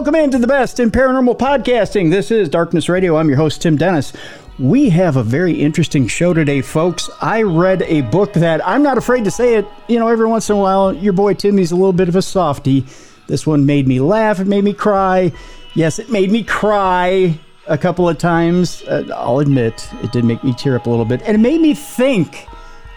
Welcome 0.00 0.14
into 0.14 0.38
the 0.38 0.46
best 0.46 0.80
in 0.80 0.90
paranormal 0.90 1.36
podcasting. 1.36 2.10
This 2.10 2.30
is 2.30 2.48
Darkness 2.48 2.88
Radio. 2.88 3.18
I'm 3.18 3.28
your 3.28 3.36
host, 3.36 3.60
Tim 3.60 3.76
Dennis. 3.76 4.14
We 4.58 4.88
have 4.88 5.16
a 5.16 5.22
very 5.22 5.52
interesting 5.52 6.06
show 6.06 6.32
today, 6.32 6.62
folks. 6.62 7.10
I 7.20 7.42
read 7.42 7.82
a 7.82 8.00
book 8.00 8.32
that 8.32 8.66
I'm 8.66 8.82
not 8.82 8.96
afraid 8.96 9.24
to 9.24 9.30
say 9.30 9.56
it, 9.56 9.66
you 9.88 9.98
know, 9.98 10.08
every 10.08 10.24
once 10.24 10.48
in 10.48 10.56
a 10.56 10.58
while, 10.58 10.94
your 10.94 11.12
boy 11.12 11.34
Timmy's 11.34 11.70
a 11.70 11.76
little 11.76 11.92
bit 11.92 12.08
of 12.08 12.16
a 12.16 12.22
softy. 12.22 12.86
This 13.26 13.46
one 13.46 13.66
made 13.66 13.86
me 13.86 14.00
laugh, 14.00 14.40
it 14.40 14.46
made 14.46 14.64
me 14.64 14.72
cry. 14.72 15.32
Yes, 15.74 15.98
it 15.98 16.10
made 16.10 16.32
me 16.32 16.44
cry 16.44 17.38
a 17.66 17.76
couple 17.76 18.08
of 18.08 18.16
times. 18.16 18.82
Uh, 18.84 19.06
I'll 19.14 19.40
admit, 19.40 19.86
it 20.02 20.12
did 20.12 20.24
make 20.24 20.42
me 20.42 20.54
tear 20.54 20.76
up 20.76 20.86
a 20.86 20.90
little 20.90 21.04
bit. 21.04 21.20
And 21.26 21.34
it 21.34 21.40
made 21.40 21.60
me 21.60 21.74
think 21.74 22.46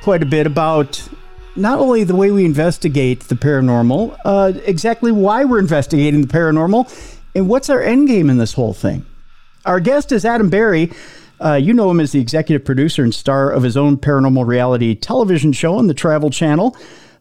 quite 0.03 0.23
a 0.23 0.25
bit 0.25 0.47
about 0.47 1.05
not 1.55 1.79
only 1.79 2.03
the 2.03 2.15
way 2.15 2.31
we 2.31 2.45
investigate 2.45 3.21
the 3.21 3.35
paranormal, 3.35 4.17
uh, 4.25 4.53
exactly 4.65 5.11
why 5.11 5.45
we're 5.45 5.59
investigating 5.59 6.21
the 6.21 6.27
paranormal, 6.27 6.91
and 7.35 7.47
what's 7.47 7.69
our 7.69 7.81
end 7.81 8.07
game 8.07 8.29
in 8.29 8.37
this 8.37 8.53
whole 8.53 8.73
thing. 8.73 9.05
Our 9.65 9.79
guest 9.79 10.11
is 10.11 10.25
Adam 10.25 10.49
Berry. 10.49 10.91
Uh, 11.39 11.55
you 11.55 11.73
know 11.73 11.89
him 11.89 11.99
as 11.99 12.11
the 12.11 12.19
executive 12.19 12.65
producer 12.65 13.03
and 13.03 13.13
star 13.13 13.49
of 13.49 13.63
his 13.63 13.75
own 13.75 13.97
paranormal 13.97 14.45
reality 14.45 14.95
television 14.95 15.51
show 15.51 15.77
on 15.77 15.87
the 15.87 15.93
Travel 15.93 16.29
Channel, 16.29 16.75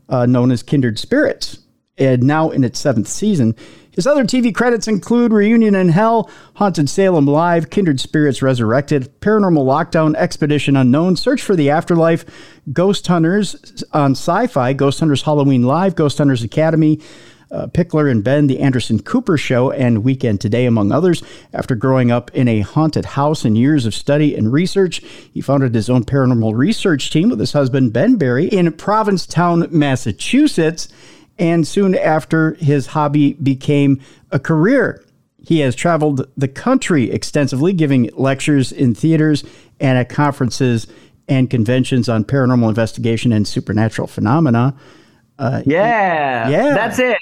uh, 0.09 0.27
known 0.27 0.51
as 0.51 0.63
Kindred 0.63 0.99
Spirits, 0.99 1.59
and 1.99 2.23
now 2.23 2.51
in 2.51 2.65
its 2.65 2.79
seventh 2.79 3.09
season. 3.09 3.55
His 3.93 4.07
other 4.07 4.25
TV 4.25 4.55
credits 4.55 4.89
include 4.89 5.35
Reunion 5.35 5.75
in 5.75 5.91
Hell, 5.91 6.31
Haunted 6.55 6.89
Salem 6.89 7.27
Live, 7.27 7.69
Kindred 7.69 8.01
Spirits 8.01 8.41
Resurrected, 8.41 9.21
Paranormal 9.21 9.67
Lockdown, 9.67 10.15
Expedition 10.17 10.77
Unknown, 10.77 11.15
Search 11.15 11.43
for 11.43 11.55
the 11.55 11.69
Afterlife, 11.69 12.25
Ghost 12.73 13.07
Hunters 13.07 13.85
on 13.93 14.13
Sci 14.13 14.47
Fi, 14.47 14.73
Ghost 14.73 15.01
Hunters 15.01 15.23
Halloween 15.23 15.65
Live, 15.65 15.95
Ghost 15.95 16.19
Hunters 16.19 16.43
Academy. 16.43 17.01
Uh, 17.51 17.67
Pickler 17.67 18.11
and 18.11 18.25
Ben, 18.25 18.47
The 18.47 18.61
Anderson 18.61 19.03
Cooper 19.03 19.37
Show, 19.37 19.73
and 19.73 20.03
Weekend 20.03 20.41
Today, 20.41 20.65
among 20.65 20.91
others. 20.91 21.23
After 21.53 21.75
growing 21.75 22.11
up 22.11 22.31
in 22.33 22.49
a 22.49 22.61
haunted 22.61 23.05
house 23.05 23.45
and 23.45 23.59
years 23.59 23.85
of 23.85 23.95
study 23.95 24.35
and 24.35 24.51
research, 24.51 25.03
he 25.35 25.43
founded 25.43 25.75
his 25.75 25.91
own 25.91 26.07
paranormal 26.07 26.57
research 26.57 27.11
team 27.11 27.29
with 27.29 27.39
his 27.39 27.53
husband, 27.53 27.93
Ben 27.93 28.17
Berry, 28.17 28.47
in 28.47 28.73
Provincetown, 28.73 29.67
Massachusetts 29.71 30.89
and 31.43 31.67
soon 31.67 31.97
after, 31.97 32.55
his 32.55 32.87
hobby 32.87 33.33
became 33.33 34.01
a 34.31 34.39
career. 34.39 35.05
He 35.45 35.59
has 35.59 35.75
traveled 35.75 36.31
the 36.37 36.47
country 36.47 37.11
extensively, 37.11 37.73
giving 37.73 38.11
lectures 38.13 38.71
in 38.71 38.95
theaters 38.95 39.43
and 39.81 39.99
at 39.99 40.09
conferences 40.09 40.87
and 41.27 41.51
conventions 41.51 42.09
on 42.09 42.23
paranormal 42.23 42.69
investigation 42.69 43.33
and 43.33 43.47
supernatural 43.47 44.07
phenomena. 44.07 44.77
Uh, 45.37 45.63
yeah, 45.67 46.49
yeah, 46.49 46.75
that's 46.75 47.01
it. 47.01 47.19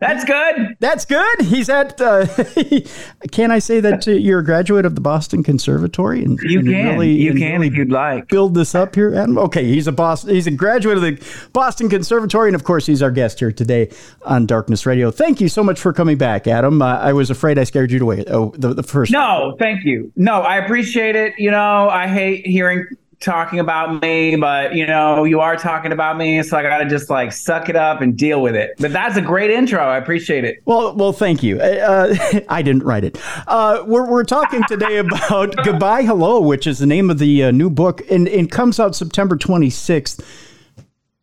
That's 0.00 0.24
good. 0.24 0.76
That's 0.80 1.04
good. 1.04 1.42
He's 1.42 1.68
at. 1.68 2.00
Uh, 2.00 2.26
can 3.32 3.50
I 3.50 3.58
say 3.58 3.80
that 3.80 4.08
uh, 4.08 4.12
you're 4.12 4.38
a 4.38 4.44
graduate 4.44 4.86
of 4.86 4.94
the 4.94 5.00
Boston 5.02 5.42
Conservatory? 5.42 6.24
And 6.24 6.40
you 6.40 6.60
and 6.60 6.68
can. 6.68 6.86
Really, 6.86 7.12
you 7.12 7.34
can 7.34 7.52
really 7.52 7.66
if 7.66 7.74
you'd 7.74 7.92
like. 7.92 8.28
Build 8.28 8.54
this 8.54 8.74
up 8.74 8.94
here, 8.94 9.14
Adam. 9.14 9.36
Okay, 9.36 9.64
he's 9.64 9.86
a 9.86 9.92
Boston. 9.92 10.34
He's 10.34 10.46
a 10.46 10.52
graduate 10.52 10.96
of 10.96 11.02
the 11.02 11.22
Boston 11.52 11.90
Conservatory, 11.90 12.48
and 12.48 12.56
of 12.56 12.64
course, 12.64 12.86
he's 12.86 13.02
our 13.02 13.10
guest 13.10 13.40
here 13.40 13.52
today 13.52 13.90
on 14.24 14.46
Darkness 14.46 14.86
Radio. 14.86 15.10
Thank 15.10 15.38
you 15.38 15.50
so 15.50 15.62
much 15.62 15.78
for 15.78 15.92
coming 15.92 16.16
back, 16.16 16.46
Adam. 16.46 16.80
Uh, 16.80 16.96
I 16.96 17.12
was 17.12 17.28
afraid 17.28 17.58
I 17.58 17.64
scared 17.64 17.92
you 17.92 18.00
away. 18.00 18.24
Oh, 18.26 18.54
the, 18.56 18.72
the 18.72 18.82
first. 18.82 19.12
No, 19.12 19.54
thank 19.58 19.84
you. 19.84 20.10
No, 20.16 20.40
I 20.40 20.56
appreciate 20.56 21.14
it. 21.14 21.34
You 21.36 21.50
know, 21.50 21.90
I 21.90 22.08
hate 22.08 22.46
hearing 22.46 22.86
talking 23.20 23.60
about 23.60 24.00
me, 24.00 24.34
but 24.36 24.74
you 24.74 24.86
know, 24.86 25.24
you 25.24 25.40
are 25.40 25.56
talking 25.56 25.92
about 25.92 26.16
me, 26.16 26.42
so 26.42 26.56
I 26.56 26.62
gotta 26.62 26.88
just 26.88 27.10
like 27.10 27.32
suck 27.32 27.68
it 27.68 27.76
up 27.76 28.00
and 28.00 28.16
deal 28.16 28.40
with 28.42 28.56
it. 28.56 28.72
But 28.78 28.92
that's 28.92 29.16
a 29.16 29.20
great 29.20 29.50
intro. 29.50 29.80
I 29.80 29.98
appreciate 29.98 30.44
it. 30.44 30.62
Well, 30.64 30.96
well, 30.96 31.12
thank 31.12 31.42
you. 31.42 31.60
Uh, 31.60 32.14
I 32.48 32.62
didn't 32.62 32.82
write 32.82 33.04
it. 33.04 33.20
Uh, 33.46 33.84
we're 33.86 34.08
we're 34.08 34.24
talking 34.24 34.64
today 34.66 34.96
about 34.98 35.54
Goodbye 35.64 36.02
Hello, 36.02 36.40
which 36.40 36.66
is 36.66 36.78
the 36.78 36.86
name 36.86 37.10
of 37.10 37.18
the 37.18 37.44
uh, 37.44 37.50
new 37.50 37.70
book, 37.70 38.02
and 38.10 38.26
it 38.26 38.50
comes 38.50 38.80
out 38.80 38.96
September 38.96 39.36
twenty 39.36 39.70
sixth. 39.70 40.24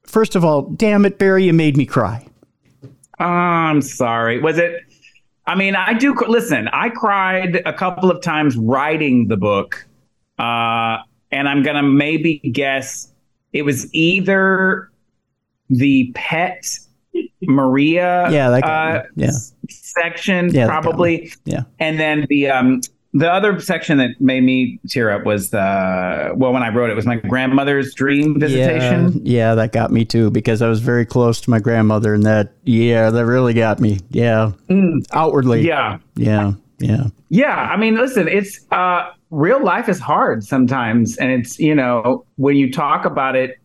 First 0.04 0.36
of 0.36 0.46
all, 0.46 0.62
damn 0.62 1.04
it, 1.04 1.18
Berry, 1.18 1.46
you 1.46 1.54
made 1.54 1.76
me 1.76 1.86
cry. 1.86 2.26
I'm 3.20 3.82
sorry. 3.82 4.40
Was 4.40 4.58
it? 4.58 4.84
I 5.48 5.56
mean, 5.56 5.76
I 5.76 5.94
do 5.94 6.14
listen. 6.28 6.68
I 6.68 6.90
cried 6.90 7.62
a 7.66 7.74
couple 7.74 8.12
of 8.12 8.22
times 8.22 8.56
writing 8.56 9.28
the 9.28 9.38
book. 9.38 9.86
Uh, 10.38 10.98
and 11.32 11.48
I'm 11.48 11.64
gonna 11.64 11.84
maybe 11.84 12.40
guess 12.40 13.12
it 13.54 13.64
was 13.64 13.94
either 13.94 14.92
the 15.70 16.12
pet 16.16 16.66
Maria 17.42 18.30
yeah, 18.32 18.50
that 18.50 18.64
uh, 18.64 19.04
yeah. 19.16 19.32
section 19.70 20.54
yeah, 20.54 20.68
probably 20.68 21.32
yeah 21.46 21.64
and 21.80 22.00
then 22.00 22.26
the 22.30 22.50
um 22.50 22.82
the 23.14 23.32
other 23.32 23.60
section 23.60 23.98
that 23.98 24.20
made 24.20 24.44
me 24.44 24.80
tear 24.88 25.10
up 25.10 25.26
was 25.26 25.50
the 25.50 26.34
well 26.36 26.54
when 26.54 26.62
I 26.62 26.70
wrote 26.70 26.90
it 26.90 26.96
was 26.96 27.06
my 27.06 27.16
grandmother's 27.16 27.94
dream 27.94 28.40
visitation. 28.40 29.14
Yeah, 29.26 29.48
yeah, 29.50 29.56
that 29.56 29.72
got 29.72 29.92
me 29.92 30.06
too 30.06 30.30
because 30.30 30.62
I 30.62 30.68
was 30.68 30.82
very 30.82 31.06
close 31.06 31.42
to 31.42 31.50
my 31.50 31.60
grandmother 31.60 32.14
and 32.14 32.24
that 32.24 32.54
yeah, 32.64 33.10
that 33.10 33.26
really 33.26 33.54
got 33.54 33.80
me. 33.80 34.00
Yeah. 34.10 34.52
Mm. 34.70 35.06
Outwardly. 35.12 35.62
Yeah. 35.62 36.00
Yeah. 36.16 36.54
Yeah. 36.80 37.06
Yeah. 37.30 37.56
I 37.56 37.78
mean, 37.78 37.96
listen, 37.96 38.28
it's 38.28 38.66
uh 38.72 39.12
real 39.30 39.64
life 39.64 39.90
is 39.90 40.00
hard 40.00 40.44
sometimes. 40.44 41.18
And 41.18 41.32
it's, 41.32 41.60
you 41.60 41.76
know, 41.76 42.26
when 42.36 42.56
you 42.56 42.72
talk 42.72 43.06
about 43.06 43.36
it 43.36 43.60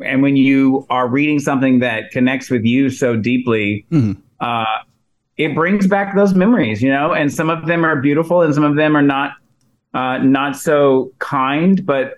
and 0.00 0.22
when 0.22 0.36
you 0.36 0.86
are 0.90 1.08
reading 1.08 1.38
something 1.38 1.78
that 1.80 2.10
connects 2.10 2.50
with 2.50 2.64
you 2.64 2.90
so 2.90 3.16
deeply, 3.16 3.86
mm-hmm. 3.90 4.20
uh, 4.40 4.64
it 5.36 5.54
brings 5.54 5.86
back 5.86 6.14
those 6.14 6.34
memories, 6.34 6.82
you 6.82 6.90
know, 6.90 7.12
and 7.12 7.32
some 7.32 7.50
of 7.50 7.66
them 7.66 7.84
are 7.84 8.00
beautiful 8.00 8.42
and 8.42 8.54
some 8.54 8.64
of 8.64 8.76
them 8.76 8.96
are 8.96 9.02
not, 9.02 9.32
uh, 9.92 10.18
not 10.18 10.56
so 10.56 11.12
kind, 11.18 11.84
but 11.86 12.14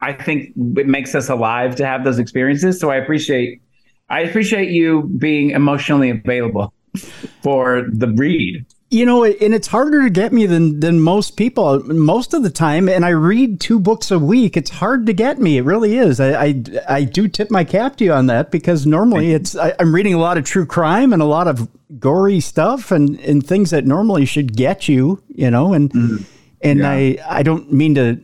I 0.00 0.12
think 0.12 0.52
it 0.76 0.86
makes 0.86 1.14
us 1.14 1.30
alive 1.30 1.76
to 1.76 1.86
have 1.86 2.04
those 2.04 2.18
experiences. 2.18 2.78
So 2.78 2.90
I 2.90 2.96
appreciate, 2.96 3.62
I 4.10 4.20
appreciate 4.20 4.70
you 4.70 5.04
being 5.18 5.50
emotionally 5.50 6.10
available 6.10 6.72
for 6.96 7.86
the 7.92 8.08
read 8.08 8.64
you 8.88 9.04
know, 9.04 9.24
and 9.24 9.52
it's 9.52 9.66
harder 9.66 10.04
to 10.04 10.10
get 10.10 10.32
me 10.32 10.46
than 10.46 10.78
than 10.78 11.00
most 11.00 11.36
people 11.36 11.82
most 11.84 12.34
of 12.34 12.42
the 12.44 12.50
time. 12.50 12.88
And 12.88 13.04
I 13.04 13.10
read 13.10 13.60
two 13.60 13.80
books 13.80 14.10
a 14.12 14.18
week. 14.18 14.56
It's 14.56 14.70
hard 14.70 15.06
to 15.06 15.12
get 15.12 15.40
me. 15.40 15.58
It 15.58 15.62
really 15.62 15.96
is. 15.96 16.20
I 16.20 16.44
I, 16.44 16.62
I 16.88 17.04
do 17.04 17.26
tip 17.26 17.50
my 17.50 17.64
cap 17.64 17.96
to 17.96 18.04
you 18.04 18.12
on 18.12 18.26
that 18.26 18.52
because 18.52 18.86
normally 18.86 19.32
it's 19.32 19.56
I, 19.56 19.70
am 19.80 19.92
reading 19.92 20.14
a 20.14 20.18
lot 20.18 20.38
of 20.38 20.44
true 20.44 20.66
crime 20.66 21.12
and 21.12 21.20
a 21.20 21.26
lot 21.26 21.48
of 21.48 21.68
gory 21.98 22.38
stuff 22.38 22.92
and 22.92 23.18
and 23.20 23.44
things 23.44 23.70
that 23.70 23.86
normally 23.86 24.24
should 24.24 24.56
get 24.56 24.88
you. 24.88 25.20
You 25.28 25.50
know, 25.50 25.72
and 25.72 25.90
mm-hmm. 25.90 26.22
and 26.62 26.78
yeah. 26.78 26.90
I 26.90 27.18
I 27.28 27.42
don't 27.42 27.72
mean 27.72 27.96
to 27.96 28.20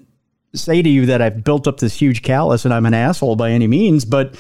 say 0.55 0.81
to 0.81 0.89
you 0.89 1.07
that 1.07 1.21
I've 1.21 1.43
built 1.43 1.67
up 1.67 1.79
this 1.79 1.95
huge 1.95 2.23
callus 2.23 2.65
and 2.65 2.73
I'm 2.73 2.87
an 2.87 2.95
asshole 2.95 3.37
by 3.37 3.51
any 3.51 3.67
means, 3.67 4.05
but 4.05 4.37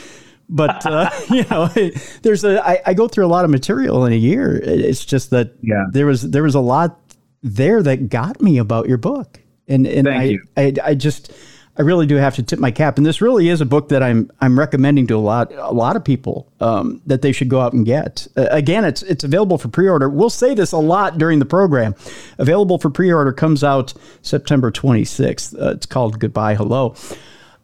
but 0.53 0.85
uh, 0.87 1.11
you 1.31 1.45
know, 1.51 1.67
there's 2.23 2.45
a 2.45 2.65
I, 2.65 2.81
I 2.87 2.95
go 2.95 3.09
through 3.09 3.27
a 3.27 3.29
lot 3.29 3.45
of 3.45 3.51
material 3.51 4.05
in 4.05 4.13
a 4.13 4.17
year. 4.17 4.57
It's 4.63 5.05
just 5.05 5.31
that 5.31 5.55
yeah. 5.63 5.87
there 5.91 6.07
was 6.07 6.23
there 6.23 6.43
was 6.45 6.55
a 6.55 6.61
lot 6.61 7.01
there 7.43 7.83
that 7.83 8.09
got 8.09 8.41
me 8.41 8.59
about 8.59 8.88
your 8.88 8.99
book, 8.99 9.41
and 9.67 9.87
and 9.87 10.09
I, 10.09 10.38
I, 10.56 10.75
I 10.85 10.94
just 10.94 11.32
I 11.76 11.82
really 11.82 12.06
do 12.06 12.17
have 12.17 12.35
to 12.37 12.43
tip 12.43 12.59
my 12.59 12.71
cap. 12.71 12.99
And 12.99 13.06
this 13.06 13.23
really 13.23 13.49
is 13.49 13.62
a 13.62 13.67
book 13.67 13.88
that 13.88 14.03
I'm 14.03 14.31
I'm 14.41 14.59
recommending 14.59 15.06
to 15.06 15.17
a 15.17 15.25
lot 15.25 15.53
a 15.53 15.73
lot 15.73 15.97
of 15.97 16.05
people 16.05 16.53
um, 16.61 17.00
that 17.06 17.23
they 17.23 17.32
should 17.32 17.49
go 17.49 17.61
out 17.61 17.73
and 17.73 17.87
get. 17.87 18.29
Uh, 18.37 18.47
again, 18.50 18.85
it's 18.85 19.03
it's 19.03 19.25
available 19.25 19.56
for 19.56 19.69
pre-order. 19.69 20.09
We'll 20.09 20.31
say 20.31 20.55
this 20.55 20.73
a 20.73 20.79
lot 20.79 21.17
during 21.17 21.38
the 21.38 21.47
program. 21.47 21.94
Available 22.38 22.79
for 22.79 22.91
pre-order 22.91 23.32
comes 23.32 23.65
out 23.65 23.94
September 24.21 24.71
26th. 24.71 25.59
Uh, 25.61 25.71
it's 25.71 25.87
called 25.87 26.21
Goodbye 26.21 26.55
Hello. 26.56 26.94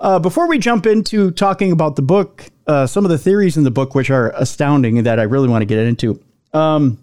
Uh, 0.00 0.18
before 0.18 0.46
we 0.46 0.58
jump 0.58 0.86
into 0.86 1.30
talking 1.32 1.72
about 1.72 1.96
the 1.96 2.02
book, 2.02 2.46
uh, 2.66 2.86
some 2.86 3.04
of 3.04 3.10
the 3.10 3.18
theories 3.18 3.56
in 3.56 3.64
the 3.64 3.70
book, 3.70 3.94
which 3.94 4.10
are 4.10 4.30
astounding, 4.36 5.02
that 5.02 5.18
I 5.18 5.24
really 5.24 5.48
want 5.48 5.62
to 5.62 5.66
get 5.66 5.78
into. 5.78 6.22
Um, 6.52 7.02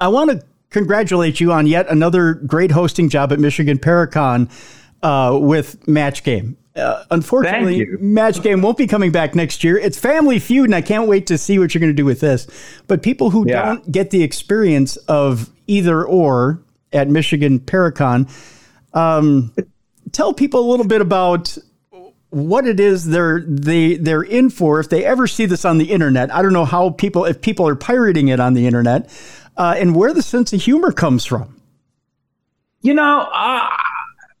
I 0.00 0.08
want 0.08 0.30
to 0.30 0.44
congratulate 0.70 1.40
you 1.40 1.52
on 1.52 1.66
yet 1.66 1.88
another 1.88 2.34
great 2.34 2.70
hosting 2.70 3.08
job 3.08 3.32
at 3.32 3.38
Michigan 3.38 3.78
Paracon 3.78 4.50
uh, 5.02 5.38
with 5.38 5.86
Match 5.86 6.24
Game. 6.24 6.56
Uh, 6.74 7.04
unfortunately, 7.10 7.86
Match 7.98 8.42
Game 8.42 8.62
won't 8.62 8.78
be 8.78 8.86
coming 8.86 9.10
back 9.10 9.34
next 9.34 9.64
year. 9.64 9.76
It's 9.76 9.98
Family 9.98 10.38
Feud, 10.38 10.66
and 10.66 10.74
I 10.74 10.80
can't 10.80 11.08
wait 11.08 11.26
to 11.26 11.38
see 11.38 11.58
what 11.58 11.74
you're 11.74 11.80
going 11.80 11.92
to 11.92 11.96
do 11.96 12.04
with 12.04 12.20
this. 12.20 12.46
But 12.86 13.02
people 13.02 13.30
who 13.30 13.48
yeah. 13.48 13.64
don't 13.64 13.90
get 13.90 14.10
the 14.10 14.22
experience 14.22 14.96
of 15.08 15.50
either 15.66 16.04
or 16.04 16.62
at 16.92 17.08
Michigan 17.08 17.58
Paracon, 17.58 18.30
um, 18.94 19.52
tell 20.12 20.32
people 20.32 20.60
a 20.60 20.68
little 20.70 20.86
bit 20.86 21.00
about 21.00 21.58
what 22.30 22.66
it 22.66 22.78
is 22.78 23.06
they're 23.06 23.40
they 23.40 23.94
they're 23.94 24.22
in 24.22 24.50
for 24.50 24.80
if 24.80 24.88
they 24.88 25.04
ever 25.04 25.26
see 25.26 25.46
this 25.46 25.64
on 25.64 25.78
the 25.78 25.90
internet. 25.90 26.32
I 26.34 26.42
don't 26.42 26.52
know 26.52 26.64
how 26.64 26.90
people 26.90 27.24
if 27.24 27.40
people 27.40 27.66
are 27.66 27.76
pirating 27.76 28.28
it 28.28 28.40
on 28.40 28.54
the 28.54 28.66
internet, 28.66 29.10
uh, 29.56 29.74
and 29.78 29.94
where 29.94 30.12
the 30.12 30.22
sense 30.22 30.52
of 30.52 30.62
humor 30.62 30.92
comes 30.92 31.24
from. 31.24 31.60
You 32.80 32.94
know, 32.94 33.28
uh, 33.32 33.68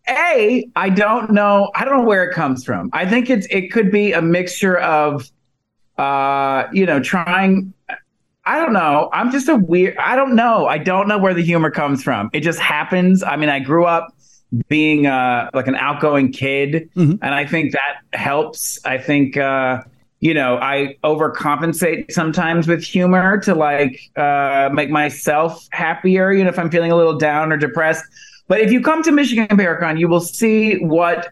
a 0.08 0.70
I 0.76 0.90
don't 0.90 1.30
know. 1.30 1.70
I 1.74 1.84
don't 1.84 1.98
know 1.98 2.04
where 2.04 2.24
it 2.24 2.34
comes 2.34 2.64
from. 2.64 2.90
I 2.92 3.06
think 3.06 3.30
it's 3.30 3.46
it 3.50 3.72
could 3.72 3.90
be 3.90 4.12
a 4.12 4.22
mixture 4.22 4.78
of, 4.78 5.30
uh, 5.96 6.64
you 6.72 6.86
know, 6.86 7.00
trying. 7.00 7.72
I 8.44 8.58
don't 8.58 8.72
know. 8.72 9.10
I'm 9.12 9.30
just 9.30 9.48
a 9.48 9.56
weird. 9.56 9.96
I 9.98 10.16
don't 10.16 10.34
know. 10.34 10.66
I 10.66 10.78
don't 10.78 11.08
know 11.08 11.18
where 11.18 11.34
the 11.34 11.42
humor 11.42 11.70
comes 11.70 12.02
from. 12.02 12.30
It 12.32 12.40
just 12.40 12.58
happens. 12.58 13.22
I 13.22 13.36
mean, 13.36 13.50
I 13.50 13.60
grew 13.60 13.84
up 13.84 14.08
being 14.68 15.06
uh, 15.06 15.50
like 15.54 15.66
an 15.66 15.76
outgoing 15.76 16.32
kid, 16.32 16.90
mm-hmm. 16.96 17.22
and 17.22 17.34
I 17.34 17.46
think 17.46 17.72
that 17.72 18.18
helps. 18.18 18.78
I 18.84 18.98
think 18.98 19.36
uh, 19.36 19.82
you 20.20 20.34
know 20.34 20.56
I 20.58 20.96
overcompensate 21.04 22.12
sometimes 22.12 22.66
with 22.66 22.82
humor 22.82 23.38
to 23.40 23.54
like 23.54 24.00
uh, 24.16 24.70
make 24.72 24.90
myself 24.90 25.68
happier. 25.72 26.32
You 26.32 26.44
know, 26.44 26.50
if 26.50 26.58
I'm 26.58 26.70
feeling 26.70 26.92
a 26.92 26.96
little 26.96 27.18
down 27.18 27.52
or 27.52 27.56
depressed. 27.56 28.04
But 28.48 28.60
if 28.60 28.72
you 28.72 28.80
come 28.80 29.02
to 29.02 29.12
Michigan 29.12 29.46
Paracon, 29.48 29.98
you 29.98 30.08
will 30.08 30.22
see 30.22 30.78
what 30.78 31.28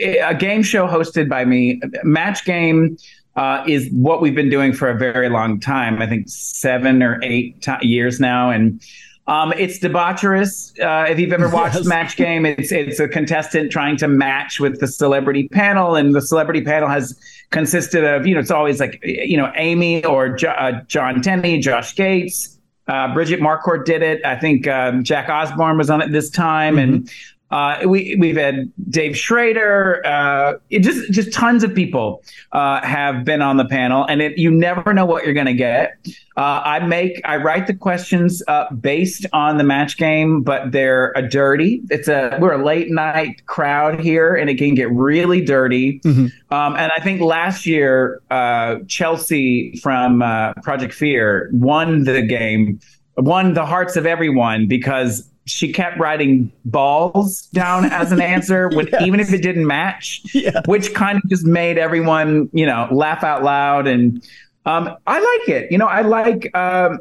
a 0.00 0.34
game 0.34 0.62
show 0.62 0.86
hosted 0.86 1.28
by 1.28 1.44
me, 1.44 1.80
Match 2.02 2.44
Game 2.44 2.96
uh, 3.36 3.64
is 3.66 3.88
what 3.92 4.20
we've 4.20 4.34
been 4.34 4.50
doing 4.50 4.72
for 4.72 4.88
a 4.88 4.94
very 4.94 5.28
long 5.28 5.60
time. 5.60 6.02
I 6.02 6.06
think 6.06 6.28
seven 6.28 7.02
or 7.02 7.20
eight 7.22 7.60
t- 7.62 7.72
years 7.86 8.20
now, 8.20 8.50
and 8.50 8.80
um, 9.30 9.52
it's 9.56 9.78
debaucherous. 9.78 10.78
Uh, 10.80 11.08
if 11.08 11.20
you've 11.20 11.32
ever 11.32 11.48
watched 11.52 11.76
yes. 11.76 11.86
Match 11.86 12.16
Game, 12.16 12.44
it's 12.44 12.72
it's 12.72 12.98
a 12.98 13.06
contestant 13.06 13.70
trying 13.70 13.96
to 13.98 14.08
match 14.08 14.58
with 14.58 14.80
the 14.80 14.88
celebrity 14.88 15.48
panel, 15.48 15.94
and 15.94 16.12
the 16.12 16.20
celebrity 16.20 16.62
panel 16.62 16.88
has 16.88 17.16
consisted 17.50 18.02
of 18.02 18.26
you 18.26 18.34
know 18.34 18.40
it's 18.40 18.50
always 18.50 18.80
like 18.80 18.98
you 19.04 19.36
know 19.36 19.52
Amy 19.54 20.04
or 20.04 20.30
jo- 20.30 20.50
uh, 20.50 20.82
John 20.88 21.22
Tenney, 21.22 21.60
Josh 21.60 21.94
Gates. 21.94 22.58
Uh, 22.88 23.14
Bridget 23.14 23.38
Marquardt 23.38 23.84
did 23.84 24.02
it. 24.02 24.20
I 24.24 24.34
think 24.34 24.66
um, 24.66 25.04
Jack 25.04 25.28
Osbourne 25.28 25.78
was 25.78 25.90
on 25.90 26.02
it 26.02 26.10
this 26.10 26.28
time, 26.28 26.74
mm-hmm. 26.74 26.94
and 26.94 27.12
uh, 27.50 27.78
we 27.86 28.16
we've 28.18 28.36
had 28.36 28.70
Dave 28.88 29.16
Schrader. 29.16 30.02
Uh, 30.04 30.54
just 30.70 31.10
just 31.10 31.32
tons 31.32 31.64
of 31.64 31.74
people 31.74 32.22
uh, 32.52 32.80
have 32.82 33.24
been 33.24 33.42
on 33.42 33.56
the 33.56 33.64
panel, 33.64 34.04
and 34.04 34.22
it, 34.22 34.38
you 34.38 34.50
never 34.50 34.94
know 34.94 35.04
what 35.04 35.24
you're 35.24 35.34
going 35.34 35.46
to 35.46 35.54
get. 35.54 35.98
Uh, 36.36 36.62
I 36.64 36.78
make 36.80 37.20
I 37.24 37.36
write 37.36 37.66
the 37.66 37.74
questions 37.74 38.42
based 38.80 39.26
on 39.32 39.58
the 39.58 39.64
match 39.64 39.96
game, 39.96 40.42
but 40.42 40.72
they're 40.72 41.12
a 41.16 41.28
dirty. 41.28 41.82
It's 41.90 42.08
a 42.08 42.38
we're 42.40 42.52
a 42.52 42.64
late 42.64 42.90
night 42.90 43.44
crowd 43.46 44.00
here, 44.00 44.34
and 44.34 44.48
it 44.48 44.56
can 44.56 44.74
get 44.74 44.90
really 44.92 45.44
dirty. 45.44 46.00
Mm-hmm. 46.00 46.54
Um, 46.54 46.76
and 46.76 46.92
I 46.96 47.00
think 47.00 47.20
last 47.20 47.66
year 47.66 48.22
uh, 48.30 48.76
Chelsea 48.86 49.76
from 49.82 50.22
uh, 50.22 50.54
Project 50.62 50.94
Fear 50.94 51.50
won 51.52 52.04
the 52.04 52.22
game, 52.22 52.80
won 53.16 53.54
the 53.54 53.66
hearts 53.66 53.96
of 53.96 54.06
everyone 54.06 54.66
because 54.66 55.29
she 55.46 55.72
kept 55.72 55.98
writing 55.98 56.52
balls 56.64 57.46
down 57.46 57.84
as 57.86 58.12
an 58.12 58.20
answer 58.20 58.68
when 58.68 58.86
yes. 58.92 59.02
even 59.02 59.20
if 59.20 59.32
it 59.32 59.42
didn't 59.42 59.66
match 59.66 60.22
yeah. 60.34 60.60
which 60.66 60.94
kind 60.94 61.18
of 61.22 61.28
just 61.28 61.44
made 61.44 61.78
everyone 61.78 62.48
you 62.52 62.66
know 62.66 62.88
laugh 62.90 63.24
out 63.24 63.42
loud. 63.42 63.86
And 63.86 64.22
um, 64.66 64.96
i 65.06 65.18
like 65.18 65.48
it. 65.48 65.72
You 65.72 65.78
know 65.78 65.86
i 65.86 66.02
like 66.02 66.54
um, 66.54 67.00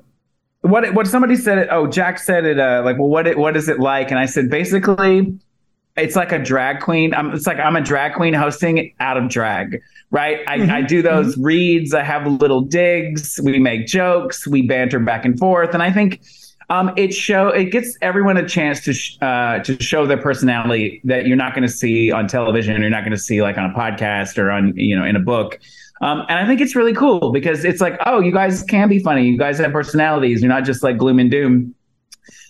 what 0.62 0.94
what 0.94 1.08
somebody 1.08 1.36
said 1.36 1.68
oh 1.70 1.88
jack 1.88 2.20
said 2.20 2.46
it 2.46 2.60
uh, 2.60 2.82
like 2.84 2.98
well 2.98 3.10
what 3.10 3.28
it, 3.28 3.38
what 3.38 3.56
is 3.56 3.70
it 3.70 3.80
like? 3.80 4.10
And 4.10 4.20
i 4.20 4.26
said 4.26 4.50
basically 4.50 5.38
it's 5.98 6.16
like 6.16 6.32
a 6.32 6.40
drag 6.40 6.80
queen. 6.80 7.14
I'm, 7.14 7.34
it's 7.34 7.48
like 7.48 7.60
i'm 7.60 7.76
a 7.76 7.82
drag 7.82 8.14
queen 8.14 8.34
hosting 8.34 8.94
out 9.00 9.18
of 9.18 9.30
drag 9.30 9.82
right? 10.12 10.40
I, 10.48 10.58
mm-hmm. 10.58 10.72
I 10.72 10.82
do 10.82 11.04
those 11.04 11.36
mm-hmm. 11.36 11.44
reads. 11.44 11.94
I 11.94 12.02
have 12.02 12.26
little 12.26 12.62
digs. 12.62 13.40
We 13.44 13.60
make 13.60 13.86
jokes. 13.86 14.48
We 14.48 14.64
banter 14.64 14.98
back 14.98 15.24
and 15.24 15.38
forth. 15.38 15.76
And 15.76 15.84
i 15.84 15.92
think 15.92 16.22
um, 16.70 16.92
it 16.96 17.14
show 17.14 17.48
it 17.50 17.66
gets 17.66 17.98
everyone 18.02 18.38
a 18.38 18.48
chance 18.48 18.84
to 18.86 18.94
sh- 18.94 19.18
uh, 19.22 19.60
to 19.60 19.82
show 19.82 20.06
their 20.06 20.22
personality 20.22 21.02
that 21.04 21.26
you're 21.26 21.38
not 21.38 21.54
going 21.54 21.68
to 21.68 21.74
see 21.74 22.12
on 22.12 22.28
television, 22.28 22.80
you're 22.82 22.90
not 22.90 23.02
going 23.02 23.12
to 23.12 23.18
see 23.18 23.42
like 23.42 23.58
on 23.58 23.70
a 23.70 23.74
podcast 23.74 24.38
or 24.38 24.52
on 24.52 24.76
you 24.78 24.96
know 24.96 25.04
in 25.04 25.16
a 25.16 25.20
book. 25.20 25.60
Um, 26.02 26.22
and 26.30 26.40
I 26.40 26.48
think 26.48 26.62
it's 26.62 26.76
really 26.76 26.94
cool 26.94 27.32
because 27.32 27.66
it's 27.66 27.82
like, 27.82 28.00
oh, 28.06 28.22
you 28.22 28.32
guys 28.32 28.64
can 28.64 28.88
be 28.88 29.00
funny. 29.00 29.26
You 29.26 29.38
guys 29.38 29.58
have 29.58 29.72
personalities. 29.72 30.42
You're 30.42 30.50
not 30.50 30.64
just 30.64 30.82
like 30.82 30.98
gloom 30.98 31.20
and 31.20 31.30
doom. 31.30 31.76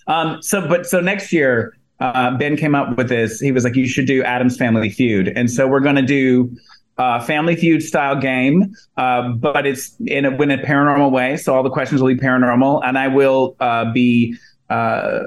Um, 0.06 0.40
so, 0.40 0.68
but 0.68 0.86
so 0.86 1.00
next 1.00 1.32
year, 1.32 1.76
uh, 1.98 2.36
Ben 2.36 2.56
came 2.56 2.74
up 2.74 2.96
with 2.96 3.08
this. 3.08 3.40
He 3.40 3.50
was 3.50 3.64
like, 3.64 3.74
you 3.74 3.88
should 3.88 4.06
do 4.06 4.22
Adam's 4.22 4.56
Family 4.56 4.88
Feud. 4.88 5.28
And 5.34 5.50
so 5.50 5.66
we're 5.66 5.80
going 5.80 5.96
to 5.96 6.02
do 6.02 6.56
uh, 7.00 7.18
Family 7.18 7.56
Feud 7.56 7.82
style 7.82 8.14
game, 8.14 8.74
uh, 8.98 9.30
but 9.30 9.66
it's 9.66 9.96
in 10.06 10.26
a, 10.26 10.42
in 10.42 10.50
a 10.50 10.58
paranormal 10.58 11.10
way. 11.10 11.38
So 11.38 11.54
all 11.54 11.62
the 11.62 11.70
questions 11.70 12.02
will 12.02 12.14
be 12.14 12.20
paranormal, 12.20 12.82
and 12.84 12.98
I 12.98 13.08
will 13.08 13.56
uh, 13.58 13.90
be 13.90 14.36
uh, 14.68 15.20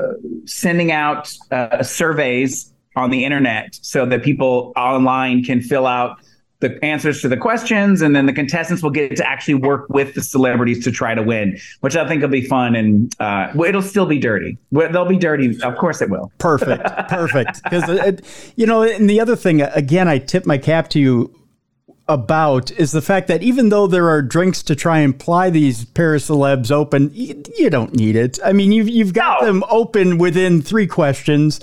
sending 0.45 0.91
out 0.91 1.33
uh, 1.49 1.81
surveys 1.81 2.71
on 2.95 3.09
the 3.09 3.25
internet 3.25 3.73
so 3.81 4.05
that 4.05 4.21
people 4.21 4.71
online 4.75 5.43
can 5.43 5.61
fill 5.61 5.87
out 5.87 6.19
the 6.59 6.77
answers 6.85 7.23
to 7.23 7.27
the 7.27 7.37
questions, 7.37 8.03
and 8.03 8.15
then 8.15 8.27
the 8.27 8.33
contestants 8.33 8.83
will 8.83 8.91
get 8.91 9.17
to 9.17 9.27
actually 9.27 9.55
work 9.55 9.89
with 9.89 10.13
the 10.13 10.21
celebrities 10.21 10.83
to 10.83 10.91
try 10.91 11.15
to 11.15 11.23
win, 11.23 11.57
which 11.81 11.95
I 11.95 12.07
think 12.07 12.21
will 12.21 12.29
be 12.29 12.45
fun. 12.45 12.75
And 12.75 13.13
uh, 13.19 13.51
it'll 13.67 13.81
still 13.81 14.05
be 14.05 14.19
dirty. 14.19 14.59
They'll 14.71 15.05
be 15.05 15.17
dirty, 15.17 15.59
of 15.63 15.75
course 15.75 16.03
it 16.03 16.11
will. 16.11 16.31
Perfect, 16.37 16.85
perfect. 17.09 17.63
Because 17.63 18.53
you 18.55 18.67
know, 18.67 18.83
and 18.83 19.09
the 19.09 19.19
other 19.19 19.35
thing, 19.35 19.61
again, 19.61 20.07
I 20.07 20.19
tip 20.19 20.45
my 20.45 20.59
cap 20.59 20.89
to 20.89 20.99
you 20.99 21.33
about 22.07 22.71
is 22.71 22.91
the 22.91 23.01
fact 23.01 23.27
that 23.27 23.41
even 23.41 23.69
though 23.69 23.87
there 23.87 24.09
are 24.09 24.21
drinks 24.21 24.61
to 24.63 24.75
try 24.75 24.99
and 24.99 25.17
ply 25.17 25.49
these 25.49 25.85
paracelebs 25.85 26.71
open, 26.71 27.11
you, 27.13 27.41
you 27.57 27.69
don't 27.69 27.95
need 27.95 28.15
it. 28.15 28.39
I 28.43 28.53
mean, 28.53 28.71
you've 28.71 28.89
you've 28.89 29.13
got 29.13 29.41
no. 29.41 29.47
them 29.47 29.63
open 29.69 30.17
within 30.17 30.61
three 30.61 30.87
questions. 30.87 31.59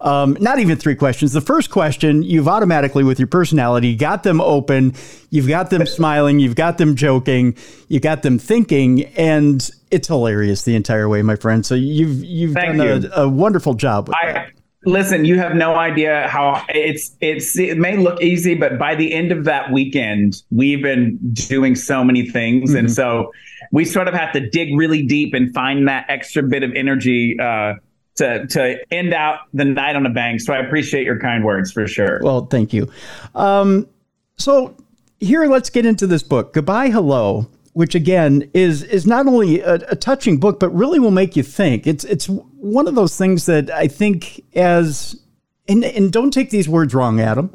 Um, 0.00 0.36
not 0.40 0.58
even 0.58 0.78
three 0.78 0.96
questions. 0.96 1.32
The 1.32 1.40
first 1.40 1.70
question, 1.70 2.24
you've 2.24 2.48
automatically, 2.48 3.04
with 3.04 3.20
your 3.20 3.28
personality, 3.28 3.94
got 3.94 4.24
them 4.24 4.40
open. 4.40 4.94
You've 5.30 5.46
got 5.46 5.70
them 5.70 5.86
smiling. 5.86 6.40
You've 6.40 6.56
got 6.56 6.76
them 6.78 6.96
joking. 6.96 7.56
You 7.86 8.00
got 8.00 8.22
them 8.22 8.38
thinking, 8.40 9.04
and 9.16 9.70
it's 9.92 10.08
hilarious 10.08 10.62
the 10.62 10.74
entire 10.74 11.08
way, 11.08 11.22
my 11.22 11.36
friend. 11.36 11.64
So 11.64 11.76
you've 11.76 12.24
you've 12.24 12.54
Thank 12.54 12.78
done 12.78 13.02
you. 13.02 13.10
a, 13.14 13.22
a, 13.22 13.28
wonderful 13.28 13.74
job 13.74 14.08
with 14.08 14.16
I, 14.20 14.32
that. 14.32 14.52
Listen, 14.84 15.24
you 15.24 15.38
have 15.38 15.54
no 15.54 15.76
idea 15.76 16.26
how 16.28 16.64
it's 16.68 17.14
it's 17.20 17.56
it 17.56 17.78
may 17.78 17.96
look 17.96 18.20
easy, 18.20 18.54
but 18.54 18.78
by 18.78 18.94
the 18.94 19.12
end 19.12 19.30
of 19.30 19.44
that 19.44 19.70
weekend, 19.70 20.42
we've 20.50 20.82
been 20.82 21.18
doing 21.32 21.76
so 21.76 22.02
many 22.02 22.28
things, 22.28 22.70
mm-hmm. 22.70 22.78
and 22.78 22.92
so 22.92 23.32
we 23.70 23.84
sort 23.84 24.08
of 24.08 24.14
have 24.14 24.32
to 24.32 24.48
dig 24.50 24.76
really 24.76 25.02
deep 25.04 25.34
and 25.34 25.54
find 25.54 25.86
that 25.86 26.06
extra 26.08 26.42
bit 26.42 26.64
of 26.64 26.72
energy 26.74 27.38
uh, 27.38 27.74
to 28.16 28.46
to 28.48 28.78
end 28.92 29.14
out 29.14 29.40
the 29.54 29.64
night 29.64 29.94
on 29.94 30.04
a 30.04 30.10
bang. 30.10 30.40
So 30.40 30.52
I 30.52 30.58
appreciate 30.58 31.04
your 31.04 31.18
kind 31.18 31.44
words 31.44 31.70
for 31.70 31.86
sure. 31.86 32.18
Well, 32.22 32.46
thank 32.46 32.72
you. 32.72 32.90
Um, 33.36 33.88
so 34.36 34.76
here, 35.20 35.46
let's 35.46 35.70
get 35.70 35.86
into 35.86 36.08
this 36.08 36.24
book. 36.24 36.54
Goodbye, 36.54 36.90
hello 36.90 37.46
which 37.72 37.94
again 37.94 38.50
is 38.52 38.82
is 38.82 39.06
not 39.06 39.26
only 39.26 39.60
a, 39.60 39.74
a, 39.74 39.96
touching 39.96 40.38
book, 40.38 40.60
but 40.60 40.68
really 40.70 40.98
will 40.98 41.10
make 41.10 41.36
you 41.36 41.42
think. 41.42 41.86
It's 41.86 42.04
it's 42.04 42.26
one 42.26 42.86
of 42.86 42.94
those 42.94 43.16
things 43.16 43.46
that 43.46 43.70
I 43.70 43.88
think 43.88 44.42
as 44.54 45.20
and 45.68 45.84
and 45.84 46.12
don't 46.12 46.32
take 46.32 46.50
these 46.50 46.68
words 46.68 46.94
wrong, 46.94 47.20
Adam. 47.20 47.54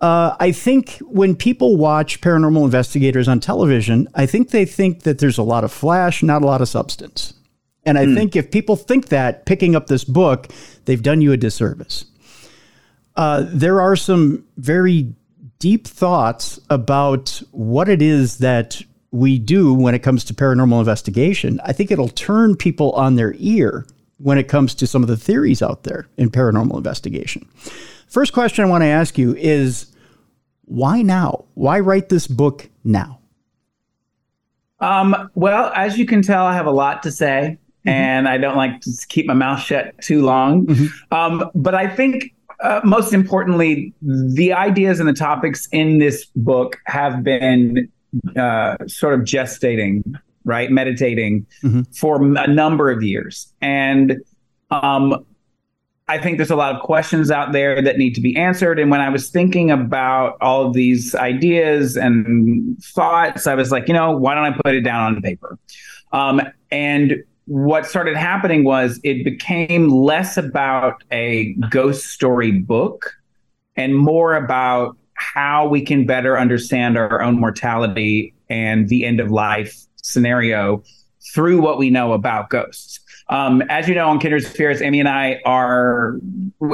Uh, 0.00 0.36
I 0.40 0.50
think 0.50 0.98
when 1.00 1.36
people 1.36 1.76
watch 1.76 2.20
paranormal 2.20 2.64
investigators 2.64 3.28
on 3.28 3.38
television, 3.38 4.08
I 4.14 4.26
think 4.26 4.50
they 4.50 4.64
think 4.64 5.02
that 5.02 5.20
there's 5.20 5.38
a 5.38 5.44
lot 5.44 5.62
of 5.62 5.72
flash, 5.72 6.24
not 6.24 6.42
a 6.42 6.46
lot 6.46 6.60
of 6.60 6.68
substance. 6.68 7.34
And 7.84 7.96
I 7.96 8.06
mm. 8.06 8.14
think 8.16 8.34
if 8.34 8.50
people 8.50 8.74
think 8.74 9.08
that, 9.08 9.46
picking 9.46 9.76
up 9.76 9.86
this 9.86 10.02
book, 10.02 10.48
they've 10.86 11.02
done 11.02 11.20
you 11.20 11.32
a 11.32 11.36
disservice. 11.36 12.04
Uh, 13.14 13.44
there 13.46 13.80
are 13.80 13.94
some 13.94 14.44
very 14.56 15.14
deep 15.60 15.86
thoughts 15.86 16.58
about 16.68 17.40
what 17.52 17.88
it 17.88 18.02
is 18.02 18.38
that 18.38 18.82
we 19.12 19.38
do 19.38 19.72
when 19.74 19.94
it 19.94 20.00
comes 20.00 20.24
to 20.24 20.34
paranormal 20.34 20.78
investigation, 20.78 21.60
I 21.64 21.72
think 21.72 21.90
it'll 21.90 22.08
turn 22.08 22.56
people 22.56 22.92
on 22.92 23.14
their 23.14 23.34
ear 23.36 23.86
when 24.16 24.38
it 24.38 24.48
comes 24.48 24.74
to 24.76 24.86
some 24.86 25.02
of 25.02 25.08
the 25.08 25.16
theories 25.16 25.62
out 25.62 25.84
there 25.84 26.08
in 26.16 26.30
paranormal 26.30 26.76
investigation. 26.76 27.46
First 28.08 28.32
question 28.32 28.64
I 28.64 28.68
want 28.68 28.82
to 28.82 28.88
ask 28.88 29.18
you 29.18 29.34
is 29.36 29.86
why 30.64 31.02
now? 31.02 31.44
Why 31.54 31.80
write 31.80 32.08
this 32.08 32.26
book 32.26 32.68
now? 32.84 33.18
Um, 34.80 35.30
well, 35.34 35.70
as 35.76 35.98
you 35.98 36.06
can 36.06 36.22
tell, 36.22 36.44
I 36.44 36.54
have 36.54 36.66
a 36.66 36.72
lot 36.72 37.02
to 37.04 37.10
say, 37.12 37.58
mm-hmm. 37.80 37.88
and 37.88 38.28
I 38.28 38.38
don't 38.38 38.56
like 38.56 38.80
to 38.80 38.90
keep 39.08 39.26
my 39.26 39.34
mouth 39.34 39.60
shut 39.60 39.94
too 40.00 40.22
long. 40.22 40.66
Mm-hmm. 40.66 41.14
Um, 41.14 41.50
but 41.54 41.74
I 41.74 41.86
think 41.86 42.34
uh, 42.62 42.80
most 42.84 43.12
importantly, 43.12 43.92
the 44.02 44.52
ideas 44.52 45.00
and 45.00 45.08
the 45.08 45.12
topics 45.12 45.68
in 45.72 45.98
this 45.98 46.26
book 46.36 46.78
have 46.86 47.22
been 47.22 47.88
uh, 48.36 48.76
sort 48.86 49.14
of 49.14 49.20
gestating, 49.20 50.02
right, 50.44 50.70
meditating 50.70 51.46
mm-hmm. 51.62 51.82
for 51.92 52.22
a 52.22 52.46
number 52.46 52.90
of 52.90 53.02
years, 53.02 53.52
and 53.60 54.16
um, 54.70 55.24
I 56.08 56.18
think 56.18 56.36
there's 56.36 56.50
a 56.50 56.56
lot 56.56 56.74
of 56.74 56.82
questions 56.82 57.30
out 57.30 57.52
there 57.52 57.80
that 57.80 57.96
need 57.96 58.14
to 58.16 58.20
be 58.20 58.36
answered. 58.36 58.78
And 58.78 58.90
when 58.90 59.00
I 59.00 59.08
was 59.08 59.30
thinking 59.30 59.70
about 59.70 60.36
all 60.40 60.66
of 60.66 60.74
these 60.74 61.14
ideas 61.14 61.96
and 61.96 62.76
thoughts, 62.82 63.46
I 63.46 63.54
was 63.54 63.70
like, 63.70 63.88
you 63.88 63.94
know, 63.94 64.16
why 64.16 64.34
don't 64.34 64.44
I 64.44 64.56
put 64.64 64.74
it 64.74 64.82
down 64.82 65.14
on 65.14 65.22
paper? 65.22 65.58
Um, 66.12 66.42
and 66.70 67.22
what 67.46 67.86
started 67.86 68.16
happening 68.16 68.64
was 68.64 69.00
it 69.04 69.24
became 69.24 69.88
less 69.88 70.36
about 70.36 71.02
a 71.10 71.54
ghost 71.70 72.06
story 72.06 72.52
book 72.52 73.14
and 73.76 73.96
more 73.96 74.34
about 74.34 74.96
how 75.34 75.66
we 75.66 75.82
can 75.82 76.06
better 76.06 76.38
understand 76.38 76.98
our 76.98 77.22
own 77.22 77.38
mortality 77.38 78.34
and 78.48 78.88
the 78.88 79.04
end 79.04 79.20
of 79.20 79.30
life 79.30 79.76
scenario 80.02 80.82
through 81.32 81.60
what 81.60 81.78
we 81.78 81.90
know 81.90 82.12
about 82.12 82.50
ghosts. 82.50 83.00
Um, 83.28 83.62
as 83.70 83.88
you 83.88 83.94
know, 83.94 84.08
on 84.08 84.18
Kindred 84.18 84.44
Spirits, 84.44 84.82
Amy 84.82 85.00
and 85.00 85.08
I 85.08 85.40
are 85.46 86.18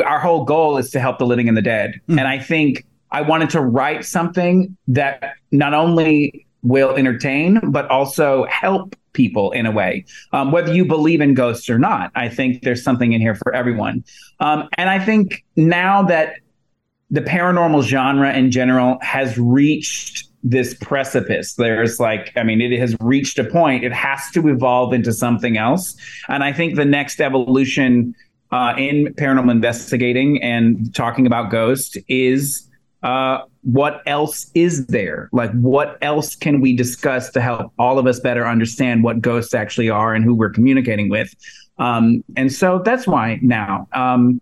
our 0.04 0.18
whole 0.18 0.44
goal 0.44 0.78
is 0.78 0.90
to 0.90 1.00
help 1.00 1.18
the 1.18 1.26
living 1.26 1.46
and 1.46 1.56
the 1.56 1.62
dead, 1.62 2.00
mm. 2.08 2.18
and 2.18 2.26
I 2.26 2.38
think 2.38 2.84
I 3.10 3.20
wanted 3.20 3.50
to 3.50 3.60
write 3.60 4.04
something 4.04 4.76
that 4.88 5.34
not 5.52 5.74
only 5.74 6.46
will 6.62 6.96
entertain 6.96 7.60
but 7.70 7.88
also 7.88 8.44
help 8.46 8.96
people 9.12 9.52
in 9.52 9.66
a 9.66 9.70
way, 9.70 10.04
um, 10.32 10.50
whether 10.50 10.74
you 10.74 10.84
believe 10.84 11.20
in 11.20 11.34
ghosts 11.34 11.70
or 11.70 11.78
not. 11.78 12.10
I 12.16 12.28
think 12.28 12.62
there's 12.62 12.82
something 12.82 13.12
in 13.12 13.20
here 13.20 13.36
for 13.36 13.54
everyone, 13.54 14.02
um, 14.40 14.68
and 14.78 14.90
I 14.90 14.98
think 15.04 15.44
now 15.54 16.02
that 16.04 16.40
the 17.10 17.20
paranormal 17.20 17.82
genre 17.82 18.32
in 18.32 18.50
general 18.50 18.98
has 19.00 19.38
reached 19.38 20.28
this 20.42 20.74
precipice. 20.74 21.54
There's 21.54 21.98
like, 21.98 22.32
I 22.36 22.42
mean, 22.42 22.60
it 22.60 22.78
has 22.78 22.96
reached 23.00 23.38
a 23.38 23.44
point. 23.44 23.84
It 23.84 23.92
has 23.92 24.30
to 24.32 24.48
evolve 24.48 24.92
into 24.92 25.12
something 25.12 25.56
else. 25.56 25.96
And 26.28 26.44
I 26.44 26.52
think 26.52 26.76
the 26.76 26.84
next 26.84 27.20
evolution 27.20 28.14
uh, 28.50 28.74
in 28.78 29.14
paranormal 29.14 29.50
investigating 29.50 30.42
and 30.42 30.94
talking 30.94 31.26
about 31.26 31.50
ghosts 31.50 31.96
is 32.08 32.68
uh, 33.02 33.40
what 33.62 34.02
else 34.06 34.50
is 34.54 34.86
there? 34.86 35.28
Like, 35.32 35.52
what 35.52 35.98
else 36.02 36.34
can 36.34 36.60
we 36.60 36.74
discuss 36.74 37.30
to 37.30 37.40
help 37.40 37.72
all 37.78 37.98
of 37.98 38.06
us 38.06 38.20
better 38.20 38.46
understand 38.46 39.02
what 39.02 39.20
ghosts 39.20 39.54
actually 39.54 39.90
are 39.90 40.14
and 40.14 40.24
who 40.24 40.34
we're 40.34 40.50
communicating 40.50 41.08
with? 41.08 41.34
Um, 41.78 42.24
and 42.36 42.52
so 42.52 42.80
that's 42.84 43.06
why 43.06 43.38
now. 43.42 43.86
Um, 43.92 44.40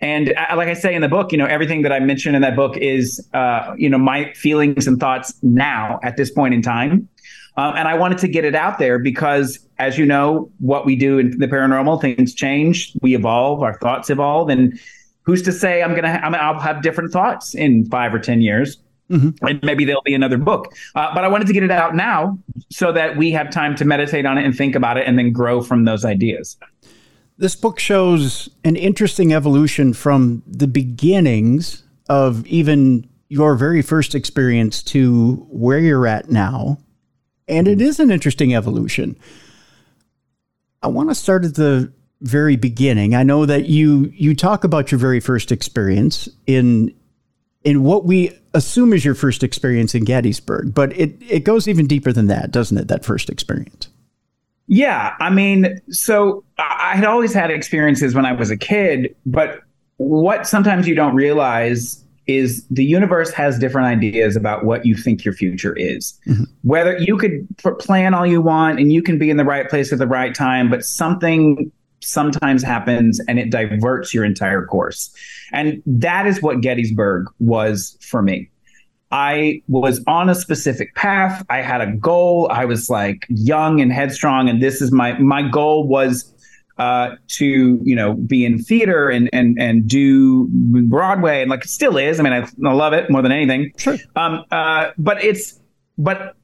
and 0.00 0.34
uh, 0.36 0.56
like 0.56 0.68
I 0.68 0.74
say 0.74 0.94
in 0.94 1.02
the 1.02 1.08
book, 1.08 1.32
you 1.32 1.38
know, 1.38 1.46
everything 1.46 1.82
that 1.82 1.92
I 1.92 2.00
mentioned 2.00 2.36
in 2.36 2.42
that 2.42 2.56
book 2.56 2.76
is, 2.76 3.26
uh, 3.32 3.74
you 3.78 3.88
know, 3.88 3.98
my 3.98 4.32
feelings 4.34 4.86
and 4.86 5.00
thoughts 5.00 5.34
now 5.42 5.98
at 6.02 6.16
this 6.16 6.30
point 6.30 6.54
in 6.54 6.62
time. 6.62 7.08
Um, 7.56 7.74
and 7.74 7.88
I 7.88 7.94
wanted 7.94 8.18
to 8.18 8.28
get 8.28 8.44
it 8.44 8.54
out 8.54 8.78
there 8.78 8.98
because, 8.98 9.58
as 9.78 9.96
you 9.96 10.04
know, 10.04 10.50
what 10.58 10.84
we 10.84 10.94
do 10.94 11.18
in 11.18 11.38
the 11.38 11.46
paranormal, 11.46 12.02
things 12.02 12.34
change, 12.34 12.92
we 13.00 13.14
evolve, 13.14 13.62
our 13.62 13.78
thoughts 13.78 14.10
evolve, 14.10 14.50
and 14.50 14.78
who's 15.22 15.40
to 15.42 15.52
say 15.52 15.82
I'm 15.82 15.94
gonna, 15.94 16.20
I'm, 16.22 16.34
I'll 16.34 16.60
have 16.60 16.82
different 16.82 17.12
thoughts 17.12 17.54
in 17.54 17.86
five 17.86 18.12
or 18.12 18.18
ten 18.18 18.42
years, 18.42 18.76
mm-hmm. 19.10 19.30
and 19.46 19.58
maybe 19.62 19.86
there'll 19.86 20.02
be 20.02 20.12
another 20.12 20.36
book. 20.36 20.74
Uh, 20.94 21.14
but 21.14 21.24
I 21.24 21.28
wanted 21.28 21.46
to 21.46 21.54
get 21.54 21.62
it 21.62 21.70
out 21.70 21.94
now 21.94 22.38
so 22.70 22.92
that 22.92 23.16
we 23.16 23.30
have 23.30 23.50
time 23.50 23.74
to 23.76 23.86
meditate 23.86 24.26
on 24.26 24.36
it 24.36 24.44
and 24.44 24.54
think 24.54 24.74
about 24.74 24.98
it, 24.98 25.06
and 25.06 25.18
then 25.18 25.32
grow 25.32 25.62
from 25.62 25.86
those 25.86 26.04
ideas. 26.04 26.58
This 27.38 27.54
book 27.54 27.78
shows 27.78 28.48
an 28.64 28.76
interesting 28.76 29.34
evolution 29.34 29.92
from 29.92 30.42
the 30.46 30.66
beginnings 30.66 31.82
of 32.08 32.46
even 32.46 33.08
your 33.28 33.56
very 33.56 33.82
first 33.82 34.14
experience 34.14 34.82
to 34.84 35.46
where 35.50 35.78
you're 35.78 36.06
at 36.06 36.30
now. 36.30 36.78
And 37.48 37.68
it 37.68 37.80
is 37.80 38.00
an 38.00 38.10
interesting 38.10 38.54
evolution. 38.54 39.18
I 40.82 40.88
want 40.88 41.10
to 41.10 41.14
start 41.14 41.44
at 41.44 41.56
the 41.56 41.92
very 42.22 42.56
beginning. 42.56 43.14
I 43.14 43.22
know 43.22 43.44
that 43.44 43.66
you 43.66 44.10
you 44.14 44.34
talk 44.34 44.64
about 44.64 44.90
your 44.90 44.98
very 44.98 45.20
first 45.20 45.52
experience 45.52 46.28
in 46.46 46.94
in 47.64 47.82
what 47.82 48.04
we 48.04 48.30
assume 48.54 48.92
is 48.92 49.04
your 49.04 49.14
first 49.14 49.42
experience 49.42 49.94
in 49.94 50.04
Gettysburg, 50.04 50.74
but 50.74 50.96
it 50.96 51.16
it 51.20 51.40
goes 51.40 51.68
even 51.68 51.86
deeper 51.86 52.12
than 52.12 52.28
that, 52.28 52.50
doesn't 52.50 52.78
it? 52.78 52.88
That 52.88 53.04
first 53.04 53.28
experience. 53.28 53.88
Yeah, 54.68 55.14
I 55.20 55.30
mean, 55.30 55.80
so 55.90 56.44
I 56.58 56.96
had 56.96 57.04
always 57.04 57.32
had 57.32 57.50
experiences 57.50 58.14
when 58.14 58.26
I 58.26 58.32
was 58.32 58.50
a 58.50 58.56
kid, 58.56 59.14
but 59.24 59.60
what 59.98 60.46
sometimes 60.46 60.88
you 60.88 60.94
don't 60.94 61.14
realize 61.14 62.04
is 62.26 62.66
the 62.70 62.84
universe 62.84 63.30
has 63.30 63.58
different 63.58 63.86
ideas 63.86 64.34
about 64.34 64.64
what 64.64 64.84
you 64.84 64.96
think 64.96 65.24
your 65.24 65.34
future 65.34 65.74
is. 65.76 66.18
Mm-hmm. 66.26 66.44
Whether 66.62 66.98
you 66.98 67.16
could 67.16 67.46
plan 67.78 68.14
all 68.14 68.26
you 68.26 68.42
want 68.42 68.80
and 68.80 68.92
you 68.92 69.02
can 69.02 69.18
be 69.18 69.30
in 69.30 69.36
the 69.36 69.44
right 69.44 69.68
place 69.68 69.92
at 69.92 70.00
the 70.00 70.08
right 70.08 70.34
time, 70.34 70.68
but 70.68 70.84
something 70.84 71.70
sometimes 72.00 72.62
happens 72.62 73.20
and 73.28 73.38
it 73.38 73.50
diverts 73.50 74.12
your 74.12 74.24
entire 74.24 74.66
course. 74.66 75.14
And 75.52 75.82
that 75.86 76.26
is 76.26 76.42
what 76.42 76.60
Gettysburg 76.60 77.26
was 77.38 77.96
for 78.00 78.22
me. 78.22 78.50
I 79.10 79.62
was 79.68 80.02
on 80.06 80.28
a 80.28 80.34
specific 80.34 80.94
path. 80.94 81.44
I 81.48 81.58
had 81.58 81.80
a 81.80 81.92
goal. 81.92 82.48
I 82.50 82.64
was 82.64 82.90
like 82.90 83.24
young 83.28 83.80
and 83.80 83.92
headstrong, 83.92 84.48
and 84.48 84.60
this 84.60 84.82
is 84.82 84.90
my 84.90 85.18
my 85.18 85.42
goal 85.42 85.86
was 85.86 86.32
uh, 86.78 87.16
to 87.28 87.80
you 87.82 87.94
know 87.94 88.14
be 88.14 88.44
in 88.44 88.58
theater 88.58 89.08
and 89.08 89.30
and 89.32 89.56
and 89.60 89.86
do 89.86 90.48
Broadway, 90.50 91.42
and 91.42 91.50
like 91.50 91.64
it 91.64 91.70
still 91.70 91.96
is. 91.96 92.18
I 92.18 92.22
mean, 92.22 92.32
I, 92.32 92.48
I 92.68 92.72
love 92.72 92.92
it 92.92 93.10
more 93.10 93.22
than 93.22 93.32
anything. 93.32 93.72
Sure. 93.76 93.96
Um, 94.16 94.44
uh, 94.50 94.90
but 94.98 95.22
it's 95.22 95.60
but 95.98 96.36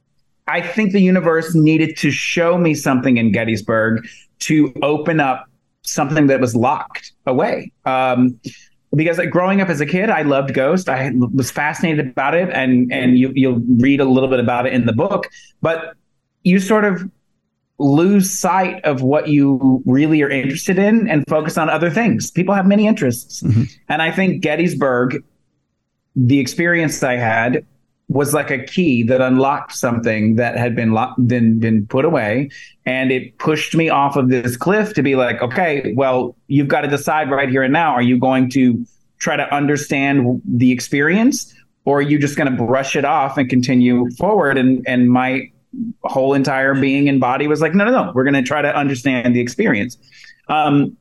I 0.47 0.61
think 0.61 0.91
the 0.91 1.01
universe 1.01 1.53
needed 1.53 1.97
to 1.97 2.11
show 2.11 2.57
me 2.57 2.75
something 2.75 3.17
in 3.17 3.31
Gettysburg 3.31 4.05
to 4.39 4.73
open 4.81 5.19
up 5.19 5.47
something 5.83 6.27
that 6.27 6.39
was 6.39 6.55
locked 6.55 7.11
away. 7.25 7.71
Um, 7.85 8.39
because 8.95 9.17
like, 9.17 9.29
growing 9.29 9.61
up 9.61 9.69
as 9.69 9.81
a 9.81 9.85
kid, 9.85 10.09
I 10.09 10.21
loved 10.21 10.53
Ghost. 10.53 10.89
I 10.89 11.11
was 11.33 11.49
fascinated 11.51 12.07
about 12.07 12.35
it, 12.35 12.49
and 12.53 12.91
and 12.91 13.17
you 13.17 13.31
you'll 13.35 13.61
read 13.77 13.99
a 13.99 14.05
little 14.05 14.29
bit 14.29 14.39
about 14.39 14.65
it 14.65 14.73
in 14.73 14.85
the 14.85 14.93
book. 14.93 15.27
But 15.61 15.95
you 16.43 16.59
sort 16.59 16.85
of 16.85 17.09
lose 17.79 18.29
sight 18.29 18.83
of 18.85 19.01
what 19.01 19.27
you 19.27 19.81
really 19.85 20.21
are 20.21 20.29
interested 20.29 20.77
in 20.77 21.09
and 21.09 21.23
focus 21.27 21.57
on 21.57 21.69
other 21.69 21.89
things. 21.89 22.29
People 22.29 22.53
have 22.53 22.65
many 22.65 22.87
interests, 22.87 23.41
mm-hmm. 23.41 23.63
and 23.89 24.01
I 24.01 24.11
think 24.11 24.41
Gettysburg, 24.41 25.23
the 26.15 26.39
experience 26.39 27.01
I 27.01 27.17
had, 27.17 27.65
was 28.09 28.33
like 28.33 28.51
a 28.51 28.63
key 28.63 29.03
that 29.03 29.21
unlocked 29.21 29.73
something 29.75 30.35
that 30.35 30.57
had 30.57 30.75
been 30.75 30.91
locked, 30.91 31.25
been 31.27 31.59
been 31.59 31.87
put 31.87 32.05
away, 32.05 32.49
and 32.85 33.11
it 33.11 33.37
pushed 33.37 33.75
me 33.75 33.89
off 33.89 34.15
of 34.15 34.29
this 34.29 34.57
cliff 34.57 34.93
to 34.93 35.01
be 35.01 35.15
like, 35.15 35.41
okay, 35.41 35.93
well, 35.95 36.35
you've 36.47 36.67
got 36.67 36.81
to 36.81 36.87
decide 36.87 37.31
right 37.31 37.49
here 37.49 37.63
and 37.63 37.73
now: 37.73 37.93
are 37.93 38.01
you 38.01 38.17
going 38.19 38.49
to 38.51 38.85
try 39.19 39.37
to 39.37 39.53
understand 39.53 40.41
the 40.45 40.71
experience, 40.71 41.53
or 41.85 41.99
are 41.99 42.01
you 42.01 42.19
just 42.19 42.35
going 42.35 42.51
to 42.51 42.63
brush 42.63 42.95
it 42.95 43.05
off 43.05 43.37
and 43.37 43.49
continue 43.49 44.09
forward? 44.11 44.57
And 44.57 44.83
and 44.87 45.09
my 45.09 45.49
whole 46.03 46.33
entire 46.33 46.75
being 46.75 47.09
and 47.09 47.19
body 47.19 47.47
was 47.47 47.61
like, 47.61 47.73
no, 47.73 47.85
no, 47.85 47.91
no, 47.91 48.11
we're 48.13 48.23
going 48.23 48.35
to 48.35 48.43
try 48.43 48.61
to 48.61 48.75
understand 48.75 49.35
the 49.35 49.39
experience. 49.39 49.97
Um, 50.49 50.95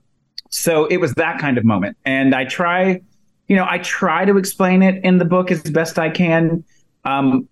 so 0.49 0.87
it 0.87 0.97
was 0.97 1.13
that 1.15 1.39
kind 1.39 1.59
of 1.59 1.65
moment, 1.65 1.97
and 2.05 2.35
I 2.35 2.45
try, 2.45 3.01
you 3.49 3.57
know, 3.57 3.67
I 3.69 3.79
try 3.79 4.25
to 4.25 4.39
explain 4.39 4.83
it 4.83 5.03
in 5.05 5.19
the 5.19 5.25
book 5.25 5.51
as 5.51 5.63
best 5.63 5.99
I 5.99 6.09
can 6.09 6.65
um, 7.05 7.49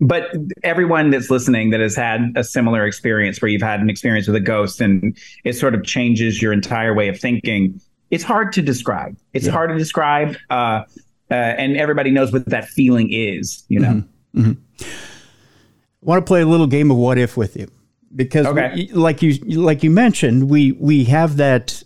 but 0.00 0.34
everyone 0.62 1.10
that's 1.10 1.30
listening 1.30 1.70
that 1.70 1.80
has 1.80 1.94
had 1.94 2.32
a 2.34 2.42
similar 2.42 2.86
experience 2.86 3.40
where 3.42 3.50
you've 3.50 3.62
had 3.62 3.80
an 3.80 3.90
experience 3.90 4.26
with 4.26 4.36
a 4.36 4.40
ghost 4.40 4.80
and 4.80 5.16
it 5.44 5.52
sort 5.52 5.74
of 5.74 5.84
changes 5.84 6.40
your 6.40 6.52
entire 6.52 6.94
way 6.94 7.08
of 7.08 7.20
thinking, 7.20 7.78
it's 8.10 8.24
hard 8.24 8.52
to 8.54 8.62
describe. 8.62 9.16
It's 9.34 9.46
yeah. 9.46 9.52
hard 9.52 9.70
to 9.70 9.76
describe. 9.76 10.36
Uh, 10.48 10.84
uh, 11.30 11.34
and 11.34 11.76
everybody 11.76 12.10
knows 12.10 12.32
what 12.32 12.46
that 12.46 12.66
feeling 12.66 13.12
is, 13.12 13.62
you 13.68 13.78
know? 13.78 14.02
Mm-hmm. 14.34 14.40
Mm-hmm. 14.40 14.84
I 14.84 16.06
want 16.06 16.24
to 16.24 16.28
play 16.28 16.40
a 16.40 16.46
little 16.46 16.66
game 16.66 16.90
of 16.90 16.96
what 16.96 17.18
if 17.18 17.36
with 17.36 17.56
you 17.56 17.70
because 18.14 18.46
okay. 18.46 18.72
we, 18.74 18.92
like 18.92 19.22
you 19.22 19.34
like 19.60 19.82
you 19.82 19.90
mentioned 19.90 20.48
we 20.48 20.72
we 20.72 21.04
have 21.04 21.36
that 21.36 21.82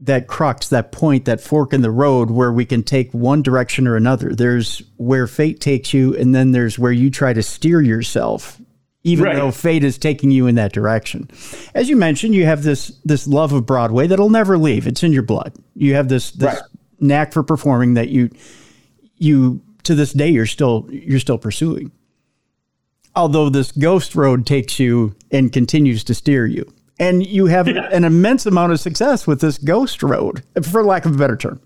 that 0.00 0.26
crux, 0.26 0.68
that 0.68 0.92
point, 0.92 1.26
that 1.26 1.40
fork 1.40 1.72
in 1.72 1.82
the 1.82 1.90
road 1.90 2.30
where 2.30 2.52
we 2.52 2.64
can 2.64 2.82
take 2.82 3.12
one 3.12 3.42
direction 3.42 3.86
or 3.86 3.96
another. 3.96 4.34
There's 4.34 4.82
where 4.96 5.26
fate 5.26 5.60
takes 5.60 5.92
you, 5.92 6.16
and 6.16 6.34
then 6.34 6.52
there's 6.52 6.78
where 6.78 6.92
you 6.92 7.10
try 7.10 7.32
to 7.32 7.42
steer 7.42 7.82
yourself, 7.82 8.60
even 9.04 9.26
right. 9.26 9.36
though 9.36 9.50
fate 9.50 9.84
is 9.84 9.98
taking 9.98 10.30
you 10.30 10.46
in 10.46 10.54
that 10.54 10.72
direction. 10.72 11.28
As 11.74 11.88
you 11.88 11.96
mentioned, 11.96 12.34
you 12.34 12.46
have 12.46 12.62
this 12.62 12.88
this 13.04 13.26
love 13.26 13.52
of 13.52 13.66
Broadway 13.66 14.06
that'll 14.06 14.30
never 14.30 14.56
leave. 14.56 14.86
It's 14.86 15.02
in 15.02 15.12
your 15.12 15.22
blood. 15.22 15.54
You 15.74 15.94
have 15.94 16.08
this 16.08 16.30
this 16.30 16.54
right. 16.54 16.62
knack 16.98 17.32
for 17.32 17.42
performing 17.42 17.94
that 17.94 18.08
you 18.08 18.30
you 19.16 19.60
to 19.82 19.94
this 19.94 20.12
day 20.12 20.28
you're 20.28 20.46
still 20.46 20.86
you're 20.90 21.20
still 21.20 21.38
pursuing. 21.38 21.92
Although 23.14 23.50
this 23.50 23.72
ghost 23.72 24.14
road 24.14 24.46
takes 24.46 24.78
you 24.78 25.14
and 25.30 25.52
continues 25.52 26.04
to 26.04 26.14
steer 26.14 26.46
you 26.46 26.72
and 27.00 27.26
you 27.26 27.46
have 27.46 27.66
an 27.66 28.04
immense 28.04 28.46
amount 28.46 28.72
of 28.72 28.78
success 28.78 29.26
with 29.26 29.40
this 29.40 29.58
ghost 29.58 30.02
road, 30.02 30.44
for 30.62 30.84
lack 30.84 31.06
of 31.06 31.14
a 31.14 31.18
better 31.18 31.36
term. 31.36 31.60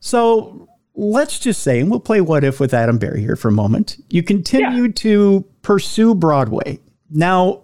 So 0.00 0.66
let's 0.94 1.38
just 1.38 1.62
say, 1.62 1.78
and 1.78 1.90
we'll 1.90 2.00
play 2.00 2.22
what 2.22 2.42
if 2.42 2.58
with 2.58 2.72
Adam 2.72 2.96
Berry 2.98 3.20
here 3.20 3.36
for 3.36 3.48
a 3.48 3.52
moment. 3.52 3.98
You 4.08 4.22
continue 4.22 4.84
yeah. 4.84 4.92
to 4.96 5.44
pursue 5.60 6.14
Broadway. 6.14 6.80
Now, 7.10 7.62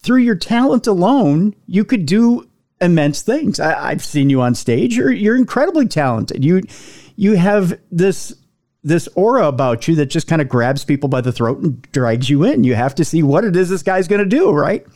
through 0.00 0.20
your 0.20 0.34
talent 0.34 0.86
alone, 0.86 1.54
you 1.66 1.84
could 1.84 2.06
do 2.06 2.48
immense 2.80 3.20
things. 3.20 3.60
I, 3.60 3.90
have 3.90 4.04
seen 4.04 4.30
you 4.30 4.40
on 4.40 4.54
stage. 4.54 4.96
You're 4.96 5.12
you're 5.12 5.36
incredibly 5.36 5.86
talented. 5.86 6.42
You 6.42 6.62
you 7.16 7.36
have 7.36 7.78
this 7.90 8.34
this 8.82 9.08
aura 9.14 9.46
about 9.46 9.86
you 9.86 9.94
that 9.96 10.06
just 10.06 10.26
kind 10.26 10.40
of 10.40 10.48
grabs 10.48 10.86
people 10.86 11.10
by 11.10 11.20
the 11.20 11.32
throat 11.32 11.58
and 11.58 11.82
drags 11.92 12.30
you 12.30 12.44
in. 12.44 12.64
You 12.64 12.74
have 12.76 12.94
to 12.94 13.04
see 13.04 13.22
what 13.22 13.44
it 13.44 13.54
is 13.56 13.68
this 13.68 13.82
guy's 13.82 14.08
going 14.08 14.22
to 14.22 14.36
do, 14.36 14.50
right? 14.50 14.86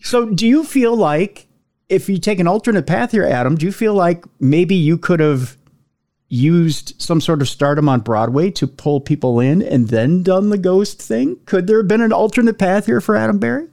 So, 0.00 0.26
do 0.26 0.46
you 0.46 0.64
feel 0.64 0.96
like 0.96 1.46
if 1.88 2.08
you 2.08 2.18
take 2.18 2.40
an 2.40 2.46
alternate 2.46 2.86
path 2.86 3.12
here, 3.12 3.24
Adam, 3.24 3.56
do 3.56 3.66
you 3.66 3.72
feel 3.72 3.94
like 3.94 4.24
maybe 4.40 4.74
you 4.74 4.96
could 4.96 5.20
have 5.20 5.56
used 6.28 6.94
some 7.00 7.20
sort 7.20 7.42
of 7.42 7.48
stardom 7.48 7.88
on 7.88 8.00
Broadway 8.00 8.50
to 8.50 8.66
pull 8.66 9.00
people 9.00 9.38
in 9.38 9.60
and 9.60 9.88
then 9.88 10.22
done 10.22 10.48
the 10.48 10.58
ghost 10.58 11.00
thing? 11.00 11.36
Could 11.44 11.66
there 11.66 11.78
have 11.78 11.88
been 11.88 12.00
an 12.00 12.12
alternate 12.12 12.58
path 12.58 12.86
here 12.86 13.00
for 13.00 13.16
Adam 13.16 13.38
Barry? 13.38 13.68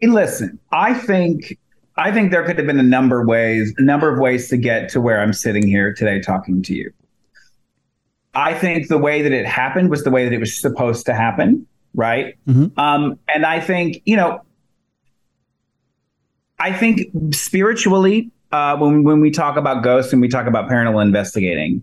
Berry? 0.00 0.12
listen, 0.12 0.58
I 0.70 0.94
think 0.94 1.58
I 1.96 2.12
think 2.12 2.30
there 2.30 2.44
could 2.44 2.58
have 2.58 2.66
been 2.66 2.78
a 2.78 2.82
number 2.82 3.20
of 3.20 3.26
ways, 3.26 3.74
a 3.78 3.82
number 3.82 4.12
of 4.12 4.20
ways 4.20 4.48
to 4.50 4.56
get 4.56 4.88
to 4.90 5.00
where 5.00 5.20
I'm 5.20 5.32
sitting 5.32 5.66
here 5.66 5.92
today 5.92 6.20
talking 6.20 6.62
to 6.62 6.74
you. 6.74 6.92
I 8.34 8.54
think 8.54 8.88
the 8.88 8.98
way 8.98 9.22
that 9.22 9.32
it 9.32 9.46
happened 9.46 9.90
was 9.90 10.04
the 10.04 10.10
way 10.10 10.24
that 10.24 10.32
it 10.32 10.38
was 10.38 10.56
supposed 10.56 11.06
to 11.06 11.14
happen, 11.14 11.66
right? 11.94 12.36
Mm-hmm. 12.46 12.78
Um, 12.78 13.18
and 13.34 13.44
I 13.44 13.58
think, 13.58 14.00
you 14.04 14.14
know, 14.14 14.42
I 16.60 16.72
think 16.72 17.02
spiritually, 17.34 18.30
uh, 18.52 18.76
when 18.76 19.04
when 19.04 19.20
we 19.20 19.30
talk 19.30 19.56
about 19.56 19.82
ghosts 19.82 20.12
and 20.12 20.20
we 20.20 20.28
talk 20.28 20.46
about 20.46 20.68
paranormal 20.68 21.02
investigating, 21.02 21.82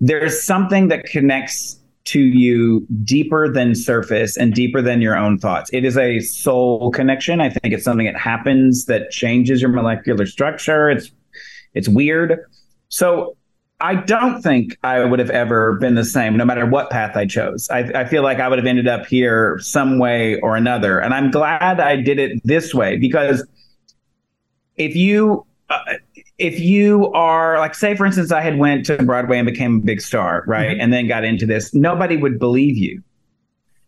there's 0.00 0.42
something 0.42 0.88
that 0.88 1.04
connects 1.04 1.78
to 2.04 2.20
you 2.20 2.86
deeper 3.04 3.52
than 3.52 3.74
surface 3.74 4.36
and 4.36 4.54
deeper 4.54 4.80
than 4.80 5.02
your 5.02 5.16
own 5.16 5.38
thoughts. 5.38 5.70
It 5.72 5.84
is 5.84 5.98
a 5.98 6.20
soul 6.20 6.90
connection. 6.90 7.40
I 7.40 7.50
think 7.50 7.74
it's 7.74 7.84
something 7.84 8.06
that 8.06 8.16
happens 8.16 8.86
that 8.86 9.10
changes 9.10 9.60
your 9.60 9.70
molecular 9.70 10.26
structure. 10.26 10.88
It's 10.88 11.10
it's 11.74 11.88
weird. 11.88 12.38
So 12.88 13.36
I 13.80 13.94
don't 13.94 14.42
think 14.42 14.76
I 14.82 15.04
would 15.04 15.18
have 15.18 15.30
ever 15.30 15.74
been 15.74 15.94
the 15.94 16.04
same, 16.04 16.36
no 16.36 16.44
matter 16.44 16.66
what 16.66 16.90
path 16.90 17.16
I 17.16 17.26
chose. 17.26 17.68
I, 17.70 17.78
I, 17.94 18.04
feel 18.04 18.22
like 18.22 18.38
I 18.38 18.46
would 18.46 18.58
have 18.58 18.66
ended 18.66 18.86
up 18.86 19.06
here 19.06 19.58
some 19.60 19.98
way 19.98 20.38
or 20.40 20.54
another. 20.54 21.00
And 21.00 21.14
I'm 21.14 21.30
glad 21.30 21.80
I 21.80 21.96
did 21.96 22.18
it 22.18 22.42
this 22.44 22.74
way 22.74 22.98
because 22.98 23.46
if 24.80 24.96
you 24.96 25.46
uh, 25.68 25.78
if 26.38 26.58
you 26.58 27.12
are 27.12 27.58
like 27.58 27.74
say 27.74 27.94
for 27.94 28.06
instance 28.06 28.32
i 28.32 28.40
had 28.40 28.58
went 28.58 28.86
to 28.86 28.96
broadway 29.04 29.38
and 29.38 29.46
became 29.46 29.76
a 29.76 29.80
big 29.80 30.00
star 30.00 30.42
right 30.46 30.70
mm-hmm. 30.70 30.80
and 30.80 30.92
then 30.92 31.06
got 31.06 31.22
into 31.22 31.46
this 31.46 31.74
nobody 31.74 32.16
would 32.16 32.38
believe 32.38 32.76
you. 32.76 33.02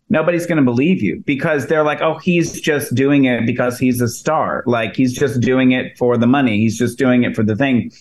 Nobody's 0.09 0.45
going 0.45 0.59
to 0.59 0.63
believe 0.63 1.01
you 1.01 1.23
because 1.25 1.65
they're 1.67 1.83
like 1.83 2.01
oh 2.01 2.19
he's 2.19 2.61
just 2.61 2.93
doing 2.93 3.25
it 3.25 3.47
because 3.47 3.79
he's 3.79 3.99
a 3.99 4.07
star. 4.07 4.63
Like 4.67 4.95
he's 4.95 5.13
just 5.13 5.41
doing 5.41 5.71
it 5.71 5.97
for 5.97 6.17
the 6.17 6.27
money. 6.27 6.57
He's 6.59 6.77
just 6.77 6.99
doing 6.99 7.23
it 7.23 7.35
for 7.35 7.41
the 7.41 7.55
thing. 7.55 7.91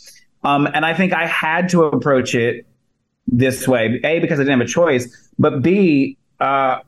Um, 0.44 0.68
and 0.74 0.84
i 0.84 0.92
think 0.92 1.12
i 1.12 1.26
had 1.26 1.68
to 1.70 1.84
approach 1.84 2.34
it 2.34 2.66
this 3.28 3.68
way 3.68 4.00
a 4.02 4.18
because 4.18 4.40
i 4.40 4.42
didn't 4.42 4.58
have 4.58 4.68
a 4.68 4.70
choice 4.70 5.30
but 5.38 5.62
b 5.62 6.18
uh, 6.40 6.80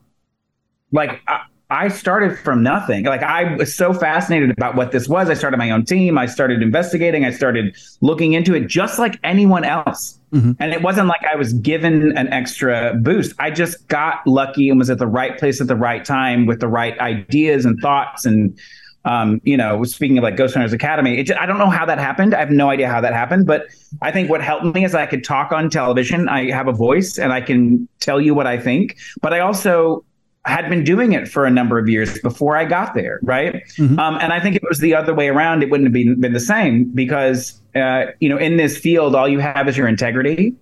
like 0.90 1.22
I, 1.28 1.44
I 1.70 1.88
started 1.88 2.38
from 2.38 2.62
nothing. 2.62 3.04
Like 3.04 3.22
I 3.22 3.56
was 3.56 3.74
so 3.74 3.94
fascinated 3.94 4.50
about 4.50 4.76
what 4.76 4.92
this 4.92 5.08
was. 5.08 5.30
I 5.30 5.34
started 5.34 5.56
my 5.56 5.70
own 5.70 5.84
team. 5.84 6.18
I 6.18 6.26
started 6.26 6.62
investigating. 6.62 7.24
I 7.24 7.30
started 7.30 7.76
looking 8.00 8.34
into 8.34 8.54
it 8.54 8.66
just 8.66 8.98
like 8.98 9.18
anyone 9.24 9.64
else. 9.64 10.18
Mm-hmm. 10.32 10.52
And 10.60 10.72
it 10.72 10.82
wasn't 10.82 11.08
like 11.08 11.22
I 11.24 11.36
was 11.36 11.54
given 11.54 12.16
an 12.18 12.28
extra 12.28 12.94
boost. 13.00 13.34
I 13.38 13.50
just 13.50 13.88
got 13.88 14.26
lucky 14.26 14.68
and 14.68 14.78
was 14.78 14.90
at 14.90 14.98
the 14.98 15.06
right 15.06 15.38
place 15.38 15.60
at 15.60 15.68
the 15.68 15.76
right 15.76 16.04
time 16.04 16.44
with 16.44 16.60
the 16.60 16.68
right 16.68 16.98
ideas 16.98 17.64
and 17.64 17.80
thoughts. 17.80 18.26
And, 18.26 18.58
um, 19.06 19.40
you 19.44 19.56
know, 19.56 19.84
speaking 19.84 20.18
of 20.18 20.24
like 20.24 20.36
Ghost 20.36 20.54
Hunters 20.54 20.72
Academy, 20.72 21.22
just, 21.22 21.40
I 21.40 21.46
don't 21.46 21.58
know 21.58 21.70
how 21.70 21.86
that 21.86 21.98
happened. 21.98 22.34
I 22.34 22.40
have 22.40 22.50
no 22.50 22.68
idea 22.68 22.88
how 22.88 23.00
that 23.00 23.14
happened. 23.14 23.46
But 23.46 23.68
I 24.02 24.12
think 24.12 24.28
what 24.28 24.42
helped 24.42 24.66
me 24.74 24.84
is 24.84 24.94
I 24.94 25.06
could 25.06 25.24
talk 25.24 25.50
on 25.50 25.70
television. 25.70 26.28
I 26.28 26.50
have 26.50 26.68
a 26.68 26.72
voice 26.72 27.18
and 27.18 27.32
I 27.32 27.40
can 27.40 27.88
tell 28.00 28.20
you 28.20 28.34
what 28.34 28.46
I 28.46 28.58
think. 28.58 28.98
But 29.22 29.32
I 29.32 29.40
also 29.40 30.04
had 30.46 30.68
been 30.68 30.84
doing 30.84 31.12
it 31.12 31.26
for 31.26 31.46
a 31.46 31.50
number 31.50 31.78
of 31.78 31.88
years 31.88 32.18
before 32.20 32.56
I 32.56 32.64
got 32.66 32.94
there, 32.94 33.18
right? 33.22 33.54
Mm-hmm. 33.78 33.98
Um, 33.98 34.18
and 34.20 34.32
I 34.32 34.40
think 34.40 34.56
if 34.56 34.62
it 34.62 34.68
was 34.68 34.78
the 34.78 34.94
other 34.94 35.14
way 35.14 35.28
around, 35.28 35.62
it 35.62 35.70
wouldn't 35.70 35.86
have 35.86 35.92
been, 35.92 36.20
been 36.20 36.34
the 36.34 36.40
same 36.40 36.84
because, 36.84 37.58
uh, 37.74 38.06
you 38.20 38.28
know, 38.28 38.36
in 38.36 38.56
this 38.56 38.76
field, 38.76 39.14
all 39.14 39.28
you 39.28 39.38
have 39.38 39.68
is 39.68 39.76
your 39.76 39.88
integrity. 39.88 40.54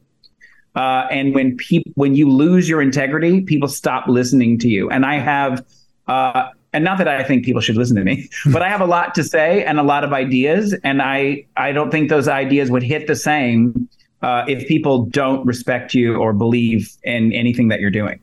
Uh, 0.77 1.07
and 1.11 1.35
when 1.35 1.57
people, 1.57 1.91
when 1.97 2.15
you 2.15 2.31
lose 2.31 2.69
your 2.69 2.81
integrity, 2.81 3.41
people 3.41 3.69
stop 3.69 4.07
listening 4.07 4.59
to 4.61 4.69
you. 4.69 4.89
And 4.89 5.05
I 5.05 5.19
have, 5.19 5.67
uh, 6.07 6.51
and 6.73 6.85
not 6.85 6.99
that 6.99 7.09
I 7.09 7.25
think 7.25 7.45
people 7.45 7.61
should 7.61 7.77
listen 7.77 7.97
to 7.97 8.05
me, 8.05 8.29
but 8.53 8.63
I 8.63 8.69
have 8.69 8.81
a 8.81 8.87
lot 8.87 9.15
to 9.17 9.25
say 9.25 9.65
and 9.65 9.79
a 9.79 9.83
lot 9.83 10.05
of 10.05 10.13
ideas, 10.13 10.75
and 10.85 11.03
I 11.03 11.45
I 11.55 11.73
don't 11.73 11.91
think 11.91 12.09
those 12.09 12.29
ideas 12.29 12.71
would 12.71 12.83
hit 12.83 13.07
the 13.07 13.17
same 13.17 13.91
uh, 14.23 14.45
if 14.49 14.67
people 14.67 15.05
don't 15.05 15.45
respect 15.45 15.93
you 15.93 16.17
or 16.17 16.33
believe 16.33 16.97
in 17.03 17.35
anything 17.35 17.69
that 17.69 17.81
you're 17.81 17.91
doing 17.91 18.19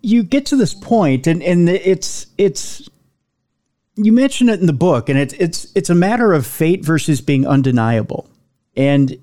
you 0.00 0.22
get 0.22 0.46
to 0.46 0.56
this 0.56 0.74
point 0.74 1.26
and 1.26 1.42
and 1.42 1.68
it's 1.68 2.26
it's 2.38 2.88
you 3.96 4.12
mention 4.12 4.48
it 4.48 4.60
in 4.60 4.66
the 4.66 4.72
book 4.72 5.08
and 5.08 5.18
it's 5.18 5.34
it's 5.34 5.66
it's 5.74 5.90
a 5.90 5.94
matter 5.94 6.32
of 6.32 6.46
fate 6.46 6.84
versus 6.84 7.20
being 7.20 7.46
undeniable. 7.46 8.28
And 8.76 9.16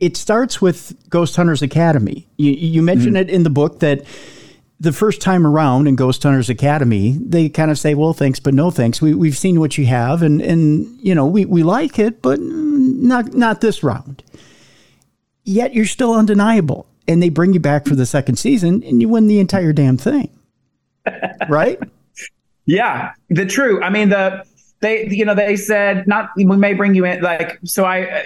it 0.00 0.16
starts 0.16 0.60
with 0.60 0.96
ghost 1.08 1.36
hunters 1.36 1.62
academy. 1.62 2.28
You, 2.36 2.52
you 2.52 2.82
mention 2.82 3.14
mm-hmm. 3.14 3.28
it 3.28 3.30
in 3.30 3.42
the 3.42 3.50
book 3.50 3.80
that 3.80 4.04
the 4.80 4.92
first 4.92 5.20
time 5.20 5.46
around 5.46 5.88
in 5.88 5.96
ghost 5.96 6.22
hunters 6.22 6.48
academy 6.48 7.18
they 7.20 7.48
kind 7.48 7.70
of 7.70 7.78
say 7.78 7.94
well 7.94 8.12
thanks 8.12 8.40
but 8.40 8.54
no 8.54 8.70
thanks. 8.70 9.02
We, 9.02 9.14
we've 9.14 9.36
seen 9.36 9.60
what 9.60 9.76
you 9.76 9.86
have 9.86 10.22
and 10.22 10.40
and 10.40 10.98
you 11.00 11.14
know 11.14 11.26
we, 11.26 11.44
we 11.44 11.62
like 11.62 11.98
it 11.98 12.22
but 12.22 12.40
not 12.40 13.34
not 13.34 13.60
this 13.60 13.82
round. 13.82 14.22
Yet 15.44 15.74
you're 15.74 15.86
still 15.86 16.14
undeniable 16.14 16.86
and 17.08 17.22
they 17.22 17.30
bring 17.30 17.54
you 17.54 17.60
back 17.60 17.86
for 17.86 17.96
the 17.96 18.06
second 18.06 18.36
season 18.36 18.84
and 18.84 19.00
you 19.00 19.08
win 19.08 19.26
the 19.26 19.40
entire 19.40 19.72
damn 19.72 19.96
thing. 19.96 20.30
right? 21.48 21.80
Yeah, 22.66 23.12
the 23.30 23.46
true. 23.46 23.82
I 23.82 23.90
mean, 23.90 24.10
the 24.10 24.44
they 24.80 25.08
you 25.08 25.24
know 25.24 25.34
they 25.34 25.56
said 25.56 26.06
not 26.06 26.30
we 26.36 26.44
may 26.44 26.74
bring 26.74 26.94
you 26.94 27.04
in 27.04 27.20
like 27.22 27.58
so 27.64 27.84
I 27.84 28.22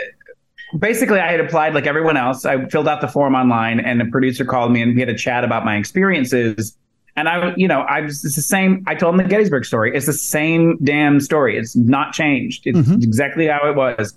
basically 0.79 1.21
I 1.21 1.31
had 1.31 1.41
applied 1.41 1.75
like 1.75 1.87
everyone 1.87 2.17
else. 2.17 2.45
I 2.45 2.65
filled 2.67 2.89
out 2.89 3.01
the 3.01 3.09
form 3.09 3.35
online 3.35 3.81
and 3.81 4.01
the 4.01 4.07
producer 4.07 4.45
called 4.45 4.73
me 4.73 4.83
and 4.83 4.95
we 4.95 5.01
had 5.01 5.09
a 5.09 5.17
chat 5.17 5.45
about 5.45 5.65
my 5.65 5.77
experiences. 5.77 6.77
And 7.15 7.29
I, 7.29 7.55
you 7.57 7.69
know, 7.69 7.81
I 7.83 8.01
was 8.01 8.25
it's 8.25 8.37
the 8.37 8.43
same. 8.43 8.83
I 8.87 8.95
told 8.95 9.15
him 9.15 9.19
the 9.19 9.29
Gettysburg 9.29 9.65
story. 9.65 9.95
It's 9.95 10.07
the 10.07 10.15
same 10.15 10.79
damn 10.83 11.21
story. 11.21 11.59
It's 11.59 11.77
not 11.77 12.15
changed. 12.15 12.67
It's 12.67 12.79
mm-hmm. 12.79 13.03
exactly 13.03 13.47
how 13.47 13.69
it 13.69 13.77
was. 13.77 14.15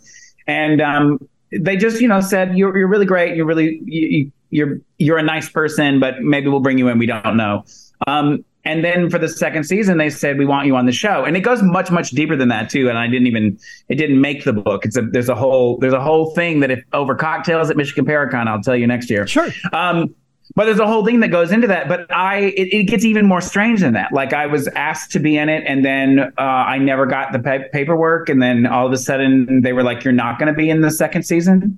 And 0.48 0.82
um, 0.82 1.20
they 1.52 1.76
just, 1.76 2.00
you 2.00 2.08
know, 2.08 2.22
said 2.22 2.58
you're 2.58 2.76
you're 2.78 2.88
really 2.88 3.06
great. 3.06 3.36
You're 3.36 3.46
really 3.46 3.82
you, 3.84 4.32
you're 4.56 4.80
you're 4.98 5.18
a 5.18 5.24
nice 5.24 5.50
person, 5.50 6.00
but 6.00 6.22
maybe 6.22 6.48
we'll 6.48 6.62
bring 6.62 6.78
you 6.78 6.88
in. 6.88 6.98
We 6.98 7.06
don't 7.06 7.36
know. 7.36 7.66
Um, 8.08 8.46
and 8.64 8.84
then 8.84 9.10
for 9.10 9.20
the 9.20 9.30
second 9.30 9.66
season, 9.66 9.98
they 10.00 10.10
said 10.10 10.40
we 10.40 10.46
want 10.46 10.66
you 10.66 10.76
on 10.76 10.86
the 10.86 10.92
show, 10.92 11.24
and 11.24 11.38
it 11.38 11.42
goes 11.42 11.62
much 11.62 11.92
much 11.92 12.12
deeper 12.12 12.36
than 12.36 12.48
that 12.50 12.70
too. 12.70 12.90
And 12.90 12.98
I 12.98 13.08
didn't 13.08 13.28
even 13.28 13.60
it 13.90 13.96
didn't 13.96 14.20
make 14.20 14.44
the 14.44 14.54
book. 14.54 14.86
It's 14.86 14.98
a 14.98 15.02
there's 15.02 15.30
a 15.30 15.36
whole 15.36 15.78
there's 15.78 15.94
a 15.94 16.02
whole 16.02 16.34
thing 16.34 16.62
that 16.62 16.72
if 16.72 16.84
over 16.94 17.16
cocktails 17.16 17.70
at 17.70 17.78
Michigan 17.78 18.06
Paracon, 18.06 18.48
I'll 18.48 18.62
tell 18.62 18.76
you 18.76 18.88
next 18.88 19.10
year. 19.10 19.28
Sure. 19.28 19.50
Um, 19.72 20.16
but 20.56 20.66
there's 20.66 20.80
a 20.80 20.88
whole 20.88 21.06
thing 21.06 21.20
that 21.20 21.30
goes 21.30 21.52
into 21.52 21.68
that. 21.68 21.88
But 21.88 22.12
I 22.12 22.54
it, 22.56 22.74
it, 22.74 22.84
gets 22.84 23.04
even 23.04 23.26
more 23.26 23.42
strange 23.42 23.82
than 23.82 23.94
that. 23.94 24.14
Like 24.14 24.34
I 24.34 24.46
was 24.46 24.68
asked 24.70 25.12
to 25.12 25.20
be 25.20 25.38
in 25.38 25.50
it, 25.50 25.64
and 25.68 25.84
then 25.84 26.20
uh, 26.20 26.42
I 26.42 26.78
never 26.78 27.06
got 27.06 27.34
the 27.34 27.40
pa- 27.40 27.68
paperwork, 27.72 28.30
and 28.30 28.42
then 28.42 28.66
all 28.66 28.88
of 28.88 28.94
a 28.94 28.98
sudden 28.98 29.62
they 29.62 29.74
were 29.74 29.84
like, 29.84 30.04
"You're 30.04 30.14
not 30.14 30.40
going 30.40 30.48
to 30.48 30.58
be 30.58 30.70
in 30.70 30.82
the 30.82 30.92
second 30.92 31.24
season." 31.24 31.78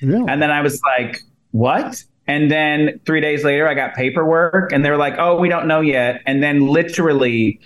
Yeah. 0.00 0.24
And 0.28 0.42
then 0.42 0.50
I 0.50 0.60
was 0.60 0.80
like, 0.82 1.22
"What?" 1.52 2.04
And 2.30 2.48
then 2.48 3.00
three 3.04 3.20
days 3.20 3.42
later, 3.42 3.66
I 3.66 3.74
got 3.74 3.94
paperwork 3.94 4.70
and 4.70 4.84
they 4.84 4.90
were 4.90 4.96
like, 4.96 5.16
oh, 5.18 5.36
we 5.36 5.48
don't 5.48 5.66
know 5.66 5.80
yet. 5.80 6.22
And 6.26 6.40
then 6.40 6.68
literally, 6.68 7.58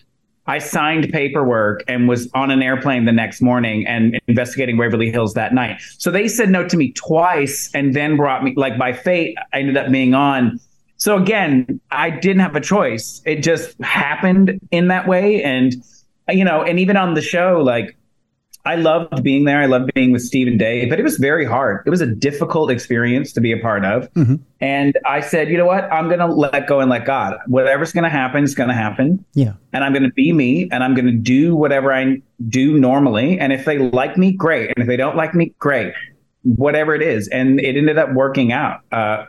I 0.47 0.57
signed 0.59 1.11
paperwork 1.13 1.85
and 1.87 2.09
was 2.09 2.31
on 2.33 2.51
an 2.51 2.63
airplane 2.63 3.05
the 3.05 3.13
next 3.13 3.43
morning 3.43 3.87
and 3.87 4.19
investigating 4.27 4.79
Waverly 4.79 5.11
Hills 5.11 5.35
that 5.35 5.53
night. 5.53 5.83
So 5.99 6.11
they 6.11 6.29
said 6.29 6.49
no 6.49 6.67
to 6.67 6.79
me 6.79 6.93
twice 6.93 7.71
and 7.75 7.93
then 7.93 8.17
brought 8.17 8.43
me, 8.43 8.55
like 8.57 8.79
by 8.79 8.95
fate, 8.95 9.37
I 9.53 9.59
ended 9.59 9.77
up 9.77 9.93
being 9.93 10.15
on. 10.15 10.59
So 10.97 11.19
again, 11.19 11.79
I 11.91 12.09
didn't 12.09 12.41
have 12.41 12.57
a 12.57 12.61
choice. 12.61 13.21
It 13.27 13.43
just 13.43 13.79
happened 13.83 14.59
in 14.71 14.89
that 14.89 15.07
way. 15.07 15.43
And, 15.43 15.75
you 16.31 16.43
know, 16.43 16.63
and 16.63 16.81
even 16.81 16.97
on 16.97 17.13
the 17.13 17.21
show, 17.21 17.61
like, 17.63 17.99
I 18.67 18.77
loved 18.77 19.23
being 19.23 19.45
there. 19.45 19.61
I 19.61 19.67
loved 19.67 19.93
being 19.95 20.11
with 20.11 20.23
Steve 20.23 20.49
and 20.49 20.59
Dave, 20.59 20.89
but 20.89 20.99
it 20.99 21.03
was 21.03 21.19
very 21.19 21.45
hard. 21.45 21.83
It 21.87 21.91
was 21.91 22.01
a 22.01 22.07
difficult 22.07 22.71
experience 22.71 23.33
to 23.35 23.41
be 23.41 23.53
a 23.53 23.59
part 23.59 23.85
of. 23.85 24.11
Mm-hmm. 24.15 24.37
And 24.61 24.99
I 25.05 25.21
said, 25.21 25.51
you 25.51 25.59
know 25.59 25.67
what? 25.67 25.85
I'm 25.93 26.07
going 26.07 26.21
to 26.21 26.27
let 26.27 26.67
go 26.67 26.81
and 26.81 26.89
let 26.89 27.05
God. 27.05 27.37
Whatever's 27.47 27.93
going 27.93 28.05
to 28.05 28.11
happen 28.11 28.43
is 28.43 28.55
going 28.55 28.71
to 28.71 28.75
happen. 28.75 29.23
Yeah. 29.35 29.53
And 29.75 29.85
I'm 29.85 29.93
going 29.93 30.05
to 30.05 30.13
be 30.13 30.33
me 30.33 30.69
and 30.73 30.83
I'm 30.83 30.95
going 30.95 31.07
to 31.07 31.13
do 31.13 31.55
whatever 31.55 31.93
I 31.93 32.23
do 32.49 32.79
normally. 32.79 33.39
And 33.39 33.53
if 33.53 33.67
they 33.67 33.79
like 33.79 34.17
me, 34.17 34.33
great. 34.33 34.71
And 34.75 34.79
if 34.79 34.87
they 34.87 34.97
don't 34.97 35.17
like 35.17 35.35
me, 35.35 35.55
great. 35.59 35.93
Whatever 36.43 36.95
it 36.95 37.03
is. 37.03 37.29
And 37.29 37.61
it 37.61 37.77
ended 37.77 37.99
up 37.99 38.13
working 38.15 38.51
out. 38.53 38.81
Uh, 38.91 39.27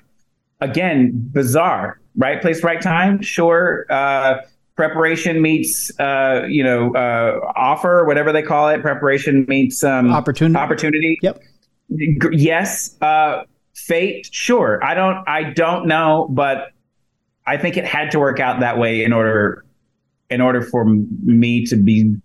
again, 0.62 1.12
bizarre. 1.13 2.00
Right 2.15 2.41
place, 2.41 2.63
right 2.63 2.82
time. 2.82 3.21
Sure. 3.21 3.86
Uh, 3.89 4.38
preparation 4.76 5.42
meets 5.42 5.92
uh, 6.00 6.46
you 6.48 6.64
know 6.64 6.94
uh, 6.94 7.40
offer 7.56 8.04
whatever 8.06 8.32
they 8.32 8.42
call 8.42 8.70
it 8.70 8.82
preparation 8.82 9.46
meets 9.48 9.84
um, 9.84 10.12
opportunity. 10.12 10.58
opportunity? 10.58 11.20
Yep. 11.22 11.42
Yes 12.32 12.96
uh, 13.02 13.44
fate 13.74 14.28
sure. 14.32 14.84
I 14.84 14.94
don't 14.94 15.28
i 15.28 15.44
don't 15.44 15.88
know 15.88 16.28
but 16.30 16.72
i 17.48 17.58
think 17.58 17.78
it 17.78 17.86
had 17.86 18.12
to 18.12 18.20
work 18.20 18.40
out 18.40 18.60
that 18.60 18.78
way 18.78 19.04
in 19.04 19.14
order 19.14 19.66
in 20.30 20.42
order 20.42 20.62
for 20.62 20.86
me 20.86 21.66
to 21.66 21.76
be 21.76 22.16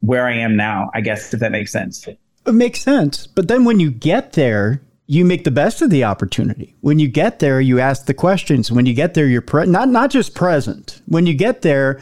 where 0.00 0.26
i 0.26 0.32
am 0.32 0.56
now 0.56 0.90
i 0.94 1.00
guess 1.00 1.32
if 1.34 1.40
that 1.40 1.52
makes 1.52 1.72
sense. 1.72 2.06
It 2.46 2.52
makes 2.52 2.80
sense 2.80 3.26
but 3.26 3.48
then 3.48 3.64
when 3.64 3.78
you 3.78 3.90
get 3.90 4.32
there 4.32 4.80
you 5.10 5.24
make 5.24 5.42
the 5.44 5.50
best 5.50 5.80
of 5.80 5.88
the 5.88 6.04
opportunity. 6.04 6.76
When 6.82 6.98
you 6.98 7.08
get 7.08 7.38
there, 7.38 7.60
you 7.62 7.80
ask 7.80 8.04
the 8.04 8.14
questions. 8.14 8.70
When 8.70 8.84
you 8.84 8.92
get 8.92 9.14
there, 9.14 9.26
you're 9.26 9.40
pre- 9.40 9.66
not 9.66 9.88
not 9.88 10.10
just 10.10 10.34
present. 10.34 11.00
When 11.06 11.26
you 11.26 11.34
get 11.34 11.62
there, 11.62 11.98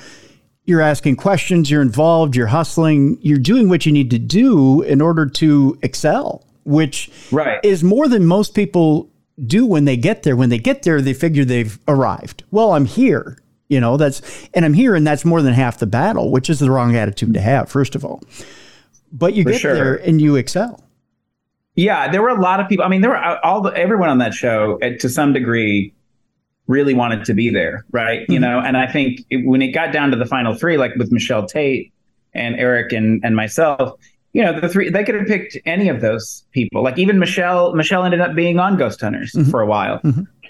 you're 0.65 0.81
asking 0.81 1.17
questions, 1.17 1.71
you're 1.71 1.83
involved, 1.83 2.35
you're 2.35 2.49
hustling, 2.49 3.19
you're 3.23 3.39
doing 3.39 3.69
what 3.69 3.87
you 3.87 3.93
need 3.93 4.11
to 4.11 4.19
do 4.19 4.83
in 4.83 5.01
order 5.01 5.25
to 5.25 5.79
excel, 5.83 6.45
which 6.65 7.09
right. 7.31 7.61
is 7.63 7.85
more 7.85 8.09
than 8.09 8.27
most 8.27 8.55
people 8.55 9.09
do 9.47 9.65
when 9.65 9.85
they 9.85 9.97
get 9.97 10.25
there. 10.25 10.35
When 10.35 10.49
they 10.49 10.59
get 10.59 10.83
there, 10.83 11.01
they 11.01 11.15
figure 11.15 11.45
they've 11.45 11.79
arrived. 11.87 12.43
Well, 12.51 12.73
I'm 12.73 12.87
here. 12.87 13.39
You 13.69 13.81
know, 13.81 13.97
that's, 13.97 14.49
and 14.55 14.65
I'm 14.65 14.75
here, 14.75 14.95
and 14.95 15.07
that's 15.07 15.25
more 15.25 15.43
than 15.43 15.53
half 15.53 15.79
the 15.79 15.87
battle, 15.87 16.31
which 16.31 16.51
is 16.51 16.59
the 16.59 16.71
wrong 16.71 16.97
attitude 16.97 17.35
to 17.35 17.41
have, 17.41 17.69
first 17.69 17.95
of 17.95 18.05
all. 18.05 18.23
But 19.13 19.35
you 19.35 19.45
For 19.45 19.51
get 19.53 19.61
sure. 19.61 19.75
there 19.75 19.95
and 19.97 20.21
you 20.21 20.37
excel. 20.37 20.83
Yeah, 21.77 22.11
there 22.11 22.23
were 22.23 22.31
a 22.31 22.41
lot 22.41 22.59
of 22.59 22.69
people. 22.69 22.85
I 22.85 22.89
mean, 22.89 23.03
there 23.03 23.11
were 23.11 23.23
uh, 23.23 23.39
all 23.45 23.61
the 23.61 23.71
everyone 23.71 24.09
on 24.09 24.19
that 24.19 24.33
show 24.35 24.79
uh, 24.83 24.91
to 24.99 25.09
some 25.09 25.33
degree 25.33 25.93
really 26.67 26.95
wanted 26.95 27.25
to 27.27 27.35
be 27.35 27.51
there, 27.51 27.85
right? 27.93 28.27
You 28.29 28.41
know, 28.41 28.59
and 28.59 28.77
I 28.77 28.91
think 28.91 29.21
it, 29.31 29.47
when 29.47 29.63
it 29.63 29.69
got 29.69 29.93
down 29.93 30.11
to 30.11 30.17
the 30.17 30.27
final 30.27 30.55
three, 30.55 30.79
like 30.79 30.95
with 30.97 31.13
Michelle 31.13 31.47
Tate 31.47 31.93
and 32.35 32.57
Eric 32.57 32.93
and 32.93 33.23
and 33.25 33.37
myself, 33.37 33.99
you 34.33 34.43
know, 34.43 34.59
the 34.59 34.69
three 34.69 34.89
they 34.89 35.05
could 35.05 35.15
have 35.15 35.27
picked 35.27 35.59
any 35.67 35.89
of 35.91 36.01
those 36.01 36.45
people. 36.53 36.83
Like 36.83 36.99
even 36.99 37.19
Michelle, 37.19 37.75
Michelle 37.75 38.05
ended 38.05 38.21
up 38.21 38.35
being 38.35 38.59
on 38.59 38.77
Ghost 38.77 39.01
Hunters 39.01 39.37
for 39.51 39.61
a 39.61 39.67
while, 39.67 40.01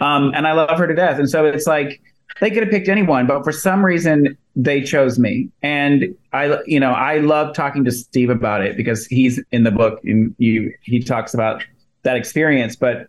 um, 0.01 0.33
and 0.35 0.47
I 0.47 0.53
love 0.53 0.79
her 0.79 0.87
to 0.87 0.95
death. 0.95 1.19
And 1.19 1.29
so 1.29 1.45
it's 1.45 1.67
like 1.67 2.01
they 2.40 2.51
could 2.51 2.62
have 2.62 2.70
picked 2.70 2.88
anyone, 2.88 3.27
but 3.27 3.44
for 3.44 3.53
some 3.53 3.85
reason 3.85 4.37
they 4.55 4.83
chose 4.83 5.18
me. 5.18 5.51
And 5.62 6.14
I, 6.33 6.59
you 6.66 6.81
know, 6.81 6.92
I 6.92 7.18
love 7.18 7.55
talking 7.55 7.85
to 7.85 7.92
Steve 7.92 8.31
about 8.31 8.62
it 8.62 8.77
because 8.77 9.07
he's 9.07 9.42
in 9.53 9.64
the 9.64 9.70
book 9.70 10.01
and 10.05 10.35
you 10.38 10.72
he 10.83 11.01
talks 11.01 11.35
about 11.35 11.64
that 12.03 12.16
experience. 12.16 12.77
But 12.77 13.09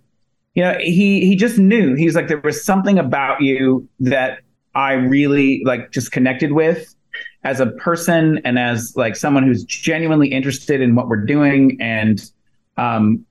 you 0.55 0.63
know, 0.63 0.77
he 0.79 1.25
he 1.25 1.35
just 1.35 1.57
knew. 1.57 1.93
He's 1.95 2.15
like 2.15 2.27
there 2.27 2.39
was 2.39 2.63
something 2.63 2.97
about 2.97 3.41
you 3.41 3.87
that 3.99 4.39
I 4.75 4.93
really 4.93 5.61
like 5.65 5.91
just 5.91 6.11
connected 6.11 6.51
with 6.51 6.95
as 7.43 7.59
a 7.59 7.67
person 7.67 8.39
and 8.43 8.59
as 8.59 8.93
like 8.95 9.15
someone 9.15 9.43
who's 9.43 9.63
genuinely 9.63 10.27
interested 10.29 10.81
in 10.81 10.95
what 10.95 11.07
we're 11.07 11.25
doing 11.25 11.77
and 11.79 12.29
um 12.77 13.25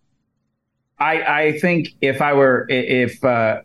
I 0.98 1.22
I 1.22 1.58
think 1.58 1.88
if 2.00 2.22
I 2.22 2.32
were 2.32 2.66
if 2.68 3.22
uh 3.24 3.62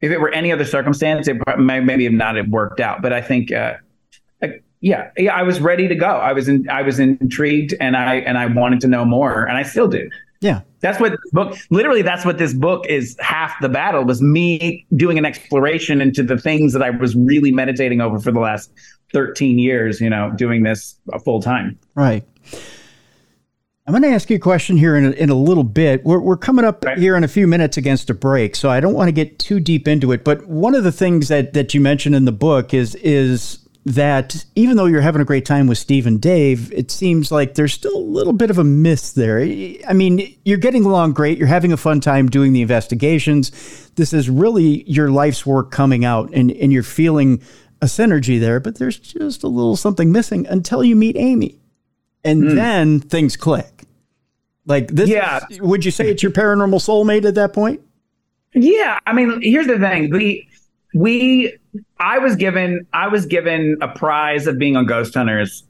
if 0.00 0.10
it 0.10 0.18
were 0.18 0.30
any 0.30 0.52
other 0.52 0.64
circumstance, 0.64 1.28
it 1.28 1.36
may 1.58 1.80
maybe 1.80 2.04
have 2.04 2.12
not 2.12 2.36
have 2.36 2.48
worked 2.48 2.80
out. 2.80 3.02
But 3.02 3.12
I 3.12 3.20
think, 3.20 3.52
uh, 3.52 3.74
like, 4.40 4.64
yeah, 4.80 5.10
yeah, 5.16 5.34
I 5.34 5.42
was 5.42 5.60
ready 5.60 5.88
to 5.88 5.94
go. 5.94 6.06
I 6.06 6.32
was 6.32 6.48
in, 6.48 6.68
I 6.70 6.82
was 6.82 6.98
intrigued, 6.98 7.74
and 7.80 7.96
I 7.96 8.16
and 8.16 8.38
I 8.38 8.46
wanted 8.46 8.80
to 8.80 8.88
know 8.88 9.04
more, 9.04 9.44
and 9.44 9.56
I 9.56 9.62
still 9.62 9.88
do. 9.88 10.08
Yeah. 10.40 10.62
That's 10.80 10.98
what 10.98 11.18
book. 11.32 11.54
Literally, 11.68 12.00
that's 12.00 12.24
what 12.24 12.38
this 12.38 12.54
book 12.54 12.86
is. 12.86 13.14
Half 13.20 13.60
the 13.60 13.68
battle 13.68 14.04
was 14.04 14.22
me 14.22 14.86
doing 14.96 15.18
an 15.18 15.26
exploration 15.26 16.00
into 16.00 16.22
the 16.22 16.38
things 16.38 16.72
that 16.72 16.82
I 16.82 16.88
was 16.88 17.14
really 17.14 17.52
meditating 17.52 18.00
over 18.00 18.18
for 18.18 18.32
the 18.32 18.40
last 18.40 18.72
thirteen 19.12 19.58
years. 19.58 20.00
You 20.00 20.08
know, 20.08 20.32
doing 20.36 20.62
this 20.62 20.98
full 21.22 21.42
time. 21.42 21.78
Right. 21.94 22.24
I'm 23.90 24.00
going 24.00 24.08
to 24.08 24.14
ask 24.14 24.30
you 24.30 24.36
a 24.36 24.38
question 24.38 24.76
here 24.76 24.94
in 24.94 25.04
a, 25.04 25.10
in 25.10 25.30
a 25.30 25.34
little 25.34 25.64
bit. 25.64 26.04
We're, 26.04 26.20
we're 26.20 26.36
coming 26.36 26.64
up 26.64 26.84
Right. 26.84 26.96
here 26.96 27.16
in 27.16 27.24
a 27.24 27.28
few 27.28 27.48
minutes 27.48 27.76
against 27.76 28.08
a 28.08 28.14
break, 28.14 28.54
so 28.54 28.70
I 28.70 28.78
don't 28.78 28.94
want 28.94 29.08
to 29.08 29.12
get 29.12 29.40
too 29.40 29.58
deep 29.58 29.88
into 29.88 30.12
it. 30.12 30.22
But 30.22 30.46
one 30.46 30.76
of 30.76 30.84
the 30.84 30.92
things 30.92 31.26
that, 31.26 31.54
that 31.54 31.74
you 31.74 31.80
mentioned 31.80 32.14
in 32.14 32.24
the 32.24 32.30
book 32.30 32.72
is 32.72 32.94
is 32.94 33.58
that 33.84 34.44
even 34.54 34.76
though 34.76 34.84
you're 34.84 35.00
having 35.00 35.20
a 35.20 35.24
great 35.24 35.44
time 35.44 35.66
with 35.66 35.76
Steve 35.76 36.06
and 36.06 36.20
Dave, 36.20 36.72
it 36.72 36.92
seems 36.92 37.32
like 37.32 37.54
there's 37.54 37.72
still 37.74 37.96
a 37.96 37.98
little 37.98 38.32
bit 38.32 38.48
of 38.48 38.58
a 38.58 38.64
miss 38.64 39.10
there. 39.12 39.40
I 39.40 39.92
mean, 39.92 40.36
you're 40.44 40.58
getting 40.58 40.84
along 40.84 41.14
great. 41.14 41.36
You're 41.36 41.48
having 41.48 41.72
a 41.72 41.76
fun 41.76 42.00
time 42.00 42.28
doing 42.28 42.52
the 42.52 42.62
investigations. 42.62 43.90
This 43.96 44.12
is 44.12 44.30
really 44.30 44.88
your 44.88 45.10
life's 45.10 45.44
work 45.44 45.72
coming 45.72 46.04
out, 46.04 46.30
and, 46.32 46.52
and 46.52 46.72
you're 46.72 46.84
feeling 46.84 47.42
a 47.82 47.86
synergy 47.86 48.38
there, 48.38 48.60
but 48.60 48.78
there's 48.78 49.00
just 49.00 49.42
a 49.42 49.48
little 49.48 49.74
something 49.74 50.12
missing 50.12 50.46
until 50.46 50.84
you 50.84 50.94
meet 50.94 51.16
Amy 51.16 51.59
and 52.24 52.50
then 52.56 53.00
things 53.00 53.36
click. 53.36 53.84
Like 54.66 54.88
this, 54.88 55.08
Yeah. 55.08 55.40
is- 55.50 55.60
would 55.60 55.84
you 55.84 55.90
say 55.90 56.10
it's 56.10 56.22
your 56.22 56.32
paranormal 56.32 56.80
soulmate 56.80 57.24
at 57.24 57.34
that 57.34 57.52
point? 57.52 57.80
Yeah, 58.54 58.98
I 59.06 59.12
mean, 59.12 59.40
here's 59.42 59.66
the 59.66 59.78
thing: 59.78 60.10
we 60.10 60.46
we 60.92 61.52
I 62.00 62.18
was 62.18 62.34
given 62.34 62.84
I 62.92 63.06
was 63.06 63.24
given 63.26 63.76
a 63.80 63.86
prize 63.88 64.48
of 64.48 64.58
being 64.58 64.76
on 64.76 64.86
Ghost 64.86 65.14
Hunters 65.14 65.62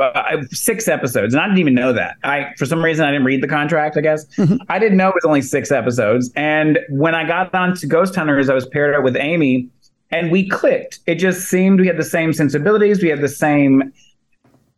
uh, 0.00 0.42
six 0.50 0.88
episodes, 0.88 1.32
and 1.32 1.40
I 1.40 1.46
didn't 1.46 1.60
even 1.60 1.74
know 1.74 1.92
that. 1.92 2.16
I 2.24 2.52
for 2.58 2.66
some 2.66 2.84
reason 2.84 3.04
I 3.06 3.12
didn't 3.12 3.24
read 3.24 3.40
the 3.42 3.46
contract. 3.48 3.96
I 3.96 4.00
guess 4.00 4.26
I 4.68 4.78
didn't 4.80 4.98
know 4.98 5.08
it 5.10 5.14
was 5.14 5.24
only 5.24 5.42
six 5.42 5.70
episodes. 5.70 6.32
And 6.34 6.80
when 6.90 7.14
I 7.14 7.24
got 7.26 7.54
on 7.54 7.74
to 7.76 7.86
Ghost 7.86 8.16
Hunters, 8.16 8.48
I 8.50 8.54
was 8.54 8.66
paired 8.66 8.96
up 8.96 9.04
with 9.04 9.16
Amy, 9.16 9.68
and 10.10 10.32
we 10.32 10.48
clicked. 10.48 10.98
It 11.06 11.16
just 11.16 11.48
seemed 11.48 11.78
we 11.80 11.86
had 11.86 11.98
the 11.98 12.02
same 12.04 12.32
sensibilities, 12.32 13.00
we 13.00 13.08
had 13.10 13.20
the 13.20 13.28
same 13.28 13.92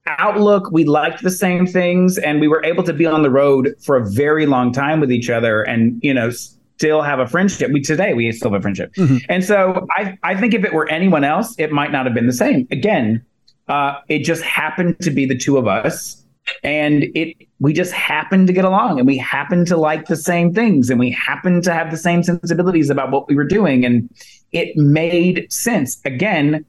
outlook. 0.06 0.70
We 0.70 0.84
liked 0.84 1.22
the 1.22 1.30
same 1.30 1.66
things, 1.66 2.18
and 2.18 2.40
we 2.40 2.48
were 2.48 2.64
able 2.64 2.82
to 2.84 2.92
be 2.92 3.06
on 3.06 3.22
the 3.22 3.30
road 3.30 3.74
for 3.80 3.96
a 3.96 4.04
very 4.10 4.46
long 4.46 4.72
time 4.72 5.00
with 5.00 5.12
each 5.12 5.30
other, 5.30 5.62
and 5.62 6.00
you 6.02 6.14
know, 6.14 6.30
still 6.30 7.02
have 7.02 7.18
a 7.18 7.26
friendship. 7.26 7.70
We 7.72 7.80
today 7.80 8.14
we 8.14 8.30
still 8.32 8.50
have 8.50 8.60
a 8.60 8.62
friendship, 8.62 8.92
and 9.28 9.44
so 9.44 9.86
I 9.90 10.18
I 10.22 10.34
think 10.34 10.54
if 10.54 10.64
it 10.64 10.72
were 10.72 10.88
anyone 10.88 11.24
else, 11.24 11.54
it 11.58 11.72
might 11.72 11.92
not 11.92 12.06
have 12.06 12.14
been 12.14 12.26
the 12.26 12.32
same. 12.32 12.66
Again, 12.70 13.24
uh, 13.68 13.94
it 14.08 14.24
just 14.24 14.42
happened 14.42 14.98
to 15.00 15.10
be 15.10 15.26
the 15.26 15.36
two 15.36 15.58
of 15.58 15.66
us, 15.66 16.24
and 16.62 17.04
it 17.14 17.36
we 17.60 17.72
just 17.72 17.92
happened 17.92 18.46
to 18.46 18.52
get 18.52 18.64
along, 18.64 18.98
and 18.98 19.06
we 19.06 19.18
happened 19.18 19.66
to 19.68 19.76
like 19.76 20.06
the 20.06 20.16
same 20.16 20.54
things, 20.54 20.90
and 20.90 20.98
we 20.98 21.10
happened 21.10 21.64
to 21.64 21.72
have 21.72 21.90
the 21.90 21.98
same 21.98 22.22
sensibilities 22.22 22.90
about 22.90 23.10
what 23.10 23.28
we 23.28 23.34
were 23.34 23.44
doing, 23.44 23.84
and 23.84 24.08
it 24.52 24.76
made 24.76 25.46
sense. 25.52 26.00
Again 26.04 26.64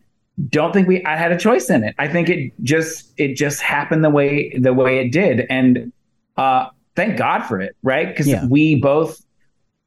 don't 0.49 0.73
think 0.73 0.87
we 0.87 1.03
I 1.05 1.15
had 1.17 1.31
a 1.31 1.37
choice 1.37 1.69
in 1.69 1.83
it. 1.83 1.93
I 1.99 2.07
think 2.07 2.29
it 2.29 2.51
just 2.63 3.11
it 3.17 3.35
just 3.35 3.61
happened 3.61 4.03
the 4.03 4.09
way 4.09 4.51
the 4.57 4.73
way 4.73 4.99
it 4.99 5.11
did, 5.11 5.45
and 5.49 5.91
uh, 6.37 6.67
thank 6.95 7.17
God 7.17 7.43
for 7.43 7.59
it, 7.59 7.75
right? 7.83 8.07
Because 8.07 8.27
Yeah. 8.27 8.45
we 8.47 8.75
both 8.75 9.23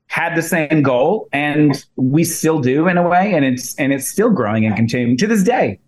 had 0.07 0.37
the 0.37 0.42
same 0.42 0.83
goal, 0.83 1.28
and 1.33 1.85
we 1.96 2.22
still 2.24 2.61
do 2.61 2.87
in 2.87 2.98
a 2.98 3.09
way, 3.09 3.33
and 3.35 3.44
it's 3.44 3.74
and 3.76 3.92
it's 3.92 4.07
still 4.07 4.30
growing 4.30 4.64
and 4.66 4.76
continuing 4.76 5.16
to 5.16 5.26
this 5.26 5.42
day. 5.42 5.80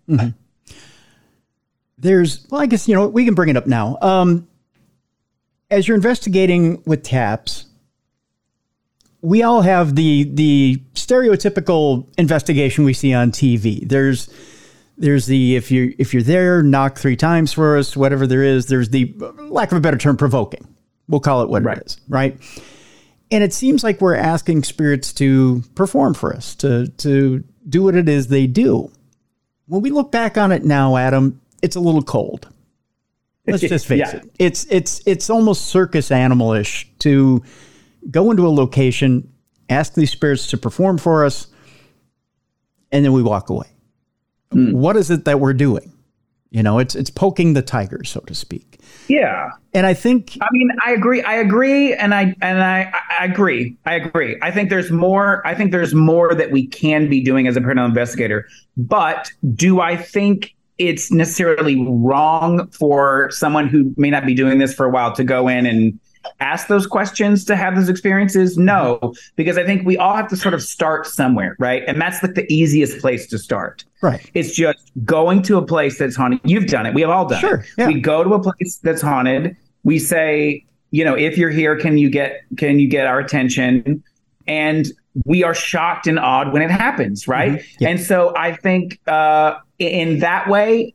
There's, 1.99 2.45
well, 2.51 2.61
I 2.61 2.65
guess, 2.65 2.87
you 2.87 2.93
know, 2.93 3.07
we 3.07 3.25
can 3.25 3.33
bring 3.33 3.49
it 3.49 3.57
up 3.57 3.65
now. 3.65 3.97
Um, 4.01 4.47
as 5.71 5.87
you're 5.87 5.95
investigating 5.95 6.81
with 6.85 7.01
TAPS, 7.03 7.65
we 9.27 9.43
all 9.43 9.61
have 9.61 9.95
the 9.95 10.23
the 10.33 10.81
stereotypical 10.93 12.07
investigation 12.17 12.85
we 12.85 12.93
see 12.93 13.13
on 13.13 13.31
TV. 13.31 13.87
There's 13.87 14.29
there's 14.97 15.25
the 15.25 15.55
if 15.55 15.69
you 15.69 15.93
if 15.97 16.13
you're 16.13 16.23
there, 16.23 16.63
knock 16.63 16.97
three 16.97 17.15
times 17.17 17.51
for 17.53 17.77
us, 17.77 17.97
whatever 17.97 18.25
there 18.25 18.43
is. 18.43 18.67
There's 18.67 18.89
the 18.89 19.13
lack 19.49 19.71
of 19.71 19.77
a 19.77 19.81
better 19.81 19.97
term, 19.97 20.15
provoking. 20.17 20.65
We'll 21.09 21.19
call 21.19 21.41
it 21.41 21.49
what 21.49 21.63
Right. 21.63 21.77
it 21.77 21.85
is, 21.87 21.97
right? 22.07 22.37
And 23.29 23.43
it 23.43 23.53
seems 23.53 23.83
like 23.83 23.99
we're 23.99 24.15
asking 24.15 24.63
spirits 24.63 25.11
to 25.13 25.61
perform 25.75 26.13
for 26.13 26.33
us, 26.33 26.55
to 26.55 26.87
to 26.87 27.43
do 27.67 27.83
what 27.83 27.95
it 27.95 28.07
is 28.07 28.27
they 28.27 28.47
do. 28.47 28.89
When 29.67 29.81
we 29.81 29.89
look 29.89 30.11
back 30.11 30.37
on 30.37 30.53
it 30.53 30.63
now, 30.63 30.95
Adam, 30.95 31.41
it's 31.61 31.75
a 31.75 31.81
little 31.81 32.01
cold. 32.01 32.47
Let's 33.45 33.61
just 33.75 33.87
face 33.87 33.99
Yeah. 33.99 34.17
it. 34.17 34.29
It's 34.39 34.65
it's 34.69 35.01
it's 35.05 35.29
almost 35.29 35.65
circus 35.67 36.09
animalish 36.09 36.85
to 36.99 37.43
go 38.09 38.31
into 38.31 38.47
a 38.47 38.49
location, 38.49 39.31
ask 39.69 39.93
these 39.93 40.11
spirits 40.11 40.47
to 40.47 40.57
perform 40.57 40.97
for 40.97 41.25
us, 41.25 41.47
and 42.91 43.03
then 43.03 43.13
we 43.13 43.23
walk 43.23 43.49
away. 43.49 43.67
Hmm. 44.51 44.71
What 44.71 44.95
is 44.95 45.11
it 45.11 45.25
that 45.25 45.39
we're 45.39 45.53
doing? 45.53 45.93
You 46.49 46.63
know, 46.63 46.79
it's 46.79 46.95
it's 46.95 47.09
poking 47.09 47.53
the 47.53 47.61
tiger, 47.61 48.03
so 48.05 48.21
to 48.21 48.33
speak. 48.33 48.79
Yeah, 49.09 49.51
And 49.73 49.85
I 49.85 49.93
think 49.93 50.37
I 50.41 50.47
mean, 50.51 50.69
I 50.85 50.91
agree. 50.91 51.21
I 51.21 51.35
agree, 51.35 51.93
and 51.93 52.13
I 52.13 52.35
and 52.41 52.63
I, 52.63 52.91
I 53.19 53.25
agree. 53.25 53.75
I 53.85 53.95
agree. 53.95 54.37
I 54.41 54.51
think 54.51 54.69
there's 54.69 54.89
more. 54.89 55.45
I 55.45 55.53
think 55.55 55.71
there's 55.71 55.93
more 55.93 56.33
that 56.33 56.51
we 56.51 56.67
can 56.67 57.09
be 57.09 57.21
doing 57.21 57.47
as 57.47 57.57
a 57.57 57.61
paranormal 57.61 57.89
investigator. 57.89 58.47
But 58.77 59.29
do 59.55 59.81
I 59.81 59.97
think 59.97 60.55
it's 60.77 61.11
necessarily 61.11 61.83
wrong 61.87 62.69
for 62.71 63.29
someone 63.31 63.67
who 63.67 63.93
may 63.97 64.09
not 64.09 64.25
be 64.25 64.33
doing 64.33 64.59
this 64.59 64.73
for 64.73 64.85
a 64.85 64.89
while 64.89 65.13
to 65.15 65.23
go 65.23 65.47
in 65.47 65.65
and 65.65 65.99
ask 66.39 66.67
those 66.67 66.85
questions 66.87 67.43
to 67.45 67.55
have 67.55 67.75
those 67.75 67.89
experiences? 67.89 68.57
No, 68.57 69.13
because 69.35 69.57
I 69.57 69.63
think 69.65 69.85
we 69.85 69.97
all 69.97 70.15
have 70.15 70.27
to 70.29 70.35
sort 70.37 70.53
of 70.53 70.61
start 70.61 71.07
somewhere, 71.07 71.55
right? 71.59 71.83
And 71.87 71.99
that's 72.01 72.21
like 72.23 72.35
the 72.35 72.51
easiest 72.53 72.99
place 72.99 73.27
to 73.27 73.37
start. 73.37 73.83
right. 74.01 74.29
It's 74.33 74.55
just 74.55 74.91
going 75.05 75.41
to 75.43 75.57
a 75.57 75.65
place 75.65 75.97
that's 75.97 76.15
haunted. 76.15 76.39
You've 76.43 76.67
done 76.67 76.85
it. 76.85 76.93
We 76.93 77.01
have 77.01 77.09
all 77.09 77.27
done 77.27 77.39
Sure, 77.41 77.55
it. 77.59 77.65
yeah. 77.77 77.87
We 77.87 77.99
go 77.99 78.23
to 78.23 78.33
a 78.33 78.41
place 78.41 78.79
that's 78.83 79.01
haunted. 79.01 79.55
We 79.83 79.99
say, 79.99 80.65
you 80.91 81.03
know, 81.03 81.15
if 81.15 81.37
you're 81.37 81.49
here, 81.49 81.77
can 81.77 81.97
you 81.97 82.09
get 82.09 82.41
can 82.57 82.79
you 82.79 82.87
get 82.87 83.07
our 83.07 83.19
attention? 83.19 84.03
And 84.47 84.87
we 85.25 85.43
are 85.43 85.53
shocked 85.53 86.07
and 86.07 86.19
awed 86.19 86.53
when 86.53 86.61
it 86.61 86.69
happens, 86.71 87.27
right? 87.27 87.53
Mm-hmm. 87.53 87.83
Yeah. 87.83 87.89
And 87.89 87.99
so 88.01 88.33
I 88.37 88.55
think 88.55 88.99
uh, 89.07 89.55
in 89.79 90.19
that 90.19 90.47
way, 90.47 90.93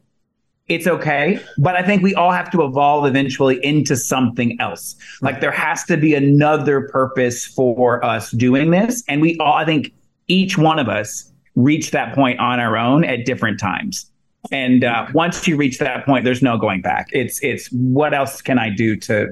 it's 0.73 0.87
okay. 0.87 1.39
But 1.59 1.77
I 1.77 1.83
think 1.83 2.03
we 2.03 2.15
all 2.15 2.33
have 2.33 2.51
to 2.53 2.63
evolve 2.63 3.05
eventually 3.05 3.65
into 3.65 3.95
something 3.95 4.59
else. 4.59 4.97
Like 5.21 5.41
there 5.41 5.53
has 5.53 5.85
to 5.85 5.99
be 5.99 6.15
another 6.15 6.89
purpose 6.89 7.45
for 7.45 8.03
us 8.05 8.31
doing 8.31 8.71
this. 8.71 9.05
And 9.07 9.21
we 9.21 9.37
all, 9.39 9.53
I 9.53 9.67
think 9.67 9.93
each 10.29 10.57
one 10.57 10.79
of 10.79 10.89
us 10.89 11.31
reached 11.55 11.93
that 11.93 12.15
point 12.15 12.41
on 12.41 12.59
our 12.59 12.79
own 12.79 13.05
at 13.05 13.27
different 13.27 13.61
times. 13.61 14.11
And 14.51 14.83
uh, 14.83 15.07
once 15.13 15.47
you 15.47 15.57
reach 15.57 15.79
that 15.79 16.07
point, 16.07 16.25
there's 16.25 16.43
no 16.43 16.57
going 16.57 16.81
back. 16.81 17.09
It's 17.13 17.39
it's 17.43 17.69
what 17.69 18.13
else 18.13 18.43
can 18.43 18.59
I 18.59 18.71
do 18.71 18.97
to 18.97 19.29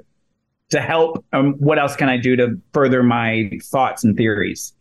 to 0.71 0.81
help? 0.81 1.25
Um, 1.33 1.55
what 1.55 1.79
else 1.79 1.97
can 1.97 2.09
I 2.09 2.17
do 2.17 2.37
to 2.37 2.61
further 2.73 3.03
my 3.03 3.51
thoughts 3.65 4.05
and 4.05 4.17
theories? 4.17 4.73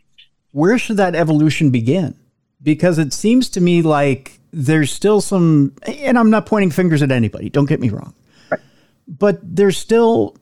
Where 0.51 0.77
should 0.77 0.97
that 0.97 1.15
evolution 1.15 1.71
begin? 1.71 2.15
Because 2.61 2.99
it 2.99 3.13
seems 3.13 3.49
to 3.51 3.61
me 3.61 3.81
like 3.81 4.38
there's 4.51 4.91
still 4.91 5.21
some, 5.21 5.73
and 5.85 6.17
I'm 6.17 6.29
not 6.29 6.45
pointing 6.45 6.71
fingers 6.71 7.01
at 7.01 7.11
anybody. 7.11 7.49
Don't 7.49 7.67
get 7.67 7.79
me 7.79 7.89
wrong, 7.89 8.13
right. 8.49 8.59
but 9.07 9.39
there's 9.43 9.77
still 9.77 10.35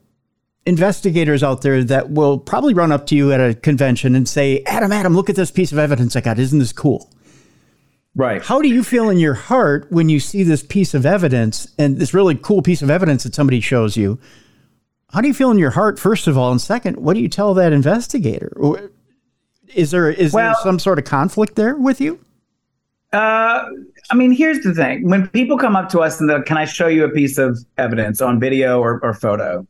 investigators 0.65 1.43
out 1.43 1.61
there 1.61 1.83
that 1.85 2.11
will 2.11 2.37
probably 2.37 2.73
run 2.73 2.91
up 2.91 3.07
to 3.07 3.15
you 3.15 3.31
at 3.31 3.39
a 3.39 3.53
convention 3.53 4.15
and 4.15 4.27
say, 4.27 4.61
Adam, 4.65 4.91
Adam, 4.91 5.15
look 5.15 5.29
at 5.29 5.35
this 5.35 5.49
piece 5.49 5.71
of 5.71 5.77
evidence 5.77 6.15
I 6.15 6.21
got. 6.21 6.37
Isn't 6.37 6.59
this 6.59 6.73
cool? 6.73 7.09
Right. 8.15 8.43
How 8.43 8.61
do 8.61 8.67
you 8.67 8.83
feel 8.83 9.09
in 9.09 9.19
your 9.19 9.35
heart 9.35 9.87
when 9.91 10.09
you 10.09 10.19
see 10.19 10.43
this 10.43 10.63
piece 10.63 10.93
of 10.93 11.05
evidence 11.05 11.67
and 11.77 11.97
this 11.97 12.13
really 12.13 12.35
cool 12.35 12.61
piece 12.61 12.81
of 12.81 12.89
evidence 12.89 13.23
that 13.23 13.35
somebody 13.35 13.61
shows 13.61 13.95
you? 13.95 14.19
How 15.13 15.21
do 15.21 15.27
you 15.27 15.33
feel 15.33 15.51
in 15.51 15.57
your 15.57 15.71
heart, 15.71 15.99
first 15.99 16.27
of 16.27 16.37
all? 16.37 16.51
And 16.51 16.59
second, 16.59 16.97
what 16.97 17.13
do 17.13 17.21
you 17.21 17.29
tell 17.29 17.53
that 17.53 17.71
investigator? 17.71 18.51
Is 19.73 19.91
there 19.91 20.09
is 20.09 20.33
well, 20.33 20.53
there 20.53 20.63
some 20.63 20.79
sort 20.79 20.99
of 20.99 21.05
conflict 21.05 21.55
there 21.55 21.75
with 21.75 22.01
you? 22.01 22.19
Uh, 23.13 23.65
I 24.09 24.15
mean, 24.15 24.31
here's 24.31 24.63
the 24.63 24.73
thing: 24.73 25.09
when 25.09 25.27
people 25.29 25.57
come 25.57 25.75
up 25.75 25.89
to 25.89 25.99
us 25.99 26.19
and 26.19 26.29
they're, 26.29 26.41
"Can 26.41 26.57
I 26.57 26.65
show 26.65 26.87
you 26.87 27.03
a 27.03 27.09
piece 27.09 27.37
of 27.37 27.57
evidence 27.77 28.21
on 28.21 28.39
video 28.39 28.79
or, 28.79 28.99
or 29.03 29.13
photo?" 29.13 29.67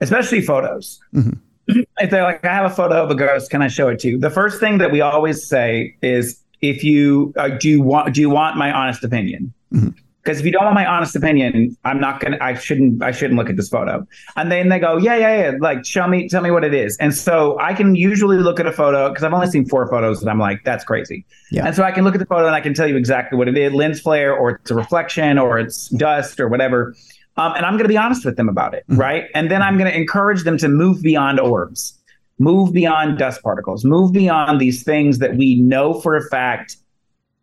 especially 0.00 0.40
photos. 0.40 1.00
Mm-hmm. 1.14 1.40
If 1.98 2.10
they're 2.10 2.22
like, 2.22 2.44
I 2.44 2.54
have 2.54 2.70
a 2.70 2.74
photo 2.74 3.02
of 3.02 3.10
a 3.10 3.14
ghost, 3.14 3.50
can 3.50 3.62
I 3.62 3.68
show 3.68 3.88
it 3.88 3.98
to 4.00 4.08
you? 4.08 4.18
The 4.18 4.30
first 4.30 4.60
thing 4.60 4.78
that 4.78 4.92
we 4.92 5.00
always 5.00 5.44
say 5.44 5.96
is, 6.02 6.40
if 6.60 6.84
you 6.84 7.34
uh, 7.36 7.48
do 7.48 7.68
you 7.68 7.82
want 7.82 8.14
do 8.14 8.20
you 8.20 8.30
want 8.30 8.56
my 8.56 8.70
honest 8.70 9.02
opinion? 9.04 9.52
Mm-hmm 9.72 9.88
because 10.26 10.40
if 10.40 10.44
you 10.44 10.50
don't 10.50 10.64
want 10.64 10.74
my 10.74 10.84
honest 10.84 11.14
opinion, 11.14 11.76
I'm 11.84 12.00
not 12.00 12.18
gonna. 12.18 12.36
I 12.40 12.54
shouldn't. 12.54 13.00
I 13.00 13.12
shouldn't 13.12 13.38
look 13.38 13.48
at 13.48 13.56
this 13.56 13.68
photo. 13.68 14.04
And 14.34 14.50
then 14.50 14.68
they 14.68 14.80
go, 14.80 14.96
yeah, 14.96 15.14
yeah, 15.14 15.36
yeah. 15.36 15.52
Like, 15.60 15.84
show 15.84 16.08
me, 16.08 16.28
tell 16.28 16.42
me 16.42 16.50
what 16.50 16.64
it 16.64 16.74
is. 16.74 16.96
And 16.98 17.14
so 17.14 17.56
I 17.60 17.74
can 17.74 17.94
usually 17.94 18.38
look 18.38 18.58
at 18.58 18.66
a 18.66 18.72
photo 18.72 19.08
because 19.08 19.22
I've 19.22 19.32
only 19.32 19.46
seen 19.46 19.66
four 19.66 19.86
photos, 19.88 20.20
and 20.20 20.28
I'm 20.28 20.40
like, 20.40 20.64
that's 20.64 20.84
crazy. 20.84 21.24
Yeah. 21.52 21.64
And 21.64 21.76
so 21.76 21.84
I 21.84 21.92
can 21.92 22.02
look 22.02 22.14
at 22.14 22.18
the 22.18 22.26
photo 22.26 22.46
and 22.46 22.56
I 22.56 22.60
can 22.60 22.74
tell 22.74 22.88
you 22.88 22.96
exactly 22.96 23.38
what 23.38 23.46
it 23.46 23.56
is: 23.56 23.72
lens 23.72 24.00
flare, 24.00 24.34
or 24.34 24.50
it's 24.50 24.70
a 24.70 24.74
reflection, 24.74 25.38
or 25.38 25.60
it's 25.60 25.88
dust, 25.90 26.40
or 26.40 26.48
whatever. 26.48 26.94
Um, 27.36 27.52
and 27.54 27.64
I'm 27.64 27.74
going 27.74 27.84
to 27.84 27.88
be 27.88 27.98
honest 27.98 28.24
with 28.24 28.36
them 28.36 28.48
about 28.48 28.74
it, 28.74 28.84
mm-hmm. 28.88 29.00
right? 29.00 29.24
And 29.34 29.48
then 29.48 29.62
I'm 29.62 29.78
going 29.78 29.90
to 29.90 29.96
encourage 29.96 30.42
them 30.42 30.58
to 30.58 30.68
move 30.68 31.02
beyond 31.02 31.38
orbs, 31.38 31.96
move 32.40 32.72
beyond 32.72 33.18
dust 33.18 33.42
particles, 33.42 33.84
move 33.84 34.12
beyond 34.12 34.60
these 34.60 34.82
things 34.82 35.18
that 35.18 35.36
we 35.36 35.60
know 35.60 36.00
for 36.00 36.16
a 36.16 36.22
fact. 36.28 36.76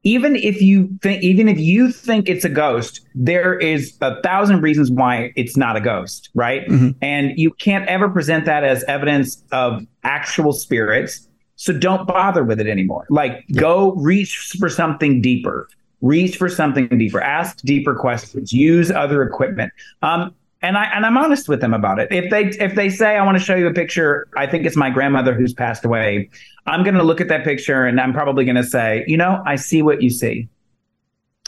Even 0.03 0.35
if 0.35 0.61
you 0.61 0.89
think, 1.01 1.23
even 1.23 1.47
if 1.47 1.57
you 1.57 1.91
think 1.91 2.27
it's 2.27 2.43
a 2.43 2.49
ghost, 2.49 3.01
there 3.15 3.57
is 3.57 3.97
a 4.01 4.21
thousand 4.21 4.61
reasons 4.61 4.91
why 4.91 5.31
it's 5.35 5.55
not 5.55 5.77
a 5.77 5.81
ghost, 5.81 6.29
right? 6.33 6.67
Mm-hmm. 6.67 6.89
And 7.01 7.31
you 7.37 7.51
can't 7.51 7.87
ever 7.87 8.09
present 8.09 8.45
that 8.45 8.63
as 8.63 8.83
evidence 8.83 9.41
of 9.51 9.85
actual 10.03 10.51
spirits. 10.51 11.27
So 11.55 11.71
don't 11.71 12.05
bother 12.05 12.43
with 12.43 12.59
it 12.59 12.67
anymore. 12.67 13.05
Like, 13.09 13.45
yeah. 13.47 13.61
go 13.61 13.93
reach 13.93 14.55
for 14.59 14.69
something 14.69 15.21
deeper 15.21 15.69
reach 16.03 16.35
for 16.35 16.49
something 16.49 16.87
deeper, 16.89 17.21
ask 17.21 17.57
deeper 17.61 17.95
questions, 17.95 18.53
use 18.53 18.91
other 18.91 19.23
equipment. 19.23 19.71
Um, 20.03 20.35
and 20.63 20.77
I 20.77 20.85
and 20.85 21.05
I'm 21.05 21.17
honest 21.17 21.47
with 21.47 21.61
them 21.61 21.73
about 21.73 21.99
it. 21.99 22.07
If 22.09 22.31
they 22.31 22.45
if 22.63 22.73
they 22.73 22.89
say 22.89 23.17
I 23.17 23.23
want 23.23 23.37
to 23.37 23.43
show 23.43 23.55
you 23.55 23.67
a 23.67 23.73
picture, 23.73 24.27
I 24.35 24.47
think 24.47 24.65
it's 24.65 24.77
my 24.77 24.89
grandmother 24.89 25.35
who's 25.35 25.53
passed 25.53 25.85
away. 25.85 26.29
I'm 26.65 26.83
going 26.83 26.95
to 26.95 27.03
look 27.03 27.21
at 27.21 27.27
that 27.27 27.43
picture 27.43 27.85
and 27.85 27.99
I'm 27.99 28.13
probably 28.13 28.45
going 28.45 28.55
to 28.55 28.63
say, 28.63 29.03
you 29.05 29.17
know, 29.17 29.43
I 29.45 29.57
see 29.57 29.81
what 29.81 30.01
you 30.01 30.09
see. 30.09 30.47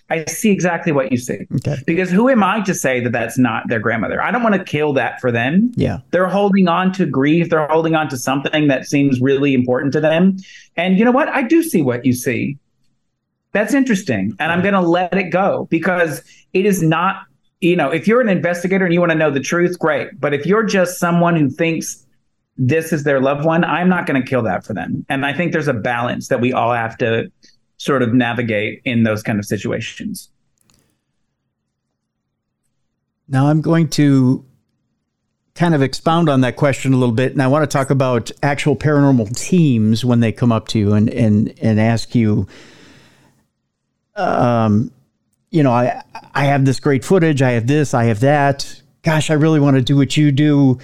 I 0.09 0.25
see 0.25 0.51
exactly 0.51 0.91
what 0.91 1.11
you 1.11 1.17
see. 1.17 1.47
Okay. 1.55 1.77
Because 1.87 2.11
who 2.11 2.29
am 2.29 2.43
I 2.43 2.61
to 2.61 2.75
say 2.75 2.99
that 2.99 3.11
that's 3.11 3.39
not 3.39 3.67
their 3.69 3.79
grandmother? 3.79 4.21
I 4.21 4.29
don't 4.29 4.43
want 4.43 4.53
to 4.53 4.63
kill 4.63 4.93
that 4.93 5.19
for 5.19 5.31
them. 5.31 5.71
Yeah. 5.75 5.99
They're 6.11 6.27
holding 6.27 6.67
on 6.67 6.91
to 6.93 7.07
grief. 7.07 7.49
They're 7.49 7.67
holding 7.67 7.95
on 7.95 8.09
to 8.09 8.17
something 8.17 8.67
that 8.67 8.85
seems 8.85 9.19
really 9.19 9.55
important 9.55 9.93
to 9.93 10.01
them. 10.01 10.37
And 10.75 10.99
you 10.99 11.05
know 11.05 11.11
what? 11.11 11.29
I 11.29 11.41
do 11.41 11.63
see 11.63 11.81
what 11.81 12.05
you 12.05 12.13
see. 12.13 12.57
That's 13.51 13.73
interesting. 13.73 14.35
And 14.37 14.51
I'm 14.51 14.61
going 14.61 14.75
to 14.75 14.81
let 14.81 15.17
it 15.17 15.31
go 15.31 15.65
because 15.71 16.21
it 16.53 16.67
is 16.67 16.83
not, 16.83 17.23
you 17.61 17.75
know, 17.75 17.89
if 17.89 18.07
you're 18.07 18.21
an 18.21 18.29
investigator 18.29 18.85
and 18.85 18.93
you 18.93 18.99
want 18.99 19.11
to 19.11 19.17
know 19.17 19.31
the 19.31 19.39
truth, 19.39 19.79
great. 19.79 20.19
But 20.19 20.33
if 20.33 20.45
you're 20.45 20.63
just 20.63 20.99
someone 20.99 21.35
who 21.35 21.49
thinks 21.49 22.05
this 22.57 22.93
is 22.93 23.03
their 23.03 23.19
loved 23.19 23.45
one, 23.45 23.63
I'm 23.63 23.89
not 23.89 24.05
going 24.05 24.21
to 24.21 24.27
kill 24.27 24.43
that 24.43 24.65
for 24.65 24.73
them. 24.73 25.05
And 25.09 25.25
I 25.25 25.33
think 25.33 25.51
there's 25.51 25.67
a 25.67 25.73
balance 25.73 26.27
that 26.29 26.41
we 26.41 26.53
all 26.53 26.73
have 26.73 26.97
to 26.99 27.31
sort 27.77 28.01
of 28.01 28.13
navigate 28.13 28.81
in 28.85 29.03
those 29.03 29.23
kind 29.23 29.39
of 29.39 29.45
situations. 29.45 30.29
Now 33.27 33.47
I'm 33.47 33.61
going 33.61 33.89
to 33.89 34.45
kind 35.55 35.73
of 35.73 35.81
expound 35.81 36.29
on 36.29 36.41
that 36.41 36.57
question 36.57 36.93
a 36.93 36.97
little 36.97 37.15
bit, 37.15 37.31
and 37.31 37.41
I 37.41 37.47
want 37.47 37.69
to 37.69 37.77
talk 37.77 37.89
about 37.89 38.29
actual 38.43 38.75
paranormal 38.75 39.35
teams 39.35 40.05
when 40.05 40.19
they 40.19 40.31
come 40.31 40.51
up 40.51 40.67
to 40.69 40.79
you 40.79 40.93
and 40.93 41.09
and 41.09 41.53
and 41.59 41.79
ask 41.79 42.13
you 42.13 42.47
um, 44.15 44.91
you 45.51 45.63
know, 45.63 45.71
I 45.71 46.03
I 46.33 46.45
have 46.45 46.65
this 46.65 46.79
great 46.79 47.05
footage, 47.05 47.41
I 47.41 47.51
have 47.51 47.67
this, 47.67 47.93
I 47.93 48.05
have 48.05 48.19
that. 48.21 48.81
Gosh, 49.03 49.29
I 49.29 49.35
really 49.35 49.59
want 49.59 49.75
to 49.75 49.81
do 49.81 49.95
what 49.95 50.17
you 50.17 50.31
do. 50.31 50.79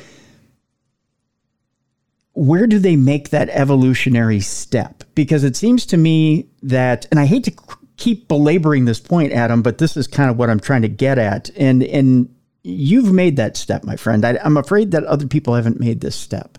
Where 2.33 2.67
do 2.67 2.79
they 2.79 2.95
make 2.95 3.29
that 3.29 3.49
evolutionary 3.49 4.39
step? 4.39 5.03
Because 5.15 5.43
it 5.43 5.55
seems 5.55 5.85
to 5.87 5.97
me 5.97 6.47
that, 6.63 7.05
and 7.11 7.19
I 7.19 7.25
hate 7.25 7.43
to 7.45 7.53
keep 7.97 8.27
belaboring 8.27 8.85
this 8.85 8.99
point, 8.99 9.33
Adam, 9.33 9.61
but 9.61 9.77
this 9.77 9.97
is 9.97 10.07
kind 10.07 10.29
of 10.29 10.37
what 10.37 10.49
I'm 10.49 10.59
trying 10.59 10.83
to 10.83 10.87
get 10.87 11.17
at. 11.17 11.49
And 11.57 11.83
and 11.83 12.33
you've 12.63 13.11
made 13.11 13.37
that 13.37 13.57
step, 13.57 13.83
my 13.83 13.95
friend. 13.95 14.23
I, 14.23 14.39
I'm 14.43 14.57
afraid 14.57 14.91
that 14.91 15.03
other 15.03 15.27
people 15.27 15.55
haven't 15.55 15.79
made 15.79 16.01
this 16.01 16.15
step, 16.15 16.57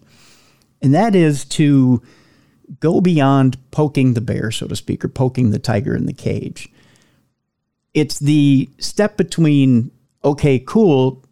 and 0.82 0.94
that 0.94 1.14
is 1.14 1.44
to 1.46 2.02
go 2.80 3.00
beyond 3.00 3.58
poking 3.70 4.14
the 4.14 4.20
bear, 4.20 4.50
so 4.50 4.66
to 4.66 4.76
speak, 4.76 5.04
or 5.04 5.08
poking 5.08 5.50
the 5.50 5.58
tiger 5.58 5.94
in 5.94 6.06
the 6.06 6.12
cage. 6.12 6.71
It's 7.94 8.18
the 8.18 8.68
step 8.78 9.16
between, 9.16 9.90
okay, 10.24 10.58
cool, 10.58 11.24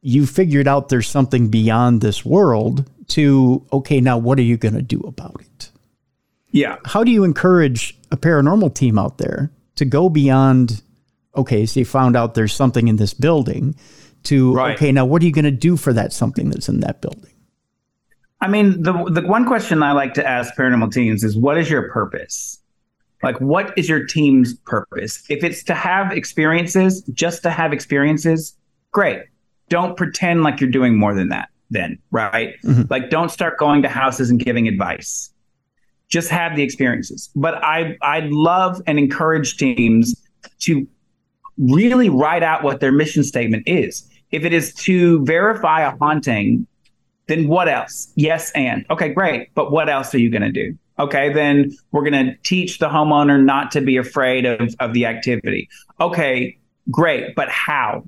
you 0.00 0.26
figured 0.26 0.68
out 0.68 0.88
there's 0.88 1.08
something 1.08 1.48
beyond 1.48 2.00
this 2.00 2.24
world, 2.24 2.88
to, 3.08 3.66
okay, 3.72 4.00
now 4.00 4.16
what 4.16 4.38
are 4.38 4.42
you 4.42 4.56
going 4.56 4.74
to 4.74 4.82
do 4.82 5.00
about 5.00 5.40
it? 5.40 5.70
Yeah. 6.50 6.76
How 6.84 7.04
do 7.04 7.10
you 7.10 7.24
encourage 7.24 7.98
a 8.10 8.16
paranormal 8.16 8.74
team 8.74 8.98
out 8.98 9.18
there 9.18 9.50
to 9.76 9.84
go 9.84 10.08
beyond, 10.08 10.82
okay, 11.36 11.66
so 11.66 11.80
you 11.80 11.86
found 11.86 12.16
out 12.16 12.34
there's 12.34 12.54
something 12.54 12.88
in 12.88 12.96
this 12.96 13.12
building, 13.12 13.74
to, 14.24 14.54
right. 14.54 14.76
okay, 14.76 14.92
now 14.92 15.04
what 15.04 15.20
are 15.20 15.26
you 15.26 15.32
going 15.32 15.44
to 15.44 15.50
do 15.50 15.76
for 15.76 15.92
that 15.92 16.12
something 16.12 16.48
that's 16.48 16.68
in 16.68 16.80
that 16.80 17.02
building? 17.02 17.32
I 18.40 18.48
mean, 18.48 18.82
the 18.82 18.92
the 19.10 19.26
one 19.26 19.46
question 19.46 19.82
I 19.82 19.92
like 19.92 20.14
to 20.14 20.26
ask 20.26 20.54
paranormal 20.54 20.92
teams 20.92 21.24
is, 21.24 21.34
what 21.36 21.56
is 21.56 21.70
your 21.70 21.90
purpose? 21.90 22.58
Like, 23.24 23.40
what 23.40 23.76
is 23.76 23.88
your 23.88 24.04
team's 24.04 24.54
purpose? 24.54 25.22
If 25.28 25.42
it's 25.42 25.62
to 25.64 25.74
have 25.74 26.12
experiences, 26.12 27.02
just 27.12 27.42
to 27.42 27.50
have 27.50 27.72
experiences, 27.72 28.56
great. 28.92 29.20
Don't 29.68 29.96
pretend 29.96 30.42
like 30.42 30.60
you're 30.60 30.70
doing 30.70 30.96
more 30.96 31.14
than 31.14 31.28
that. 31.30 31.48
Then, 31.70 31.98
right? 32.10 32.54
Mm-hmm. 32.62 32.82
Like, 32.90 33.10
don't 33.10 33.30
start 33.30 33.58
going 33.58 33.82
to 33.82 33.88
houses 33.88 34.30
and 34.30 34.38
giving 34.38 34.68
advice. 34.68 35.30
Just 36.08 36.30
have 36.30 36.54
the 36.54 36.62
experiences. 36.62 37.30
But 37.34 37.54
I 37.64 37.96
I 38.02 38.20
love 38.30 38.80
and 38.86 38.98
encourage 38.98 39.56
teams 39.56 40.14
to 40.60 40.86
really 41.58 42.08
write 42.08 42.42
out 42.42 42.62
what 42.62 42.80
their 42.80 42.92
mission 42.92 43.24
statement 43.24 43.64
is. 43.66 44.08
If 44.30 44.44
it 44.44 44.52
is 44.52 44.74
to 44.74 45.24
verify 45.24 45.80
a 45.80 45.96
haunting, 45.96 46.66
then 47.26 47.48
what 47.48 47.68
else? 47.68 48.12
Yes, 48.14 48.52
and 48.52 48.84
okay, 48.90 49.08
great. 49.08 49.54
But 49.54 49.72
what 49.72 49.88
else 49.88 50.14
are 50.14 50.18
you 50.18 50.30
going 50.30 50.42
to 50.42 50.52
do? 50.52 50.76
Okay, 50.98 51.32
then 51.32 51.72
we're 51.90 52.08
going 52.08 52.26
to 52.26 52.36
teach 52.44 52.78
the 52.78 52.88
homeowner 52.88 53.42
not 53.42 53.70
to 53.72 53.80
be 53.80 53.96
afraid 53.96 54.46
of, 54.46 54.74
of 54.80 54.92
the 54.92 55.06
activity. 55.06 55.68
Okay, 56.00 56.58
great. 56.90 57.34
But 57.34 57.48
how? 57.48 58.04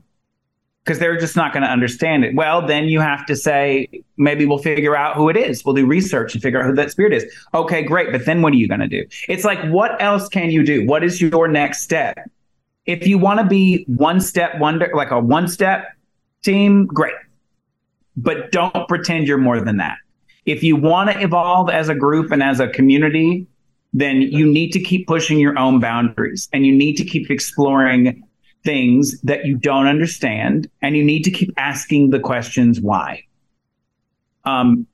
Because 0.85 1.01
they're 1.01 1.19
just 1.19 1.35
not 1.35 1.53
going 1.53 1.65
to 1.65 1.69
understand 1.69 2.25
it. 2.25 2.37
Well, 2.37 2.65
then 2.65 2.85
you 2.85 3.01
have 3.01 3.27
to 3.27 3.35
say, 3.35 3.89
maybe 4.17 4.47
we'll 4.47 4.59
figure 4.59 4.95
out 4.95 5.17
who 5.17 5.29
it 5.29 5.37
is. 5.37 5.65
We'll 5.65 5.75
do 5.75 5.85
research 5.85 6.35
and 6.35 6.43
figure 6.43 6.61
out 6.61 6.67
who 6.67 6.75
that 6.77 6.93
spirit 6.93 7.13
is. 7.13 7.25
Okay, 7.55 7.83
great. 7.83 8.13
But 8.13 8.25
then 8.25 8.41
what 8.41 8.53
are 8.53 8.57
you 8.57 8.69
going 8.69 8.81
to 8.81 8.89
do? 8.89 9.05
It's 9.29 9.45
like, 9.45 9.61
what 9.65 10.01
else 10.01 10.29
can 10.29 10.53
you 10.53 10.65
do? 10.65 10.87
What 10.87 11.03
is 11.03 11.21
your 11.21 11.49
next 11.49 11.83
step? 11.83 12.17
If 12.85 13.05
you 13.07 13.19
want 13.19 13.41
to 13.41 13.47
be 13.47 13.85
one 13.89 14.21
step 14.21 14.59
wonder, 14.61 14.89
like 14.95 15.11
a 15.11 15.19
one 15.19 15.49
step 15.49 15.93
team, 16.43 16.87
great 16.87 17.15
but 18.17 18.51
don't 18.51 18.89
pretend 18.89 19.29
you're 19.29 19.39
more 19.39 19.61
than 19.61 19.77
that. 19.77 19.99
If 20.47 20.63
you 20.63 20.77
want 20.77 21.11
to 21.11 21.21
evolve 21.21 21.69
as 21.69 21.89
a 21.89 21.95
group 21.95 22.31
and 22.31 22.43
as 22.43 22.61
a 22.61 22.69
community, 22.69 23.47
then 23.93 24.23
you 24.23 24.51
need 24.51 24.71
to 24.73 24.81
keep 24.81 25.07
pushing 25.07 25.39
your 25.39 25.59
own 25.59 25.81
boundaries 25.81 26.49
and 26.53 26.65
you 26.65 26.73
need 26.73 26.97
to 26.97 27.05
keep 27.05 27.31
exploring 27.31 28.23
things 28.65 29.21
that 29.23 29.45
you 29.47 29.57
don't 29.57 29.87
understand 29.87 30.69
and 30.83 30.97
you 30.97 31.05
need 31.05 31.23
to 31.23 31.31
keep 31.31 31.53
asking 31.57 32.11
the 32.11 32.21
questions 32.21 32.81
why. 32.81 33.23
Um, 34.45 34.87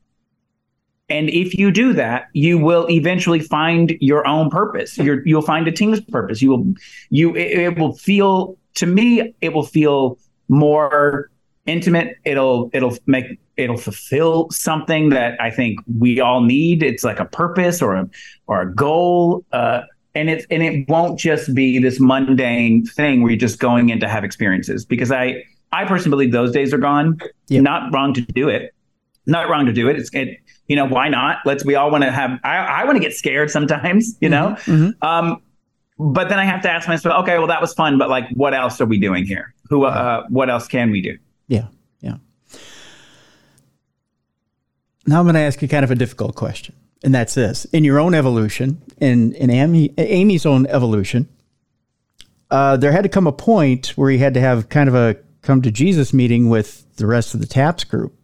and 1.09 1.29
if 1.29 1.59
you 1.59 1.71
do 1.71 1.93
that, 1.95 2.29
you 2.33 2.59
will 2.59 2.87
eventually 2.91 3.41
find 3.41 3.97
your 4.01 4.27
own 4.27 4.49
purpose. 4.49 4.97
you 4.97 5.21
you'll 5.27 5.43
find 5.43 5.69
a 5.69 5.73
team's 5.73 6.01
purpose. 6.01 6.41
You 6.41 6.51
will, 6.51 6.75
you, 7.11 7.35
it, 7.35 7.59
it 7.59 7.79
will 7.79 7.95
feel, 7.95 8.57
to 8.77 8.87
me, 8.87 9.35
it 9.43 9.53
will 9.53 9.67
feel 9.67 10.19
more 10.49 11.31
intimate. 11.67 12.17
It'll, 12.25 12.71
it'll 12.73 12.97
make, 13.07 13.39
it'll 13.57 13.77
fulfill 13.77 14.51
something 14.51 15.11
that 15.11 15.41
I 15.41 15.51
think 15.51 15.79
we 15.99 16.21
all 16.21 16.41
need. 16.41 16.83
It's 16.83 17.05
like 17.05 17.21
a 17.21 17.25
purpose 17.25 17.81
or 17.81 17.95
a, 17.95 18.09
or 18.47 18.63
a 18.63 18.75
goal. 18.75 19.45
Uh, 19.53 19.83
and 20.15 20.29
it's, 20.29 20.47
and 20.51 20.63
it 20.63 20.89
won't 20.89 21.19
just 21.19 21.55
be 21.55 21.79
this 21.79 22.01
mundane 22.01 22.85
thing 22.85 23.23
where 23.23 23.31
you're 23.31 23.39
just 23.39 23.59
going 23.59 23.91
in 23.91 24.01
to 24.01 24.09
have 24.09 24.25
experiences 24.25 24.85
because 24.85 25.11
I, 25.11 25.45
I 25.73 25.85
personally 25.87 26.11
believe 26.11 26.33
those 26.33 26.53
days 26.53 26.75
are 26.75 26.79
gone. 26.79 27.19
Yep. 27.49 27.63
Not 27.63 27.95
wrong 27.95 28.13
to 28.15 28.21
do 28.21 28.49
it. 28.49 28.75
Not 29.25 29.49
wrong 29.49 29.67
to 29.67 29.73
do 29.73 29.89
it. 29.89 29.97
It's, 29.97 30.11
it, 30.13 30.39
you 30.67 30.77
know, 30.77 30.85
why 30.85 31.09
not? 31.09 31.39
Let's, 31.45 31.65
we 31.65 31.77
all 31.77 31.91
want 31.91 32.03
to 32.05 32.11
have, 32.11 32.39
I, 32.45 32.57
I 32.57 32.85
want 32.85 32.97
to 32.97 33.01
get 33.01 33.15
scared 33.15 33.51
sometimes, 33.51 34.17
you 34.21 34.29
know? 34.29 34.57
Mm-hmm, 34.61 34.73
mm-hmm. 34.73 35.05
Um, 35.07 35.43
but 35.99 36.29
then 36.29 36.39
I 36.39 36.45
have 36.45 36.61
to 36.63 36.71
ask 36.71 36.89
myself, 36.89 37.23
okay, 37.23 37.39
well, 37.39 37.47
that 37.47 37.61
was 37.61 37.73
fun, 37.73 37.99
but 37.99 38.11
like, 38.11 38.29
what 38.35 38.53
else 38.53 38.81
are 38.81 38.87
we 38.87 38.99
doing 38.99 39.25
here? 39.25 39.55
Who, 39.71 39.85
uh, 39.85 40.27
what 40.29 40.51
else 40.51 40.67
can 40.67 40.91
we 40.91 41.01
do? 41.01 41.17
Yeah. 41.49 41.69
Yeah. 42.01 42.17
Now 45.07 45.19
I'm 45.19 45.25
going 45.25 45.35
to 45.35 45.41
ask 45.41 45.61
you 45.63 45.69
kind 45.69 45.85
of 45.85 45.91
a 45.91 45.95
difficult 45.95 46.35
question, 46.35 46.75
and 47.03 47.15
that's 47.15 47.35
this: 47.35 47.65
in 47.67 47.85
your 47.85 47.99
own 47.99 48.15
evolution, 48.15 48.83
in 49.01 49.33
in 49.35 49.51
Amy, 49.51 49.93
Amy's 49.99 50.47
own 50.47 50.67
evolution, 50.67 51.29
uh, 52.51 52.77
there 52.77 52.93
had 52.93 53.03
to 53.03 53.09
come 53.09 53.27
a 53.27 53.33
point 53.33 53.89
where 53.97 54.11
you 54.11 54.19
had 54.19 54.35
to 54.35 54.41
have 54.41 54.69
kind 54.69 54.89
of 54.89 54.95
a 54.95 55.17
come 55.43 55.63
to 55.63 55.71
Jesus 55.71 56.13
meeting 56.13 56.49
with 56.49 56.85
the 56.97 57.07
rest 57.07 57.35
of 57.35 57.41
the 57.41 57.47
TAPS 57.47 57.85
group, 57.85 58.15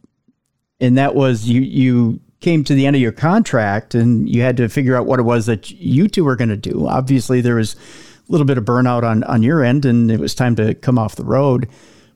and 0.81 0.97
that 0.99 1.14
was 1.14 1.49
you 1.49 1.61
you 1.61 2.21
came 2.41 2.62
to 2.64 2.75
the 2.75 2.87
end 2.87 2.95
of 2.95 3.03
your 3.03 3.12
contract 3.12 3.95
and 3.95 4.29
you 4.29 4.43
had 4.43 4.57
to 4.57 4.69
figure 4.69 4.97
out 4.97 5.07
what 5.07 5.19
it 5.19 5.25
was 5.25 5.47
that 5.47 5.71
you 5.71 6.09
two 6.09 6.25
were 6.25 6.37
going 6.37 6.49
to 6.49 6.57
do. 6.57 6.87
Obviously, 6.87 7.41
there 7.41 7.57
was 7.57 7.75
a 7.75 8.33
little 8.33 8.47
bit 8.47 8.59
of 8.59 8.64
burnout 8.64 9.03
on, 9.03 9.25
on 9.25 9.43
your 9.43 9.62
end 9.62 9.85
and 9.85 10.11
it 10.11 10.21
was 10.21 10.35
time 10.35 10.55
to 10.57 10.75
come 10.75 10.99
off 10.99 11.17
the 11.17 11.25
road. 11.25 11.69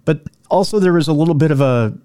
But 0.05 0.23
also, 0.51 0.79
there 0.79 0.93
was 0.93 1.09
a 1.09 1.13
little 1.13 1.35
bit 1.35 1.51
of 1.51 1.61
a, 1.61 1.97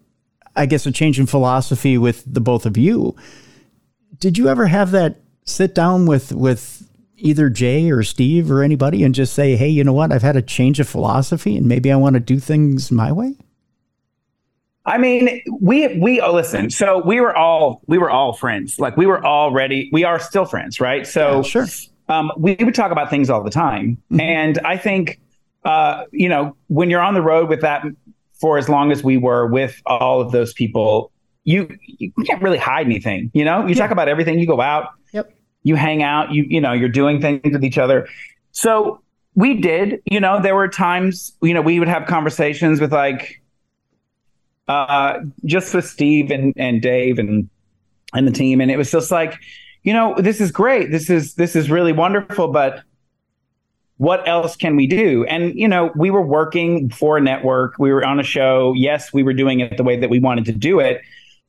I 0.58 0.66
guess, 0.66 0.86
a 0.86 0.92
change 0.92 1.20
in 1.20 1.26
philosophy 1.26 1.98
with 1.98 2.24
the 2.26 2.42
both 2.42 2.66
of 2.66 2.78
you. 2.78 3.16
Did 4.20 4.38
you 4.38 4.50
ever 4.50 4.66
have 4.66 4.92
that 4.92 5.22
sit 5.46 5.76
down 5.76 6.06
with, 6.08 6.34
with 6.34 6.90
either 7.18 7.50
Jay 7.50 7.90
or 7.90 8.04
Steve 8.04 8.52
or 8.52 8.64
anybody 8.64 9.04
and 9.04 9.14
just 9.14 9.34
say, 9.34 9.56
hey, 9.56 9.70
you 9.70 9.84
know 9.84 9.94
what? 9.94 10.12
I've 10.12 10.22
had 10.22 10.36
a 10.36 10.42
change 10.42 10.80
of 10.80 10.90
philosophy 10.90 11.56
and 11.56 11.68
maybe 11.68 11.92
I 11.92 11.96
want 11.96 12.16
to 12.16 12.20
do 12.20 12.40
things 12.40 12.92
my 12.92 13.12
way? 13.12 13.36
I 14.88 14.98
mean, 14.98 15.42
we 15.60 16.00
we 16.00 16.22
oh, 16.22 16.34
listen. 16.34 16.70
So 16.70 17.04
we 17.06 17.20
were 17.20 17.36
all 17.36 17.82
we 17.88 17.98
were 17.98 18.10
all 18.10 18.32
friends. 18.32 18.80
Like 18.80 18.96
we 18.96 19.06
were 19.06 19.24
already 19.24 19.90
we 19.92 20.06
are 20.06 20.18
still 20.18 20.46
friends, 20.46 20.80
right? 20.80 21.06
So 21.06 21.38
yeah, 21.38 21.42
sure. 21.42 21.68
Um, 22.08 22.32
we 22.38 22.56
would 22.56 22.74
talk 22.74 22.94
about 22.94 23.10
things 23.10 23.30
all 23.30 23.44
the 23.44 23.50
time, 23.50 23.98
mm-hmm. 24.10 24.22
and 24.22 24.60
I 24.60 24.78
think 24.78 25.20
uh, 25.66 26.06
you 26.14 26.30
know 26.30 26.56
when 26.68 26.90
you're 26.90 27.02
on 27.02 27.16
the 27.16 27.22
road 27.22 27.50
with 27.50 27.60
that 27.62 27.84
for 28.40 28.58
as 28.58 28.70
long 28.70 28.92
as 28.92 29.04
we 29.04 29.18
were 29.18 29.48
with 29.48 29.82
all 29.86 30.22
of 30.22 30.32
those 30.32 30.54
people, 30.54 31.12
you 31.44 31.78
you 31.82 32.12
can't 32.26 32.42
really 32.42 32.58
hide 32.58 32.86
anything. 32.86 33.32
You 33.34 33.46
know, 33.46 33.62
you 33.64 33.70
yeah. 33.70 33.76
talk 33.76 33.92
about 33.92 34.08
everything. 34.08 34.40
You 34.40 34.48
go 34.48 34.62
out. 34.62 34.90
Yep. 35.14 35.34
You 35.64 35.76
hang 35.76 36.04
out. 36.04 36.32
You 36.32 36.46
you 36.48 36.62
know 36.62 36.74
you're 36.74 36.90
doing 36.90 37.22
things 37.22 37.42
with 37.44 37.64
each 37.64 37.78
other. 37.78 38.08
So 38.52 39.02
we 39.36 39.60
did. 39.60 40.02
You 40.06 40.20
know, 40.20 40.42
there 40.42 40.56
were 40.56 40.68
times. 40.68 41.36
You 41.42 41.54
know, 41.54 41.62
we 41.62 41.80
would 41.80 41.88
have 41.88 42.06
conversations 42.06 42.82
with 42.82 42.92
like 42.92 43.42
uh, 44.68 45.20
just 45.46 45.74
with 45.74 45.86
Steve 45.86 46.32
and, 46.32 46.54
and 46.58 46.82
Dave 46.82 47.20
and 47.20 47.50
and 48.14 48.28
the 48.28 48.32
team, 48.32 48.62
and 48.62 48.72
it 48.72 48.78
was 48.78 48.92
just 48.92 49.12
like, 49.12 49.36
you 49.84 49.94
know, 49.94 50.16
this 50.18 50.42
is 50.42 50.52
great. 50.52 50.92
This 50.92 51.10
is 51.10 51.36
this 51.36 51.56
is 51.56 51.70
really 51.70 51.94
wonderful, 51.94 52.50
but 52.50 52.82
what 53.98 54.28
else 54.28 54.56
can 54.56 54.76
we 54.76 54.88
do? 54.88 55.26
And 55.26 55.58
you 55.58 55.68
know, 55.68 55.92
we 55.96 56.10
were 56.10 56.22
working 56.22 56.90
for 56.90 57.18
a 57.18 57.22
network. 57.22 57.76
We 57.80 57.92
were 57.92 58.06
on 58.06 58.20
a 58.20 58.24
show. 58.24 58.74
Yes, 58.76 59.12
we 59.12 59.24
were 59.24 59.34
doing 59.34 59.60
it 59.60 59.78
the 59.78 59.84
way 59.84 59.98
that 59.98 60.10
we 60.10 60.20
wanted 60.20 60.46
to 60.46 60.54
do 60.54 60.80
it. 60.80 61.02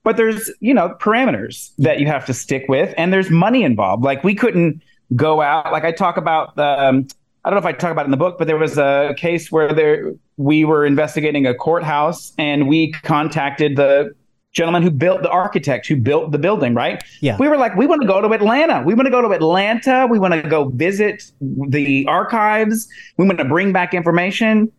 But 0.05 0.17
there's, 0.17 0.51
you 0.61 0.73
know, 0.73 0.97
parameters 1.01 1.73
that 1.79 2.01
you 2.01 2.07
have 2.07 2.25
to 2.27 2.35
stick 2.35 2.65
with, 2.69 2.95
and 2.97 3.13
there's 3.13 3.31
money 3.31 3.63
involved. 3.63 4.05
Like 4.05 4.25
we 4.25 4.35
couldn't 4.35 4.83
go 5.15 5.41
out. 5.41 5.73
Like 5.73 5.85
I 5.85 5.93
talk 5.93 6.17
about 6.17 6.57
the 6.57 6.65
um, 6.65 7.09
I 7.45 7.51
don't 7.51 7.63
know 7.63 7.69
if 7.69 7.75
I 7.75 7.77
talk 7.77 7.93
about 7.93 8.03
it 8.03 8.07
in 8.07 8.11
the 8.11 8.17
book, 8.17 8.37
but 8.39 8.47
there 8.47 8.59
was 8.59 8.79
a 8.79 9.15
case 9.17 9.51
where 9.51 9.73
there 9.73 10.15
we 10.37 10.65
were 10.65 10.85
investigating 10.85 11.47
a 11.47 11.55
courthouse 11.55 12.33
and 12.39 12.69
we 12.69 12.93
contacted 12.93 13.77
the 13.77 14.15
gentleman 14.53 14.83
who 14.83 14.91
built 14.91 15.23
the 15.23 15.31
architect 15.31 15.87
who 15.87 15.97
built 15.97 16.33
the 16.33 16.39
building, 16.39 16.75
right? 16.75 17.03
Yeah. 17.21 17.37
We 17.39 17.49
were 17.49 17.57
like, 17.57 17.77
we 17.77 17.87
want 17.87 18.03
to 18.03 18.09
go 18.09 18.21
to 18.21 18.29
Atlanta. 18.33 18.83
We 18.85 18.95
want 18.95 19.07
to 19.07 19.11
go 19.11 19.23
to 19.23 19.31
Atlanta. 19.31 20.07
We 20.11 20.19
want 20.19 20.35
to 20.35 20.43
go 20.43 20.71
visit 20.71 21.31
the 21.41 22.07
archives. 22.07 22.89
We 23.17 23.27
want 23.27 23.39
to 23.39 23.45
bring 23.45 23.73
back 23.73 23.95
information. 23.95 24.73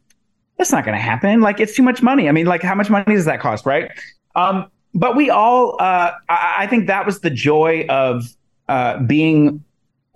That's 0.57 0.71
not 0.71 0.85
going 0.85 0.97
to 0.97 1.01
happen. 1.01 1.39
Like, 1.41 1.59
it's 1.59 1.75
too 1.75 1.83
much 1.83 2.01
money. 2.01 2.27
I 2.27 2.31
mean, 2.31 2.45
like, 2.45 2.61
how 2.61 2.75
much 2.75 2.89
money 2.89 3.15
does 3.15 3.25
that 3.25 3.39
cost, 3.39 3.65
right? 3.65 3.91
Um, 4.35 4.69
but 4.93 5.15
we 5.15 5.29
all, 5.29 5.75
uh, 5.79 6.11
I, 6.27 6.55
I 6.59 6.67
think 6.67 6.87
that 6.87 7.05
was 7.05 7.21
the 7.21 7.29
joy 7.29 7.85
of 7.87 8.25
uh, 8.67 8.99
being 8.99 9.63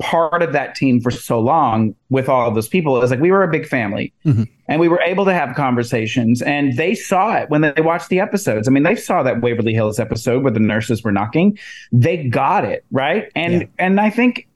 part 0.03 0.43
of 0.43 0.51
that 0.51 0.75
team 0.75 0.99
for 0.99 1.09
so 1.09 1.39
long 1.39 1.95
with 2.09 2.27
all 2.27 2.49
of 2.49 2.55
those 2.55 2.67
people 2.67 3.01
is 3.01 3.09
like 3.09 3.21
we 3.21 3.31
were 3.31 3.41
a 3.41 3.47
big 3.47 3.65
family. 3.65 4.13
Mm-hmm. 4.25 4.43
and 4.67 4.81
we 4.81 4.89
were 4.89 4.99
able 5.01 5.23
to 5.23 5.33
have 5.33 5.55
conversations 5.55 6.41
and 6.41 6.75
they 6.75 6.93
saw 6.93 7.37
it 7.37 7.49
when 7.49 7.61
they 7.61 7.81
watched 7.81 8.09
the 8.09 8.19
episodes. 8.19 8.67
I 8.67 8.71
mean 8.71 8.83
they 8.83 8.97
saw 8.97 9.23
that 9.23 9.39
waverly 9.39 9.73
hills 9.73 9.99
episode 9.99 10.43
where 10.43 10.51
the 10.51 10.59
nurses 10.59 11.03
were 11.03 11.11
knocking. 11.13 11.57
They 11.93 12.27
got 12.27 12.65
it 12.65 12.83
right? 12.91 13.31
And 13.33 13.53
yeah. 13.53 13.67
and 13.79 14.01
i 14.01 14.09
think 14.09 14.47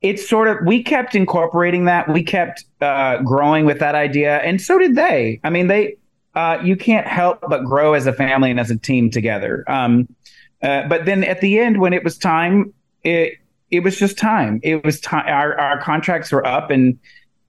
it's 0.00 0.26
sort 0.26 0.48
of 0.48 0.56
we 0.64 0.82
kept 0.82 1.14
incorporating 1.14 1.84
that. 1.84 2.08
We 2.08 2.22
kept 2.22 2.64
uh, 2.80 3.20
growing 3.22 3.66
with 3.66 3.80
that 3.80 3.94
idea 3.94 4.38
and 4.38 4.60
so 4.60 4.78
did 4.78 4.94
they. 4.94 5.38
I 5.44 5.50
mean 5.50 5.66
they 5.66 5.96
uh, 6.34 6.60
you 6.64 6.76
can't 6.76 7.06
help 7.06 7.40
but 7.46 7.64
grow 7.64 7.92
as 7.92 8.06
a 8.06 8.12
family 8.12 8.50
and 8.50 8.58
as 8.58 8.70
a 8.70 8.78
team 8.78 9.10
together. 9.10 9.64
Um, 9.68 10.08
uh, 10.62 10.88
but 10.88 11.04
then 11.04 11.24
at 11.24 11.42
the 11.42 11.58
end 11.58 11.78
when 11.78 11.92
it 11.92 12.02
was 12.02 12.16
time 12.16 12.72
it 13.04 13.34
it 13.70 13.80
was 13.80 13.98
just 13.98 14.18
time. 14.18 14.60
It 14.62 14.84
was 14.84 15.00
time. 15.00 15.26
Our, 15.26 15.58
our 15.58 15.80
contracts 15.80 16.32
were 16.32 16.46
up 16.46 16.70
and, 16.70 16.98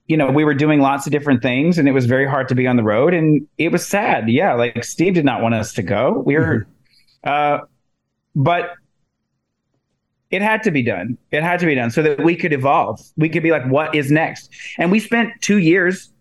you 0.08 0.18
know, 0.18 0.32
we 0.32 0.44
were 0.44 0.54
doing 0.54 0.82
lots 0.82 1.06
of 1.06 1.12
different 1.12 1.42
things 1.42 1.78
and 1.78 1.88
it 1.88 1.92
was 1.92 2.06
very 2.06 2.28
hard 2.28 2.48
to 2.50 2.56
be 2.56 2.68
on 2.68 2.76
the 2.76 2.84
road. 2.84 3.14
And 3.14 3.48
it 3.58 3.72
was 3.72 3.86
sad. 3.86 4.30
Yeah. 4.30 4.54
Like 4.54 4.84
Steve 4.84 5.14
did 5.14 5.26
not 5.26 5.42
want 5.42 5.56
us 5.56 5.74
to 5.74 5.82
go. 5.82 6.24
We 6.26 6.36
were, 6.36 6.68
mm-hmm. 7.26 7.64
uh, 7.64 7.66
but 8.36 8.74
it 10.32 10.42
had 10.42 10.64
to 10.64 10.72
be 10.72 10.84
done. 10.84 11.18
It 11.32 11.42
had 11.42 11.60
to 11.62 11.66
be 11.66 11.76
done 11.76 11.90
so 11.90 12.04
that 12.04 12.24
we 12.24 12.36
could 12.36 12.54
evolve. 12.54 13.02
We 13.18 13.30
could 13.30 13.44
be 13.44 13.52
like, 13.52 13.66
what 13.66 13.96
is 13.96 14.12
next? 14.12 14.52
And 14.78 14.92
we 14.92 15.00
spent 15.00 15.34
two 15.42 15.58
years 15.58 16.12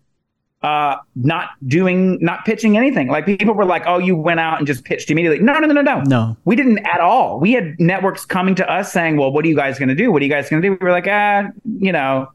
uh, 0.61 0.97
not 1.15 1.49
doing, 1.67 2.17
not 2.21 2.43
pitching 2.45 2.77
anything. 2.77 3.07
Like 3.07 3.25
people 3.25 3.53
were 3.53 3.65
like, 3.65 3.83
"Oh, 3.85 3.97
you 3.97 4.15
went 4.15 4.39
out 4.39 4.57
and 4.57 4.67
just 4.67 4.83
pitched 4.83 5.09
immediately." 5.09 5.39
No, 5.39 5.53
no, 5.53 5.67
no, 5.67 5.73
no, 5.73 5.81
no. 5.81 6.01
No, 6.01 6.37
we 6.45 6.55
didn't 6.55 6.79
at 6.79 6.99
all. 6.99 7.39
We 7.39 7.53
had 7.53 7.79
networks 7.79 8.25
coming 8.25 8.55
to 8.55 8.69
us 8.69 8.91
saying, 8.91 9.17
"Well, 9.17 9.31
what 9.31 9.45
are 9.45 9.47
you 9.47 9.55
guys 9.55 9.79
going 9.79 9.89
to 9.89 9.95
do? 9.95 10.11
What 10.11 10.21
are 10.21 10.25
you 10.25 10.31
guys 10.31 10.49
going 10.49 10.61
to 10.61 10.67
do?" 10.67 10.77
We 10.79 10.85
were 10.85 10.91
like, 10.91 11.07
"Ah, 11.07 11.47
you 11.79 11.91
know." 11.91 12.29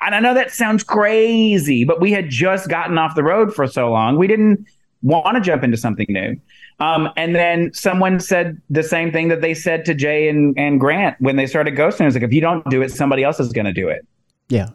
And 0.00 0.14
I 0.14 0.20
know 0.20 0.34
that 0.34 0.50
sounds 0.50 0.84
crazy, 0.84 1.84
but 1.84 1.98
we 1.98 2.12
had 2.12 2.28
just 2.28 2.68
gotten 2.68 2.98
off 2.98 3.14
the 3.14 3.22
road 3.22 3.54
for 3.54 3.66
so 3.66 3.90
long, 3.90 4.18
we 4.18 4.26
didn't 4.26 4.66
want 5.00 5.36
to 5.36 5.40
jump 5.40 5.62
into 5.64 5.78
something 5.78 6.06
new. 6.10 6.36
Um, 6.80 7.08
and 7.16 7.34
then 7.34 7.72
someone 7.72 8.20
said 8.20 8.60
the 8.68 8.82
same 8.82 9.12
thing 9.12 9.28
that 9.28 9.40
they 9.40 9.54
said 9.54 9.84
to 9.84 9.94
Jay 9.94 10.28
and, 10.28 10.58
and 10.58 10.80
Grant 10.80 11.16
when 11.20 11.36
they 11.36 11.46
started 11.46 11.74
ghosting. 11.74 12.00
It 12.00 12.06
was 12.06 12.14
like, 12.14 12.24
if 12.24 12.32
you 12.32 12.40
don't 12.40 12.68
do 12.68 12.82
it, 12.82 12.90
somebody 12.90 13.22
else 13.22 13.38
is 13.38 13.52
going 13.52 13.66
to 13.66 13.72
do 13.72 13.88
it. 13.88 14.06
Yeah. 14.48 14.70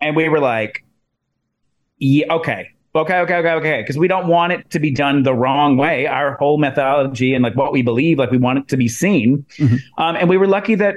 And 0.00 0.16
we 0.16 0.28
were 0.28 0.40
like, 0.40 0.84
yeah, 1.98 2.32
okay. 2.32 2.70
Okay, 2.94 3.18
okay, 3.18 3.36
okay, 3.36 3.52
okay. 3.52 3.80
Because 3.82 3.98
we 3.98 4.08
don't 4.08 4.28
want 4.28 4.52
it 4.52 4.70
to 4.70 4.78
be 4.78 4.90
done 4.90 5.22
the 5.22 5.34
wrong 5.34 5.76
way. 5.76 6.06
Our 6.06 6.36
whole 6.36 6.58
methodology 6.58 7.34
and 7.34 7.44
like 7.44 7.54
what 7.54 7.72
we 7.72 7.82
believe, 7.82 8.18
like 8.18 8.30
we 8.30 8.38
want 8.38 8.58
it 8.58 8.68
to 8.68 8.76
be 8.76 8.88
seen. 8.88 9.44
Mm-hmm. 9.58 9.76
Um, 10.02 10.16
and 10.16 10.28
we 10.28 10.36
were 10.36 10.46
lucky 10.46 10.74
that 10.76 10.96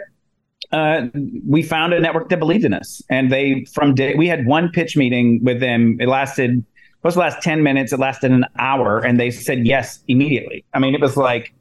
uh, 0.71 1.07
we 1.47 1.61
found 1.61 1.93
a 1.93 1.99
network 1.99 2.29
that 2.29 2.39
believed 2.39 2.63
in 2.63 2.73
us. 2.73 3.01
And 3.09 3.31
they, 3.31 3.65
from 3.65 3.93
day, 3.93 4.15
we 4.15 4.27
had 4.27 4.45
one 4.45 4.69
pitch 4.69 4.95
meeting 4.95 5.43
with 5.43 5.59
them. 5.59 5.97
It 5.99 6.07
lasted, 6.07 6.63
was 7.03 7.15
the 7.15 7.19
last 7.19 7.43
10 7.43 7.61
minutes. 7.61 7.91
It 7.91 7.99
lasted 7.99 8.31
an 8.31 8.45
hour. 8.57 8.99
And 8.99 9.19
they 9.19 9.29
said 9.29 9.67
yes 9.67 9.99
immediately. 10.07 10.63
I 10.73 10.79
mean, 10.79 10.95
it 10.95 11.01
was 11.01 11.17
like, 11.17 11.53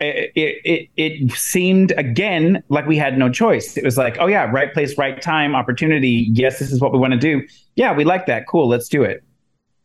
it, 0.00 0.32
it, 0.64 0.88
it 0.96 1.32
seemed 1.32 1.92
again 1.92 2.62
like 2.68 2.86
we 2.86 2.96
had 2.96 3.18
no 3.18 3.28
choice. 3.28 3.76
It 3.76 3.84
was 3.84 3.98
like, 3.98 4.16
oh 4.18 4.26
yeah, 4.26 4.50
right 4.50 4.72
place, 4.72 4.96
right 4.96 5.20
time, 5.20 5.54
opportunity. 5.54 6.28
Yes, 6.32 6.58
this 6.58 6.72
is 6.72 6.80
what 6.80 6.92
we 6.92 6.98
want 6.98 7.12
to 7.12 7.18
do. 7.18 7.46
Yeah, 7.76 7.92
we 7.92 8.04
like 8.04 8.26
that. 8.26 8.46
Cool, 8.46 8.68
let's 8.68 8.88
do 8.88 9.02
it. 9.02 9.22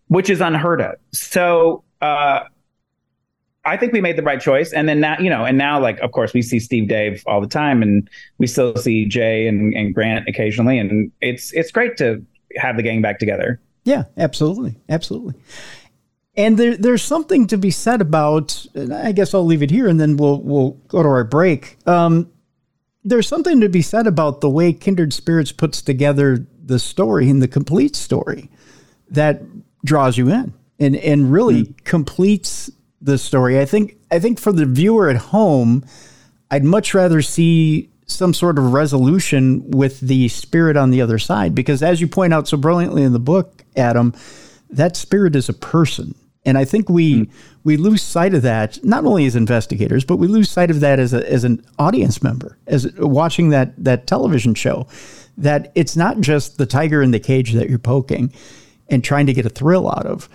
Which 0.07 0.30
is 0.30 0.39
unheard 0.39 0.82
of. 0.82 0.95
So 1.11 1.84
uh, 2.01 2.41
I 3.66 3.78
think 3.78 3.91
we 3.91 3.99
made 3.99 4.18
the 4.18 4.24
right 4.24 4.39
choice. 4.39 4.72
And 4.72 4.88
then 4.88 4.99
now, 4.99 5.18
you 5.20 5.30
know, 5.30 5.43
and 5.43 5.57
now 5.57 5.80
like 5.80 5.99
of 5.99 6.11
course 6.11 6.34
we 6.34 6.41
see 6.41 6.59
Steve 6.59 6.88
Dave 6.88 7.24
all 7.26 7.41
the 7.41 7.47
time 7.47 7.82
and 7.82 8.09
we 8.38 8.47
still 8.47 8.76
see 8.78 9.05
Jay 9.05 9.47
and, 9.47 9.74
and 9.74 9.93
Grant 9.93 10.30
occasionally. 10.30 10.80
And 10.80 11.11
it's 11.22 11.51
it's 11.53 11.72
great 11.72 11.97
to 11.97 12.26
have 12.57 12.78
the 12.78 12.84
gang 12.84 13.01
back 13.01 13.20
together. 13.20 13.59
Yeah, 13.84 14.03
absolutely. 14.18 14.76
Absolutely. 14.89 15.36
And 16.38 16.57
there, 16.57 16.75
there's 16.75 17.01
something 17.01 17.47
to 17.47 17.57
be 17.57 17.71
said 17.71 18.01
about. 18.01 18.65
I 18.75 19.11
guess 19.13 19.33
I'll 19.33 19.45
leave 19.45 19.63
it 19.63 19.71
here, 19.71 19.88
and 19.88 19.99
then 19.99 20.17
we'll 20.17 20.41
we'll 20.41 20.71
go 20.88 21.01
to 21.01 21.07
our 21.07 21.23
break. 21.23 21.77
Um, 21.88 22.31
there's 23.03 23.27
something 23.27 23.61
to 23.61 23.69
be 23.69 23.81
said 23.81 24.07
about 24.07 24.41
the 24.41 24.49
way 24.49 24.73
Kindred 24.73 25.13
Spirits 25.13 25.51
puts 25.51 25.81
together 25.81 26.45
the 26.63 26.79
story 26.79 27.29
and 27.29 27.41
the 27.41 27.47
complete 27.47 27.95
story 27.95 28.49
that 29.09 29.41
draws 29.86 30.17
you 30.17 30.29
in 30.29 30.53
and 30.79 30.95
and 30.95 31.31
really 31.31 31.63
mm. 31.63 31.83
completes 31.83 32.71
the 33.01 33.17
story. 33.17 33.59
I 33.59 33.65
think 33.65 33.97
I 34.11 34.19
think 34.19 34.39
for 34.39 34.51
the 34.51 34.65
viewer 34.65 35.09
at 35.09 35.17
home, 35.17 35.86
I'd 36.51 36.63
much 36.63 36.93
rather 36.93 37.21
see 37.21 37.89
some 38.07 38.33
sort 38.33 38.57
of 38.59 38.73
resolution 38.73 39.71
with 39.71 39.99
the 39.99 40.27
spirit 40.27 40.77
on 40.77 40.91
the 40.91 41.01
other 41.01 41.17
side 41.17 41.55
because 41.55 41.81
as 41.81 42.01
you 42.01 42.07
point 42.07 42.33
out 42.33 42.47
so 42.47 42.57
brilliantly 42.57 43.03
in 43.03 43.13
the 43.13 43.19
book, 43.19 43.63
Adam, 43.75 44.13
that 44.69 44.95
spirit 44.95 45.36
is 45.36 45.49
a 45.49 45.53
person. 45.53 46.13
And 46.45 46.57
I 46.57 46.65
think 46.65 46.89
we 46.89 47.21
mm. 47.21 47.31
we 47.63 47.77
lose 47.77 48.01
sight 48.01 48.33
of 48.33 48.43
that 48.43 48.83
not 48.83 49.05
only 49.05 49.25
as 49.25 49.35
investigators, 49.35 50.05
but 50.05 50.17
we 50.17 50.27
lose 50.27 50.49
sight 50.49 50.69
of 50.69 50.79
that 50.81 50.99
as 50.99 51.13
a, 51.13 51.29
as 51.31 51.43
an 51.43 51.65
audience 51.79 52.21
member, 52.21 52.57
as 52.67 52.91
watching 52.97 53.49
that 53.49 53.73
that 53.83 54.07
television 54.07 54.53
show. 54.53 54.87
That 55.37 55.71
it's 55.75 55.97
not 55.97 56.21
just 56.21 56.57
the 56.57 56.65
tiger 56.65 57.01
in 57.01 57.11
the 57.11 57.19
cage 57.19 57.53
that 57.53 57.69
you're 57.69 57.79
poking 57.79 58.31
and 58.89 59.03
trying 59.03 59.25
to 59.25 59.33
get 59.33 59.45
a 59.45 59.49
thrill 59.49 59.89
out 59.89 60.05
of, 60.05 60.29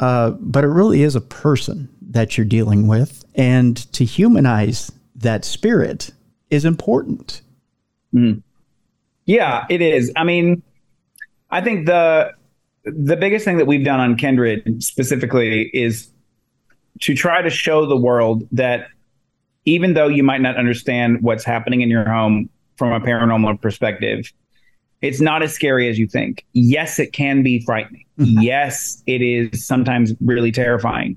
uh, 0.00 0.30
but 0.30 0.64
it 0.64 0.68
really 0.68 1.02
is 1.02 1.14
a 1.14 1.20
person 1.20 1.88
that 2.10 2.36
you're 2.36 2.46
dealing 2.46 2.88
with, 2.88 3.24
and 3.34 3.76
to 3.92 4.04
humanize 4.04 4.90
that 5.14 5.44
spirit 5.44 6.10
is 6.50 6.64
important. 6.64 7.42
Mm. 8.14 8.42
Yeah, 9.24 9.66
it 9.68 9.80
is. 9.80 10.12
I 10.16 10.24
mean, 10.24 10.62
I 11.50 11.60
think 11.60 11.86
the 11.86 12.32
the 12.84 13.16
biggest 13.16 13.44
thing 13.44 13.58
that 13.58 13.66
we've 13.66 13.84
done 13.84 14.00
on 14.00 14.16
Kindred 14.16 14.82
specifically 14.82 15.70
is 15.72 16.10
to 17.00 17.14
try 17.14 17.42
to 17.42 17.50
show 17.50 17.86
the 17.86 17.96
world 17.96 18.46
that 18.52 18.88
even 19.64 19.94
though 19.94 20.08
you 20.08 20.22
might 20.22 20.40
not 20.40 20.56
understand 20.56 21.22
what's 21.22 21.44
happening 21.44 21.80
in 21.80 21.88
your 21.88 22.08
home 22.08 22.48
from 22.76 22.92
a 22.92 23.00
paranormal 23.00 23.60
perspective, 23.60 24.32
it's 25.00 25.20
not 25.20 25.42
as 25.42 25.52
scary 25.52 25.88
as 25.88 25.98
you 25.98 26.06
think. 26.06 26.44
Yes, 26.52 26.98
it 26.98 27.12
can 27.12 27.42
be 27.42 27.60
frightening. 27.60 28.04
Mm-hmm. 28.18 28.40
Yes, 28.40 29.02
it 29.06 29.22
is 29.22 29.64
sometimes 29.64 30.12
really 30.20 30.52
terrifying. 30.52 31.16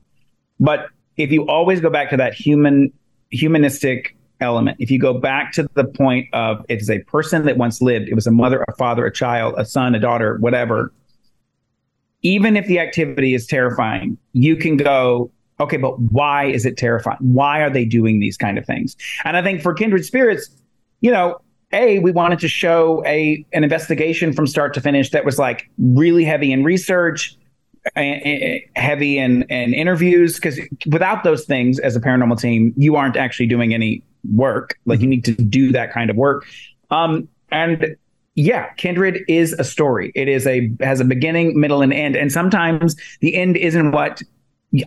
But 0.59 0.87
if 1.17 1.31
you 1.31 1.47
always 1.47 1.79
go 1.79 1.89
back 1.89 2.09
to 2.11 2.17
that 2.17 2.33
human 2.33 2.91
humanistic 3.31 4.15
element, 4.41 4.77
if 4.79 4.91
you 4.91 4.99
go 4.99 5.13
back 5.13 5.51
to 5.53 5.67
the 5.73 5.83
point 5.83 6.27
of 6.33 6.63
it 6.69 6.81
is 6.81 6.89
a 6.89 6.99
person 6.99 7.45
that 7.45 7.57
once 7.57 7.81
lived, 7.81 8.07
it 8.09 8.15
was 8.15 8.27
a 8.27 8.31
mother, 8.31 8.63
a 8.67 8.73
father, 8.73 9.05
a 9.05 9.11
child, 9.11 9.55
a 9.57 9.65
son, 9.65 9.95
a 9.95 9.99
daughter, 9.99 10.37
whatever, 10.37 10.91
even 12.25 12.57
if 12.57 12.65
the 12.65 12.79
activity 12.79 13.35
is 13.35 13.45
terrifying, 13.45 14.17
you 14.33 14.55
can 14.55 14.77
go, 14.77 15.29
okay, 15.59 15.77
but 15.77 15.99
why 15.99 16.45
is 16.45 16.65
it 16.65 16.75
terrifying? 16.75 17.19
Why 17.19 17.61
are 17.61 17.69
they 17.69 17.85
doing 17.85 18.19
these 18.19 18.35
kind 18.35 18.57
of 18.57 18.65
things? 18.65 18.97
And 19.25 19.37
I 19.37 19.43
think 19.43 19.61
for 19.61 19.75
kindred 19.75 20.03
spirits, 20.05 20.49
you 21.01 21.11
know, 21.11 21.39
a 21.71 21.99
we 21.99 22.11
wanted 22.11 22.39
to 22.39 22.47
show 22.47 23.03
a 23.05 23.45
an 23.53 23.63
investigation 23.63 24.33
from 24.33 24.47
start 24.47 24.73
to 24.73 24.81
finish 24.81 25.11
that 25.11 25.23
was 25.23 25.37
like 25.37 25.69
really 25.77 26.23
heavy 26.23 26.51
in 26.51 26.63
research 26.63 27.37
heavy 28.75 29.19
in, 29.19 29.43
in 29.43 29.73
interviews 29.73 30.35
because 30.35 30.59
without 30.91 31.23
those 31.23 31.45
things 31.45 31.77
as 31.79 31.95
a 31.95 31.99
paranormal 31.99 32.39
team 32.39 32.73
you 32.77 32.95
aren't 32.95 33.15
actually 33.15 33.45
doing 33.45 33.73
any 33.73 34.03
work 34.33 34.79
like 34.85 35.01
you 35.01 35.07
need 35.07 35.23
to 35.23 35.33
do 35.33 35.71
that 35.71 35.91
kind 35.91 36.09
of 36.09 36.15
work 36.15 36.45
um, 36.89 37.27
and 37.51 37.95
yeah, 38.35 38.73
Kindred 38.73 39.23
is 39.29 39.53
a 39.53 39.63
story. 39.63 40.11
It 40.13 40.27
is 40.27 40.45
a 40.45 40.69
has 40.81 40.99
a 40.99 41.05
beginning, 41.05 41.59
middle, 41.59 41.81
and 41.81 41.93
end. 41.93 42.15
And 42.15 42.31
sometimes 42.31 42.95
the 43.21 43.33
end 43.33 43.55
isn't 43.55 43.91
what 43.91 44.21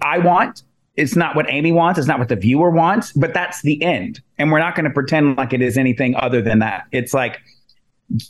I 0.03 0.19
want. 0.19 0.63
It's 0.97 1.17
not 1.17 1.35
what 1.35 1.47
Amy 1.49 1.73
wants. 1.73 1.99
It's 1.99 2.09
not 2.09 2.19
what 2.19 2.29
the 2.29 2.37
viewer 2.37 2.71
wants. 2.71 3.13
But 3.13 3.33
that's 3.33 3.63
the 3.63 3.83
end. 3.83 4.21
And 4.37 4.53
we're 4.53 4.59
not 4.59 4.75
going 4.75 4.85
to 4.85 4.91
pretend 4.91 5.39
like 5.39 5.53
it 5.53 5.63
is 5.63 5.79
anything 5.79 6.15
other 6.17 6.43
than 6.43 6.59
that. 6.59 6.85
It's 6.93 7.15
like 7.15 7.41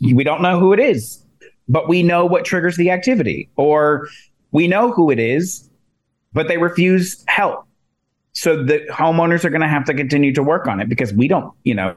we 0.00 0.22
don't 0.22 0.40
know 0.40 0.60
who 0.60 0.72
it 0.72 0.78
is, 0.78 1.22
but 1.68 1.88
we 1.88 2.02
know 2.02 2.24
what 2.24 2.44
triggers 2.44 2.76
the 2.76 2.90
activity, 2.90 3.50
or 3.56 4.08
we 4.52 4.68
know 4.68 4.92
who 4.92 5.10
it 5.10 5.18
is, 5.18 5.68
but 6.32 6.46
they 6.46 6.58
refuse 6.58 7.24
help 7.26 7.67
so 8.39 8.62
the 8.62 8.78
homeowners 8.89 9.45
are 9.45 9.51
going 9.51 9.62
to 9.62 9.68
have 9.68 9.84
to 9.86 9.95
continue 9.95 10.32
to 10.32 10.45
work 10.45 10.68
on 10.68 10.78
it 10.80 10.89
because 10.89 11.12
we 11.12 11.26
don't 11.26 11.53
you 11.64 11.74
know 11.74 11.93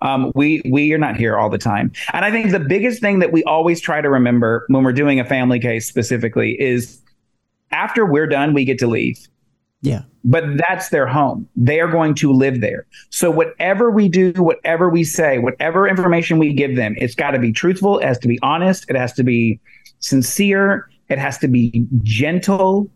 um, 0.00 0.32
we 0.34 0.62
we 0.70 0.90
are 0.94 0.98
not 0.98 1.16
here 1.16 1.36
all 1.36 1.50
the 1.50 1.58
time. 1.58 1.92
And 2.14 2.24
i 2.24 2.30
think 2.30 2.50
the 2.50 2.60
biggest 2.60 3.00
thing 3.00 3.18
that 3.18 3.30
we 3.30 3.44
always 3.44 3.80
try 3.80 4.00
to 4.00 4.08
remember 4.08 4.64
when 4.68 4.84
we're 4.84 4.94
doing 4.94 5.20
a 5.20 5.24
family 5.24 5.60
case 5.60 5.86
specifically 5.86 6.58
is 6.60 7.02
after 7.72 8.06
we're 8.06 8.26
done 8.26 8.54
we 8.54 8.64
get 8.64 8.78
to 8.78 8.86
leave. 8.86 9.18
Yeah. 9.82 10.02
But 10.24 10.44
that's 10.56 10.90
their 10.90 11.06
home. 11.06 11.48
They 11.56 11.80
are 11.80 11.88
going 11.88 12.14
to 12.16 12.32
live 12.32 12.60
there. 12.60 12.86
So 13.10 13.30
whatever 13.30 13.90
we 13.90 14.08
do 14.08 14.32
whatever 14.36 14.88
we 14.88 15.04
say 15.04 15.38
whatever 15.38 15.86
information 15.86 16.38
we 16.38 16.54
give 16.54 16.74
them 16.74 16.94
it's 16.96 17.14
got 17.14 17.32
to 17.32 17.38
be 17.38 17.52
truthful 17.52 17.98
it 17.98 18.06
has 18.06 18.18
to 18.20 18.28
be 18.28 18.38
honest 18.42 18.86
it 18.88 18.96
has 18.96 19.12
to 19.14 19.22
be 19.22 19.60
sincere 19.98 20.88
it 21.10 21.18
has 21.18 21.36
to 21.38 21.48
be 21.48 21.86
gentle 22.02 22.90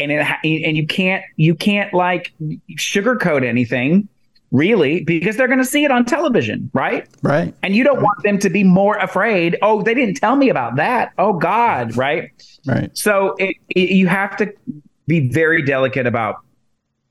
and 0.00 0.10
it 0.10 0.26
and 0.44 0.76
you 0.76 0.86
can't 0.86 1.24
you 1.36 1.54
can't 1.54 1.92
like 1.94 2.32
sugarcoat 2.78 3.44
anything 3.44 4.08
really 4.50 5.04
because 5.04 5.36
they're 5.36 5.46
going 5.46 5.60
to 5.60 5.64
see 5.64 5.84
it 5.84 5.90
on 5.90 6.04
television 6.04 6.70
right? 6.72 7.08
Right. 7.22 7.54
And 7.62 7.76
you 7.76 7.84
don't 7.84 7.96
right. 7.96 8.04
want 8.04 8.22
them 8.24 8.38
to 8.38 8.50
be 8.50 8.64
more 8.64 8.96
afraid. 8.98 9.56
Oh 9.62 9.82
they 9.82 9.94
didn't 9.94 10.16
tell 10.16 10.36
me 10.36 10.48
about 10.48 10.76
that. 10.76 11.12
Oh 11.18 11.34
god 11.34 11.96
right? 11.96 12.30
Right. 12.66 12.96
So 12.96 13.34
it, 13.38 13.56
it, 13.70 13.90
you 13.90 14.06
have 14.08 14.36
to 14.38 14.52
be 15.06 15.28
very 15.28 15.62
delicate 15.62 16.06
about 16.06 16.36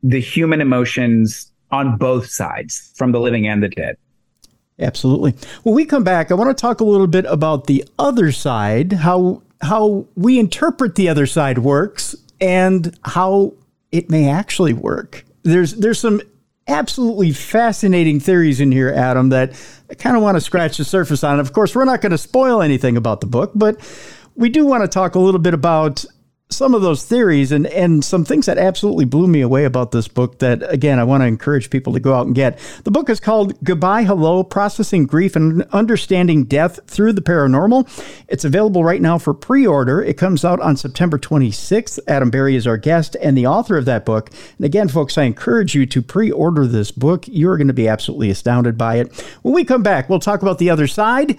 the 0.03 0.19
human 0.19 0.61
emotions 0.61 1.51
on 1.71 1.97
both 1.97 2.29
sides 2.29 2.91
from 2.95 3.11
the 3.11 3.19
living 3.19 3.47
and 3.47 3.61
the 3.61 3.69
dead. 3.69 3.97
Absolutely. 4.79 5.35
When 5.63 5.75
we 5.75 5.85
come 5.85 6.03
back 6.03 6.31
i 6.31 6.33
want 6.33 6.55
to 6.55 6.59
talk 6.59 6.81
a 6.81 6.85
little 6.85 7.07
bit 7.07 7.25
about 7.25 7.67
the 7.67 7.85
other 7.97 8.31
side 8.31 8.93
how 8.93 9.41
how 9.61 10.05
we 10.15 10.39
interpret 10.39 10.95
the 10.95 11.09
other 11.09 11.25
side 11.25 11.59
works 11.59 12.15
and 12.41 12.97
how 13.03 13.53
it 13.91 14.09
may 14.09 14.29
actually 14.29 14.73
work. 14.73 15.25
There's 15.43 15.73
there's 15.75 15.99
some 15.99 16.21
absolutely 16.67 17.31
fascinating 17.31 18.19
theories 18.19 18.59
in 18.59 18.71
here, 18.71 18.89
Adam, 18.89 19.29
that 19.29 19.59
I 19.89 19.95
kind 19.95 20.15
of 20.15 20.21
want 20.21 20.37
to 20.37 20.41
scratch 20.41 20.77
the 20.77 20.85
surface 20.85 21.23
on. 21.23 21.39
Of 21.39 21.51
course, 21.51 21.75
we're 21.75 21.85
not 21.85 22.01
going 22.01 22.11
to 22.11 22.17
spoil 22.17 22.61
anything 22.61 22.95
about 22.95 23.21
the 23.21 23.27
book, 23.27 23.51
but 23.55 23.79
we 24.35 24.49
do 24.49 24.65
want 24.65 24.83
to 24.83 24.87
talk 24.87 25.15
a 25.15 25.19
little 25.19 25.39
bit 25.39 25.53
about 25.53 26.05
some 26.51 26.73
of 26.73 26.81
those 26.81 27.03
theories 27.03 27.51
and, 27.51 27.67
and 27.67 28.03
some 28.03 28.25
things 28.25 28.47
that 28.47 28.57
absolutely 28.57 29.05
blew 29.05 29.27
me 29.27 29.39
away 29.39 29.65
about 29.65 29.91
this 29.91 30.07
book 30.07 30.39
that, 30.39 30.63
again, 30.73 30.97
I 30.97 31.03
want 31.03 31.21
to 31.21 31.27
encourage 31.27 31.69
people 31.69 31.93
to 31.93 31.99
go 31.99 32.15
out 32.15 32.25
and 32.25 32.33
get. 32.33 32.57
The 32.85 32.91
book 32.91 33.07
is 33.07 33.19
called 33.19 33.63
Goodbye 33.63 34.03
Hello 34.03 34.43
Processing 34.43 35.05
Grief 35.05 35.35
and 35.35 35.61
Understanding 35.71 36.45
Death 36.45 36.79
Through 36.87 37.13
the 37.13 37.21
Paranormal. 37.21 37.87
It's 38.27 38.45
available 38.45 38.83
right 38.83 39.01
now 39.01 39.19
for 39.19 39.35
pre 39.35 39.67
order. 39.67 40.01
It 40.01 40.17
comes 40.17 40.43
out 40.43 40.59
on 40.59 40.75
September 40.75 41.19
26th. 41.19 41.99
Adam 42.07 42.31
Berry 42.31 42.55
is 42.55 42.65
our 42.65 42.77
guest 42.77 43.15
and 43.21 43.37
the 43.37 43.45
author 43.45 43.77
of 43.77 43.85
that 43.85 44.03
book. 44.03 44.31
And 44.57 44.65
again, 44.65 44.87
folks, 44.87 45.19
I 45.19 45.23
encourage 45.23 45.75
you 45.75 45.85
to 45.85 46.01
pre 46.01 46.31
order 46.31 46.65
this 46.65 46.89
book. 46.89 47.25
You're 47.27 47.57
going 47.57 47.67
to 47.67 47.73
be 47.73 47.87
absolutely 47.87 48.31
astounded 48.31 48.75
by 48.75 48.95
it. 48.95 49.15
When 49.43 49.53
we 49.53 49.63
come 49.65 49.83
back, 49.83 50.09
we'll 50.09 50.19
talk 50.19 50.41
about 50.41 50.57
the 50.57 50.71
other 50.71 50.87
side. 50.87 51.37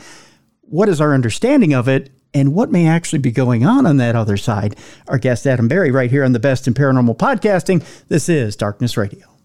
What 0.61 0.89
is 0.89 1.01
our 1.01 1.15
understanding 1.15 1.75
of 1.75 1.89
it? 1.89 2.11
And 2.35 2.55
what 2.55 2.71
may 2.71 2.87
actually 2.87 3.19
be 3.19 3.31
going 3.31 3.65
on 3.65 3.87
on 3.87 3.97
that 3.99 4.17
other 4.17 4.37
side. 4.37 4.77
Our 5.09 5.19
guest, 5.19 5.47
Adam 5.47 5.69
Berry, 5.69 5.91
right 5.91 6.11
here 6.11 6.25
on 6.25 6.33
the 6.33 6.39
Best 6.39 6.67
in 6.69 6.75
Paranormal 6.75 7.17
Podcasting. 7.17 7.85
This 8.09 8.29
is 8.29 8.57
Darkness 8.57 8.97
Radio. 8.97 9.40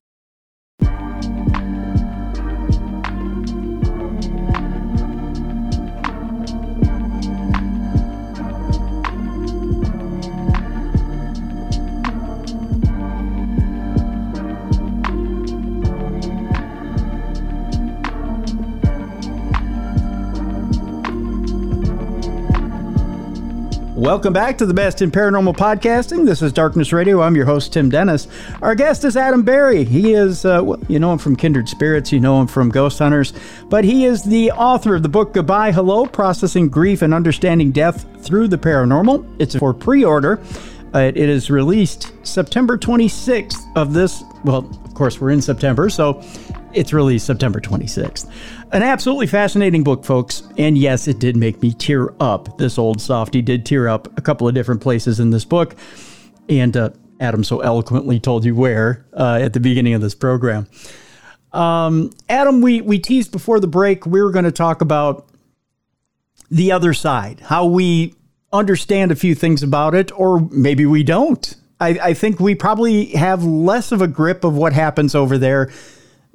Welcome 24.05 24.33
back 24.33 24.55
to 24.59 24.67
the 24.67 24.73
best 24.73 25.01
in 25.01 25.09
paranormal 25.09 25.57
podcasting. 25.57 26.27
This 26.27 26.43
is 26.43 26.53
Darkness 26.53 26.93
Radio. 26.93 27.23
I'm 27.23 27.35
your 27.35 27.47
host, 27.47 27.73
Tim 27.73 27.89
Dennis. 27.89 28.27
Our 28.61 28.75
guest 28.75 29.03
is 29.03 29.17
Adam 29.17 29.41
Berry. 29.41 29.83
He 29.83 30.13
is, 30.13 30.45
uh, 30.45 30.61
well, 30.63 30.79
you 30.87 30.99
know 30.99 31.11
him 31.11 31.17
from 31.17 31.35
Kindred 31.35 31.67
Spirits, 31.67 32.11
you 32.11 32.19
know 32.19 32.39
him 32.39 32.45
from 32.45 32.69
Ghost 32.69 32.99
Hunters, 32.99 33.33
but 33.67 33.83
he 33.83 34.05
is 34.05 34.21
the 34.21 34.51
author 34.51 34.93
of 34.93 35.01
the 35.01 35.09
book 35.09 35.33
Goodbye 35.33 35.71
Hello 35.71 36.05
Processing 36.05 36.69
Grief 36.69 37.01
and 37.01 37.15
Understanding 37.15 37.71
Death 37.71 38.05
Through 38.23 38.49
the 38.49 38.59
Paranormal. 38.59 39.25
It's 39.39 39.55
for 39.55 39.73
pre 39.73 40.05
order. 40.05 40.39
Uh, 40.93 40.99
it 40.99 41.17
is 41.17 41.49
released 41.49 42.13
September 42.21 42.77
26th 42.77 43.75
of 43.75 43.91
this. 43.91 44.23
Well, 44.43 44.69
of 44.85 44.93
course, 44.93 45.19
we're 45.19 45.31
in 45.31 45.41
September, 45.41 45.89
so 45.89 46.23
it's 46.75 46.93
released 46.93 47.25
September 47.25 47.59
26th. 47.59 48.29
An 48.71 48.83
absolutely 48.83 49.27
fascinating 49.27 49.83
book, 49.83 50.03
folks. 50.03 50.43
And 50.57 50.77
yes, 50.77 51.07
it 51.07 51.19
did 51.19 51.35
make 51.35 51.61
me 51.61 51.73
tear 51.73 52.13
up. 52.19 52.57
This 52.57 52.77
old 52.77 53.01
softy 53.01 53.41
did 53.41 53.65
tear 53.65 53.87
up 53.87 54.15
a 54.17 54.21
couple 54.21 54.47
of 54.47 54.53
different 54.53 54.81
places 54.81 55.19
in 55.19 55.29
this 55.29 55.45
book. 55.45 55.75
and 56.49 56.75
uh, 56.75 56.89
Adam 57.19 57.43
so 57.43 57.61
eloquently 57.61 58.19
told 58.19 58.43
you 58.43 58.53
where 58.53 59.05
uh, 59.13 59.39
at 59.41 59.53
the 59.53 59.59
beginning 59.59 59.93
of 59.93 60.01
this 60.01 60.13
program. 60.13 60.67
Um, 61.53 62.11
Adam, 62.27 62.59
we 62.61 62.81
we 62.81 62.99
teased 62.99 63.31
before 63.31 63.61
the 63.61 63.67
break 63.67 64.05
we 64.05 64.21
were 64.21 64.31
going 64.31 64.43
to 64.45 64.51
talk 64.51 64.81
about 64.81 65.29
the 66.51 66.73
other 66.73 66.93
side, 66.93 67.39
how 67.39 67.65
we 67.65 68.13
understand 68.51 69.11
a 69.11 69.15
few 69.15 69.33
things 69.33 69.63
about 69.63 69.95
it, 69.95 70.11
or 70.19 70.41
maybe 70.51 70.85
we 70.85 71.03
don't. 71.03 71.55
I, 71.79 71.89
I 72.01 72.13
think 72.13 72.39
we 72.39 72.55
probably 72.55 73.07
have 73.07 73.43
less 73.43 73.91
of 73.91 74.01
a 74.01 74.07
grip 74.07 74.43
of 74.43 74.55
what 74.55 74.73
happens 74.73 75.15
over 75.15 75.37
there 75.37 75.71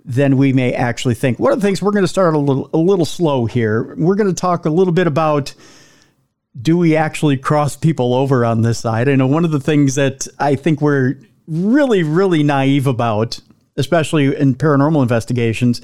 than 0.05 0.37
we 0.37 0.53
may 0.53 0.73
actually 0.73 1.15
think. 1.15 1.39
One 1.39 1.53
of 1.53 1.61
the 1.61 1.67
things 1.67 1.83
we're 1.83 1.93
going 1.93 2.05
to 2.05 2.09
start 2.09 2.35
a 2.35 2.39
little 2.39 2.71
a 2.73 2.79
little 2.79 3.05
slow 3.05 3.47
here. 3.47 3.95
We're 3.97 4.15
going 4.15 4.29
to 4.29 4.35
talk 4.35 4.65
a 4.65 4.71
little 4.71 4.93
bit 4.93 5.07
about 5.07 5.55
do 6.61 6.77
we 6.77 6.97
actually 6.97 7.37
cross 7.37 7.77
people 7.77 8.13
over 8.15 8.45
on 8.45 8.63
this 8.63 8.81
side? 8.81 9.09
I 9.09 9.15
know 9.15 9.27
one 9.27 9.45
of 9.45 9.53
the 9.53 9.61
things 9.61 9.95
that 9.95 10.27
I 10.39 10.57
think 10.57 10.81
we're 10.81 11.17
really 11.47 12.03
really 12.03 12.43
naive 12.43 12.87
about, 12.87 13.41
especially 13.77 14.37
in 14.37 14.55
paranormal 14.55 15.03
investigations, 15.03 15.81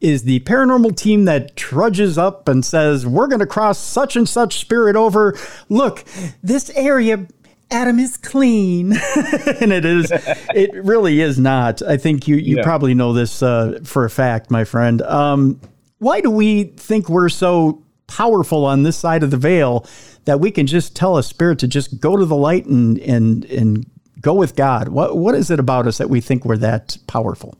is 0.00 0.24
the 0.24 0.40
paranormal 0.40 0.96
team 0.96 1.24
that 1.26 1.56
trudges 1.56 2.18
up 2.18 2.48
and 2.48 2.64
says, 2.64 3.06
"We're 3.06 3.28
going 3.28 3.40
to 3.40 3.46
cross 3.46 3.78
such 3.78 4.16
and 4.16 4.28
such 4.28 4.58
spirit 4.58 4.96
over. 4.96 5.36
Look, 5.68 6.04
this 6.42 6.70
area 6.70 7.26
Adam 7.72 7.98
is 7.98 8.16
clean. 8.16 8.92
and 9.60 9.72
it 9.72 9.84
is, 9.84 10.12
it 10.54 10.70
really 10.84 11.20
is 11.20 11.38
not. 11.38 11.82
I 11.82 11.96
think 11.96 12.28
you, 12.28 12.36
you 12.36 12.58
yeah. 12.58 12.62
probably 12.62 12.94
know 12.94 13.12
this 13.12 13.42
uh, 13.42 13.80
for 13.84 14.04
a 14.04 14.10
fact, 14.10 14.50
my 14.50 14.64
friend. 14.64 15.02
Um, 15.02 15.60
why 15.98 16.20
do 16.20 16.30
we 16.30 16.64
think 16.64 17.08
we're 17.08 17.28
so 17.28 17.82
powerful 18.06 18.66
on 18.66 18.82
this 18.82 18.96
side 18.96 19.22
of 19.22 19.30
the 19.30 19.36
veil 19.36 19.86
that 20.26 20.38
we 20.38 20.50
can 20.50 20.66
just 20.66 20.94
tell 20.94 21.16
a 21.16 21.22
spirit 21.22 21.58
to 21.60 21.68
just 21.68 21.98
go 21.98 22.16
to 22.16 22.26
the 22.26 22.36
light 22.36 22.66
and, 22.66 22.98
and, 22.98 23.44
and 23.46 23.86
go 24.20 24.34
with 24.34 24.54
God? 24.54 24.88
What, 24.88 25.16
what 25.16 25.34
is 25.34 25.50
it 25.50 25.58
about 25.58 25.86
us 25.86 25.98
that 25.98 26.10
we 26.10 26.20
think 26.20 26.44
we're 26.44 26.58
that 26.58 26.98
powerful? 27.06 27.56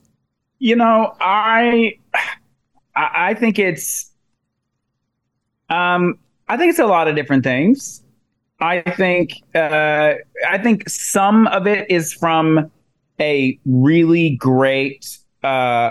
You 0.59 0.77
know, 0.77 1.17
I, 1.21 1.99
I 2.95 3.35
think 3.35 3.59
it's, 3.59 4.11
um, 5.71 6.19
I 6.49 6.57
think 6.57 6.71
it's 6.71 6.79
a 6.79 6.87
lot 6.87 7.09
of 7.09 7.17
different 7.17 7.45
things. 7.45 8.02
I 8.63 8.81
think 8.97 9.43
uh, 9.57 10.15
I 10.49 10.59
think 10.59 10.89
some 10.89 11.49
of 11.49 11.67
it 11.67 11.91
is 11.91 12.13
from 12.13 12.71
a 13.21 13.59
really 13.67 14.37
great 14.37 15.19
uh, 15.43 15.91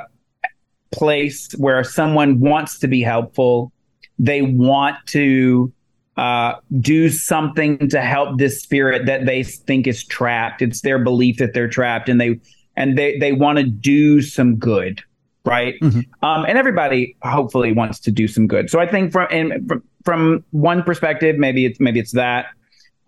place 0.92 1.52
where 1.58 1.84
someone 1.84 2.40
wants 2.40 2.80
to 2.80 2.88
be 2.88 3.02
helpful. 3.02 3.74
They 4.18 4.42
want 4.42 4.96
to 5.08 5.72
uh, 6.16 6.54
do 6.80 7.10
something 7.10 7.90
to 7.90 8.02
help 8.02 8.38
this 8.38 8.62
spirit 8.62 9.06
that 9.06 9.26
they 9.26 9.44
think 9.44 9.86
is 9.86 10.06
trapped. 10.06 10.62
It's 10.62 10.80
their 10.82 10.98
belief 10.98 11.38
that 11.38 11.54
they're 11.54 11.70
trapped, 11.70 12.08
and 12.08 12.22
they 12.22 12.40
and 12.78 12.98
they 12.98 13.18
they 13.20 13.34
want 13.34 13.58
to 13.58 13.66
do 13.66 14.22
some 14.22 14.56
good, 14.56 15.04
right? 15.44 15.76
Mm-hmm. 15.82 16.26
Um, 16.26 16.46
and 16.46 16.58
everybody 16.58 17.18
hopefully 17.22 17.74
wants 17.74 18.00
to 18.00 18.12
do 18.12 18.30
some 18.30 18.48
good. 18.48 18.70
So 18.70 18.80
I 18.80 18.88
think 18.88 19.12
from 19.12 19.28
and 19.30 19.68
from, 19.68 19.84
from 20.06 20.46
one 20.52 20.84
perspective, 20.84 21.38
maybe 21.38 21.66
it's 21.66 21.82
maybe 21.82 22.00
it's 22.00 22.14
that. 22.14 22.46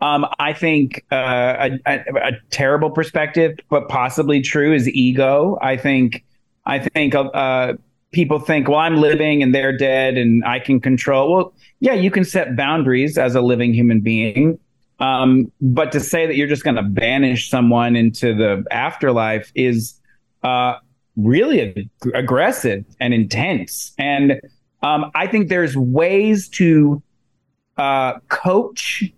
Um, 0.03 0.27
I 0.37 0.51
think 0.51 1.05
uh, 1.13 1.69
a, 1.69 1.79
a, 1.85 2.03
a, 2.15 2.31
terrible 2.49 2.91
perspective, 2.91 3.57
but 3.69 3.87
possibly 3.87 4.41
true, 4.41 4.73
is 4.73 4.89
ego. 4.89 5.57
I 5.61 5.77
think 5.77 6.25
I 6.65 6.79
think 6.79 7.15
uh, 7.15 7.75
people 8.11 8.39
think, 8.39 8.67
well, 8.67 8.79
I'm 8.79 8.97
living 8.97 9.41
and 9.41 9.55
they're 9.55 9.75
dead, 9.75 10.17
and 10.17 10.43
I 10.43 10.59
can 10.59 10.81
control. 10.81 11.31
Well, 11.31 11.53
yeah, 11.79 11.93
you 11.93 12.11
can 12.11 12.25
set 12.25 12.57
boundaries 12.57 13.17
as 13.17 13.33
a 13.33 13.39
living 13.39 13.73
human 13.73 14.01
being, 14.01 14.59
um, 14.99 15.49
but 15.61 15.93
to 15.93 16.01
say 16.01 16.27
that 16.27 16.35
you're 16.35 16.49
just 16.49 16.65
going 16.65 16.75
to 16.75 16.83
banish 16.83 17.49
someone 17.49 17.95
into 17.95 18.35
the 18.35 18.65
afterlife 18.71 19.53
is 19.55 19.93
uh, 20.43 20.75
really 21.15 21.61
ag- 21.61 21.89
aggressive 22.13 22.83
and 22.99 23.13
intense. 23.13 23.93
And 23.97 24.41
um, 24.81 25.11
I 25.15 25.27
think 25.27 25.47
there's 25.47 25.77
ways 25.77 26.49
to 26.49 27.01
uh, 27.77 28.19
coach 28.27 29.13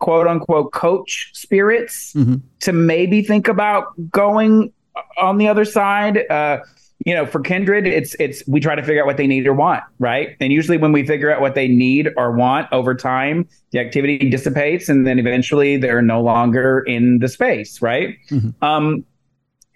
quote 0.00 0.26
unquote 0.26 0.72
coach 0.72 1.30
spirits 1.32 2.12
mm-hmm. 2.14 2.36
to 2.60 2.72
maybe 2.72 3.22
think 3.22 3.46
about 3.46 3.86
going 4.10 4.72
on 5.18 5.38
the 5.38 5.46
other 5.46 5.64
side. 5.64 6.28
Uh, 6.30 6.58
you 7.06 7.14
know, 7.14 7.24
for 7.24 7.40
kindred, 7.40 7.86
it's 7.86 8.14
it's 8.18 8.46
we 8.46 8.60
try 8.60 8.74
to 8.74 8.82
figure 8.82 9.00
out 9.00 9.06
what 9.06 9.16
they 9.16 9.26
need 9.26 9.46
or 9.46 9.54
want, 9.54 9.82
right? 9.98 10.36
And 10.38 10.52
usually, 10.52 10.76
when 10.76 10.92
we 10.92 11.06
figure 11.06 11.32
out 11.32 11.40
what 11.40 11.54
they 11.54 11.66
need 11.66 12.10
or 12.16 12.32
want 12.32 12.68
over 12.72 12.94
time, 12.94 13.48
the 13.70 13.78
activity 13.78 14.18
dissipates, 14.28 14.88
and 14.88 15.06
then 15.06 15.18
eventually 15.18 15.78
they're 15.78 16.02
no 16.02 16.20
longer 16.20 16.80
in 16.80 17.18
the 17.20 17.28
space, 17.28 17.80
right? 17.80 18.16
Mm-hmm. 18.30 18.62
Um, 18.62 19.04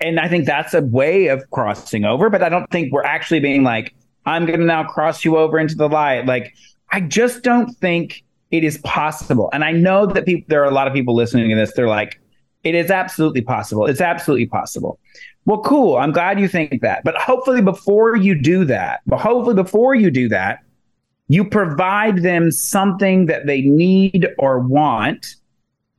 and 0.01 0.21
I 0.21 0.29
think 0.29 0.45
that's 0.45 0.75
a 0.75 0.83
way 0.83 1.29
of 1.29 1.49
crossing 1.51 2.05
over, 2.05 2.29
but 2.29 2.43
I 2.43 2.51
don't 2.51 2.71
think 2.71 2.93
we're 2.93 3.05
actually 3.05 3.41
being 3.41 3.63
like, 3.63 3.95
I'm 4.27 4.45
going 4.45 4.61
to 4.61 4.67
now 4.67 4.85
cross 4.85 5.25
you 5.25 5.39
over 5.39 5.59
into 5.59 5.77
the 5.77 5.89
light. 5.89 6.27
Like, 6.27 6.55
I 6.93 7.01
just 7.01 7.43
don't 7.43 7.71
think 7.79 8.24
it 8.55 8.63
is 8.63 8.79
possible. 8.79 9.51
And 9.53 9.65
I 9.65 9.73
know 9.73 10.07
that 10.07 10.27
people, 10.27 10.47
there 10.49 10.63
are 10.63 10.71
a 10.71 10.75
lot 10.75 10.87
of 10.87 10.95
people 10.95 11.13
listening 11.13 11.51
to 11.51 11.57
this. 11.57 11.73
They're 11.73 11.89
like, 11.89 12.21
it 12.63 12.77
is 12.77 12.89
absolutely 12.89 13.41
possible. 13.41 13.85
It's 13.87 14.01
absolutely 14.01 14.47
possible. 14.47 15.01
Well, 15.45 15.61
cool. 15.63 15.97
I'm 15.97 16.13
glad 16.13 16.39
you 16.39 16.47
think 16.47 16.81
that. 16.81 17.03
But 17.03 17.17
hopefully, 17.17 17.63
before 17.63 18.15
you 18.15 18.41
do 18.41 18.65
that, 18.67 19.01
but 19.07 19.19
hopefully, 19.19 19.57
before 19.57 19.97
you 19.97 20.09
do 20.09 20.29
that, 20.29 20.61
you 21.27 21.45
provide 21.45 22.23
them 22.23 22.53
something 22.53 23.27
that 23.27 23.47
they 23.47 23.63
need 23.63 24.29
or 24.39 24.61
want 24.61 25.35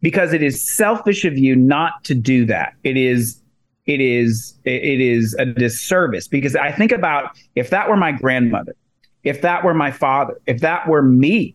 because 0.01 0.31
it 0.31 0.41
is 0.41 0.65
selfish 0.65 1.25
of 1.25 1.37
you 1.37 1.57
not 1.57 2.05
to 2.05 2.15
do 2.15 2.45
that. 2.45 2.73
It 2.85 2.95
is 2.95 3.41
it 3.85 3.99
is 3.99 4.57
it 4.63 5.01
is 5.01 5.35
a 5.37 5.45
disservice 5.45 6.29
because 6.29 6.55
I 6.55 6.71
think 6.71 6.93
about 6.93 7.37
if 7.55 7.69
that 7.71 7.89
were 7.89 7.97
my 7.97 8.13
grandmother, 8.13 8.75
if 9.25 9.41
that 9.41 9.65
were 9.65 9.73
my 9.73 9.91
father, 9.91 10.39
if 10.47 10.61
that 10.61 10.87
were 10.87 11.03
me, 11.03 11.54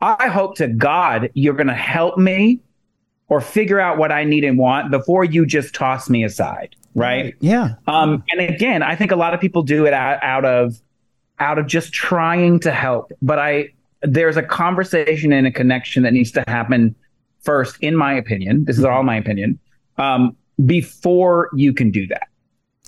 I 0.00 0.28
hope 0.28 0.56
to 0.56 0.68
God 0.68 1.30
you're 1.34 1.54
going 1.54 1.68
to 1.68 1.74
help 1.74 2.18
me 2.18 2.60
or 3.28 3.40
figure 3.40 3.80
out 3.80 3.98
what 3.98 4.12
I 4.12 4.24
need 4.24 4.44
and 4.44 4.58
want 4.58 4.90
before 4.90 5.24
you 5.24 5.46
just 5.46 5.74
toss 5.74 6.08
me 6.08 6.24
aside. 6.24 6.76
Right. 6.94 7.34
Yeah. 7.40 7.74
Um, 7.86 8.24
and 8.30 8.40
again, 8.40 8.82
I 8.82 8.96
think 8.96 9.10
a 9.10 9.16
lot 9.16 9.34
of 9.34 9.40
people 9.40 9.62
do 9.62 9.86
it 9.86 9.92
out, 9.92 10.22
out 10.22 10.44
of 10.44 10.80
out 11.38 11.58
of 11.58 11.66
just 11.66 11.92
trying 11.92 12.60
to 12.60 12.72
help. 12.72 13.12
But 13.20 13.38
I 13.38 13.74
there's 14.02 14.36
a 14.36 14.42
conversation 14.42 15.32
and 15.32 15.46
a 15.46 15.50
connection 15.50 16.02
that 16.04 16.12
needs 16.12 16.30
to 16.32 16.44
happen 16.46 16.94
first, 17.40 17.76
in 17.80 17.96
my 17.96 18.14
opinion. 18.14 18.64
This 18.64 18.78
is 18.78 18.84
all 18.84 19.02
my 19.02 19.16
opinion. 19.16 19.58
Um, 19.98 20.36
before 20.64 21.50
you 21.54 21.72
can 21.72 21.90
do 21.90 22.06
that. 22.08 22.28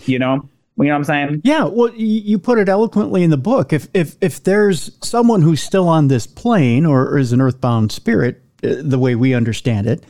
You 0.04 0.18
know? 0.18 0.48
You 0.78 0.84
know 0.84 0.90
what 0.92 0.98
I'm 0.98 1.04
saying? 1.04 1.40
Yeah. 1.44 1.64
Well, 1.64 1.92
you 1.94 2.38
put 2.38 2.58
it 2.58 2.68
eloquently 2.68 3.24
in 3.24 3.30
the 3.30 3.36
book. 3.36 3.72
If 3.72 3.88
if 3.94 4.16
if 4.20 4.44
there's 4.44 4.96
someone 5.02 5.42
who's 5.42 5.60
still 5.60 5.88
on 5.88 6.08
this 6.08 6.26
plane 6.26 6.86
or, 6.86 7.18
is 7.18 7.32
an 7.32 7.40
earthbound 7.40 7.90
spirit, 7.90 8.42
uh, 8.62 8.76
the 8.80 8.98
way 8.98 9.16
we 9.16 9.34
understand 9.34 9.88
it, 9.88 10.04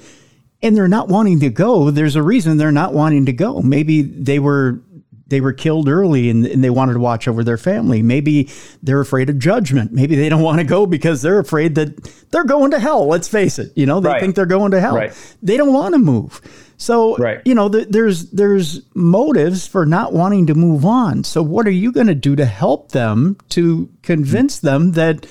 and 0.63 0.77
they're 0.77 0.89
not 0.89 1.09
wanting 1.09 1.41
to 1.41 1.49
go, 1.49 1.91
there's 1.91 2.17
a 2.17 2.23
reason 2.23 2.59
they're 2.59 2.71
not 2.71 2.93
wanting 2.93 3.27
to 3.27 3.33
go. 3.33 3.63
Maybe 3.63 4.03
they 4.03 4.39
were 4.39 4.83
they 5.29 5.41
were 5.41 5.53
killed 5.53 5.89
early 5.89 6.31
and, 6.31 6.47
and, 6.47 6.65
they 6.65 6.71
wanted 6.71 6.95
to 6.95 7.01
watch 7.01 7.29
over 7.29 7.45
their 7.45 7.59
family. 7.59 8.01
Maybe 8.01 8.49
they're 8.83 9.01
afraid 9.01 9.29
of 9.29 9.39
judgment. 9.39 9.93
Maybe 9.93 10.17
they 10.17 10.31
don't 10.31 10.43
want 10.49 10.59
to 10.59 10.65
go 10.65 10.87
because 10.87 11.23
they're 11.23 11.39
afraid 11.39 11.75
that 11.75 12.03
they're 12.31 12.45
going 12.45 12.71
to 12.71 12.79
hell. 12.79 13.07
Let's 13.07 13.29
face 13.29 13.59
it. 13.59 13.73
You 13.77 13.87
know, 13.87 14.01
they 14.01 14.09
right. 14.09 14.21
think 14.21 14.37
they're 14.37 14.47
going 14.47 14.73
to 14.73 14.81
hell. 14.81 14.97
Right. 14.97 15.37
They 15.43 15.57
don't 15.57 15.73
want 15.73 15.95
to 15.95 15.99
move. 15.99 16.41
So, 16.79 17.17
right. 17.17 17.43
you 17.45 17.57
know, 17.57 17.69
th- 17.69 17.89
there's 17.91 18.31
there's 18.31 18.81
motives 18.95 19.67
for 19.67 19.85
not 19.85 20.13
wanting 20.13 20.47
to 20.47 20.55
move 20.55 20.85
on. 20.85 21.25
So, 21.25 21.43
what 21.43 21.67
are 21.67 21.73
you 21.73 21.91
going 21.91 22.07
to 22.07 22.15
do 22.15 22.37
to 22.37 22.45
help 22.45 22.93
them 22.93 23.37
to 23.51 23.91
convince 24.03 24.61
them 24.61 24.93
that 24.93 25.27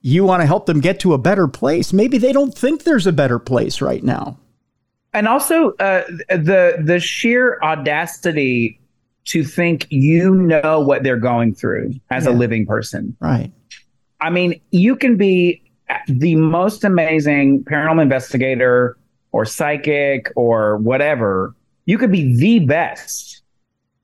you 0.00 0.24
want 0.24 0.40
to 0.40 0.46
help 0.46 0.64
them 0.64 0.80
get 0.80 0.98
to 1.00 1.12
a 1.12 1.18
better 1.18 1.48
place? 1.48 1.92
Maybe 1.92 2.16
they 2.16 2.32
don't 2.32 2.56
think 2.56 2.84
there's 2.84 3.06
a 3.06 3.12
better 3.12 3.38
place 3.38 3.82
right 3.82 4.02
now. 4.02 4.38
And 5.12 5.28
also, 5.28 5.72
uh, 5.72 6.04
the 6.30 6.82
the 6.82 6.98
sheer 6.98 7.58
audacity 7.62 8.80
to 9.26 9.44
think 9.44 9.86
you 9.90 10.34
know 10.34 10.80
what 10.80 11.02
they're 11.02 11.18
going 11.18 11.54
through 11.54 11.92
as 12.08 12.24
yeah. 12.24 12.30
a 12.30 12.32
living 12.32 12.64
person. 12.64 13.14
Right. 13.20 13.52
I 14.22 14.30
mean, 14.30 14.58
you 14.70 14.96
can 14.96 15.18
be 15.18 15.62
the 16.08 16.36
most 16.36 16.84
amazing 16.84 17.64
paranormal 17.64 18.02
investigator 18.02 18.96
or 19.32 19.44
psychic 19.44 20.32
or 20.36 20.76
whatever, 20.78 21.54
you 21.84 21.98
could 21.98 22.12
be 22.12 22.36
the 22.36 22.60
best, 22.60 23.42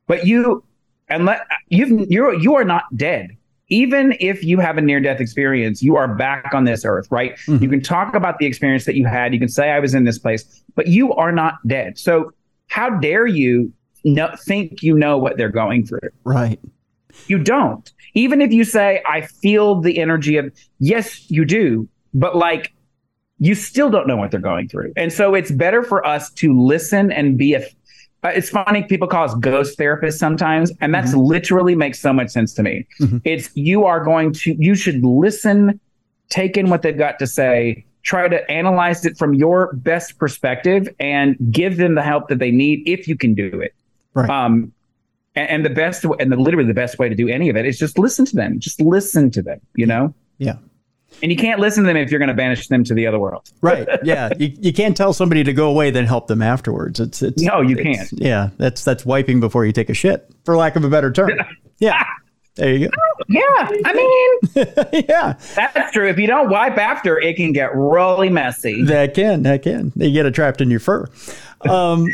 but 0.06 0.26
you 0.26 0.64
and 1.08 1.26
let 1.26 1.46
you 1.68 2.06
you're 2.08 2.34
you 2.34 2.54
are 2.54 2.64
not 2.64 2.84
dead. 2.96 3.36
Even 3.68 4.14
if 4.20 4.44
you 4.44 4.58
have 4.58 4.76
a 4.76 4.82
near 4.82 5.00
death 5.00 5.20
experience, 5.20 5.82
you 5.82 5.96
are 5.96 6.06
back 6.06 6.52
on 6.52 6.64
this 6.64 6.84
earth, 6.84 7.06
right? 7.10 7.36
Mm-hmm. 7.46 7.62
You 7.62 7.70
can 7.70 7.80
talk 7.80 8.14
about 8.14 8.38
the 8.38 8.44
experience 8.44 8.84
that 8.84 8.96
you 8.96 9.06
had. 9.06 9.32
You 9.32 9.40
can 9.40 9.48
say 9.48 9.70
I 9.70 9.80
was 9.80 9.94
in 9.94 10.04
this 10.04 10.18
place, 10.18 10.62
but 10.74 10.88
you 10.88 11.14
are 11.14 11.32
not 11.32 11.54
dead. 11.66 11.98
So 11.98 12.32
how 12.68 12.90
dare 12.90 13.26
you 13.26 13.72
know, 14.04 14.34
think 14.44 14.82
you 14.82 14.96
know 14.96 15.16
what 15.16 15.36
they're 15.36 15.48
going 15.48 15.86
through? 15.86 16.10
Right. 16.24 16.60
You 17.28 17.38
don't. 17.38 17.90
Even 18.14 18.42
if 18.42 18.52
you 18.52 18.64
say 18.64 19.02
I 19.06 19.22
feel 19.22 19.80
the 19.80 19.98
energy 19.98 20.36
of 20.36 20.52
yes, 20.78 21.30
you 21.30 21.44
do, 21.44 21.88
but 22.12 22.36
like 22.36 22.74
you 23.42 23.56
still 23.56 23.90
don't 23.90 24.06
know 24.06 24.16
what 24.16 24.30
they're 24.30 24.38
going 24.38 24.68
through. 24.68 24.92
And 24.96 25.12
so 25.12 25.34
it's 25.34 25.50
better 25.50 25.82
for 25.82 26.06
us 26.06 26.30
to 26.34 26.56
listen 26.56 27.10
and 27.10 27.36
be 27.36 27.54
a 27.54 27.66
uh, 28.24 28.28
it's 28.28 28.48
funny 28.48 28.84
people 28.84 29.08
call 29.08 29.24
us 29.24 29.34
ghost 29.34 29.76
therapists 29.76 30.18
sometimes 30.18 30.70
and 30.80 30.94
that's 30.94 31.10
mm-hmm. 31.10 31.22
literally 31.22 31.74
makes 31.74 31.98
so 31.98 32.12
much 32.12 32.30
sense 32.30 32.54
to 32.54 32.62
me. 32.62 32.86
Mm-hmm. 33.00 33.18
it's 33.24 33.50
you 33.56 33.84
are 33.84 34.04
going 34.04 34.32
to 34.34 34.54
you 34.60 34.76
should 34.76 35.04
listen 35.04 35.80
take 36.28 36.56
in 36.56 36.70
what 36.70 36.82
they've 36.82 36.96
got 36.96 37.18
to 37.18 37.26
say 37.26 37.84
try 38.04 38.28
to 38.28 38.48
analyze 38.48 39.04
it 39.04 39.18
from 39.18 39.34
your 39.34 39.72
best 39.74 40.18
perspective 40.18 40.88
and 41.00 41.36
give 41.50 41.78
them 41.78 41.96
the 41.96 42.02
help 42.02 42.28
that 42.28 42.38
they 42.38 42.52
need 42.52 42.88
if 42.88 43.08
you 43.08 43.16
can 43.16 43.34
do 43.34 43.60
it. 43.60 43.74
Right. 44.14 44.30
Um 44.30 44.72
and, 45.34 45.48
and 45.50 45.64
the 45.64 45.70
best 45.70 46.04
and 46.20 46.30
the 46.30 46.36
literally 46.36 46.68
the 46.68 46.74
best 46.74 46.96
way 47.00 47.08
to 47.08 47.16
do 47.16 47.26
any 47.28 47.48
of 47.48 47.56
it 47.56 47.66
is 47.66 47.76
just 47.76 47.98
listen 47.98 48.24
to 48.26 48.36
them. 48.36 48.60
Just 48.60 48.80
listen 48.80 49.32
to 49.32 49.42
them 49.42 49.60
you 49.74 49.86
know? 49.86 50.14
Yeah 50.38 50.58
and 51.22 51.30
you 51.30 51.36
can't 51.36 51.60
listen 51.60 51.84
to 51.84 51.88
them 51.88 51.96
if 51.96 52.10
you're 52.10 52.18
going 52.18 52.28
to 52.28 52.34
banish 52.34 52.68
them 52.68 52.84
to 52.84 52.94
the 52.94 53.06
other 53.06 53.18
world. 53.18 53.50
right. 53.60 53.88
Yeah. 54.02 54.30
You, 54.38 54.54
you 54.58 54.72
can't 54.72 54.96
tell 54.96 55.12
somebody 55.12 55.44
to 55.44 55.52
go 55.52 55.68
away, 55.68 55.90
then 55.90 56.06
help 56.06 56.26
them 56.26 56.42
afterwards. 56.42 57.00
It's, 57.00 57.22
it's, 57.22 57.42
no, 57.42 57.60
you 57.60 57.76
it's, 57.76 57.82
can't. 57.82 58.12
Yeah. 58.12 58.50
That's, 58.56 58.84
that's 58.84 59.04
wiping 59.04 59.40
before 59.40 59.64
you 59.64 59.72
take 59.72 59.90
a 59.90 59.94
shit, 59.94 60.28
for 60.44 60.56
lack 60.56 60.76
of 60.76 60.84
a 60.84 60.88
better 60.88 61.12
term. 61.12 61.32
Yeah. 61.78 62.02
There 62.54 62.72
you 62.72 62.88
go. 62.88 62.94
Yeah. 63.28 63.40
I 63.84 63.94
mean, 63.94 65.04
yeah. 65.08 65.38
That's 65.54 65.92
true. 65.92 66.08
If 66.08 66.18
you 66.18 66.26
don't 66.26 66.50
wipe 66.50 66.76
after, 66.76 67.18
it 67.18 67.36
can 67.36 67.52
get 67.52 67.74
really 67.74 68.28
messy. 68.28 68.82
That 68.82 69.14
can. 69.14 69.44
That 69.44 69.62
can. 69.62 69.92
You 69.94 70.12
get 70.12 70.26
it 70.26 70.34
trapped 70.34 70.60
in 70.60 70.68
your 70.68 70.80
fur. 70.80 71.06
Um, 71.68 72.08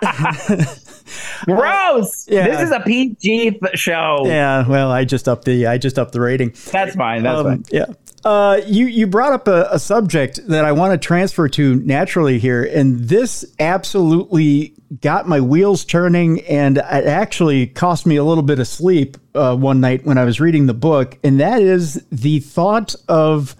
Gross. 1.44 2.26
Yeah. 2.28 2.48
This 2.48 2.62
is 2.62 2.70
a 2.70 2.80
PG 2.80 3.60
show. 3.74 4.22
Yeah. 4.24 4.66
Well, 4.66 4.90
I 4.90 5.04
just 5.04 5.28
upped 5.28 5.44
the 5.44 5.66
I 5.66 5.76
just 5.76 5.98
upped 5.98 6.12
the 6.12 6.20
rating. 6.20 6.54
That's 6.72 6.96
fine. 6.96 7.22
That's 7.22 7.40
um, 7.40 7.44
fine. 7.44 7.64
Yeah. 7.70 7.86
Uh, 8.24 8.60
you 8.66 8.86
you 8.86 9.06
brought 9.06 9.32
up 9.32 9.46
a, 9.46 9.68
a, 9.70 9.78
subject 9.78 10.40
that 10.48 10.64
I 10.64 10.72
want 10.72 10.92
to 10.92 10.98
transfer 10.98 11.48
to 11.50 11.76
naturally 11.76 12.40
here, 12.40 12.64
and 12.64 12.98
this 12.98 13.44
absolutely 13.60 14.74
got 15.00 15.28
my 15.28 15.40
wheels 15.40 15.84
turning, 15.84 16.40
and 16.42 16.78
it 16.78 16.84
actually 16.84 17.68
cost 17.68 18.06
me 18.06 18.16
a 18.16 18.24
little 18.24 18.42
bit 18.42 18.58
of 18.58 18.66
sleep 18.66 19.16
uh, 19.36 19.54
one 19.54 19.80
night 19.80 20.04
when 20.04 20.18
I 20.18 20.24
was 20.24 20.40
reading 20.40 20.66
the 20.66 20.74
book, 20.74 21.16
and 21.22 21.38
that 21.38 21.62
is 21.62 22.04
the 22.10 22.40
thought 22.40 22.96
of 23.08 23.54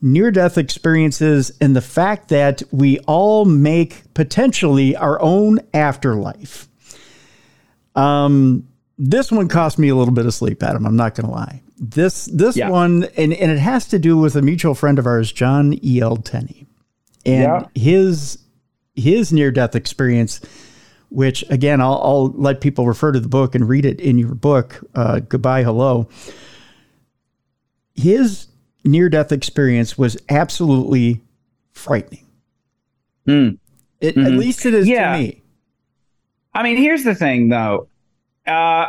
near 0.00 0.32
death 0.32 0.58
experiences 0.58 1.52
and 1.60 1.76
the 1.76 1.80
fact 1.80 2.28
that 2.28 2.60
we 2.72 2.98
all 3.00 3.44
make 3.44 4.02
potentially 4.14 4.96
our 4.96 5.22
own 5.22 5.60
afterlife. 5.72 6.68
Um, 7.94 8.66
this 8.98 9.30
one 9.30 9.48
cost 9.48 9.78
me 9.78 9.88
a 9.90 9.94
little 9.94 10.12
bit 10.12 10.26
of 10.26 10.34
sleep, 10.34 10.62
Adam. 10.62 10.86
I'm 10.86 10.96
not 10.96 11.14
going 11.14 11.26
to 11.26 11.32
lie. 11.32 11.62
This 11.84 12.26
this 12.26 12.56
yeah. 12.56 12.70
one, 12.70 13.08
and, 13.16 13.32
and 13.32 13.50
it 13.50 13.58
has 13.58 13.88
to 13.88 13.98
do 13.98 14.16
with 14.16 14.36
a 14.36 14.42
mutual 14.42 14.76
friend 14.76 15.00
of 15.00 15.06
ours, 15.06 15.32
John 15.32 15.76
E. 15.82 16.00
L. 16.00 16.16
Tenney, 16.16 16.68
and 17.26 17.42
yeah. 17.42 17.66
his 17.74 18.38
his 18.94 19.32
near 19.32 19.50
death 19.50 19.74
experience. 19.74 20.40
Which 21.08 21.44
again, 21.50 21.82
I'll, 21.82 22.00
I'll, 22.02 22.28
let 22.28 22.62
people 22.62 22.86
refer 22.86 23.12
to 23.12 23.20
the 23.20 23.28
book 23.28 23.54
and 23.54 23.68
read 23.68 23.84
it 23.84 24.00
in 24.00 24.16
your 24.16 24.34
book. 24.34 24.80
Uh, 24.94 25.18
Goodbye, 25.18 25.62
hello. 25.62 26.08
His 27.94 28.46
near 28.84 29.10
death 29.10 29.30
experience 29.30 29.98
was 29.98 30.16
absolutely 30.30 31.20
frightening. 31.72 32.26
Mm. 33.26 33.58
It, 34.00 34.14
mm-hmm. 34.14 34.26
At 34.26 34.32
least 34.32 34.64
it 34.64 34.72
is 34.72 34.88
yeah. 34.88 35.12
to 35.12 35.18
me. 35.18 35.42
I 36.54 36.62
mean, 36.62 36.78
here's 36.78 37.04
the 37.04 37.14
thing, 37.14 37.50
though. 37.50 37.88
Uh, 38.46 38.86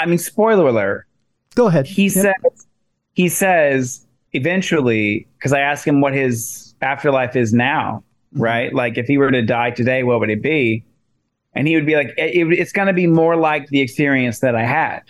I 0.00 0.06
mean, 0.06 0.18
spoiler 0.18 0.66
alert. 0.68 1.06
Go 1.54 1.66
ahead. 1.66 1.86
He 1.86 2.04
yep. 2.04 2.12
says 2.12 2.66
he 3.14 3.28
says 3.28 4.06
eventually 4.32 5.26
because 5.36 5.52
I 5.52 5.60
asked 5.60 5.86
him 5.86 6.00
what 6.00 6.14
his 6.14 6.74
afterlife 6.80 7.36
is 7.36 7.52
now, 7.52 8.02
mm-hmm. 8.34 8.42
right? 8.42 8.74
Like 8.74 8.98
if 8.98 9.06
he 9.06 9.18
were 9.18 9.30
to 9.30 9.42
die 9.42 9.70
today, 9.70 10.02
what 10.02 10.20
would 10.20 10.30
it 10.30 10.42
be? 10.42 10.84
And 11.52 11.66
he 11.66 11.74
would 11.74 11.86
be 11.86 11.96
like, 11.96 12.14
it, 12.16 12.46
it's 12.52 12.72
going 12.72 12.86
to 12.86 12.92
be 12.92 13.06
more 13.06 13.36
like 13.36 13.68
the 13.68 13.80
experience 13.80 14.38
that 14.38 14.54
I 14.54 14.64
had, 14.64 15.02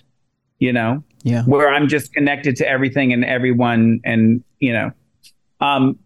you 0.59 0.73
know, 0.73 1.05
yeah, 1.23 1.45
where 1.45 1.69
I'm 1.69 1.87
just 1.87 2.15
connected 2.15 2.57
to 2.57 2.69
everything 2.69 3.13
and 3.13 3.25
everyone, 3.25 4.01
and 4.05 4.43
you 4.59 4.73
know, 4.73 4.91
um, 5.61 5.99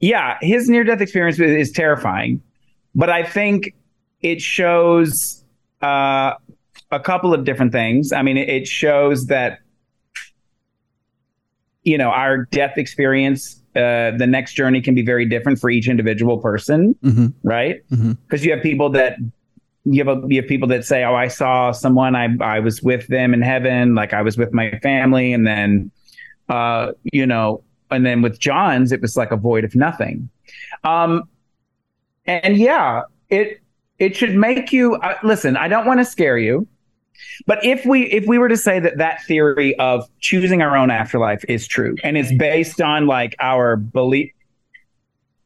yeah, 0.00 0.38
his 0.40 0.70
near 0.70 0.84
death 0.84 1.02
experience 1.02 1.38
is, 1.38 1.68
is 1.68 1.72
terrifying, 1.72 2.42
but 2.94 3.10
I 3.10 3.24
think 3.24 3.74
it 4.22 4.40
shows 4.40 5.44
uh, 5.82 6.32
a 6.94 7.00
couple 7.00 7.34
of 7.34 7.44
different 7.44 7.72
things. 7.72 8.12
I 8.12 8.22
mean, 8.22 8.36
it 8.36 8.66
shows 8.66 9.26
that 9.26 9.58
you 11.82 11.98
know 11.98 12.10
our 12.10 12.44
death 12.46 12.78
experience, 12.78 13.60
uh, 13.76 14.12
the 14.16 14.26
next 14.26 14.54
journey 14.54 14.80
can 14.80 14.94
be 14.94 15.02
very 15.02 15.26
different 15.26 15.58
for 15.58 15.70
each 15.70 15.88
individual 15.88 16.38
person, 16.38 16.94
mm-hmm. 17.02 17.26
right? 17.42 17.82
Because 17.90 18.00
mm-hmm. 18.00 18.44
you 18.44 18.52
have 18.52 18.62
people 18.62 18.90
that 18.90 19.18
you 19.84 20.04
have 20.04 20.08
a, 20.08 20.26
you 20.28 20.40
have 20.40 20.48
people 20.48 20.68
that 20.68 20.84
say, 20.84 21.04
"Oh, 21.04 21.14
I 21.14 21.28
saw 21.28 21.72
someone. 21.72 22.16
I 22.16 22.28
I 22.40 22.60
was 22.60 22.82
with 22.82 23.06
them 23.08 23.34
in 23.34 23.42
heaven, 23.42 23.94
like 23.94 24.12
I 24.12 24.22
was 24.22 24.38
with 24.38 24.52
my 24.52 24.78
family," 24.82 25.32
and 25.32 25.46
then, 25.46 25.90
uh, 26.48 26.92
you 27.12 27.26
know, 27.26 27.62
and 27.90 28.06
then 28.06 28.22
with 28.22 28.38
John's, 28.38 28.92
it 28.92 29.00
was 29.02 29.16
like 29.16 29.30
a 29.30 29.36
void 29.36 29.64
of 29.64 29.74
nothing. 29.74 30.28
Um, 30.84 31.28
and 32.26 32.56
yeah, 32.56 33.02
it 33.28 33.60
it 33.98 34.16
should 34.16 34.34
make 34.34 34.72
you 34.72 34.94
uh, 34.96 35.16
listen. 35.22 35.56
I 35.56 35.68
don't 35.68 35.86
want 35.86 36.00
to 36.00 36.04
scare 36.04 36.38
you. 36.38 36.66
But 37.46 37.64
if 37.64 37.84
we 37.86 38.04
if 38.04 38.26
we 38.26 38.38
were 38.38 38.48
to 38.48 38.56
say 38.56 38.80
that 38.80 38.98
that 38.98 39.22
theory 39.24 39.78
of 39.78 40.08
choosing 40.20 40.62
our 40.62 40.76
own 40.76 40.90
afterlife 40.90 41.44
is 41.48 41.66
true 41.66 41.96
and 42.02 42.16
it's 42.16 42.32
based 42.34 42.80
on 42.80 43.06
like 43.06 43.36
our 43.40 43.76
belief 43.76 44.30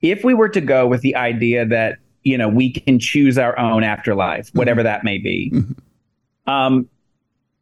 if 0.00 0.24
we 0.24 0.34
were 0.34 0.48
to 0.48 0.60
go 0.60 0.86
with 0.86 1.00
the 1.00 1.16
idea 1.16 1.66
that 1.66 1.98
you 2.22 2.38
know 2.38 2.48
we 2.48 2.72
can 2.72 2.98
choose 2.98 3.38
our 3.38 3.58
own 3.58 3.82
afterlife 3.82 4.50
whatever 4.54 4.80
mm-hmm. 4.80 4.86
that 4.86 5.04
may 5.04 5.18
be 5.18 5.50
mm-hmm. 5.54 6.50
um 6.50 6.88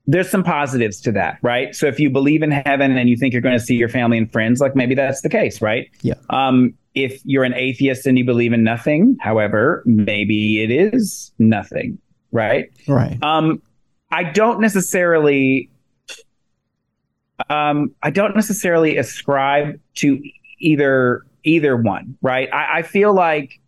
there's 0.09 0.31
some 0.31 0.45
positives 0.45 1.01
to 1.01 1.11
that 1.13 1.39
right? 1.43 1.75
So 1.75 1.87
if 1.87 1.99
you 1.99 2.11
believe 2.11 2.43
in 2.43 2.53
heaven 2.53 2.97
and 2.97 3.09
you 3.09 3.17
think 3.17 3.33
you're 3.33 3.43
going 3.43 3.59
to 3.59 3.65
see 3.65 3.75
your 3.75 3.89
family 3.89 4.19
and 4.19 4.31
friends 4.31 4.61
like 4.61 4.77
maybe 4.77 4.95
that's 4.95 5.23
the 5.23 5.29
case 5.29 5.61
right? 5.61 5.91
Yeah. 6.03 6.15
Um 6.31 6.75
if 6.95 7.21
you're 7.25 7.45
an 7.45 7.55
atheist 7.55 8.07
and 8.07 8.17
you 8.17 8.25
believe 8.25 8.53
in 8.53 8.63
nothing 8.63 9.17
however 9.21 9.83
maybe 9.85 10.63
it 10.63 10.71
is 10.71 11.33
nothing 11.39 11.99
right? 12.33 12.71
Right. 12.87 13.23
Um 13.23 13.63
I 14.17 14.25
don't 14.25 14.61
necessarily 14.61 15.69
um, 17.51 17.95
I 18.03 18.09
don't 18.09 18.35
necessarily 18.35 18.97
ascribe 18.97 19.79
to 19.97 20.23
either 20.59 21.27
either 21.45 21.77
one, 21.77 22.17
right? 22.23 22.49
I, 22.51 22.79
I, 22.79 22.83
feel 22.83 23.14
like 23.14 23.61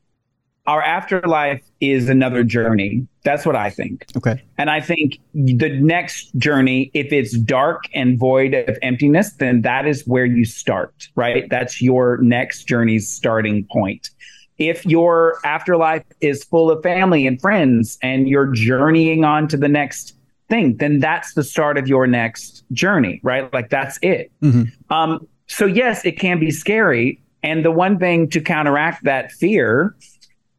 our 0.67 0.83
afterlife 0.83 1.63
is 1.83 2.09
another 2.09 2.45
journey. 2.45 3.07
That's 3.25 3.45
what 3.45 3.57
I 3.57 3.69
think. 3.69 4.07
Okay. 4.17 4.43
And 4.57 4.71
I 4.71 4.81
think 4.81 5.19
the 5.35 5.69
next 5.81 6.35
journey, 6.39 6.91
if 6.95 7.13
it's 7.13 7.37
dark 7.39 7.85
and 7.93 8.19
void 8.19 8.55
of 8.55 8.79
emptiness, 8.81 9.35
then 9.35 9.61
that 9.63 9.87
is 9.87 10.03
where 10.07 10.25
you 10.25 10.47
start, 10.47 11.11
right? 11.15 11.49
That's 11.51 11.83
your 11.83 12.17
next 12.23 12.65
journey's 12.65 13.07
starting 13.07 13.67
point. 13.71 14.09
If 14.57 14.85
your 14.87 15.39
afterlife 15.45 16.05
is 16.23 16.43
full 16.43 16.71
of 16.71 16.83
family 16.83 17.27
and 17.27 17.39
friends 17.39 17.99
and 18.03 18.29
you're 18.29 18.51
journeying 18.53 19.25
on 19.25 19.47
to 19.49 19.59
the 19.59 19.69
next 19.69 20.18
thing, 20.49 20.77
then 20.77 20.99
that's 20.99 21.35
the 21.35 21.45
start 21.45 21.79
of 21.79 21.89
your 21.89 22.07
next 22.07 22.65
journey, 22.73 23.21
right? 23.23 23.53
Like 23.53 23.71
that's 23.71 23.99
it. 24.03 24.31
Mm-hmm. 24.43 24.93
Um, 24.93 25.27
so 25.47 25.67
yes, 25.67 26.05
it 26.05 26.19
can 26.19 26.41
be 26.41 26.51
scary. 26.51 27.21
And 27.43 27.65
the 27.65 27.71
one 27.71 27.99
thing 27.99 28.29
to 28.31 28.41
counteract 28.41 29.05
that 29.05 29.33
fear 29.33 29.95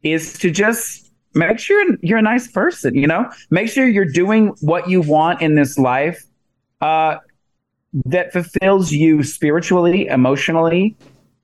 is 0.02 0.38
to 0.38 0.50
just 0.50 1.10
make 1.34 1.58
sure 1.58 1.84
you're 2.02 2.18
a 2.18 2.22
nice 2.22 2.48
person, 2.48 2.94
you 2.94 3.06
know, 3.06 3.30
make 3.50 3.68
sure 3.68 3.86
you're 3.86 4.04
doing 4.04 4.48
what 4.60 4.88
you 4.88 5.00
want 5.00 5.42
in 5.42 5.54
this 5.54 5.78
life 5.78 6.24
uh, 6.80 7.16
that 8.06 8.32
fulfills 8.32 8.92
you 8.92 9.22
spiritually, 9.22 10.06
emotionally, 10.06 10.96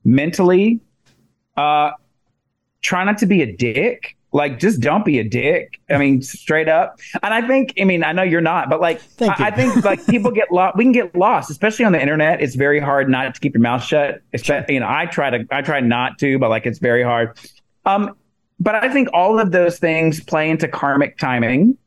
mentally. 0.05 0.81
Uh, 1.57 1.91
try 2.83 3.05
not 3.05 3.19
to 3.19 3.27
be 3.27 3.43
a 3.43 3.57
dick 3.57 4.17
like, 4.37 4.59
just 4.59 4.81
don't 4.81 5.03
be 5.03 5.19
a 5.19 5.25
dick. 5.25 5.81
I 5.89 5.97
mean, 5.97 6.21
straight 6.21 6.69
up. 6.69 7.01
And 7.23 7.33
I 7.33 7.47
think, 7.47 7.73
I 7.81 7.85
mean, 7.85 8.05
I 8.05 8.13
know 8.13 8.23
you're 8.23 8.43
not, 8.43 8.69
but 8.69 8.83
like, 8.83 9.01
I, 9.19 9.47
I, 9.47 9.51
think 9.51 9.83
like 9.83 10.07
people 10.07 10.31
get 10.31 10.53
lost. 10.53 10.77
We 10.77 10.85
can 10.85 10.93
get 10.93 11.17
lost, 11.17 11.51
especially 11.51 11.87
on 11.87 11.93
the 11.93 12.03
internet. 12.03 12.43
It's 12.43 12.55
very 12.55 12.79
hard 12.79 13.09
not 13.09 13.35
to 13.35 13.41
keep 13.41 13.55
your 13.55 13.63
mouth 13.63 13.83
shut. 13.83 14.21
Especially, 14.35 14.75
you 14.75 14.81
know, 14.81 14.89
I 14.91 15.07
try 15.07 15.31
to, 15.31 15.47
I 15.51 15.63
try 15.63 15.81
not 15.81 16.19
to, 16.19 16.39
but 16.39 16.51
like, 16.51 16.67
it's 16.67 16.79
very 16.79 17.03
hard. 17.03 17.39
Um, 17.87 18.15
but 18.61 18.75
I 18.75 18.93
think 18.93 19.09
all 19.15 19.41
of 19.41 19.53
those 19.53 19.79
things 19.79 20.23
play 20.23 20.51
into 20.51 20.69
karmic 20.69 21.17
timing. 21.17 21.79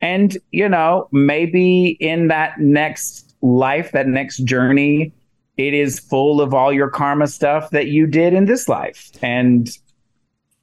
And, 0.00 0.36
you 0.50 0.68
know, 0.68 1.08
maybe 1.12 1.96
in 2.00 2.28
that 2.28 2.58
next 2.58 3.32
life, 3.42 3.92
that 3.92 4.08
next 4.08 4.38
journey, 4.38 5.12
it 5.56 5.72
is 5.72 6.00
full 6.00 6.40
of 6.40 6.52
all 6.52 6.72
your 6.72 6.90
karma 6.90 7.28
stuff 7.28 7.70
that 7.70 7.86
you 7.86 8.08
did 8.08 8.34
in 8.34 8.46
this 8.46 8.68
life. 8.68 9.10
And 9.22 9.70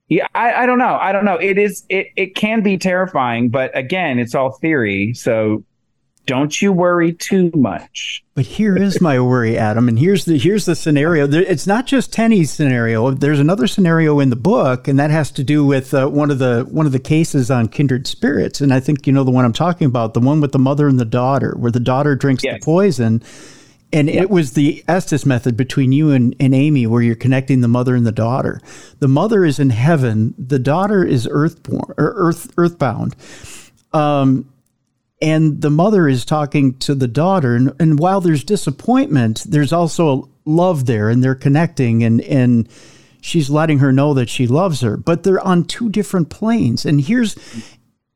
yeah, 0.09 0.27
I, 0.33 0.53
I 0.53 0.65
don't 0.65 0.79
know. 0.79 0.97
I 0.99 1.11
don't 1.11 1.25
know. 1.25 1.35
It 1.35 1.57
is 1.57 1.85
it 1.89 2.07
it 2.15 2.35
can 2.35 2.63
be 2.63 2.77
terrifying, 2.77 3.49
but 3.49 3.77
again, 3.77 4.19
it's 4.19 4.35
all 4.35 4.51
theory. 4.51 5.13
So 5.13 5.63
don't 6.27 6.61
you 6.61 6.73
worry 6.73 7.13
too 7.13 7.51
much. 7.55 8.23
But 8.35 8.45
here 8.45 8.77
is 8.77 9.01
my 9.01 9.19
worry, 9.19 9.57
Adam, 9.57 9.87
and 9.87 9.97
here's 9.97 10.25
the 10.25 10.37
here's 10.37 10.65
the 10.65 10.75
scenario. 10.75 11.27
It's 11.29 11.65
not 11.65 11.87
just 11.87 12.13
Tenney's 12.13 12.51
scenario. 12.51 13.11
There's 13.11 13.39
another 13.39 13.65
scenario 13.65 14.19
in 14.19 14.29
the 14.29 14.35
book, 14.35 14.87
and 14.87 14.99
that 14.99 15.09
has 15.09 15.31
to 15.31 15.43
do 15.43 15.65
with 15.65 15.93
uh, 15.93 16.07
one 16.07 16.29
of 16.29 16.37
the 16.37 16.67
one 16.69 16.85
of 16.85 16.91
the 16.91 16.99
cases 16.99 17.49
on 17.49 17.67
kindred 17.69 18.07
spirits. 18.07 18.61
And 18.61 18.73
I 18.73 18.79
think 18.79 19.07
you 19.07 19.13
know 19.13 19.23
the 19.23 19.31
one 19.31 19.45
I'm 19.45 19.53
talking 19.53 19.87
about, 19.87 20.13
the 20.13 20.19
one 20.19 20.39
with 20.39 20.51
the 20.51 20.59
mother 20.59 20.87
and 20.87 20.99
the 20.99 21.05
daughter, 21.05 21.55
where 21.57 21.71
the 21.71 21.79
daughter 21.79 22.15
drinks 22.15 22.43
yes. 22.43 22.59
the 22.59 22.65
poison. 22.65 23.23
And 23.93 24.09
yep. 24.09 24.23
it 24.23 24.29
was 24.29 24.53
the 24.53 24.83
Estes 24.87 25.25
method 25.25 25.55
between 25.55 25.91
you 25.91 26.11
and, 26.11 26.35
and 26.39 26.53
Amy, 26.53 26.87
where 26.87 27.01
you're 27.01 27.15
connecting 27.15 27.61
the 27.61 27.69
mother 27.69 27.95
and 27.95 28.05
the 28.05 28.11
daughter. 28.11 28.59
The 28.99 29.07
mother 29.07 29.45
is 29.45 29.59
in 29.59 29.69
heaven. 29.69 30.35
The 30.37 30.59
daughter 30.59 31.05
is 31.05 31.27
earthborn 31.31 31.93
or 31.97 32.13
earth 32.17 32.51
earthbound. 32.57 33.15
Um, 33.93 34.51
and 35.21 35.61
the 35.61 35.69
mother 35.69 36.07
is 36.07 36.25
talking 36.25 36.77
to 36.79 36.93
the 36.93 37.07
daughter 37.07 37.55
and, 37.55 37.73
and 37.79 37.99
while 37.99 38.21
there's 38.21 38.43
disappointment 38.43 39.43
there's 39.47 39.73
also 39.73 40.29
love 40.45 40.85
there 40.85 41.09
and 41.09 41.23
they're 41.23 41.35
connecting 41.35 42.03
and 42.03 42.21
and 42.21 42.69
she's 43.19 43.49
letting 43.49 43.79
her 43.79 43.91
know 43.91 44.13
that 44.13 44.29
she 44.29 44.45
loves 44.45 44.81
her 44.81 44.95
but 44.95 45.23
they're 45.23 45.45
on 45.45 45.63
two 45.63 45.89
different 45.89 46.29
planes 46.29 46.85
and 46.85 47.01
here's 47.01 47.35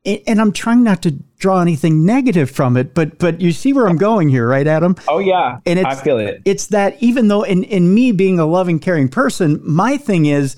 and 0.04 0.40
I'm 0.40 0.52
trying 0.52 0.82
not 0.82 1.02
to 1.02 1.12
draw 1.38 1.60
anything 1.60 2.04
negative 2.04 2.50
from 2.50 2.76
it, 2.76 2.94
but 2.94 3.18
but 3.18 3.40
you 3.40 3.52
see 3.52 3.72
where 3.72 3.86
I'm 3.86 3.96
going 3.96 4.28
here, 4.28 4.46
right, 4.46 4.66
Adam? 4.66 4.96
Oh 5.08 5.18
yeah, 5.18 5.58
and 5.66 5.78
I 5.80 5.94
feel 5.94 6.18
it. 6.18 6.42
It's 6.44 6.66
that 6.68 6.96
even 7.00 7.28
though 7.28 7.42
in 7.42 7.64
in 7.64 7.94
me 7.94 8.12
being 8.12 8.38
a 8.38 8.46
loving, 8.46 8.78
caring 8.78 9.08
person, 9.08 9.60
my 9.62 9.96
thing 9.96 10.26
is 10.26 10.56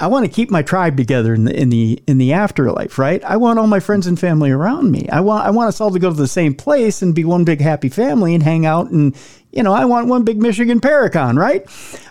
I 0.00 0.06
want 0.06 0.24
to 0.24 0.30
keep 0.30 0.50
my 0.50 0.62
tribe 0.62 0.96
together 0.96 1.34
in 1.34 1.44
the 1.44 1.54
in 1.54 1.70
the 1.70 2.02
in 2.06 2.18
the 2.18 2.32
afterlife, 2.32 2.98
right? 2.98 3.22
I 3.24 3.36
want 3.36 3.58
all 3.58 3.66
my 3.66 3.80
friends 3.80 4.06
and 4.06 4.18
family 4.18 4.50
around 4.50 4.90
me. 4.90 5.08
I 5.10 5.20
want 5.20 5.44
I 5.44 5.50
want 5.50 5.68
us 5.68 5.80
all 5.80 5.90
to 5.90 5.98
go 5.98 6.10
to 6.10 6.16
the 6.16 6.28
same 6.28 6.54
place 6.54 7.02
and 7.02 7.14
be 7.14 7.24
one 7.24 7.44
big 7.44 7.60
happy 7.60 7.88
family 7.88 8.34
and 8.34 8.42
hang 8.42 8.64
out 8.64 8.90
and 8.90 9.16
you 9.50 9.62
know 9.62 9.72
I 9.72 9.84
want 9.84 10.06
one 10.06 10.24
big 10.24 10.40
Michigan 10.40 10.80
Paracon, 10.80 11.36
right? 11.36 11.66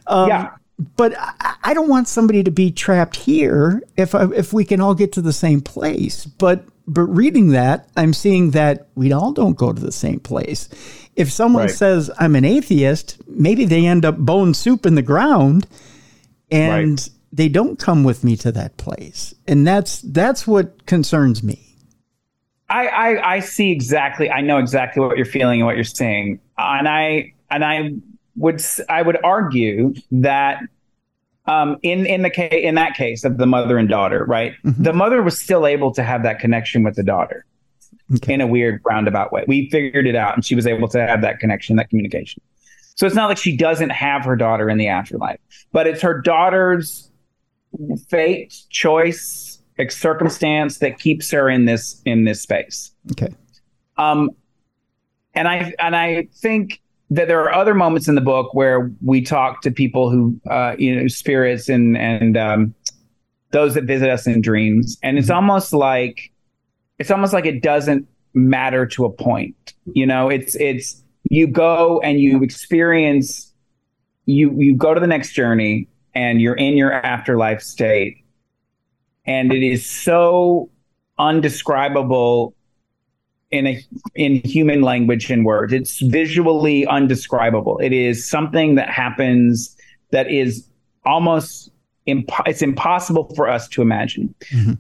Um, 0.06 0.30
yeah. 0.30 0.52
But 0.96 1.16
I, 1.64 1.74
don't 1.74 1.90
want 1.90 2.08
somebody 2.08 2.44
to 2.44 2.52
be 2.52 2.72
trapped 2.72 3.16
here 3.16 3.82
if 3.96 4.14
I, 4.14 4.26
if 4.36 4.54
we 4.54 4.64
can 4.64 4.80
all 4.80 4.94
get 4.94 5.12
to 5.14 5.22
the 5.22 5.34
same 5.34 5.60
place. 5.60 6.26
But 6.26 6.66
but 6.88 7.04
reading 7.04 7.50
that, 7.50 7.90
I'm 7.98 8.14
seeing 8.14 8.52
that 8.52 8.88
we 8.94 9.12
all 9.12 9.34
don't 9.34 9.58
go 9.58 9.74
to 9.74 9.82
the 9.82 9.92
same 9.92 10.20
place. 10.20 10.70
If 11.16 11.32
someone 11.32 11.64
right. 11.64 11.72
says 11.72 12.12
I'm 12.20 12.36
an 12.36 12.46
atheist, 12.46 13.18
maybe 13.28 13.66
they 13.66 13.88
end 13.88 14.06
up 14.06 14.18
bone 14.18 14.54
soup 14.54 14.86
in 14.86 14.94
the 14.94 15.02
ground, 15.02 15.66
and 16.52 17.00
right 17.00 17.10
they 17.32 17.50
don't 17.50 17.78
come 17.78 18.04
with 18.04 18.24
me 18.24 18.36
to 18.38 18.52
that 18.54 18.78
place, 18.78 19.34
and 19.48 19.68
that's 19.68 20.02
that's 20.02 20.48
what 20.48 20.86
concerns 20.86 21.44
me. 21.44 21.76
I, 22.70 22.88
I, 22.88 23.34
I 23.36 23.40
see 23.40 23.72
exactly. 23.72 24.30
I 24.30 24.42
know 24.42 24.58
exactly 24.58 25.02
what 25.02 25.18
you're 25.18 25.26
feeling 25.26 25.62
and 25.62 25.68
what 25.68 25.76
you're 25.76 25.84
saying, 25.84 26.40
and 26.58 26.88
I 26.88 27.34
and 27.50 27.64
I 27.64 27.94
would 28.38 28.64
I 28.90 29.02
would 29.02 29.18
argue 29.24 29.94
that 30.12 30.62
um, 31.46 31.78
in 31.82 32.06
in 32.06 32.22
the 32.22 32.30
case 32.30 32.54
in 32.54 32.76
that 32.76 32.96
case 32.96 33.24
of 33.24 33.38
the 33.38 33.46
mother 33.46 33.78
and 33.78 33.90
daughter, 33.90 34.26
right? 34.26 34.54
Mm-hmm. 34.64 34.84
The 34.84 34.94
mother 34.94 35.22
was 35.22 35.40
still 35.40 35.66
able 35.66 35.94
to 35.94 36.04
have 36.04 36.24
that 36.24 36.40
connection 36.40 36.84
with 36.84 36.96
the 36.96 37.04
daughter 37.04 37.46
okay. 38.16 38.34
in 38.34 38.42
a 38.42 38.48
weird 38.48 38.82
roundabout 38.86 39.32
way. 39.32 39.44
We 39.48 39.70
figured 39.70 40.08
it 40.08 40.16
out, 40.16 40.36
and 40.36 40.46
she 40.46 40.56
was 40.56 40.68
able 40.68 40.88
to 40.90 41.06
have 41.06 41.22
that 41.22 41.40
connection, 41.40 41.76
that 41.78 41.90
communication. 41.90 42.42
So 42.96 43.06
it's 43.06 43.16
not 43.16 43.28
like 43.28 43.38
she 43.38 43.56
doesn't 43.56 43.92
have 43.92 44.26
her 44.26 44.36
daughter 44.36 44.70
in 44.70 44.78
the 44.78 44.88
afterlife, 44.88 45.40
but 45.72 45.86
it's 45.86 46.02
her 46.02 46.20
daughter's 46.20 47.12
fate, 48.10 48.56
choice, 48.70 49.60
circumstance 49.90 50.80
that 50.80 50.98
keeps 50.98 51.30
her 51.32 51.50
in 51.50 51.66
this 51.66 52.02
in 52.06 52.26
this 52.26 52.42
space. 52.42 52.92
Okay. 53.12 53.34
Um, 53.98 54.32
and 55.36 55.48
I 55.48 55.74
and 55.80 55.96
I 55.96 56.28
think 56.34 56.82
that 57.10 57.28
there 57.28 57.42
are 57.42 57.54
other 57.54 57.74
moments 57.74 58.08
in 58.08 58.16
the 58.16 58.22
book 58.22 58.54
where 58.54 58.92
we 59.04 59.22
talk 59.22 59.62
to 59.62 59.72
people 59.72 60.10
who, 60.10 60.40
uh, 60.50 60.76
you 60.78 60.96
know, 60.96 61.08
spirits 61.08 61.70
and 61.70 61.98
and 61.98 62.38
um, 62.38 62.74
those 63.52 63.76
that 63.76 63.86
visit 63.86 64.10
us 64.10 64.28
in 64.28 64.42
dreams, 64.42 64.98
and 65.04 65.18
it's 65.18 65.28
mm-hmm. 65.28 65.36
almost 65.36 65.74
like 65.74 66.32
it's 67.00 67.12
almost 67.12 67.34
like 67.34 67.46
it 67.46 67.62
doesn't 67.62 68.08
matter 68.34 68.86
to 68.86 69.06
a 69.06 69.12
point. 69.12 69.74
You 69.86 70.06
know, 70.06 70.30
it's 70.30 70.56
it's 70.56 71.02
you 71.30 71.48
go 71.48 72.00
and 72.02 72.20
you 72.20 72.44
experience 72.44 73.54
you 74.26 74.54
you 74.60 74.76
go 74.76 74.94
to 74.94 75.00
the 75.00 75.08
next 75.08 75.34
journey 75.34 75.88
and 76.14 76.42
you're 76.42 76.56
in 76.56 76.78
your 76.78 76.92
afterlife 76.92 77.62
state. 77.62 78.24
And 79.26 79.52
it 79.52 79.64
is 79.64 79.86
so 79.86 80.70
undescribable 81.20 82.56
in 83.52 83.68
a 83.68 83.86
in 84.16 84.42
human 84.44 84.82
language 84.82 85.30
and 85.32 85.46
words. 85.46 85.74
It's 85.74 86.02
visually 86.02 86.86
undescribable. 86.88 87.80
It 87.80 87.94
is 87.94 88.28
something 88.28 88.76
that 88.76 88.90
happens 88.90 89.76
that 90.12 90.30
is 90.30 90.68
almost 91.06 91.72
imp- 92.06 92.30
it's 92.46 92.62
impossible 92.62 93.32
for 93.36 93.48
us 93.48 93.68
to 93.70 93.82
imagine. 93.82 94.34
Mm-hmm. 94.52 94.74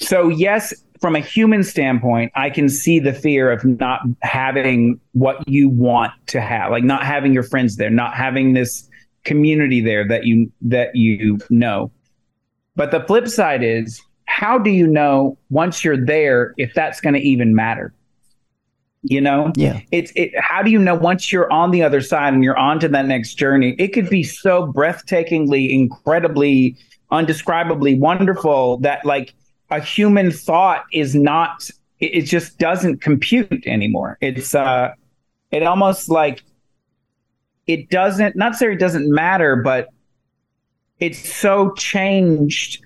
So 0.00 0.28
yes, 0.28 0.74
from 1.00 1.16
a 1.16 1.20
human 1.20 1.62
standpoint, 1.62 2.32
I 2.34 2.50
can 2.50 2.68
see 2.68 2.98
the 2.98 3.12
fear 3.12 3.50
of 3.50 3.64
not 3.64 4.00
having 4.22 5.00
what 5.12 5.46
you 5.48 5.68
want 5.68 6.12
to 6.28 6.40
have, 6.40 6.70
like 6.70 6.84
not 6.84 7.04
having 7.04 7.32
your 7.32 7.42
friends 7.42 7.76
there, 7.76 7.90
not 7.90 8.14
having 8.14 8.52
this 8.52 8.88
community 9.24 9.80
there 9.80 10.06
that 10.08 10.24
you 10.24 10.50
that 10.62 10.94
you 10.94 11.38
know. 11.50 11.90
But 12.76 12.90
the 12.90 13.00
flip 13.00 13.28
side 13.28 13.62
is 13.62 14.02
how 14.36 14.58
do 14.58 14.68
you 14.68 14.86
know 14.86 15.38
once 15.48 15.82
you're 15.82 15.96
there 15.96 16.52
if 16.58 16.74
that's 16.74 17.00
going 17.00 17.14
to 17.14 17.20
even 17.20 17.54
matter? 17.54 17.94
You 19.02 19.22
know, 19.22 19.50
yeah. 19.56 19.80
It's 19.92 20.12
it. 20.14 20.32
How 20.38 20.62
do 20.62 20.70
you 20.70 20.78
know 20.78 20.94
once 20.94 21.32
you're 21.32 21.50
on 21.50 21.70
the 21.70 21.82
other 21.82 22.02
side 22.02 22.34
and 22.34 22.44
you're 22.44 22.58
on 22.58 22.78
to 22.80 22.88
that 22.88 23.06
next 23.06 23.36
journey? 23.36 23.74
It 23.78 23.94
could 23.94 24.10
be 24.10 24.22
so 24.22 24.70
breathtakingly, 24.70 25.70
incredibly, 25.70 26.76
undescribably 27.10 27.98
wonderful 27.98 28.76
that 28.78 29.06
like 29.06 29.32
a 29.70 29.80
human 29.80 30.30
thought 30.30 30.84
is 30.92 31.14
not. 31.14 31.70
It, 32.00 32.14
it 32.14 32.22
just 32.22 32.58
doesn't 32.58 33.00
compute 33.00 33.66
anymore. 33.66 34.18
It's 34.20 34.54
uh, 34.54 34.92
it 35.50 35.62
almost 35.62 36.10
like 36.10 36.42
it 37.66 37.88
doesn't 37.88 38.36
not 38.36 38.48
necessarily 38.50 38.76
doesn't 38.76 39.10
matter, 39.10 39.56
but 39.56 39.88
it's 41.00 41.32
so 41.34 41.72
changed 41.72 42.84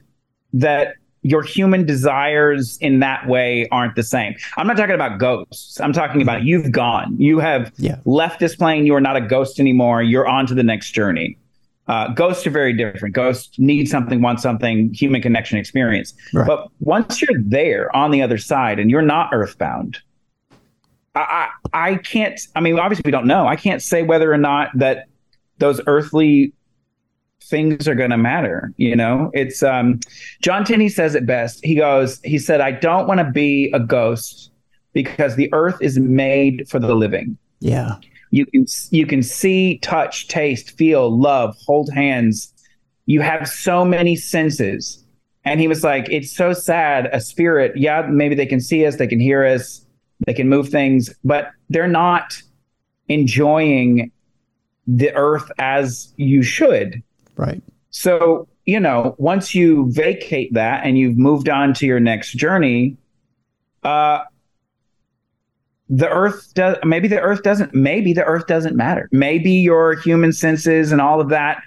that 0.52 0.94
your 1.22 1.42
human 1.42 1.84
desires 1.84 2.78
in 2.78 3.00
that 3.00 3.26
way 3.28 3.68
aren't 3.70 3.94
the 3.94 4.02
same. 4.02 4.34
I'm 4.56 4.66
not 4.66 4.76
talking 4.76 4.94
about 4.94 5.18
ghosts. 5.18 5.80
I'm 5.80 5.92
talking 5.92 6.22
about 6.22 6.44
you've 6.44 6.72
gone. 6.72 7.16
You 7.18 7.38
have 7.40 7.72
yeah. 7.76 7.96
left 8.04 8.40
this 8.40 8.56
plane. 8.56 8.86
You 8.86 8.94
are 8.94 9.00
not 9.00 9.16
a 9.16 9.20
ghost 9.20 9.60
anymore. 9.60 10.02
You're 10.02 10.26
on 10.26 10.46
to 10.46 10.54
the 10.54 10.62
next 10.62 10.92
journey. 10.92 11.36
Uh, 11.88 12.08
ghosts 12.14 12.46
are 12.46 12.50
very 12.50 12.72
different. 12.72 13.14
Ghosts 13.14 13.58
need 13.58 13.86
something, 13.88 14.22
want 14.22 14.40
something, 14.40 14.94
human 14.94 15.20
connection 15.20 15.58
experience. 15.58 16.14
Right. 16.32 16.46
But 16.46 16.68
once 16.78 17.20
you're 17.20 17.40
there 17.42 17.94
on 17.94 18.12
the 18.12 18.22
other 18.22 18.38
side 18.38 18.78
and 18.78 18.90
you're 18.90 19.02
not 19.02 19.30
earthbound, 19.32 19.98
I, 21.16 21.48
I 21.72 21.96
can't. 21.96 22.40
I 22.54 22.60
mean, 22.60 22.78
obviously, 22.78 23.02
we 23.04 23.10
don't 23.10 23.26
know. 23.26 23.48
I 23.48 23.56
can't 23.56 23.82
say 23.82 24.02
whether 24.02 24.32
or 24.32 24.38
not 24.38 24.70
that 24.76 25.06
those 25.58 25.80
earthly 25.86 26.52
things 27.50 27.86
are 27.86 27.94
going 27.94 28.10
to 28.10 28.16
matter. 28.16 28.72
You 28.76 28.96
know, 28.96 29.30
it's 29.34 29.62
um, 29.62 30.00
John 30.40 30.64
Tenney 30.64 30.88
says 30.88 31.14
it 31.14 31.26
best. 31.26 31.60
He 31.64 31.74
goes, 31.74 32.20
he 32.24 32.38
said, 32.38 32.60
"I 32.60 32.70
don't 32.70 33.06
want 33.06 33.18
to 33.18 33.30
be 33.30 33.70
a 33.74 33.80
ghost 33.80 34.50
because 34.92 35.36
the 35.36 35.52
earth 35.52 35.76
is 35.80 35.98
made 35.98 36.68
for 36.68 36.78
the 36.78 36.94
living." 36.94 37.36
Yeah, 37.58 37.96
you 38.30 38.46
can 38.46 38.66
you 38.90 39.06
can 39.06 39.22
see, 39.22 39.78
touch, 39.78 40.28
taste, 40.28 40.76
feel, 40.78 41.10
love, 41.14 41.56
hold 41.66 41.92
hands. 41.92 42.52
You 43.06 43.20
have 43.20 43.48
so 43.48 43.84
many 43.84 44.16
senses. 44.16 45.04
And 45.44 45.58
he 45.58 45.68
was 45.68 45.82
like, 45.82 46.06
"It's 46.10 46.30
so 46.30 46.52
sad. 46.52 47.08
A 47.12 47.20
spirit, 47.20 47.76
yeah, 47.76 48.02
maybe 48.02 48.34
they 48.34 48.46
can 48.46 48.60
see 48.60 48.86
us, 48.86 48.96
they 48.96 49.06
can 49.06 49.20
hear 49.20 49.44
us." 49.44 49.84
They 50.26 50.34
can 50.34 50.48
move 50.48 50.68
things, 50.68 51.14
but 51.24 51.50
they're 51.70 51.88
not 51.88 52.42
enjoying 53.08 54.12
the 54.86 55.14
earth 55.14 55.50
as 55.58 56.12
you 56.16 56.42
should. 56.42 57.02
Right. 57.40 57.62
So, 57.90 58.48
you 58.66 58.78
know, 58.78 59.14
once 59.18 59.54
you 59.54 59.90
vacate 59.90 60.52
that 60.54 60.84
and 60.84 60.98
you've 60.98 61.16
moved 61.16 61.48
on 61.48 61.74
to 61.74 61.86
your 61.86 62.00
next 62.00 62.32
journey, 62.32 62.96
uh, 63.82 64.20
the 65.88 66.08
earth 66.08 66.52
does 66.54 66.76
maybe 66.84 67.08
the 67.08 67.20
earth 67.20 67.42
doesn't 67.42 67.74
maybe 67.74 68.12
the 68.12 68.22
earth 68.22 68.46
doesn't 68.46 68.76
matter 68.76 69.08
maybe 69.10 69.50
your 69.50 69.96
human 69.96 70.32
senses 70.32 70.92
and 70.92 71.00
all 71.00 71.20
of 71.20 71.30
that 71.30 71.60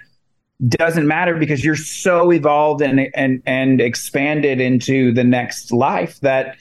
doesn't 0.68 1.06
matter 1.06 1.36
because 1.36 1.62
you're 1.62 1.76
so 1.76 2.32
evolved 2.32 2.80
and 2.80 3.08
and 3.14 3.42
and 3.44 3.82
expanded 3.82 4.60
into 4.60 5.12
the 5.12 5.24
next 5.24 5.72
life 5.72 6.20
that 6.20 6.56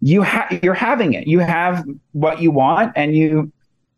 you 0.00 0.22
have 0.22 0.60
you're 0.62 0.74
having 0.74 1.14
it. 1.14 1.26
You 1.26 1.40
have 1.40 1.84
what 2.12 2.40
you 2.40 2.50
want, 2.50 2.92
and 2.96 3.16
you 3.16 3.52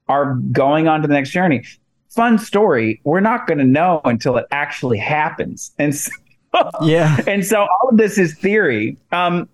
are 0.09 0.34
going 0.53 0.88
on 0.88 1.03
to 1.03 1.09
the 1.09 1.14
next 1.14 1.30
journey. 1.30 1.64
Fun 2.11 2.38
story. 2.38 3.00
We're 3.04 3.20
not 3.20 3.46
going 3.46 3.59
to 3.59 3.64
know 3.64 4.00
until 4.04 4.36
it 4.36 4.46
actually 4.50 4.98
happens, 4.98 5.72
and 5.78 5.94
so, 5.94 6.11
yeah, 6.82 7.18
and 7.26 7.44
so 7.44 7.61
all 7.61 7.90
of 7.90 7.96
this 7.96 8.18
is 8.18 8.34
theory. 8.38 8.96
Um, 9.12 9.48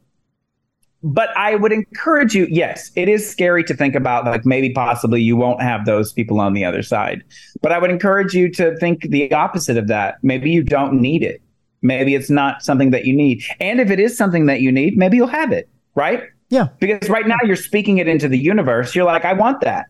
but 1.04 1.36
I 1.36 1.54
would 1.54 1.70
encourage 1.70 2.34
you. 2.34 2.46
Yes, 2.50 2.90
it 2.96 3.10
is 3.10 3.28
scary 3.28 3.62
to 3.64 3.74
think 3.74 3.94
about, 3.94 4.24
like 4.24 4.46
maybe 4.46 4.70
possibly 4.70 5.20
you 5.20 5.36
won't 5.36 5.60
have 5.60 5.84
those 5.84 6.12
people 6.12 6.40
on 6.40 6.54
the 6.54 6.64
other 6.64 6.82
side. 6.82 7.22
But 7.60 7.72
I 7.72 7.78
would 7.78 7.90
encourage 7.90 8.32
you 8.32 8.50
to 8.52 8.74
think 8.78 9.02
the 9.02 9.30
opposite 9.32 9.76
of 9.76 9.86
that. 9.88 10.16
Maybe 10.22 10.50
you 10.50 10.62
don't 10.62 11.00
need 11.00 11.22
it. 11.22 11.42
Maybe 11.82 12.14
it's 12.14 12.30
not 12.30 12.62
something 12.62 12.90
that 12.92 13.04
you 13.04 13.14
need. 13.14 13.44
And 13.60 13.78
if 13.78 13.90
it 13.90 14.00
is 14.00 14.16
something 14.16 14.46
that 14.46 14.62
you 14.62 14.72
need, 14.72 14.96
maybe 14.96 15.18
you'll 15.18 15.26
have 15.26 15.52
it, 15.52 15.68
right? 15.94 16.22
Yeah. 16.48 16.68
Because 16.80 17.10
right 17.10 17.26
now 17.26 17.36
you're 17.44 17.56
speaking 17.56 17.98
it 17.98 18.08
into 18.08 18.26
the 18.26 18.38
universe. 18.38 18.94
You're 18.94 19.04
like, 19.04 19.26
I 19.26 19.34
want 19.34 19.60
that. 19.60 19.84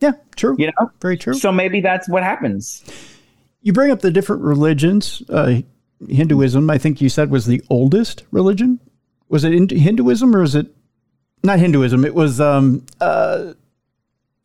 Yeah, 0.00 0.12
true. 0.36 0.56
You 0.58 0.66
know, 0.66 0.90
very 1.00 1.16
true. 1.16 1.34
So 1.34 1.52
maybe 1.52 1.80
that's 1.80 2.08
what 2.08 2.22
happens. 2.22 2.82
You 3.62 3.72
bring 3.72 3.90
up 3.90 4.00
the 4.00 4.10
different 4.10 4.42
religions. 4.42 5.22
Uh, 5.28 5.60
Hinduism, 6.08 6.70
I 6.70 6.78
think 6.78 7.00
you 7.00 7.08
said, 7.08 7.30
was 7.30 7.46
the 7.46 7.62
oldest 7.68 8.24
religion. 8.30 8.80
Was 9.28 9.44
it 9.44 9.70
Hinduism 9.70 10.34
or 10.34 10.42
is 10.42 10.54
it 10.54 10.66
not 11.42 11.58
Hinduism? 11.58 12.04
It 12.04 12.14
was 12.14 12.40
um 12.40 12.84
uh 13.00 13.52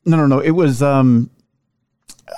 no 0.06 0.18
no 0.18 0.28
no. 0.28 0.39
It 0.39 0.51
was 0.51 0.84
um 0.84 1.30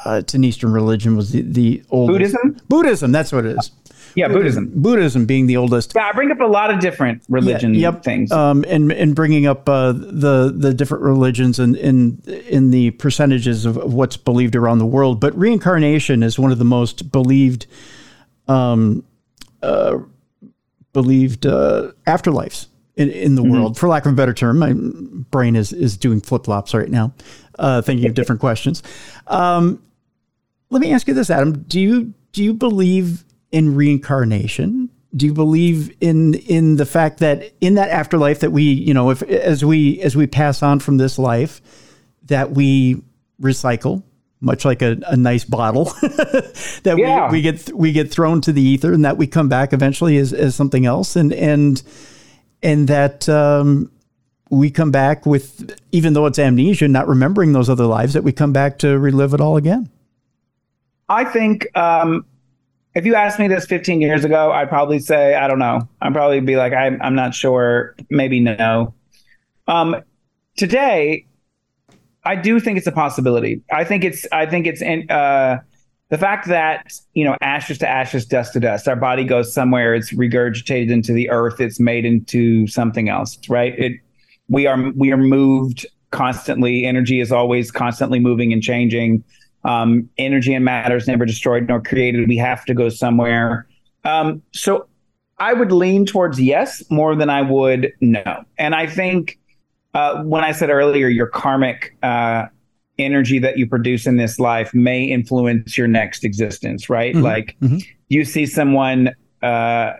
uh, 0.05 0.19
it's 0.21 0.33
an 0.33 0.43
Eastern 0.43 0.71
religion. 0.71 1.15
Was 1.15 1.31
the 1.31 1.41
the 1.41 1.83
oldest 1.89 2.33
Buddhism? 2.33 2.61
Buddhism. 2.69 3.11
That's 3.11 3.31
what 3.31 3.45
it 3.45 3.57
is. 3.57 3.71
Yeah, 4.17 4.29
Buddhism. 4.29 4.71
Buddhism 4.73 5.27
being 5.27 5.45
the 5.45 5.57
oldest. 5.57 5.93
Yeah, 5.95 6.07
I 6.07 6.11
bring 6.11 6.31
up 6.31 6.39
a 6.39 6.45
lot 6.45 6.71
of 6.71 6.79
different 6.79 7.21
religion 7.29 7.75
yeah, 7.75 7.91
yep. 7.91 8.03
things. 8.03 8.31
Um, 8.31 8.65
and 8.67 8.91
and 8.91 9.13
bringing 9.15 9.45
up 9.45 9.69
uh, 9.69 9.91
the 9.91 10.51
the 10.57 10.73
different 10.73 11.03
religions 11.03 11.59
and 11.59 11.75
in 11.75 12.19
in 12.25 12.71
the 12.71 12.89
percentages 12.91 13.63
of, 13.67 13.77
of, 13.77 13.93
what's 13.93 14.17
believed 14.17 14.55
around 14.55 14.79
the 14.79 14.87
world. 14.87 15.21
But 15.21 15.37
reincarnation 15.37 16.23
is 16.23 16.39
one 16.39 16.51
of 16.51 16.57
the 16.57 16.65
most 16.65 17.11
believed 17.11 17.67
um, 18.47 19.03
uh, 19.61 19.99
believed 20.93 21.45
uh, 21.45 21.91
afterlives 22.07 22.69
in, 22.95 23.11
in 23.11 23.35
the 23.35 23.43
mm-hmm. 23.43 23.51
world, 23.51 23.77
for 23.77 23.87
lack 23.87 24.07
of 24.07 24.13
a 24.13 24.15
better 24.15 24.33
term. 24.33 24.57
My 24.57 24.73
brain 25.29 25.55
is 25.55 25.71
is 25.71 25.95
doing 25.95 26.21
flip 26.21 26.45
flops 26.45 26.73
right 26.73 26.89
now, 26.89 27.13
uh, 27.59 27.83
thinking 27.83 28.07
of 28.07 28.15
different 28.15 28.41
questions. 28.47 28.81
Um, 29.27 29.79
let 30.71 30.81
me 30.81 30.91
ask 30.91 31.07
you 31.07 31.13
this, 31.13 31.29
Adam: 31.29 31.65
Do 31.67 31.79
you 31.79 32.15
do 32.31 32.43
you 32.43 32.55
believe 32.55 33.23
in 33.51 33.75
reincarnation? 33.75 34.89
Do 35.15 35.25
you 35.25 35.33
believe 35.33 35.95
in 36.01 36.35
in 36.35 36.75
the 36.75 36.85
fact 36.85 37.19
that 37.19 37.53
in 37.61 37.75
that 37.75 37.89
afterlife 37.89 38.41
that 38.41 38.51
we, 38.51 38.63
you 38.63 38.93
know, 38.93 39.09
if 39.09 39.23
as 39.23 39.63
we 39.63 40.01
as 40.01 40.15
we 40.15 40.27
pass 40.27 40.61
on 40.61 40.79
from 40.79 40.97
this 40.97 41.17
life, 41.17 41.61
that 42.25 42.51
we 42.51 43.01
recycle, 43.41 44.03
much 44.41 44.65
like 44.65 44.81
a, 44.81 44.97
a 45.07 45.15
nice 45.15 45.45
bottle, 45.45 45.85
that 46.83 46.95
yeah. 46.97 47.31
we, 47.31 47.37
we 47.37 47.41
get 47.41 47.73
we 47.73 47.91
get 47.93 48.11
thrown 48.11 48.41
to 48.41 48.51
the 48.51 48.61
ether, 48.61 48.91
and 48.91 49.05
that 49.05 49.17
we 49.17 49.27
come 49.27 49.47
back 49.47 49.73
eventually 49.73 50.17
as, 50.17 50.33
as 50.33 50.55
something 50.55 50.85
else, 50.85 51.15
and 51.15 51.33
and 51.33 51.81
and 52.61 52.87
that 52.89 53.27
um, 53.29 53.89
we 54.49 54.69
come 54.69 54.91
back 54.91 55.25
with, 55.25 55.75
even 55.91 56.13
though 56.13 56.25
it's 56.25 56.39
amnesia, 56.39 56.87
not 56.87 57.07
remembering 57.07 57.53
those 57.53 57.69
other 57.69 57.85
lives, 57.85 58.13
that 58.13 58.23
we 58.23 58.31
come 58.31 58.53
back 58.53 58.79
to 58.79 58.97
relive 58.99 59.33
it 59.33 59.41
all 59.41 59.57
again. 59.57 59.89
I 61.09 61.23
think 61.23 61.67
um, 61.77 62.25
if 62.97 63.05
you 63.05 63.13
asked 63.13 63.37
me 63.37 63.47
this 63.47 63.67
15 63.67 64.01
years 64.01 64.25
ago, 64.25 64.51
I'd 64.51 64.69
probably 64.69 64.97
say, 64.97 65.35
I 65.35 65.47
don't 65.47 65.59
know. 65.59 65.87
I'd 66.01 66.13
probably 66.13 66.39
be 66.39 66.55
like, 66.55 66.73
I'm, 66.73 66.99
I'm 67.03 67.13
not 67.13 67.35
sure. 67.35 67.95
Maybe 68.09 68.39
no. 68.39 68.95
Um, 69.67 69.97
today, 70.55 71.27
I 72.23 72.35
do 72.35 72.59
think 72.59 72.79
it's 72.79 72.87
a 72.87 72.91
possibility. 72.91 73.61
I 73.71 73.83
think 73.83 74.03
it's, 74.03 74.25
I 74.31 74.47
think 74.47 74.65
it's, 74.65 74.81
in, 74.81 75.07
uh, 75.11 75.59
the 76.09 76.17
fact 76.17 76.47
that, 76.47 76.91
you 77.13 77.23
know, 77.23 77.37
ashes 77.39 77.77
to 77.79 77.87
ashes, 77.87 78.25
dust 78.25 78.53
to 78.53 78.59
dust, 78.59 78.87
our 78.87 78.95
body 78.95 79.25
goes 79.25 79.53
somewhere, 79.53 79.93
it's 79.93 80.11
regurgitated 80.13 80.89
into 80.89 81.13
the 81.13 81.29
earth, 81.29 81.61
it's 81.61 81.79
made 81.79 82.03
into 82.03 82.65
something 82.65 83.09
else, 83.09 83.37
right? 83.47 83.77
It, 83.77 83.91
we 84.49 84.65
are, 84.65 84.91
we 84.95 85.11
are 85.11 85.17
moved 85.17 85.85
constantly. 86.09 86.85
Energy 86.85 87.19
is 87.19 87.31
always 87.31 87.69
constantly 87.69 88.19
moving 88.19 88.51
and 88.53 88.63
changing. 88.63 89.23
Um, 89.63 90.09
energy 90.17 90.53
and 90.53 90.63
matter 90.63 90.95
is 90.95 91.07
never 91.07 91.25
destroyed 91.25 91.67
nor 91.67 91.81
created. 91.81 92.27
We 92.27 92.37
have 92.37 92.63
to 92.65 92.73
go 92.73 92.89
somewhere. 92.89 93.67
Um, 94.03 94.41
so 94.53 94.87
I 95.39 95.53
would 95.53 95.71
lean 95.71 96.05
towards 96.05 96.39
yes 96.39 96.83
more 96.89 97.15
than 97.15 97.29
I 97.29 97.41
would 97.41 97.91
no. 97.99 98.43
And 98.57 98.73
I 98.73 98.87
think 98.87 99.39
uh, 99.93 100.23
when 100.23 100.43
I 100.43 100.51
said 100.51 100.69
earlier, 100.69 101.07
your 101.07 101.27
karmic 101.27 101.95
uh, 102.03 102.45
energy 102.97 103.39
that 103.39 103.57
you 103.57 103.67
produce 103.67 104.07
in 104.07 104.17
this 104.17 104.39
life 104.39 104.73
may 104.73 105.03
influence 105.03 105.77
your 105.77 105.87
next 105.87 106.23
existence, 106.23 106.89
right? 106.89 107.13
Mm-hmm. 107.13 107.23
Like 107.23 107.55
mm-hmm. 107.61 107.77
you 108.09 108.25
see 108.25 108.45
someone, 108.45 109.15
uh, 109.41 109.93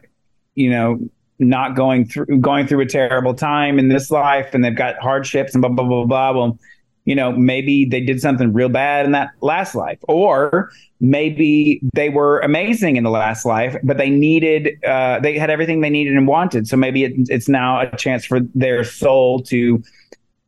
you 0.55 0.69
know, 0.69 0.99
not 1.39 1.75
going 1.75 2.07
through 2.07 2.39
going 2.39 2.65
through 2.65 2.81
a 2.81 2.85
terrible 2.87 3.33
time 3.33 3.77
in 3.77 3.89
this 3.89 4.09
life, 4.09 4.53
and 4.53 4.63
they've 4.63 4.75
got 4.75 4.99
hardships 4.99 5.53
and 5.53 5.61
blah 5.61 5.69
blah 5.69 5.85
blah 5.85 6.05
blah. 6.05 6.31
Well, 6.31 6.59
you 7.07 7.15
know, 7.15 7.31
maybe 7.31 7.85
they 7.85 8.01
did 8.01 8.19
something 8.19 8.51
real 8.51 8.67
bad 8.67 9.05
in 9.05 9.13
that 9.13 9.29
last 9.39 9.75
life, 9.75 9.97
or 10.09 10.69
maybe 10.99 11.79
they 11.93 12.09
were 12.09 12.39
amazing 12.39 12.97
in 12.97 13.05
the 13.05 13.09
last 13.09 13.45
life, 13.45 13.77
but 13.81 13.97
they 13.97 14.09
needed, 14.09 14.83
uh, 14.83 15.17
they 15.21 15.37
had 15.37 15.49
everything 15.49 15.79
they 15.79 15.89
needed 15.89 16.17
and 16.17 16.27
wanted. 16.27 16.67
So 16.67 16.75
maybe 16.75 17.05
it, 17.05 17.13
it's 17.29 17.47
now 17.47 17.79
a 17.79 17.95
chance 17.95 18.25
for 18.25 18.41
their 18.53 18.83
soul 18.83 19.41
to 19.43 19.81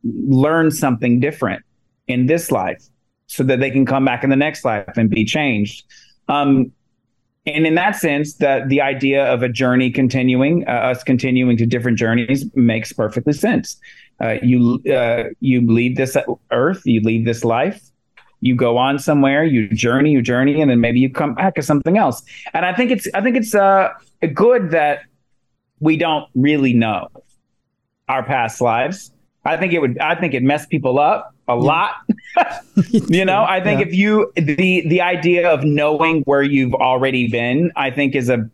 learn 0.04 0.70
something 0.70 1.18
different 1.18 1.64
in 2.08 2.26
this 2.26 2.50
life 2.50 2.84
so 3.26 3.42
that 3.44 3.58
they 3.58 3.70
can 3.70 3.86
come 3.86 4.04
back 4.04 4.22
in 4.22 4.28
the 4.28 4.36
next 4.36 4.62
life 4.62 4.98
and 4.98 5.08
be 5.08 5.24
changed. 5.24 5.86
Um, 6.28 6.72
and 7.46 7.66
in 7.66 7.74
that 7.76 7.96
sense, 7.96 8.34
that 8.34 8.68
the 8.68 8.82
idea 8.82 9.24
of 9.32 9.42
a 9.42 9.48
journey 9.48 9.90
continuing, 9.90 10.68
uh, 10.68 10.72
us 10.72 11.02
continuing 11.02 11.56
to 11.56 11.64
different 11.64 11.96
journeys, 11.96 12.44
makes 12.54 12.92
perfectly 12.92 13.32
sense. 13.32 13.78
Uh, 14.20 14.36
you 14.42 14.82
uh, 14.92 15.24
you 15.40 15.66
leave 15.66 15.96
this 15.96 16.16
earth, 16.50 16.82
you 16.84 17.00
leave 17.00 17.24
this 17.24 17.44
life, 17.44 17.90
you 18.40 18.54
go 18.54 18.76
on 18.76 18.98
somewhere, 18.98 19.44
you 19.44 19.68
journey, 19.68 20.10
you 20.10 20.22
journey, 20.22 20.60
and 20.60 20.70
then 20.70 20.80
maybe 20.80 21.00
you 21.00 21.10
come 21.10 21.34
back 21.34 21.54
as 21.56 21.66
something 21.66 21.96
else. 21.96 22.22
And 22.52 22.66
I 22.66 22.74
think 22.74 22.90
it's 22.90 23.08
I 23.14 23.20
think 23.20 23.36
it's 23.36 23.54
uh, 23.54 23.90
good 24.34 24.70
that 24.70 25.00
we 25.80 25.96
don't 25.96 26.28
really 26.34 26.74
know 26.74 27.08
our 28.08 28.22
past 28.22 28.60
lives. 28.60 29.12
I 29.44 29.56
think 29.56 29.72
it 29.72 29.80
would 29.80 29.98
I 29.98 30.14
think 30.14 30.34
it 30.34 30.42
messed 30.42 30.68
people 30.68 30.98
up 30.98 31.34
a 31.48 31.54
yeah. 31.54 31.60
lot. 31.60 31.94
you 32.90 33.24
know, 33.24 33.44
I 33.44 33.60
think 33.62 33.80
yeah. 33.80 33.86
if 33.86 33.94
you 33.94 34.32
the 34.36 34.86
the 34.86 35.00
idea 35.00 35.50
of 35.50 35.64
knowing 35.64 36.22
where 36.22 36.42
you've 36.42 36.74
already 36.74 37.28
been, 37.28 37.72
I 37.76 37.90
think 37.90 38.14
is 38.14 38.28
a 38.28 38.50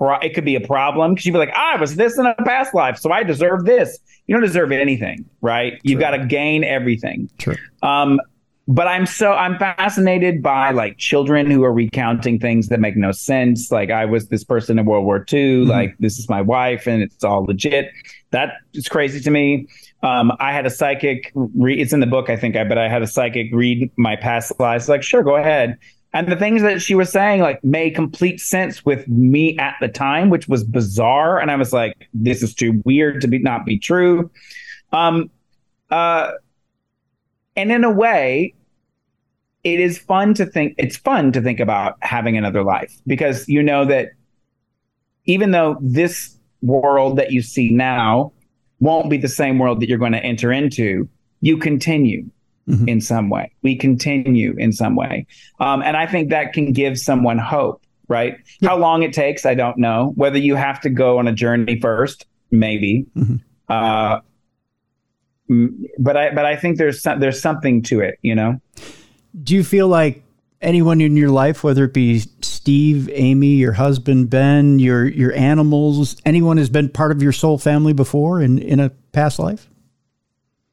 it 0.00 0.34
could 0.34 0.44
be 0.44 0.54
a 0.54 0.60
problem 0.60 1.14
because 1.14 1.26
you'd 1.26 1.32
be 1.32 1.38
like, 1.38 1.54
I 1.54 1.76
was 1.76 1.96
this 1.96 2.18
in 2.18 2.26
a 2.26 2.34
past 2.44 2.74
life, 2.74 2.98
so 2.98 3.10
I 3.10 3.22
deserve 3.22 3.64
this. 3.64 3.98
You 4.26 4.34
don't 4.34 4.44
deserve 4.44 4.72
anything, 4.72 5.24
right? 5.40 5.80
You've 5.82 6.00
got 6.00 6.10
to 6.10 6.26
gain 6.26 6.64
everything. 6.64 7.30
True. 7.38 7.56
Um, 7.82 8.20
but 8.68 8.86
I'm 8.86 9.06
so 9.06 9.32
I'm 9.32 9.58
fascinated 9.58 10.42
by 10.42 10.72
like 10.72 10.98
children 10.98 11.50
who 11.50 11.64
are 11.64 11.72
recounting 11.72 12.38
things 12.38 12.68
that 12.68 12.80
make 12.80 12.96
no 12.98 13.12
sense. 13.12 13.72
Like 13.72 13.90
I 13.90 14.04
was 14.04 14.28
this 14.28 14.44
person 14.44 14.78
in 14.78 14.84
World 14.84 15.06
War 15.06 15.24
II. 15.32 15.62
Mm-hmm. 15.62 15.70
Like 15.70 15.96
this 15.98 16.18
is 16.18 16.28
my 16.28 16.42
wife, 16.42 16.86
and 16.86 17.02
it's 17.02 17.24
all 17.24 17.44
legit. 17.44 17.90
That 18.30 18.52
is 18.74 18.86
crazy 18.86 19.20
to 19.20 19.30
me. 19.30 19.66
Um, 20.02 20.32
I 20.38 20.52
had 20.52 20.66
a 20.66 20.70
psychic. 20.70 21.32
Re- 21.34 21.80
it's 21.80 21.94
in 21.94 22.00
the 22.00 22.06
book, 22.06 22.28
I 22.28 22.36
think. 22.36 22.56
I 22.56 22.64
but 22.64 22.76
I 22.76 22.90
had 22.90 23.00
a 23.00 23.06
psychic 23.06 23.46
read 23.52 23.90
my 23.96 24.16
past 24.16 24.52
lives. 24.60 24.86
Like, 24.86 25.02
sure, 25.02 25.22
go 25.22 25.36
ahead. 25.36 25.78
And 26.12 26.28
the 26.28 26.36
things 26.36 26.62
that 26.62 26.80
she 26.80 26.94
was 26.94 27.10
saying 27.10 27.42
like 27.42 27.62
made 27.62 27.94
complete 27.94 28.40
sense 28.40 28.84
with 28.84 29.06
me 29.08 29.58
at 29.58 29.76
the 29.80 29.88
time, 29.88 30.30
which 30.30 30.48
was 30.48 30.64
bizarre. 30.64 31.38
And 31.38 31.50
I 31.50 31.56
was 31.56 31.72
like, 31.72 32.08
this 32.14 32.42
is 32.42 32.54
too 32.54 32.80
weird 32.84 33.20
to 33.20 33.28
be 33.28 33.38
not 33.38 33.66
be 33.66 33.78
true. 33.78 34.30
Um, 34.92 35.30
uh, 35.90 36.32
and 37.56 37.70
in 37.70 37.84
a 37.84 37.90
way, 37.90 38.54
it 39.64 39.80
is 39.80 39.98
fun 39.98 40.32
to 40.34 40.46
think 40.46 40.74
it's 40.78 40.96
fun 40.96 41.32
to 41.32 41.42
think 41.42 41.60
about 41.60 41.96
having 42.00 42.36
another 42.36 42.62
life 42.62 42.94
because 43.06 43.46
you 43.48 43.62
know 43.62 43.84
that 43.84 44.10
even 45.24 45.50
though 45.50 45.76
this 45.82 46.38
world 46.62 47.18
that 47.18 47.32
you 47.32 47.42
see 47.42 47.70
now 47.70 48.32
won't 48.80 49.10
be 49.10 49.18
the 49.18 49.28
same 49.28 49.58
world 49.58 49.80
that 49.80 49.88
you're 49.88 49.98
going 49.98 50.12
to 50.12 50.24
enter 50.24 50.52
into, 50.52 51.08
you 51.40 51.58
continue 51.58 52.30
mm-hmm. 52.68 52.88
in 52.88 53.00
some 53.00 53.30
way. 53.30 53.50
We 53.62 53.76
continue 53.76 54.54
in 54.58 54.72
some 54.72 54.94
way. 54.94 55.26
Um, 55.58 55.82
and 55.82 55.96
I 55.96 56.06
think 56.06 56.30
that 56.30 56.52
can 56.52 56.72
give 56.72 56.98
someone 56.98 57.38
hope, 57.38 57.82
right? 58.08 58.36
Yeah. 58.60 58.70
How 58.70 58.76
long 58.76 59.02
it 59.02 59.12
takes, 59.12 59.46
I 59.46 59.54
don't 59.54 59.78
know. 59.78 60.12
Whether 60.16 60.38
you 60.38 60.54
have 60.54 60.80
to 60.82 60.90
go 60.90 61.18
on 61.18 61.26
a 61.26 61.32
journey 61.32 61.80
first, 61.80 62.26
maybe. 62.50 63.06
Mm-hmm. 63.16 63.36
Uh, 63.68 64.20
but 65.98 66.16
I 66.16 66.34
but 66.34 66.44
I 66.44 66.56
think 66.56 66.76
there's 66.76 67.00
some, 67.00 67.20
there's 67.20 67.40
something 67.40 67.82
to 67.84 68.00
it, 68.00 68.18
you 68.22 68.34
know. 68.34 68.60
Do 69.42 69.54
you 69.54 69.64
feel 69.64 69.88
like 69.88 70.22
anyone 70.60 71.00
in 71.00 71.16
your 71.16 71.30
life, 71.30 71.64
whether 71.64 71.84
it 71.84 71.94
be 71.94 72.18
Steve, 72.42 73.08
Amy, 73.12 73.54
your 73.54 73.72
husband 73.72 74.28
Ben, 74.28 74.78
your 74.78 75.06
your 75.06 75.32
animals, 75.32 76.16
anyone 76.26 76.58
has 76.58 76.68
been 76.68 76.90
part 76.90 77.12
of 77.12 77.22
your 77.22 77.32
soul 77.32 77.56
family 77.56 77.94
before 77.94 78.42
in 78.42 78.58
in 78.58 78.78
a 78.78 78.90
past 79.12 79.38
life? 79.38 79.68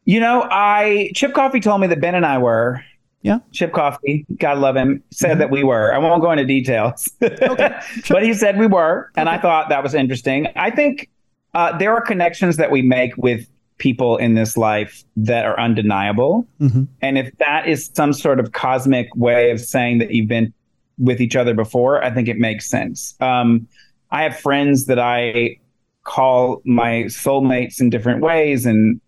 You 0.06 0.20
know, 0.20 0.48
I 0.50 1.12
Chip 1.16 1.34
Coffey 1.34 1.60
told 1.60 1.82
me 1.82 1.88
that 1.88 2.00
Ben 2.00 2.16
and 2.16 2.26
I 2.26 2.38
were. 2.38 2.84
Yeah. 3.22 3.40
Chip 3.52 3.74
Coffey, 3.74 4.24
God 4.38 4.60
love 4.60 4.76
him, 4.76 5.04
said 5.12 5.32
mm-hmm. 5.32 5.40
that 5.40 5.50
we 5.50 5.64
were. 5.64 5.92
I 5.92 5.98
won't 5.98 6.22
go 6.22 6.32
into 6.32 6.46
details. 6.46 7.10
okay. 7.24 7.80
Sure. 8.04 8.04
but 8.10 8.22
he 8.22 8.36
said 8.36 8.60
we 8.60 8.68
were, 8.68 9.10
and 9.16 9.28
okay. 9.28 9.38
I 9.38 9.42
thought 9.42 9.70
that 9.70 9.82
was 9.82 9.96
interesting. 9.96 10.48
I 10.56 10.70
think 10.70 11.10
uh, 11.56 11.76
there 11.76 11.92
are 11.92 12.02
connections 12.02 12.58
that 12.58 12.70
we 12.70 12.84
make 12.84 13.18
with 13.18 13.50
people 13.78 14.18
in 14.18 14.36
this 14.36 14.56
life 14.56 15.04
that 15.18 15.46
are 15.46 15.60
undeniable. 15.60 16.48
Mm-hmm. 16.62 16.84
And 17.02 17.18
if 17.18 17.36
that 17.40 17.68
is 17.68 17.90
some 17.94 18.14
sort 18.14 18.40
of 18.40 18.52
cosmic 18.52 19.14
way 19.16 19.52
of 19.52 19.60
saying 19.60 19.98
that 19.98 20.12
you've 20.12 20.30
been 20.30 20.54
with 20.98 21.20
each 21.20 21.36
other 21.36 21.54
before, 21.54 22.04
I 22.04 22.12
think 22.12 22.28
it 22.28 22.38
makes 22.38 22.70
sense. 22.70 23.16
Um, 23.20 23.68
I 24.12 24.24
have 24.24 24.40
friends 24.40 24.86
that 24.86 25.00
I 25.00 25.58
call 26.04 26.62
my 26.64 27.06
soulmates 27.06 27.82
in 27.82 27.90
different 27.90 28.22
ways. 28.22 28.66
And 28.66 29.02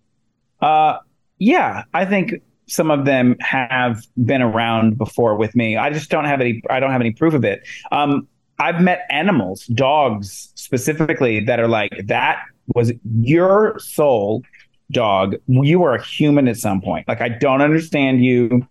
uh, 0.61 0.97
yeah, 1.39 1.83
I 1.93 2.05
think 2.05 2.41
some 2.67 2.91
of 2.91 3.05
them 3.05 3.35
have 3.39 4.01
been 4.23 4.41
around 4.41 4.97
before 4.97 5.35
with 5.35 5.55
me. 5.55 5.77
I 5.77 5.89
just 5.89 6.09
don't 6.09 6.25
have 6.25 6.41
any. 6.41 6.61
I 6.69 6.79
don't 6.79 6.91
have 6.91 7.01
any 7.01 7.11
proof 7.11 7.33
of 7.33 7.43
it. 7.43 7.67
Um, 7.91 8.27
I've 8.59 8.81
met 8.81 9.05
animals, 9.09 9.65
dogs 9.67 10.51
specifically, 10.55 11.39
that 11.41 11.59
are 11.59 11.67
like 11.67 11.91
that 12.05 12.41
was 12.75 12.91
your 13.21 13.79
soul 13.79 14.43
dog. 14.91 15.35
You 15.47 15.79
were 15.79 15.95
a 15.95 16.03
human 16.03 16.47
at 16.47 16.57
some 16.57 16.81
point. 16.81 17.07
Like 17.07 17.21
I 17.21 17.29
don't 17.29 17.61
understand 17.61 18.23
you. 18.23 18.67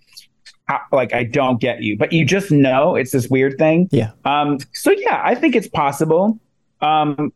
like 0.93 1.15
I 1.15 1.25
don't 1.25 1.61
get 1.61 1.83
you, 1.83 1.97
but 1.97 2.13
you 2.13 2.25
just 2.25 2.51
know 2.51 2.97
it's 2.97 3.13
this 3.13 3.29
weird 3.29 3.57
thing. 3.59 3.89
Yeah. 3.93 4.11
Um. 4.25 4.59
So 4.73 4.91
yeah, 4.91 5.23
I 5.25 5.35
think 5.35 5.57
it's 5.57 5.69
possible. 5.69 6.39
Um. 6.81 7.33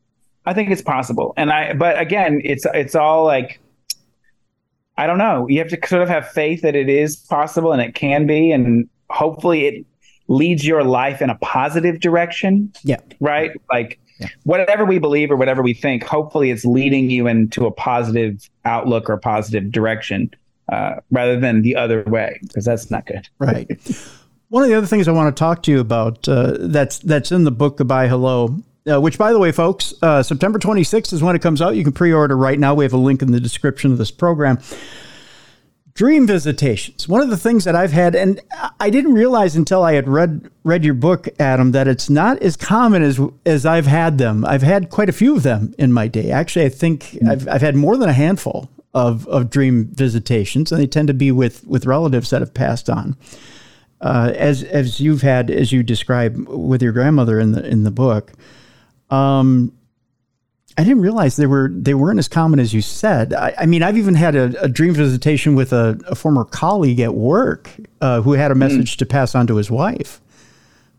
I 0.47 0.55
think 0.55 0.71
it's 0.71 0.83
possible, 0.83 1.35
and 1.37 1.53
I. 1.53 1.75
But 1.75 2.01
again, 2.01 2.41
it's 2.45 2.67
it's 2.75 2.95
all 2.95 3.25
like 3.25 3.61
I 5.01 5.07
don't 5.07 5.17
know. 5.17 5.49
You 5.49 5.59
have 5.61 5.69
to 5.69 5.79
sort 5.89 6.03
of 6.03 6.11
have 6.11 6.29
faith 6.29 6.61
that 6.61 6.77
it 6.77 6.91
is 6.91 7.17
possible 7.17 7.73
and 7.73 7.81
it 7.81 7.95
can 7.95 8.27
be, 8.27 8.53
and 8.53 8.87
hopefully 9.09 9.67
it 9.67 9.87
leads 10.29 10.67
your 10.67 10.85
life 10.85 11.23
in 11.23 11.31
a 11.31 11.37
positive 11.37 12.01
direction. 12.01 12.71
Yeah. 12.85 13.01
Right. 13.19 13.51
Like 13.73 13.99
yeah. 14.21 14.29
whatever 14.45 14.85
we 14.85 14.99
believe 14.99 15.31
or 15.31 15.37
whatever 15.37 15.63
we 15.63 15.73
think, 15.73 16.03
hopefully 16.03 16.51
it's 16.51 16.67
leading 16.67 17.09
you 17.09 17.27
into 17.27 17.65
a 17.65 17.71
positive 17.71 18.47
outlook 18.67 19.09
or 19.09 19.17
positive 19.17 19.73
direction 19.73 20.31
uh, 20.71 20.97
rather 21.11 21.41
than 21.41 21.63
the 21.63 21.77
other 21.77 22.05
way, 22.05 22.39
because 22.43 22.67
that's 22.67 22.91
not 22.91 23.07
good. 23.07 23.27
Right. 23.39 23.71
One 24.51 24.65
of 24.65 24.69
the 24.69 24.75
other 24.75 24.87
things 24.87 25.09
I 25.09 25.13
want 25.13 25.35
to 25.35 25.41
talk 25.41 25.63
to 25.63 25.71
you 25.71 25.81
about 25.81 26.29
uh, 26.29 26.59
that's 26.61 26.99
that's 26.99 27.33
in 27.33 27.45
the 27.45 27.51
book 27.51 27.79
Goodbye 27.79 28.09
Hello 28.09 28.55
uh, 28.91 29.01
which, 29.01 29.19
by 29.19 29.33
the 29.33 29.39
way, 29.39 29.53
folks, 29.53 29.95
uh, 30.03 30.23
September 30.23 30.59
26th 30.59 31.13
is 31.13 31.23
when 31.23 31.37
it 31.37 31.43
comes 31.43 31.63
out. 31.63 31.77
You 31.77 31.85
can 31.85 31.93
pre 31.93 32.13
order 32.13 32.37
right 32.37 32.59
now. 32.59 32.75
We 32.75 32.85
have 32.85 32.93
a 32.93 32.99
link 32.99 33.23
in 33.23 33.33
the 33.33 33.41
description 33.41 33.93
of 33.93 33.99
this 33.99 34.11
program. 34.11 34.59
Dream 35.95 36.27
visitations. 36.27 37.09
One 37.09 37.21
of 37.21 37.31
the 37.31 37.37
things 37.37 37.65
that 37.65 37.77
I've 37.77 37.93
had, 37.93 38.15
and 38.15 38.41
I 38.79 38.91
didn't 38.91 39.13
realize 39.13 39.57
until 39.57 39.83
I 39.83 39.95
had 39.95 40.09
read 40.09 40.51
read 40.65 40.85
your 40.85 40.95
book, 40.95 41.29
Adam, 41.39 41.73
that 41.73 41.89
it's 41.89 42.09
not 42.09 42.41
as 42.43 42.57
common 42.57 43.03
as 43.03 43.21
as 43.45 43.67
I've 43.67 43.87
had 43.87 44.17
them. 44.17 44.45
I've 44.45 44.63
had 44.63 44.89
quite 44.89 45.09
a 45.09 45.13
few 45.13 45.37
of 45.37 45.43
them 45.43 45.75
in 45.79 45.93
my 45.93 46.09
day. 46.09 46.31
Actually, 46.31 46.67
I 46.67 46.69
think 46.71 47.03
mm-hmm. 47.05 47.29
I've, 47.29 47.49
I've 47.49 47.61
had 47.61 47.77
more 47.77 47.97
than 47.97 48.09
a 48.09 48.15
handful 48.15 48.71
of, 48.95 49.27
of 49.29 49.51
dream 49.51 49.89
visitations, 49.93 50.73
and 50.73 50.81
they 50.81 50.87
tend 50.87 51.09
to 51.09 51.15
be 51.15 51.33
with 51.33 51.67
with 51.67 51.87
relatives 51.87 52.31
that 52.31 52.41
have 52.41 52.55
passed 52.55 52.89
on. 52.89 53.17
Uh, 54.01 54.33
as 54.35 54.63
as 54.63 55.01
you've 55.01 55.23
had, 55.23 55.51
as 55.51 55.73
you 55.73 55.83
describe 55.83 56.49
with 56.49 56.83
your 56.83 56.93
grandmother 56.93 57.39
in 57.39 57.53
the 57.53 57.67
in 57.67 57.85
the 57.85 57.91
book. 57.91 58.33
Um, 59.11 59.73
I 60.79 60.85
didn't 60.85 61.03
realize 61.03 61.37
they 61.37 61.47
were 61.47 61.71
they 61.73 61.95
weren't 61.95 62.19
as 62.19 62.29
common 62.29 62.61
as 62.61 62.73
you 62.73 62.81
said. 62.81 63.35
I, 63.35 63.55
I 63.59 63.67
mean, 63.67 63.83
I've 63.83 63.99
even 63.99 64.15
had 64.15 64.35
a, 64.35 64.63
a 64.63 64.69
dream 64.69 64.95
visitation 64.95 65.55
with 65.55 65.73
a, 65.73 66.01
a, 66.07 66.15
former 66.15 66.45
colleague 66.45 67.01
at 67.01 67.15
work 67.15 67.71
uh, 68.01 68.23
who 68.23 68.33
had 68.33 68.51
a 68.51 68.55
hmm. 68.55 68.61
message 68.61 68.95
mm. 68.95 68.99
to 68.99 69.07
pass 69.07 69.35
on 69.35 69.47
to 69.49 69.57
his 69.57 69.71
wife. 69.71 70.21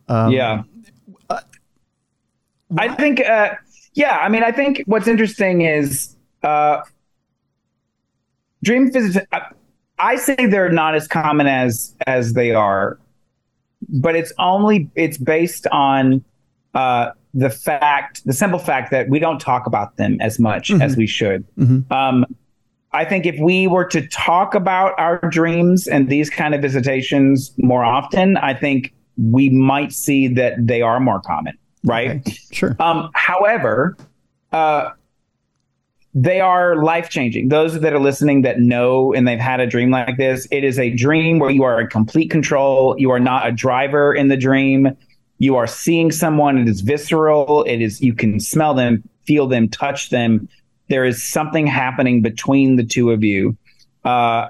Um, 0.07 0.31
yeah, 0.31 0.63
uh, 1.29 1.39
I 2.77 2.93
think. 2.95 3.21
Uh, 3.21 3.55
yeah, 3.93 4.17
I 4.17 4.29
mean, 4.29 4.43
I 4.43 4.51
think 4.51 4.83
what's 4.85 5.07
interesting 5.07 5.61
is 5.61 6.15
uh, 6.43 6.81
dream 8.63 8.91
visits. 8.91 9.25
I 9.97 10.15
say 10.15 10.35
they're 10.35 10.69
not 10.69 10.95
as 10.95 11.07
common 11.07 11.47
as 11.47 11.95
as 12.07 12.33
they 12.33 12.51
are, 12.51 12.99
but 13.89 14.15
it's 14.15 14.33
only 14.37 14.89
it's 14.95 15.17
based 15.17 15.67
on 15.71 16.23
uh, 16.73 17.11
the 17.33 17.49
fact, 17.49 18.25
the 18.25 18.33
simple 18.33 18.59
fact 18.59 18.91
that 18.91 19.09
we 19.09 19.19
don't 19.19 19.39
talk 19.39 19.65
about 19.65 19.97
them 19.97 20.17
as 20.21 20.39
much 20.39 20.69
mm-hmm. 20.69 20.81
as 20.81 20.97
we 20.97 21.07
should. 21.07 21.45
Mm-hmm. 21.57 21.91
Um, 21.91 22.25
I 22.93 23.05
think 23.05 23.25
if 23.25 23.39
we 23.39 23.67
were 23.67 23.85
to 23.85 24.05
talk 24.07 24.53
about 24.53 24.93
our 24.99 25.19
dreams 25.29 25.87
and 25.87 26.09
these 26.09 26.29
kind 26.29 26.53
of 26.53 26.61
visitations 26.61 27.53
more 27.57 27.85
often, 27.85 28.35
I 28.37 28.53
think 28.53 28.93
we 29.17 29.49
might 29.49 29.93
see 29.93 30.27
that 30.27 30.55
they 30.59 30.81
are 30.81 30.99
more 30.99 31.21
common, 31.21 31.57
right? 31.85 32.19
Okay. 32.19 32.37
Sure. 32.51 32.75
Um, 32.79 33.09
however, 33.13 33.95
uh, 34.51 34.89
they 36.13 36.41
are 36.41 36.83
life 36.83 37.09
changing. 37.09 37.47
Those 37.47 37.79
that 37.79 37.93
are 37.93 37.99
listening 37.99 38.41
that 38.41 38.59
know 38.59 39.13
and 39.13 39.25
they've 39.25 39.39
had 39.39 39.61
a 39.61 39.67
dream 39.67 39.91
like 39.91 40.17
this, 40.17 40.45
it 40.51 40.65
is 40.65 40.77
a 40.77 40.89
dream 40.89 41.39
where 41.39 41.49
you 41.49 41.63
are 41.63 41.79
in 41.79 41.87
complete 41.87 42.29
control. 42.29 42.95
You 42.97 43.11
are 43.11 43.19
not 43.19 43.47
a 43.47 43.53
driver 43.53 44.13
in 44.13 44.27
the 44.27 44.35
dream 44.35 44.97
you 45.41 45.55
are 45.55 45.65
seeing 45.65 46.11
someone 46.11 46.59
it 46.59 46.69
is 46.69 46.81
visceral 46.81 47.63
it 47.63 47.81
is 47.81 47.99
you 47.99 48.13
can 48.13 48.39
smell 48.39 48.75
them 48.75 49.03
feel 49.25 49.47
them 49.47 49.67
touch 49.69 50.09
them. 50.09 50.47
There 50.89 51.05
is 51.05 51.23
something 51.23 51.65
happening 51.65 52.21
between 52.21 52.75
the 52.75 52.83
two 52.83 53.11
of 53.11 53.23
you 53.23 53.57
uh, 54.03 54.49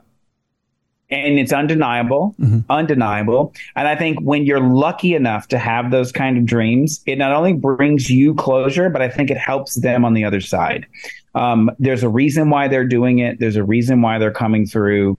and 1.09 1.39
it's 1.39 1.53
undeniable 1.53 2.35
mm-hmm. 2.39 2.59
undeniable. 2.69 3.53
And 3.77 3.87
i 3.87 3.95
think 3.95 4.19
when 4.19 4.45
you're 4.45 4.59
lucky 4.59 5.15
enough 5.15 5.47
to 5.49 5.57
have 5.57 5.91
those 5.91 6.11
kind 6.11 6.37
of 6.37 6.45
dreams 6.45 7.01
it 7.05 7.17
not 7.17 7.31
only 7.31 7.53
brings 7.53 8.09
you 8.09 8.35
closure 8.35 8.89
but 8.89 9.01
i 9.01 9.07
think 9.07 9.31
it 9.31 9.37
helps 9.37 9.75
them 9.75 10.03
on 10.03 10.13
the 10.13 10.25
other 10.25 10.41
side. 10.41 10.85
Um, 11.35 11.71
there's 11.79 12.03
a 12.03 12.09
reason 12.09 12.49
why 12.49 12.67
they're 12.67 12.91
doing 12.99 13.19
it. 13.19 13.39
There's 13.39 13.55
a 13.55 13.63
reason 13.63 14.01
why 14.01 14.19
they're 14.19 14.31
coming 14.31 14.65
through 14.65 15.17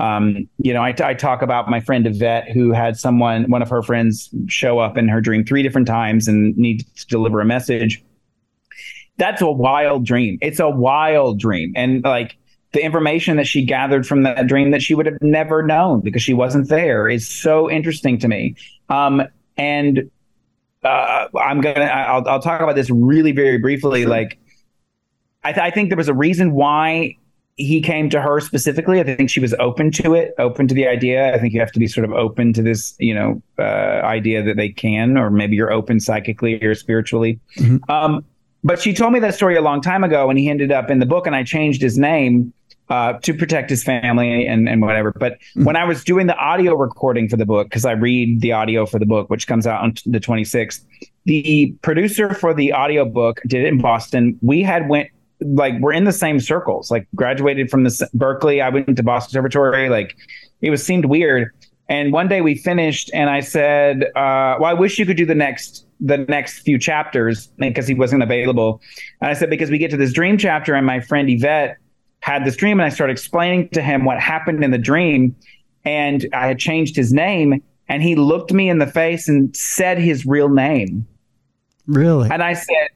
um, 0.00 0.48
you 0.58 0.72
know, 0.72 0.82
I, 0.82 0.94
I 1.02 1.14
talk 1.14 1.42
about 1.42 1.68
my 1.68 1.80
friend 1.80 2.06
Yvette 2.06 2.50
who 2.50 2.72
had 2.72 2.96
someone, 2.96 3.50
one 3.50 3.60
of 3.60 3.68
her 3.68 3.82
friends, 3.82 4.30
show 4.48 4.78
up 4.78 4.96
in 4.96 5.08
her 5.08 5.20
dream 5.20 5.44
three 5.44 5.62
different 5.62 5.86
times 5.86 6.26
and 6.26 6.56
need 6.56 6.86
to 6.96 7.06
deliver 7.06 7.40
a 7.40 7.44
message. 7.44 8.02
That's 9.18 9.42
a 9.42 9.50
wild 9.50 10.06
dream. 10.06 10.38
It's 10.40 10.58
a 10.58 10.70
wild 10.70 11.38
dream, 11.38 11.74
and 11.76 12.02
like 12.02 12.38
the 12.72 12.82
information 12.82 13.36
that 13.36 13.46
she 13.46 13.66
gathered 13.66 14.06
from 14.06 14.22
that 14.22 14.46
dream 14.46 14.70
that 14.70 14.80
she 14.80 14.94
would 14.94 15.04
have 15.04 15.20
never 15.20 15.62
known 15.62 16.00
because 16.00 16.22
she 16.22 16.32
wasn't 16.32 16.68
there 16.68 17.06
is 17.08 17.28
so 17.28 17.70
interesting 17.70 18.18
to 18.20 18.28
me. 18.28 18.56
Um, 18.88 19.22
and 19.58 20.10
uh, 20.82 21.26
I'm 21.38 21.60
gonna 21.60 21.84
I'll, 21.84 22.26
I'll 22.26 22.40
talk 22.40 22.62
about 22.62 22.76
this 22.76 22.88
really 22.88 23.32
very 23.32 23.58
briefly. 23.58 24.06
Like, 24.06 24.38
I, 25.44 25.52
th- 25.52 25.62
I 25.62 25.70
think 25.70 25.90
there 25.90 25.98
was 25.98 26.08
a 26.08 26.14
reason 26.14 26.52
why 26.52 27.16
he 27.60 27.80
came 27.80 28.08
to 28.10 28.20
her 28.20 28.40
specifically. 28.40 29.00
I 29.00 29.04
think 29.04 29.30
she 29.30 29.40
was 29.40 29.54
open 29.54 29.90
to 29.92 30.14
it, 30.14 30.34
open 30.38 30.66
to 30.68 30.74
the 30.74 30.86
idea. 30.86 31.34
I 31.34 31.38
think 31.38 31.52
you 31.52 31.60
have 31.60 31.72
to 31.72 31.78
be 31.78 31.86
sort 31.86 32.04
of 32.04 32.12
open 32.12 32.52
to 32.54 32.62
this, 32.62 32.94
you 32.98 33.14
know, 33.14 33.42
uh, 33.58 34.00
idea 34.02 34.42
that 34.42 34.56
they 34.56 34.70
can, 34.70 35.16
or 35.16 35.30
maybe 35.30 35.56
you're 35.56 35.72
open 35.72 36.00
psychically 36.00 36.62
or 36.64 36.74
spiritually. 36.74 37.38
Mm-hmm. 37.58 37.90
Um, 37.90 38.24
but 38.62 38.80
she 38.80 38.92
told 38.92 39.12
me 39.12 39.20
that 39.20 39.34
story 39.34 39.56
a 39.56 39.62
long 39.62 39.80
time 39.80 40.04
ago, 40.04 40.28
and 40.28 40.38
he 40.38 40.48
ended 40.48 40.72
up 40.72 40.90
in 40.90 40.98
the 40.98 41.06
book, 41.06 41.26
and 41.26 41.34
I 41.34 41.44
changed 41.44 41.80
his 41.80 41.96
name 41.96 42.52
uh, 42.90 43.14
to 43.22 43.32
protect 43.32 43.70
his 43.70 43.84
family 43.84 44.46
and, 44.46 44.68
and 44.68 44.82
whatever. 44.82 45.12
But 45.12 45.34
mm-hmm. 45.34 45.64
when 45.64 45.76
I 45.76 45.84
was 45.84 46.02
doing 46.04 46.26
the 46.26 46.36
audio 46.36 46.74
recording 46.74 47.28
for 47.28 47.36
the 47.36 47.46
book, 47.46 47.68
because 47.68 47.84
I 47.84 47.92
read 47.92 48.40
the 48.40 48.52
audio 48.52 48.84
for 48.84 48.98
the 48.98 49.06
book, 49.06 49.30
which 49.30 49.46
comes 49.46 49.66
out 49.66 49.82
on 49.82 49.94
the 50.06 50.20
26th, 50.20 50.84
the 51.24 51.74
producer 51.82 52.34
for 52.34 52.52
the 52.52 52.72
audio 52.72 53.04
book 53.04 53.40
did 53.46 53.64
it 53.64 53.68
in 53.68 53.78
Boston. 53.78 54.38
We 54.42 54.62
had 54.62 54.88
went 54.88 55.10
like 55.42 55.74
we're 55.80 55.92
in 55.92 56.04
the 56.04 56.12
same 56.12 56.40
circles. 56.40 56.90
Like 56.90 57.06
graduated 57.14 57.70
from 57.70 57.84
the 57.84 57.90
Berklee, 58.14 58.62
I 58.62 58.68
went 58.68 58.96
to 58.96 59.02
Boston 59.02 59.30
Conservatory. 59.30 59.88
Like 59.88 60.16
it 60.60 60.70
was 60.70 60.84
seemed 60.84 61.06
weird. 61.06 61.50
And 61.88 62.12
one 62.12 62.28
day 62.28 62.40
we 62.40 62.54
finished, 62.54 63.10
and 63.12 63.28
I 63.28 63.40
said, 63.40 64.04
uh, 64.14 64.56
"Well, 64.60 64.66
I 64.66 64.74
wish 64.74 64.98
you 64.98 65.04
could 65.04 65.16
do 65.16 65.26
the 65.26 65.34
next 65.34 65.86
the 65.98 66.18
next 66.18 66.60
few 66.60 66.78
chapters 66.78 67.48
because 67.58 67.88
he 67.88 67.94
wasn't 67.94 68.22
available." 68.22 68.80
And 69.20 69.30
I 69.30 69.34
said, 69.34 69.50
"Because 69.50 69.70
we 69.70 69.78
get 69.78 69.90
to 69.90 69.96
this 69.96 70.12
dream 70.12 70.38
chapter, 70.38 70.74
and 70.74 70.86
my 70.86 71.00
friend 71.00 71.28
Yvette 71.28 71.78
had 72.20 72.44
this 72.44 72.54
dream, 72.54 72.78
and 72.78 72.86
I 72.86 72.90
started 72.90 73.12
explaining 73.12 73.70
to 73.70 73.82
him 73.82 74.04
what 74.04 74.20
happened 74.20 74.62
in 74.62 74.70
the 74.70 74.78
dream, 74.78 75.34
and 75.84 76.28
I 76.32 76.46
had 76.46 76.60
changed 76.60 76.94
his 76.94 77.12
name, 77.12 77.60
and 77.88 78.02
he 78.04 78.14
looked 78.14 78.52
me 78.52 78.68
in 78.68 78.78
the 78.78 78.86
face 78.86 79.28
and 79.28 79.54
said 79.56 79.98
his 79.98 80.24
real 80.24 80.48
name. 80.48 81.06
Really? 81.86 82.30
And 82.30 82.40
I 82.40 82.52
said, 82.52 82.88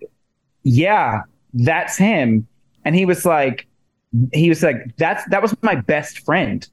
"Yeah." 0.63 1.23
That's 1.55 1.97
him. 1.97 2.47
And 2.85 2.95
he 2.95 3.07
was 3.07 3.25
like, 3.25 3.67
he 4.33 4.49
was 4.49 4.63
like, 4.63 4.97
that's 4.97 5.25
that 5.31 5.43
was 5.43 5.55
my 5.63 5.75
best 5.75 6.21
friend. 6.21 6.67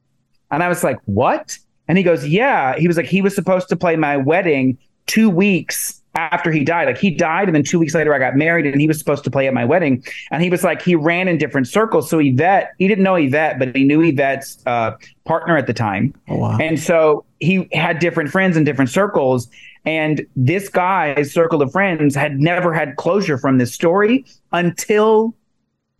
And 0.51 0.61
I 0.61 0.67
was 0.67 0.83
like, 0.83 0.99
what? 1.05 1.57
And 1.87 1.97
he 1.97 2.03
goes, 2.03 2.27
yeah. 2.27 2.77
He 2.77 2.87
was 2.87 2.97
like, 2.97 3.05
he 3.05 3.21
was 3.21 3.33
supposed 3.33 3.69
to 3.69 3.75
play 3.75 3.95
my 3.95 4.17
wedding 4.17 4.77
two 5.07 5.29
weeks 5.29 6.00
after 6.15 6.51
he 6.51 6.63
died. 6.63 6.87
Like 6.87 6.97
he 6.97 7.11
died, 7.11 7.47
and 7.47 7.55
then 7.55 7.63
two 7.63 7.79
weeks 7.79 7.95
later 7.95 8.13
I 8.13 8.19
got 8.19 8.35
married, 8.35 8.65
and 8.65 8.79
he 8.79 8.87
was 8.87 8.99
supposed 8.99 9.23
to 9.23 9.31
play 9.31 9.47
at 9.47 9.53
my 9.53 9.65
wedding. 9.65 10.03
And 10.31 10.43
he 10.43 10.49
was 10.49 10.63
like, 10.63 10.81
he 10.81 10.95
ran 10.95 11.27
in 11.27 11.37
different 11.37 11.67
circles. 11.67 12.09
So 12.09 12.19
Yvette, 12.19 12.71
he 12.77 12.87
didn't 12.87 13.03
know 13.03 13.15
Yvette, 13.15 13.59
but 13.59 13.75
he 13.75 13.83
knew 13.83 14.01
Yvette's 14.01 14.61
uh, 14.65 14.91
partner 15.25 15.57
at 15.57 15.67
the 15.67 15.73
time. 15.73 16.13
Oh, 16.27 16.37
wow. 16.37 16.57
And 16.59 16.79
so 16.79 17.25
he 17.39 17.67
had 17.71 17.99
different 17.99 18.29
friends 18.29 18.57
in 18.57 18.63
different 18.63 18.89
circles. 18.89 19.47
And 19.85 20.25
this 20.35 20.69
guy's 20.69 21.33
circle 21.33 21.61
of 21.61 21.71
friends 21.71 22.13
had 22.13 22.39
never 22.39 22.71
had 22.73 22.97
closure 22.97 23.37
from 23.37 23.57
this 23.57 23.73
story 23.73 24.25
until 24.51 25.33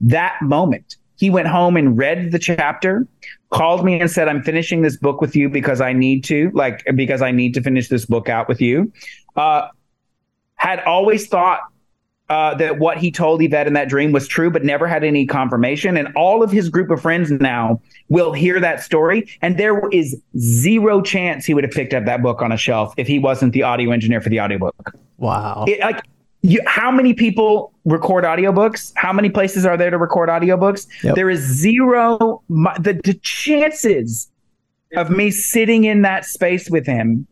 that 0.01 0.39
moment. 0.41 0.97
He 1.16 1.30
went 1.30 1.47
home 1.47 1.78
and 1.78 1.97
read 1.97 2.32
the 2.32 2.39
chapter, 2.39 3.07
called 3.51 3.86
me 3.86 3.99
and 3.99 4.09
said, 4.09 4.28
I'm 4.28 4.43
finishing 4.43 4.82
this 4.82 4.97
book 4.97 5.22
with 5.22 5.36
you 5.36 5.49
because 5.49 5.80
I 5.80 5.93
need 5.93 6.24
to, 6.26 6.51
like, 6.53 6.84
because 6.95 7.22
I 7.22 7.32
need 7.32 7.53
to 7.53 7.62
finish 7.62 7.89
this 7.89 8.05
book 8.05 8.28
out 8.28 8.47
with 8.47 8.59
you. 8.59 8.91
Uh, 9.36 9.68
had 10.62 10.80
always 10.82 11.26
thought 11.26 11.62
uh, 12.30 12.53
that 12.53 12.78
what 12.78 12.99
he 12.99 13.09
told 13.12 13.41
Yvette 13.41 13.66
in 13.66 13.74
that 13.74 13.89
dream 13.89 14.12
was 14.12 14.28
true, 14.28 14.51
but 14.51 14.64
never 14.64 14.86
had 14.88 15.03
any 15.03 15.26
confirmation. 15.26 15.97
And 15.97 16.09
all 16.16 16.43
of 16.43 16.51
his 16.51 16.70
group 16.70 16.91
of 16.91 17.01
friends 17.01 17.32
now 17.32 17.82
will 18.09 18.32
hear 18.32 18.59
that 18.59 18.84
story. 18.84 19.28
And 19.41 19.57
there 19.57 19.89
is 19.89 20.16
zero 20.38 21.01
chance 21.01 21.45
he 21.45 21.55
would 21.55 21.64
have 21.64 21.74
picked 21.74 21.95
up 21.95 22.05
that 22.05 22.22
book 22.22 22.43
on 22.43 22.51
a 22.51 22.57
shelf 22.57 22.93
if 22.95 23.07
he 23.07 23.18
wasn't 23.18 23.53
the 23.53 23.64
audio 23.64 23.89
engineer 23.89 24.22
for 24.22 24.30
the 24.30 24.39
audiobook. 24.39 24.93
Wow. 25.18 25.66
It, 25.68 25.80
like, 25.80 26.05
you, 26.43 26.62
how 26.68 26.91
many 26.91 27.16
people 27.16 27.74
record 27.86 28.24
audiobooks? 28.24 28.93
How 28.95 29.12
many 29.12 29.32
places 29.32 29.66
are 29.66 29.78
there 29.78 29.89
to 29.89 29.97
record 29.97 30.30
audiobooks? 30.30 30.86
Yep. 31.03 31.16
There 31.16 31.32
is 31.32 31.39
zero. 31.39 32.43
The, 32.49 33.01
the 33.03 33.16
chances 33.24 34.30
of 34.95 35.09
me 35.09 35.32
sitting 35.32 35.86
in 35.86 36.03
that 36.03 36.26
space 36.26 36.70
with 36.70 36.86
him, 36.86 37.26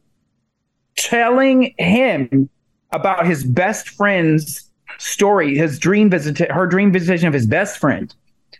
telling 0.95 1.75
him 1.77 2.49
about 2.91 3.25
his 3.25 3.43
best 3.43 3.89
friend's 3.89 4.69
story, 4.97 5.55
his 5.55 5.79
dream 5.79 6.09
visit, 6.09 6.39
her 6.51 6.67
dream 6.67 6.91
visitation 6.91 7.27
of 7.27 7.33
his 7.33 7.47
best 7.47 7.77
friend, 7.77 8.13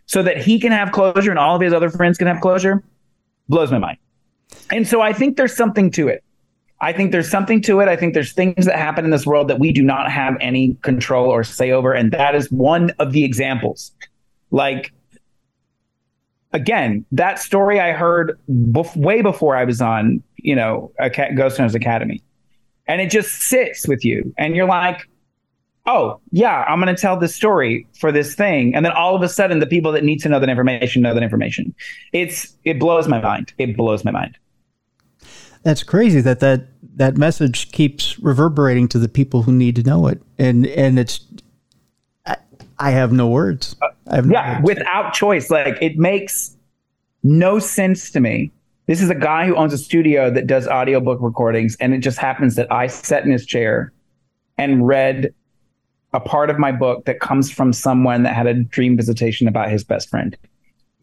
so 0.05 0.23
that 0.23 0.37
he 0.37 0.59
can 0.59 0.71
have 0.71 0.91
closure 0.91 1.29
and 1.29 1.39
all 1.39 1.55
of 1.55 1.61
his 1.61 1.73
other 1.73 1.89
friends 1.89 2.17
can 2.17 2.27
have 2.27 2.41
closure, 2.41 2.83
blows 3.47 3.71
my 3.71 3.79
mind. 3.79 3.97
And 4.71 4.87
so 4.87 5.01
I 5.01 5.13
think 5.13 5.37
there's 5.37 5.55
something 5.55 5.91
to 5.91 6.07
it. 6.07 6.23
I 6.81 6.93
think 6.93 7.11
there's 7.11 7.29
something 7.29 7.61
to 7.63 7.81
it. 7.81 7.89
I 7.89 7.95
think 7.95 8.13
there's 8.13 8.31
things 8.31 8.65
that 8.65 8.77
happen 8.77 9.03
in 9.03 9.11
this 9.11 9.25
world 9.25 9.49
that 9.49 9.59
we 9.59 9.71
do 9.71 9.81
not 9.81 10.09
have 10.11 10.37
any 10.39 10.75
control 10.81 11.29
or 11.29 11.43
say 11.43 11.71
over. 11.71 11.93
And 11.93 12.11
that 12.13 12.35
is 12.35 12.49
one 12.51 12.91
of 12.99 13.11
the 13.11 13.25
examples. 13.25 13.91
Like, 14.51 14.93
again, 16.53 17.05
that 17.11 17.39
story 17.39 17.79
I 17.81 17.91
heard 17.91 18.39
bef- 18.49 18.95
way 18.95 19.21
before 19.21 19.57
I 19.57 19.65
was 19.65 19.81
on, 19.81 20.23
you 20.37 20.55
know, 20.55 20.91
Ghost 21.35 21.57
Hunters 21.57 21.75
Academy. 21.75 22.23
And 22.89 22.99
it 22.99 23.09
just 23.09 23.31
sits 23.43 23.87
with 23.87 24.03
you. 24.03 24.33
And 24.37 24.55
you're 24.55 24.67
like, 24.67 25.07
oh, 25.85 26.19
yeah, 26.31 26.65
I'm 26.67 26.81
going 26.81 26.93
to 26.93 27.01
tell 27.01 27.17
this 27.17 27.33
story 27.33 27.87
for 27.99 28.11
this 28.11 28.35
thing. 28.35 28.75
And 28.75 28.85
then 28.85 28.91
all 28.91 29.15
of 29.15 29.21
a 29.21 29.29
sudden, 29.29 29.59
the 29.59 29.67
people 29.67 29.93
that 29.93 30.03
need 30.03 30.19
to 30.23 30.29
know 30.29 30.39
that 30.39 30.49
information 30.49 31.01
know 31.01 31.13
that 31.13 31.23
information. 31.23 31.73
It's, 32.11 32.53
it 32.65 32.79
blows 32.79 33.07
my 33.07 33.21
mind. 33.21 33.53
It 33.57 33.77
blows 33.77 34.03
my 34.03 34.11
mind 34.11 34.37
that's 35.63 35.83
crazy 35.83 36.21
that 36.21 36.39
that 36.39 36.67
that 36.95 37.17
message 37.17 37.71
keeps 37.71 38.17
reverberating 38.19 38.87
to 38.87 38.99
the 38.99 39.09
people 39.09 39.43
who 39.43 39.51
need 39.51 39.75
to 39.75 39.83
know 39.83 40.07
it 40.07 40.21
and 40.37 40.65
and 40.67 40.99
it's 40.99 41.25
i, 42.25 42.37
I 42.77 42.91
have 42.91 43.11
no 43.11 43.27
words 43.27 43.75
have 44.09 44.25
no 44.25 44.33
yeah 44.33 44.61
words. 44.61 44.79
without 44.79 45.13
choice 45.13 45.49
like 45.49 45.77
it 45.81 45.97
makes 45.97 46.55
no 47.23 47.59
sense 47.59 48.11
to 48.11 48.19
me 48.19 48.51
this 48.89 49.01
is 49.01 49.09
a 49.09 49.15
guy 49.15 49.45
who 49.45 49.55
owns 49.55 49.71
a 49.71 49.77
studio 49.77 50.29
that 50.29 50.47
does 50.47 50.67
audiobook 50.67 51.19
recordings 51.21 51.77
and 51.79 51.93
it 51.93 51.99
just 51.99 52.17
happens 52.17 52.55
that 52.55 52.71
i 52.71 52.87
sat 52.87 53.23
in 53.23 53.31
his 53.31 53.45
chair 53.45 53.93
and 54.57 54.85
read 54.85 55.33
a 56.11 56.19
part 56.19 56.49
of 56.49 56.57
my 56.57 56.71
book 56.71 57.05
that 57.05 57.19
comes 57.19 57.51
from 57.51 57.71
someone 57.71 58.23
that 58.23 58.35
had 58.35 58.47
a 58.47 58.55
dream 58.55 58.97
visitation 58.97 59.47
about 59.47 59.69
his 59.69 59.83
best 59.83 60.09
friend 60.09 60.35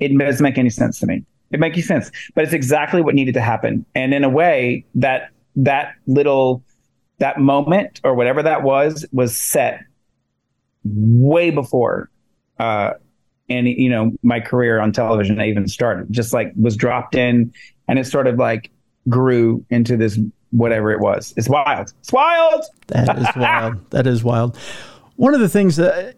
it 0.01 0.17
doesn't 0.19 0.43
make 0.43 0.59
any 0.59 0.71
sense 0.71 0.99
to 0.99 1.07
me 1.07 1.25
it 1.53 1.61
makes 1.61 1.87
sense, 1.87 2.11
but 2.35 2.45
it's 2.45 2.53
exactly 2.53 3.03
what 3.03 3.15
needed 3.15 3.35
to 3.35 3.41
happen. 3.41 3.87
And 3.95 4.13
in 4.13 4.25
a 4.25 4.29
way, 4.29 4.85
that 4.97 5.31
that 5.55 5.95
little 6.07 6.63
that 7.19 7.41
moment 7.41 8.01
or 8.05 8.15
whatever 8.15 8.43
that 8.43 8.63
was 8.63 9.07
was 9.13 9.37
set 9.37 9.81
way 10.85 11.51
before 11.51 12.11
uh 12.59 12.93
any 13.49 13.81
you 13.81 13.89
know 13.89 14.13
my 14.23 14.41
career 14.41 14.81
on 14.81 14.93
television 14.93 15.41
even 15.41 15.69
started 15.69 16.07
just 16.11 16.33
like 16.33 16.53
was 16.61 16.77
dropped 16.77 17.15
in 17.15 17.53
and 17.89 17.99
it 17.99 18.07
sort 18.07 18.27
of 18.27 18.37
like 18.39 18.71
grew 19.09 19.65
into 19.71 19.97
this 19.97 20.19
whatever 20.51 20.91
it 20.91 21.01
was. 21.01 21.35
It's 21.37 21.49
wild. 21.49 21.93
It's 22.01 22.13
wild! 22.13 22.65
That 22.89 23.19
is 23.19 23.29
wild. 23.37 23.77
That 23.91 24.07
is 24.07 24.25
wild. 24.25 24.57
One 25.17 25.35
of 25.35 25.41
the 25.41 25.49
things 25.49 25.77
that 25.77 26.17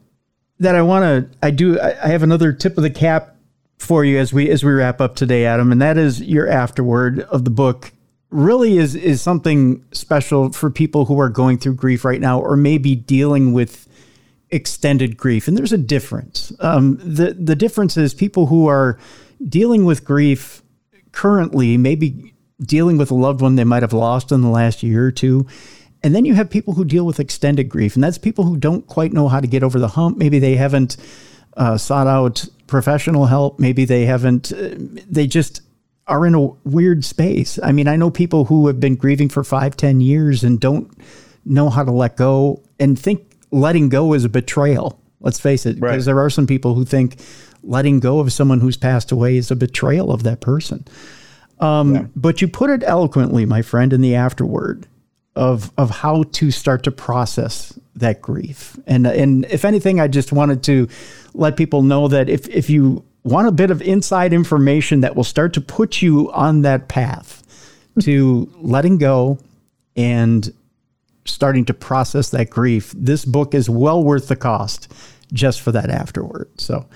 that 0.61 0.75
i 0.75 0.83
want 0.83 1.05
to 1.05 1.39
i 1.41 1.53
do 1.53 1.79
I, 1.79 2.07
I 2.07 2.09
have 2.09 2.25
another 2.25 2.53
tip 2.53 2.77
of 2.77 2.83
the 2.83 2.91
cap 2.91 3.37
for 3.79 4.05
you 4.05 4.19
as 4.19 4.33
we 4.33 4.51
as 4.51 4.65
we 4.65 4.73
wrap 4.73 5.01
up 5.01 5.17
today, 5.17 5.47
Adam, 5.47 5.73
and 5.73 5.81
that 5.81 5.97
is 5.97 6.21
your 6.21 6.49
afterword 6.49 7.21
of 7.21 7.45
the 7.45 7.51
book. 7.51 7.93
Really 8.31 8.77
is 8.77 8.95
is 8.95 9.23
something 9.23 9.85
special 9.93 10.53
for 10.53 10.71
people 10.71 11.07
who 11.07 11.19
are 11.19 11.31
going 11.31 11.59
through 11.59 11.75
grief 11.75 12.05
right 12.05 12.21
now, 12.21 12.41
or 12.41 12.57
maybe 12.57 12.95
dealing 12.95 13.53
with 13.53 13.88
extended 14.51 15.17
grief. 15.17 15.49
And 15.49 15.57
there's 15.57 15.73
a 15.73 15.79
difference. 15.79 16.53
Um, 16.61 16.99
the 17.03 17.35
the 17.35 17.57
difference 17.57 17.97
is 17.97 18.15
people 18.15 18.47
who 18.47 18.67
are 18.67 18.99
dealing 19.47 19.85
with 19.85 20.05
grief 20.05 20.63
currently, 21.13 21.77
maybe 21.77 22.35
dealing 22.61 22.99
with 22.99 23.11
a 23.11 23.15
loved 23.15 23.41
one 23.41 23.57
they 23.57 23.65
might 23.65 23.83
have 23.83 23.93
lost 23.93 24.33
in 24.33 24.41
the 24.43 24.49
last 24.49 24.83
year 24.83 25.07
or 25.07 25.13
two. 25.13 25.47
And 26.03 26.15
then 26.15 26.25
you 26.25 26.35
have 26.35 26.49
people 26.49 26.75
who 26.75 26.85
deal 26.85 27.05
with 27.05 27.19
extended 27.19 27.69
grief, 27.69 27.95
and 27.95 28.05
that's 28.05 28.19
people 28.19 28.45
who 28.45 28.57
don't 28.57 28.87
quite 28.87 29.13
know 29.13 29.29
how 29.29 29.41
to 29.41 29.47
get 29.47 29.63
over 29.63 29.79
the 29.79 29.89
hump. 29.89 30.17
Maybe 30.17 30.39
they 30.39 30.55
haven't 30.55 30.97
uh, 31.57 31.77
sought 31.77 32.07
out 32.07 32.47
professional 32.69 33.27
help. 33.27 33.59
Maybe 33.59 33.85
they 33.85 34.07
haven't, 34.07 34.53
uh, 34.53 34.77
they 35.11 35.27
just 35.27 35.61
are 36.07 36.25
in 36.25 36.35
a 36.35 36.47
weird 36.65 37.05
space. 37.05 37.59
I 37.63 37.73
mean, 37.73 37.89
I 37.89 37.97
know 37.97 38.11
people 38.11 38.45
who 38.45 38.69
have 38.69 38.79
been 38.79 38.95
grieving 38.95 39.29
for 39.29 39.43
five, 39.43 39.77
ten 39.77 40.01
years 40.01 40.45
and 40.45 40.61
don't 40.61 40.91
know 41.45 41.69
how 41.69 41.85
to 41.85 41.91
let 41.91 42.17
go 42.17 42.63
and 42.79 42.99
think 42.99 43.28
letting 43.51 43.89
go 43.89 44.13
is 44.15 44.25
a 44.25 44.29
betrayal. 44.29 45.01
Let's 45.21 45.41
face 45.41 45.67
it, 45.67 45.77
because 45.77 46.07
right. 46.07 46.13
there 46.13 46.21
are 46.21 46.31
some 46.31 46.47
people 46.47 46.75
who 46.75 46.85
think 46.85 47.21
letting 47.63 48.01
go 48.01 48.21
of 48.21 48.33
someone 48.33 48.61
who's 48.61 48.77
passed 48.77 49.11
away 49.11 49.37
is 49.37 49.51
a 49.51 49.57
betrayal 49.57 50.13
of 50.13 50.23
that 50.23 50.41
person. 50.41 50.87
Um, 51.61 51.95
yeah. 51.95 52.05
But 52.15 52.41
you 52.41 52.49
put 52.49 52.71
it 52.71 52.83
eloquently, 52.85 53.45
my 53.45 53.63
friend, 53.63 53.93
in 53.93 54.01
the 54.01 54.15
afterword 54.15 54.87
of 55.35 55.73
of 55.77 55.91
how 55.91 56.25
to 56.25 56.51
start 56.51 56.83
to 56.85 56.91
process 56.91 57.79
that 57.97 58.23
grief. 58.23 58.79
And 58.87 59.07
and 59.07 59.45
if 59.47 59.65
anything, 59.65 60.01
I 60.01 60.09
just 60.09 60.33
wanted 60.33 60.63
to 60.65 60.89
let 61.35 61.57
people 61.57 61.83
know 61.83 62.09
that 62.09 62.29
if 62.29 62.49
if 62.49 62.71
you 62.71 63.05
want 63.25 63.49
a 63.49 63.53
bit 63.53 63.71
of 63.71 63.83
inside 63.83 64.33
information 64.33 65.01
that 65.01 65.17
will 65.17 65.25
start 65.25 65.53
to 65.55 65.61
put 65.61 66.01
you 66.01 66.31
on 66.33 66.63
that 66.63 66.89
path 66.89 67.43
to 68.01 68.49
letting 68.57 68.99
go 68.99 69.39
and 69.97 70.53
starting 71.29 71.65
to 71.67 71.75
process 71.75 72.31
that 72.31 72.51
grief, 72.51 72.95
this 72.97 73.25
book 73.25 73.55
is 73.55 73.69
well 73.71 74.03
worth 74.03 74.29
the 74.29 74.37
cost 74.37 74.93
just 75.33 75.61
for 75.61 75.73
that 75.73 75.91
afterward. 75.91 76.49
So 76.61 76.87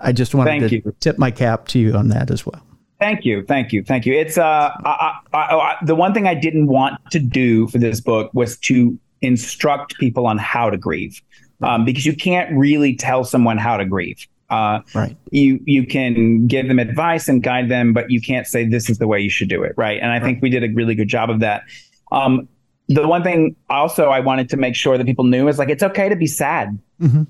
I 0.00 0.12
just 0.12 0.34
wanted 0.34 0.60
Thank 0.60 0.68
to 0.70 0.76
you. 0.76 0.94
tip 1.00 1.18
my 1.18 1.30
cap 1.30 1.68
to 1.68 1.78
you 1.78 1.94
on 1.94 2.08
that 2.08 2.30
as 2.30 2.44
well. 2.44 2.62
Thank 2.98 3.24
you, 3.24 3.44
thank 3.46 3.72
you, 3.72 3.84
thank 3.84 4.06
you. 4.06 4.14
It's 4.14 4.38
uh, 4.38 4.70
I, 4.84 5.18
I, 5.32 5.38
I, 5.38 5.76
the 5.84 5.94
one 5.94 6.14
thing 6.14 6.26
I 6.26 6.34
didn't 6.34 6.66
want 6.66 6.98
to 7.10 7.18
do 7.18 7.68
for 7.68 7.78
this 7.78 8.00
book 8.00 8.30
was 8.32 8.56
to 8.60 8.98
instruct 9.20 9.98
people 9.98 10.26
on 10.26 10.38
how 10.38 10.70
to 10.70 10.78
grieve, 10.78 11.20
um, 11.62 11.84
because 11.84 12.06
you 12.06 12.16
can't 12.16 12.50
really 12.56 12.96
tell 12.96 13.22
someone 13.22 13.58
how 13.58 13.76
to 13.76 13.84
grieve. 13.84 14.26
Uh, 14.48 14.80
right. 14.94 15.16
You 15.30 15.60
you 15.64 15.86
can 15.86 16.46
give 16.46 16.68
them 16.68 16.78
advice 16.78 17.28
and 17.28 17.42
guide 17.42 17.68
them, 17.68 17.92
but 17.92 18.10
you 18.10 18.20
can't 18.20 18.46
say 18.46 18.64
this 18.64 18.88
is 18.88 18.96
the 18.96 19.06
way 19.06 19.20
you 19.20 19.30
should 19.30 19.48
do 19.48 19.62
it, 19.62 19.74
right? 19.76 20.00
And 20.00 20.10
I 20.10 20.14
right. 20.14 20.22
think 20.22 20.40
we 20.40 20.48
did 20.48 20.64
a 20.64 20.72
really 20.72 20.94
good 20.94 21.08
job 21.08 21.28
of 21.28 21.40
that. 21.40 21.64
Um, 22.12 22.48
the 22.88 23.06
one 23.06 23.22
thing 23.22 23.56
also 23.68 24.10
I 24.10 24.20
wanted 24.20 24.48
to 24.50 24.56
make 24.56 24.74
sure 24.74 24.96
that 24.96 25.06
people 25.06 25.24
knew 25.24 25.48
is 25.48 25.58
like 25.58 25.68
it's 25.68 25.82
okay 25.82 26.08
to 26.08 26.16
be 26.16 26.26
sad. 26.26 26.78
Mm-hmm. 27.00 27.24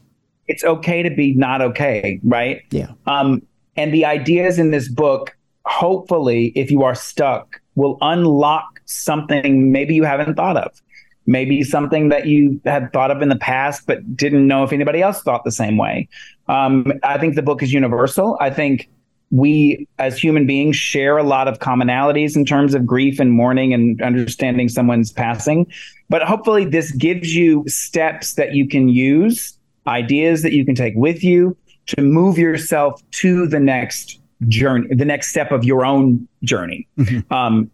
It's 0.48 0.62
okay 0.64 1.02
to 1.02 1.10
be 1.10 1.34
not 1.34 1.60
okay, 1.60 2.20
right? 2.22 2.62
Yeah. 2.70 2.92
Um, 3.06 3.42
and 3.76 3.92
the 3.92 4.04
ideas 4.04 4.58
in 4.58 4.70
this 4.70 4.88
book 4.88 5.36
hopefully, 5.66 6.52
if 6.54 6.70
you 6.70 6.84
are 6.84 6.94
stuck, 6.94 7.60
will 7.74 7.98
unlock 8.00 8.80
something 8.86 9.72
maybe 9.72 9.94
you 9.94 10.04
haven't 10.04 10.34
thought 10.36 10.56
of. 10.56 10.80
Maybe 11.26 11.64
something 11.64 12.08
that 12.08 12.26
you 12.26 12.60
had 12.64 12.92
thought 12.92 13.10
of 13.10 13.20
in 13.20 13.28
the 13.28 13.36
past, 13.36 13.84
but 13.86 14.16
didn't 14.16 14.46
know 14.46 14.62
if 14.62 14.72
anybody 14.72 15.02
else 15.02 15.22
thought 15.22 15.42
the 15.44 15.50
same 15.50 15.76
way. 15.76 16.08
Um, 16.46 16.92
I 17.02 17.18
think 17.18 17.34
the 17.34 17.42
book 17.42 17.64
is 17.64 17.72
universal. 17.72 18.38
I 18.40 18.50
think 18.50 18.88
we 19.30 19.88
as 19.98 20.18
human 20.18 20.46
beings 20.46 20.76
share 20.76 21.16
a 21.16 21.22
lot 21.22 21.48
of 21.48 21.58
commonalities 21.58 22.36
in 22.36 22.44
terms 22.44 22.74
of 22.74 22.86
grief 22.86 23.18
and 23.18 23.32
mourning 23.32 23.74
and 23.74 24.00
understanding 24.00 24.68
someone's 24.68 25.10
passing. 25.10 25.66
But 26.08 26.22
hopefully, 26.22 26.64
this 26.64 26.92
gives 26.92 27.34
you 27.34 27.64
steps 27.66 28.34
that 28.34 28.54
you 28.54 28.68
can 28.68 28.88
use, 28.88 29.58
ideas 29.86 30.42
that 30.42 30.52
you 30.52 30.64
can 30.64 30.74
take 30.74 30.94
with 30.96 31.24
you 31.24 31.56
to 31.86 32.02
move 32.02 32.38
yourself 32.38 33.02
to 33.12 33.46
the 33.46 33.60
next 33.60 34.20
journey, 34.48 34.94
the 34.94 35.04
next 35.04 35.28
step 35.28 35.50
of 35.50 35.64
your 35.64 35.84
own 35.84 36.28
journey. 36.44 36.86
Mm-hmm. 36.98 37.32
Um, 37.32 37.70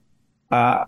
uh, 0.50 0.84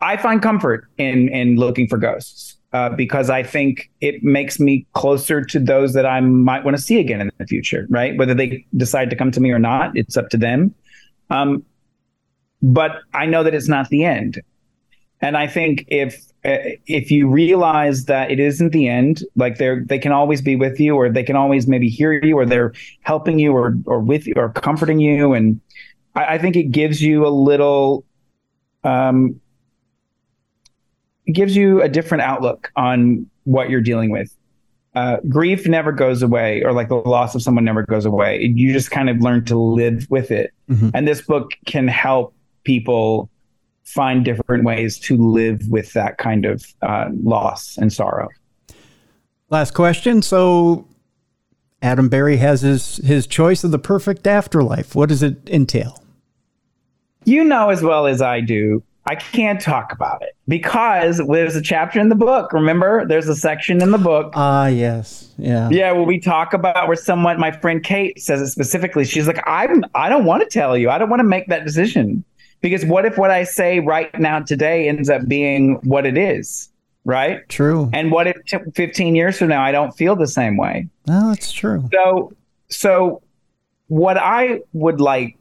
I 0.00 0.16
find 0.16 0.42
comfort 0.42 0.88
in 0.98 1.28
in 1.28 1.56
looking 1.56 1.88
for 1.88 1.96
ghosts 1.96 2.58
uh, 2.72 2.90
because 2.90 3.30
I 3.30 3.42
think 3.42 3.90
it 4.00 4.22
makes 4.22 4.58
me 4.58 4.86
closer 4.94 5.44
to 5.44 5.58
those 5.58 5.92
that 5.94 6.06
I 6.06 6.20
might 6.20 6.64
want 6.64 6.76
to 6.76 6.82
see 6.82 6.98
again 6.98 7.20
in 7.20 7.30
the 7.38 7.46
future. 7.46 7.86
Right, 7.90 8.16
whether 8.16 8.34
they 8.34 8.64
decide 8.76 9.10
to 9.10 9.16
come 9.16 9.30
to 9.32 9.40
me 9.40 9.50
or 9.50 9.58
not, 9.58 9.96
it's 9.96 10.16
up 10.16 10.28
to 10.30 10.36
them. 10.36 10.74
Um, 11.30 11.64
but 12.62 12.92
I 13.12 13.26
know 13.26 13.42
that 13.42 13.54
it's 13.54 13.68
not 13.68 13.88
the 13.88 14.04
end, 14.04 14.40
and 15.20 15.36
I 15.36 15.46
think 15.46 15.84
if 15.88 16.22
eh, 16.44 16.76
if 16.86 17.10
you 17.10 17.28
realize 17.28 18.04
that 18.06 18.30
it 18.30 18.38
isn't 18.38 18.72
the 18.72 18.88
end, 18.88 19.24
like 19.36 19.58
they're 19.58 19.84
they 19.84 19.98
can 19.98 20.12
always 20.12 20.40
be 20.40 20.56
with 20.56 20.78
you, 20.78 20.94
or 20.94 21.10
they 21.10 21.24
can 21.24 21.36
always 21.36 21.66
maybe 21.66 21.88
hear 21.88 22.12
you, 22.12 22.38
or 22.38 22.46
they're 22.46 22.72
helping 23.00 23.38
you, 23.38 23.52
or 23.52 23.76
or 23.86 24.00
with 24.00 24.26
you, 24.26 24.34
or 24.36 24.50
comforting 24.50 25.00
you, 25.00 25.32
and 25.32 25.60
I, 26.14 26.34
I 26.34 26.38
think 26.38 26.56
it 26.56 26.70
gives 26.70 27.02
you 27.02 27.26
a 27.26 27.30
little, 27.30 28.04
um, 28.84 29.40
it 31.26 31.32
gives 31.32 31.56
you 31.56 31.82
a 31.82 31.88
different 31.88 32.22
outlook 32.22 32.70
on 32.76 33.26
what 33.44 33.70
you're 33.70 33.80
dealing 33.80 34.10
with. 34.10 34.34
Uh, 34.94 35.16
grief 35.28 35.66
never 35.66 35.90
goes 35.90 36.22
away, 36.22 36.62
or 36.62 36.72
like 36.72 36.88
the 36.88 36.96
loss 36.96 37.34
of 37.34 37.42
someone 37.42 37.64
never 37.64 37.82
goes 37.82 38.04
away. 38.04 38.52
You 38.54 38.72
just 38.72 38.90
kind 38.90 39.08
of 39.08 39.18
learn 39.20 39.44
to 39.46 39.58
live 39.58 40.06
with 40.10 40.30
it, 40.30 40.52
mm-hmm. 40.68 40.90
and 40.92 41.08
this 41.08 41.22
book 41.22 41.52
can 41.64 41.88
help 41.88 42.34
people 42.64 43.30
find 43.84 44.24
different 44.24 44.64
ways 44.64 44.98
to 44.98 45.16
live 45.16 45.66
with 45.68 45.92
that 45.94 46.18
kind 46.18 46.44
of 46.44 46.64
uh, 46.82 47.08
loss 47.22 47.76
and 47.78 47.92
sorrow. 47.92 48.28
Last 49.48 49.72
question. 49.72 50.22
So, 50.22 50.86
Adam 51.80 52.08
Berry 52.08 52.36
has 52.36 52.60
his 52.60 52.98
his 52.98 53.26
choice 53.26 53.64
of 53.64 53.70
the 53.70 53.78
perfect 53.78 54.26
afterlife. 54.26 54.94
What 54.94 55.08
does 55.08 55.22
it 55.22 55.48
entail? 55.48 56.02
You 57.24 57.44
know 57.44 57.70
as 57.70 57.82
well 57.82 58.06
as 58.06 58.20
I 58.20 58.40
do. 58.40 58.82
I 59.06 59.16
can't 59.16 59.60
talk 59.60 59.92
about 59.92 60.22
it 60.22 60.36
because 60.46 61.20
there's 61.26 61.56
a 61.56 61.62
chapter 61.62 61.98
in 61.98 62.08
the 62.08 62.14
book. 62.14 62.52
Remember, 62.52 63.04
there's 63.04 63.28
a 63.28 63.34
section 63.34 63.82
in 63.82 63.90
the 63.90 63.98
book. 63.98 64.32
Ah, 64.36 64.64
uh, 64.64 64.66
yes, 64.68 65.34
yeah, 65.38 65.68
yeah. 65.70 65.90
Where 65.90 66.04
we 66.04 66.20
talk 66.20 66.54
about 66.54 66.86
where 66.86 66.96
someone, 66.96 67.40
my 67.40 67.50
friend 67.50 67.82
Kate, 67.82 68.20
says 68.20 68.40
it 68.40 68.48
specifically. 68.48 69.04
She's 69.04 69.26
like, 69.26 69.42
"I'm, 69.44 69.84
I 69.96 70.08
don't 70.08 70.24
want 70.24 70.42
to 70.44 70.48
tell 70.48 70.76
you. 70.76 70.88
I 70.88 70.98
don't 70.98 71.10
want 71.10 71.20
to 71.20 71.24
make 71.24 71.48
that 71.48 71.64
decision." 71.64 72.24
Because 72.60 72.86
what 72.86 73.04
if 73.04 73.18
what 73.18 73.32
I 73.32 73.42
say 73.42 73.80
right 73.80 74.16
now 74.20 74.40
today 74.40 74.88
ends 74.88 75.10
up 75.10 75.26
being 75.26 75.80
what 75.82 76.06
it 76.06 76.16
is? 76.16 76.68
Right? 77.04 77.46
True. 77.48 77.90
And 77.92 78.12
what 78.12 78.28
if 78.28 78.36
t- 78.46 78.58
15 78.76 79.16
years 79.16 79.36
from 79.38 79.48
now 79.48 79.62
I 79.62 79.72
don't 79.72 79.90
feel 79.90 80.14
the 80.14 80.28
same 80.28 80.56
way? 80.56 80.88
No, 81.08 81.30
that's 81.30 81.50
true. 81.50 81.88
So, 81.92 82.32
so 82.68 83.22
what 83.88 84.16
I 84.16 84.60
would 84.72 85.00
like, 85.00 85.36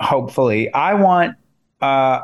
hopefully, 0.00 0.72
I 0.72 0.94
want, 0.94 1.36
uh, 1.82 2.20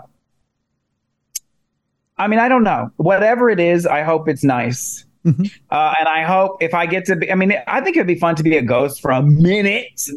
I 2.23 2.29
mean, 2.29 2.39
I 2.39 2.49
don't 2.49 2.63
know. 2.63 2.89
Whatever 2.99 3.51
it 3.51 3.59
is, 3.59 3.85
I 3.85 4.03
hope 4.03 4.29
it's 4.29 4.45
nice. 4.45 5.05
Mm-hmm. 5.25 5.45
Uh, 5.71 5.95
and 5.99 6.09
I 6.09 6.23
hope 6.23 6.63
if 6.63 6.73
I 6.73 6.87
get 6.87 7.05
to 7.07 7.17
be, 7.17 7.31
I 7.31 7.35
mean, 7.35 7.55
I 7.67 7.81
think 7.81 7.97
it'd 7.97 8.07
be 8.07 8.15
fun 8.15 8.37
to 8.37 8.43
be 8.43 8.57
a 8.57 8.63
ghost 8.63 9.01
for 9.01 9.11
a 9.11 9.23
minute. 9.23 10.01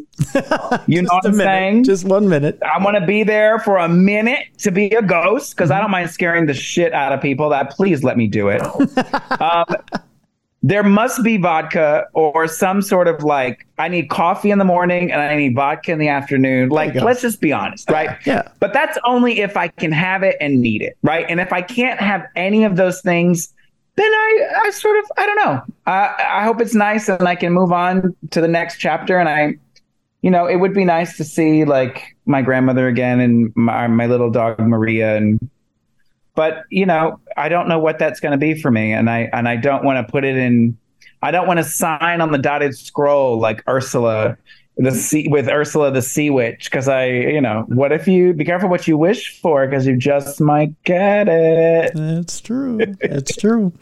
You 0.86 1.02
know 1.02 1.08
what 1.10 1.26
I'm 1.26 1.36
minute, 1.36 1.44
saying? 1.44 1.84
Just 1.84 2.04
one 2.04 2.28
minute. 2.28 2.58
I 2.62 2.82
want 2.82 2.96
to 2.96 3.06
be 3.06 3.22
there 3.22 3.58
for 3.58 3.78
a 3.78 3.88
minute 3.88 4.46
to 4.58 4.70
be 4.70 4.86
a 4.88 5.02
ghost 5.02 5.56
because 5.56 5.70
mm-hmm. 5.70 5.78
I 5.78 5.80
don't 5.80 5.90
mind 5.90 6.10
scaring 6.10 6.46
the 6.46 6.54
shit 6.54 6.92
out 6.92 7.12
of 7.12 7.20
people. 7.20 7.48
That 7.48 7.70
please 7.70 8.04
let 8.04 8.16
me 8.16 8.26
do 8.26 8.48
it. 8.48 8.60
um, 9.40 9.64
there 10.68 10.82
must 10.82 11.22
be 11.22 11.36
vodka 11.36 12.08
or 12.12 12.48
some 12.48 12.82
sort 12.82 13.06
of 13.06 13.22
like 13.22 13.64
I 13.78 13.86
need 13.86 14.10
coffee 14.10 14.50
in 14.50 14.58
the 14.58 14.64
morning 14.64 15.12
and 15.12 15.22
I 15.22 15.36
need 15.36 15.54
vodka 15.54 15.92
in 15.92 16.00
the 16.00 16.08
afternoon. 16.08 16.70
Like 16.70 16.96
let's 16.96 17.20
just 17.20 17.40
be 17.40 17.52
honest, 17.52 17.88
right? 17.88 18.18
Yeah. 18.26 18.48
But 18.58 18.72
that's 18.72 18.98
only 19.04 19.42
if 19.42 19.56
I 19.56 19.68
can 19.68 19.92
have 19.92 20.24
it 20.24 20.36
and 20.40 20.60
need 20.60 20.82
it, 20.82 20.98
right? 21.02 21.24
And 21.28 21.38
if 21.38 21.52
I 21.52 21.62
can't 21.62 22.00
have 22.00 22.26
any 22.34 22.64
of 22.64 22.74
those 22.74 23.00
things, 23.00 23.54
then 23.94 24.10
I, 24.12 24.48
I 24.64 24.70
sort 24.70 24.98
of, 24.98 25.04
I 25.16 25.26
don't 25.26 25.36
know. 25.36 25.62
I, 25.86 26.40
I 26.40 26.44
hope 26.44 26.60
it's 26.60 26.74
nice 26.74 27.08
and 27.08 27.28
I 27.28 27.36
can 27.36 27.52
move 27.52 27.70
on 27.70 28.16
to 28.32 28.40
the 28.40 28.48
next 28.48 28.78
chapter. 28.78 29.18
And 29.18 29.28
I, 29.28 29.54
you 30.22 30.32
know, 30.32 30.46
it 30.46 30.56
would 30.56 30.74
be 30.74 30.84
nice 30.84 31.16
to 31.18 31.22
see 31.24 31.64
like 31.64 32.16
my 32.26 32.42
grandmother 32.42 32.88
again 32.88 33.20
and 33.20 33.52
my, 33.54 33.86
my 33.86 34.06
little 34.06 34.30
dog 34.32 34.58
Maria. 34.58 35.16
And, 35.16 35.38
but 36.36 36.64
you 36.70 36.86
know, 36.86 37.18
I 37.36 37.48
don't 37.48 37.66
know 37.66 37.80
what 37.80 37.98
that's 37.98 38.20
going 38.20 38.32
to 38.32 38.38
be 38.38 38.60
for 38.60 38.70
me. 38.70 38.92
And 38.92 39.10
I, 39.10 39.28
and 39.32 39.48
I 39.48 39.56
don't 39.56 39.84
want 39.84 40.06
to 40.06 40.10
put 40.10 40.24
it 40.24 40.36
in, 40.36 40.78
I 41.22 41.32
don't 41.32 41.48
want 41.48 41.58
to 41.58 41.64
sign 41.64 42.20
on 42.20 42.30
the 42.30 42.38
dotted 42.38 42.76
scroll 42.78 43.40
like 43.40 43.64
Ursula 43.68 44.36
the 44.76 44.92
sea 44.92 45.26
with 45.28 45.48
Ursula 45.48 45.90
the 45.90 46.02
Sea 46.02 46.28
Witch 46.28 46.70
because 46.70 46.86
I, 46.86 47.06
you 47.06 47.40
know, 47.40 47.64
what 47.68 47.92
if 47.92 48.06
you 48.06 48.34
be 48.34 48.44
careful 48.44 48.68
what 48.68 48.86
you 48.86 48.98
wish 48.98 49.40
for 49.40 49.66
because 49.66 49.86
you 49.86 49.96
just 49.96 50.40
might 50.40 50.82
get 50.84 51.28
it. 51.28 51.92
That's 51.94 52.40
true. 52.40 52.78
That's 53.00 53.34
true. 53.36 53.72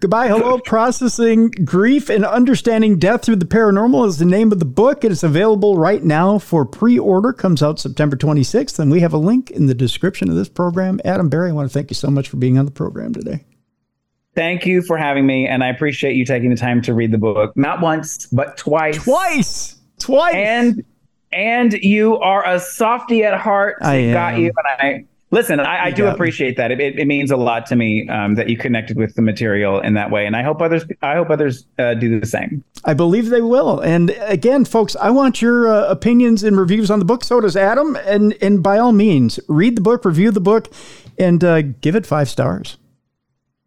Goodbye, 0.00 0.28
hello. 0.28 0.58
Processing 0.58 1.50
grief 1.50 2.08
and 2.08 2.24
understanding 2.24 2.98
death 2.98 3.22
through 3.24 3.36
the 3.36 3.44
paranormal 3.44 4.06
is 4.08 4.18
the 4.18 4.24
name 4.24 4.50
of 4.50 4.58
the 4.58 4.64
book. 4.64 5.04
It 5.04 5.12
is 5.12 5.22
available 5.22 5.78
right 5.78 6.02
now 6.02 6.38
for 6.38 6.64
pre-order. 6.64 7.32
Comes 7.32 7.62
out 7.62 7.78
September 7.78 8.16
26th, 8.16 8.78
and 8.78 8.90
we 8.90 9.00
have 9.00 9.12
a 9.12 9.18
link 9.18 9.52
in 9.52 9.66
the 9.66 9.74
description 9.74 10.28
of 10.28 10.34
this 10.34 10.48
program. 10.48 11.00
Adam 11.04 11.28
Berry, 11.28 11.50
I 11.50 11.52
want 11.52 11.70
to 11.70 11.72
thank 11.72 11.90
you 11.90 11.94
so 11.94 12.10
much 12.10 12.28
for 12.28 12.38
being 12.38 12.58
on 12.58 12.64
the 12.64 12.72
program 12.72 13.14
today. 13.14 13.44
Thank 14.34 14.64
you 14.64 14.82
for 14.82 14.96
having 14.96 15.26
me, 15.26 15.46
and 15.46 15.62
I 15.62 15.68
appreciate 15.68 16.14
you 16.14 16.24
taking 16.24 16.50
the 16.50 16.56
time 16.56 16.82
to 16.82 16.94
read 16.94 17.12
the 17.12 17.18
book. 17.18 17.56
Not 17.56 17.80
once, 17.80 18.26
but 18.26 18.56
twice. 18.56 19.02
Twice. 19.02 19.79
Twice. 20.00 20.34
And 20.34 20.84
and 21.32 21.72
you 21.74 22.18
are 22.18 22.46
a 22.46 22.58
softy 22.58 23.22
at 23.22 23.38
heart. 23.38 23.76
I 23.82 24.10
got 24.10 24.38
you. 24.38 24.46
And 24.46 24.66
I 24.66 25.04
listen. 25.30 25.60
I, 25.60 25.86
I 25.86 25.90
do 25.90 26.06
appreciate 26.06 26.56
that. 26.56 26.72
It, 26.72 26.80
it, 26.80 27.06
means 27.06 27.30
a 27.30 27.36
lot 27.36 27.66
to 27.66 27.76
me 27.76 28.08
um, 28.08 28.34
that 28.34 28.48
you 28.48 28.56
connected 28.56 28.96
with 28.96 29.14
the 29.14 29.22
material 29.22 29.80
in 29.80 29.94
that 29.94 30.10
way, 30.10 30.26
and 30.26 30.34
I 30.34 30.42
hope 30.42 30.60
others. 30.60 30.84
I 31.02 31.14
hope 31.14 31.30
others 31.30 31.66
uh, 31.78 31.94
do 31.94 32.18
the 32.18 32.26
same. 32.26 32.64
I 32.84 32.94
believe 32.94 33.30
they 33.30 33.42
will. 33.42 33.80
And 33.80 34.10
again, 34.22 34.64
folks, 34.64 34.96
I 34.96 35.10
want 35.10 35.40
your 35.40 35.68
uh, 35.68 35.88
opinions 35.88 36.42
and 36.42 36.58
reviews 36.58 36.90
on 36.90 36.98
the 36.98 37.04
book. 37.04 37.22
So 37.22 37.40
does 37.40 37.56
Adam. 37.56 37.96
And 38.04 38.36
and 38.42 38.62
by 38.62 38.78
all 38.78 38.92
means, 38.92 39.38
read 39.48 39.76
the 39.76 39.82
book, 39.82 40.04
review 40.04 40.30
the 40.30 40.40
book, 40.40 40.68
and 41.18 41.44
uh, 41.44 41.62
give 41.62 41.94
it 41.94 42.06
five 42.06 42.28
stars 42.28 42.76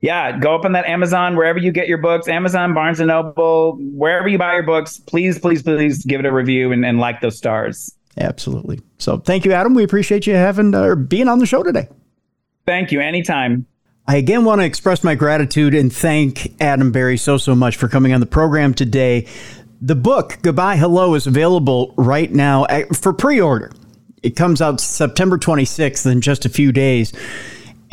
yeah, 0.04 0.38
go 0.38 0.54
up 0.54 0.66
on 0.66 0.74
that 0.74 0.86
Amazon, 0.86 1.38
wherever 1.38 1.58
you 1.58 1.72
get 1.72 1.88
your 1.88 1.98
books, 1.98 2.28
Amazon, 2.28 2.74
Barnes 2.74 3.00
and 3.00 3.08
Noble, 3.08 3.78
wherever 3.80 4.28
you 4.28 4.38
buy 4.38 4.54
your 4.54 4.64
books, 4.64 4.98
please, 4.98 5.40
please, 5.40 5.64
please 5.64 6.04
give 6.04 6.20
it 6.20 6.26
a 6.26 6.34
review 6.34 6.74
and, 6.74 6.86
and 6.86 7.00
like 7.00 7.22
those 7.22 7.38
stars. 7.38 7.96
Absolutely. 8.18 8.82
So 8.98 9.18
thank 9.20 9.46
you, 9.46 9.54
Adam. 9.54 9.74
We 9.74 9.84
appreciate 9.86 10.28
you 10.28 10.34
having 10.34 10.76
uh, 10.76 10.96
being 10.96 11.30
on 11.30 11.40
the 11.40 11.46
show 11.46 11.64
today. 11.64 11.88
Thank 12.66 12.92
you. 12.92 13.00
Anytime. 13.00 13.66
I 14.06 14.18
again 14.18 14.44
want 14.44 14.60
to 14.60 14.66
express 14.66 15.06
my 15.06 15.16
gratitude 15.16 15.74
and 15.74 15.92
thank 15.92 16.54
Adam 16.62 16.92
Berry 16.92 17.16
so, 17.16 17.38
so 17.38 17.56
much 17.56 17.78
for 17.78 17.88
coming 17.88 18.12
on 18.12 18.20
the 18.20 18.26
program 18.26 18.74
today. 18.74 19.26
The 19.82 19.96
book, 19.96 20.38
Goodbye 20.42 20.76
Hello, 20.76 21.14
is 21.14 21.28
available 21.28 21.94
right 21.98 22.30
now 22.30 22.66
for 22.94 23.14
pre 23.14 23.40
order. 23.40 23.72
It 24.22 24.36
comes 24.36 24.62
out 24.62 24.82
September 24.82 25.38
26th 25.38 26.06
in 26.12 26.20
just 26.20 26.46
a 26.46 26.50
few 26.50 26.74
days 26.74 27.14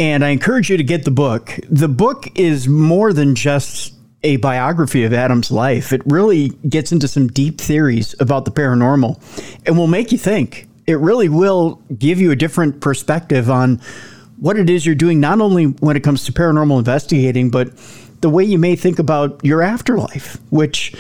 and 0.01 0.25
I 0.25 0.31
encourage 0.31 0.71
you 0.71 0.79
to 0.79 0.83
get 0.83 1.05
the 1.05 1.11
book. 1.11 1.61
The 1.69 1.87
book 1.87 2.27
is 2.35 2.67
more 2.67 3.13
than 3.13 3.35
just 3.35 3.93
a 4.23 4.37
biography 4.39 5.05
of 5.05 5.13
Adam's 5.13 5.51
life. 5.51 5.93
It 5.93 6.01
really 6.07 6.49
gets 6.69 6.91
into 6.91 7.07
some 7.07 7.29
deep 7.29 7.61
theories 7.61 8.15
about 8.19 8.47
the 8.47 8.51
paranormal 8.51 9.21
and 9.67 9.77
will 9.77 9.87
make 9.87 10.11
you 10.11 10.17
think. 10.17 10.69
It 10.87 10.99
really 10.99 11.29
will 11.29 11.83
give 11.99 12.19
you 12.19 12.31
a 12.31 12.37
different 12.37 12.81
perspective 12.81 13.51
on 13.51 13.81
what 14.39 14.57
it 14.57 14.71
is 14.71 14.87
you're 14.87 14.95
doing, 14.95 15.21
not 15.21 15.43
only 15.43 15.67
when 15.67 15.97
it 15.99 16.03
comes 16.03 16.25
to 16.25 16.33
paranormal 16.33 16.79
investigating, 16.79 17.51
but 17.51 17.71
the 18.23 18.31
way 18.31 18.43
you 18.43 18.59
may 18.59 18.77
think 18.77 18.99
about 18.99 19.45
your 19.45 19.61
afterlife, 19.61 20.39
which 20.49 20.95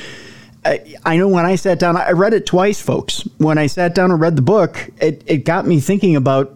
I, 0.66 0.94
I 1.06 1.16
know 1.16 1.28
when 1.28 1.46
I 1.46 1.56
sat 1.56 1.78
down, 1.78 1.96
I 1.96 2.10
read 2.10 2.34
it 2.34 2.44
twice, 2.44 2.82
folks. 2.82 3.22
When 3.38 3.56
I 3.56 3.66
sat 3.66 3.94
down 3.94 4.10
and 4.10 4.20
read 4.20 4.36
the 4.36 4.42
book, 4.42 4.90
it, 5.00 5.22
it 5.26 5.38
got 5.46 5.66
me 5.66 5.80
thinking 5.80 6.16
about 6.16 6.54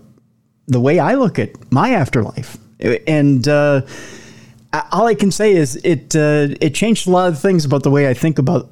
the 0.67 0.81
way 0.81 0.99
I 0.99 1.15
look 1.15 1.39
at 1.39 1.51
my 1.73 1.91
afterlife. 1.91 2.59
And 3.07 3.47
uh, 3.49 3.83
all 4.93 5.07
I 5.07 5.15
can 5.15 5.31
say 5.31 5.55
is 5.55 5.77
it 5.85 6.15
uh, 6.17 6.55
it 6.61 6.75
changed 6.75 7.07
a 7.07 7.11
lot 7.11 7.29
of 7.29 7.39
things 7.39 7.65
about 7.65 7.83
the 7.83 7.91
way 7.91 8.09
I 8.09 8.15
think 8.15 8.39
about 8.39 8.71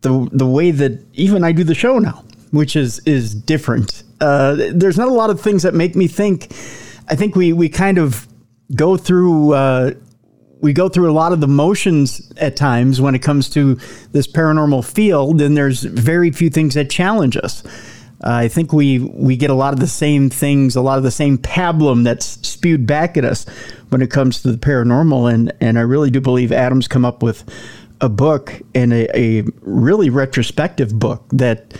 the 0.00 0.28
the 0.32 0.46
way 0.46 0.70
that 0.70 1.00
even 1.14 1.44
I 1.44 1.52
do 1.52 1.64
the 1.64 1.74
show 1.74 1.98
now, 1.98 2.24
which 2.50 2.76
is 2.76 3.00
is 3.00 3.34
different. 3.34 4.02
Uh, 4.20 4.56
there's 4.72 4.96
not 4.96 5.08
a 5.08 5.12
lot 5.12 5.30
of 5.30 5.40
things 5.40 5.62
that 5.62 5.74
make 5.74 5.94
me 5.94 6.06
think. 6.06 6.52
I 7.08 7.14
think 7.14 7.36
we 7.36 7.52
we 7.52 7.68
kind 7.68 7.98
of 7.98 8.26
go 8.74 8.96
through 8.96 9.52
uh, 9.52 9.92
we 10.60 10.72
go 10.72 10.88
through 10.88 11.10
a 11.10 11.12
lot 11.12 11.32
of 11.32 11.40
the 11.40 11.46
motions 11.46 12.32
at 12.38 12.56
times 12.56 13.00
when 13.00 13.14
it 13.14 13.20
comes 13.20 13.50
to 13.50 13.74
this 14.12 14.26
paranormal 14.26 14.84
field, 14.84 15.42
and 15.42 15.56
there's 15.56 15.82
very 15.82 16.30
few 16.30 16.48
things 16.48 16.74
that 16.74 16.88
challenge 16.88 17.36
us. 17.36 17.62
Uh, 18.24 18.32
I 18.32 18.48
think 18.48 18.72
we 18.72 19.00
we 19.00 19.36
get 19.36 19.50
a 19.50 19.54
lot 19.54 19.74
of 19.74 19.80
the 19.80 19.86
same 19.86 20.30
things, 20.30 20.76
a 20.76 20.80
lot 20.80 20.96
of 20.96 21.04
the 21.04 21.10
same 21.10 21.36
pablum 21.36 22.04
that's 22.04 22.24
spewed 22.46 22.86
back 22.86 23.18
at 23.18 23.24
us 23.24 23.44
when 23.90 24.00
it 24.00 24.10
comes 24.10 24.40
to 24.42 24.50
the 24.50 24.58
paranormal, 24.58 25.32
and 25.32 25.52
and 25.60 25.78
I 25.78 25.82
really 25.82 26.10
do 26.10 26.20
believe 26.22 26.50
Adams 26.50 26.88
come 26.88 27.04
up 27.04 27.22
with 27.22 27.44
a 28.00 28.08
book 28.08 28.62
and 28.74 28.92
a, 28.92 29.18
a 29.18 29.44
really 29.60 30.08
retrospective 30.08 30.98
book 30.98 31.24
that 31.32 31.74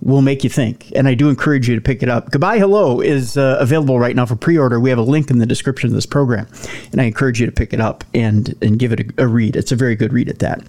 will 0.00 0.22
make 0.22 0.42
you 0.42 0.48
think. 0.48 0.90
And 0.96 1.06
I 1.06 1.12
do 1.12 1.28
encourage 1.28 1.68
you 1.68 1.74
to 1.74 1.80
pick 1.82 2.02
it 2.02 2.08
up. 2.08 2.30
Goodbye 2.30 2.58
Hello 2.58 3.00
is 3.00 3.36
uh, 3.36 3.58
available 3.60 4.00
right 4.00 4.16
now 4.16 4.24
for 4.24 4.36
pre-order. 4.36 4.80
We 4.80 4.88
have 4.88 4.98
a 4.98 5.02
link 5.02 5.30
in 5.30 5.38
the 5.38 5.46
description 5.46 5.90
of 5.90 5.94
this 5.94 6.06
program, 6.06 6.46
and 6.92 7.00
I 7.02 7.04
encourage 7.04 7.40
you 7.40 7.46
to 7.46 7.52
pick 7.52 7.74
it 7.74 7.80
up 7.80 8.04
and 8.14 8.54
and 8.62 8.78
give 8.78 8.92
it 8.92 9.00
a, 9.00 9.24
a 9.24 9.26
read. 9.26 9.54
It's 9.54 9.70
a 9.70 9.76
very 9.76 9.96
good 9.96 10.14
read 10.14 10.30
at 10.30 10.38
that. 10.38 10.62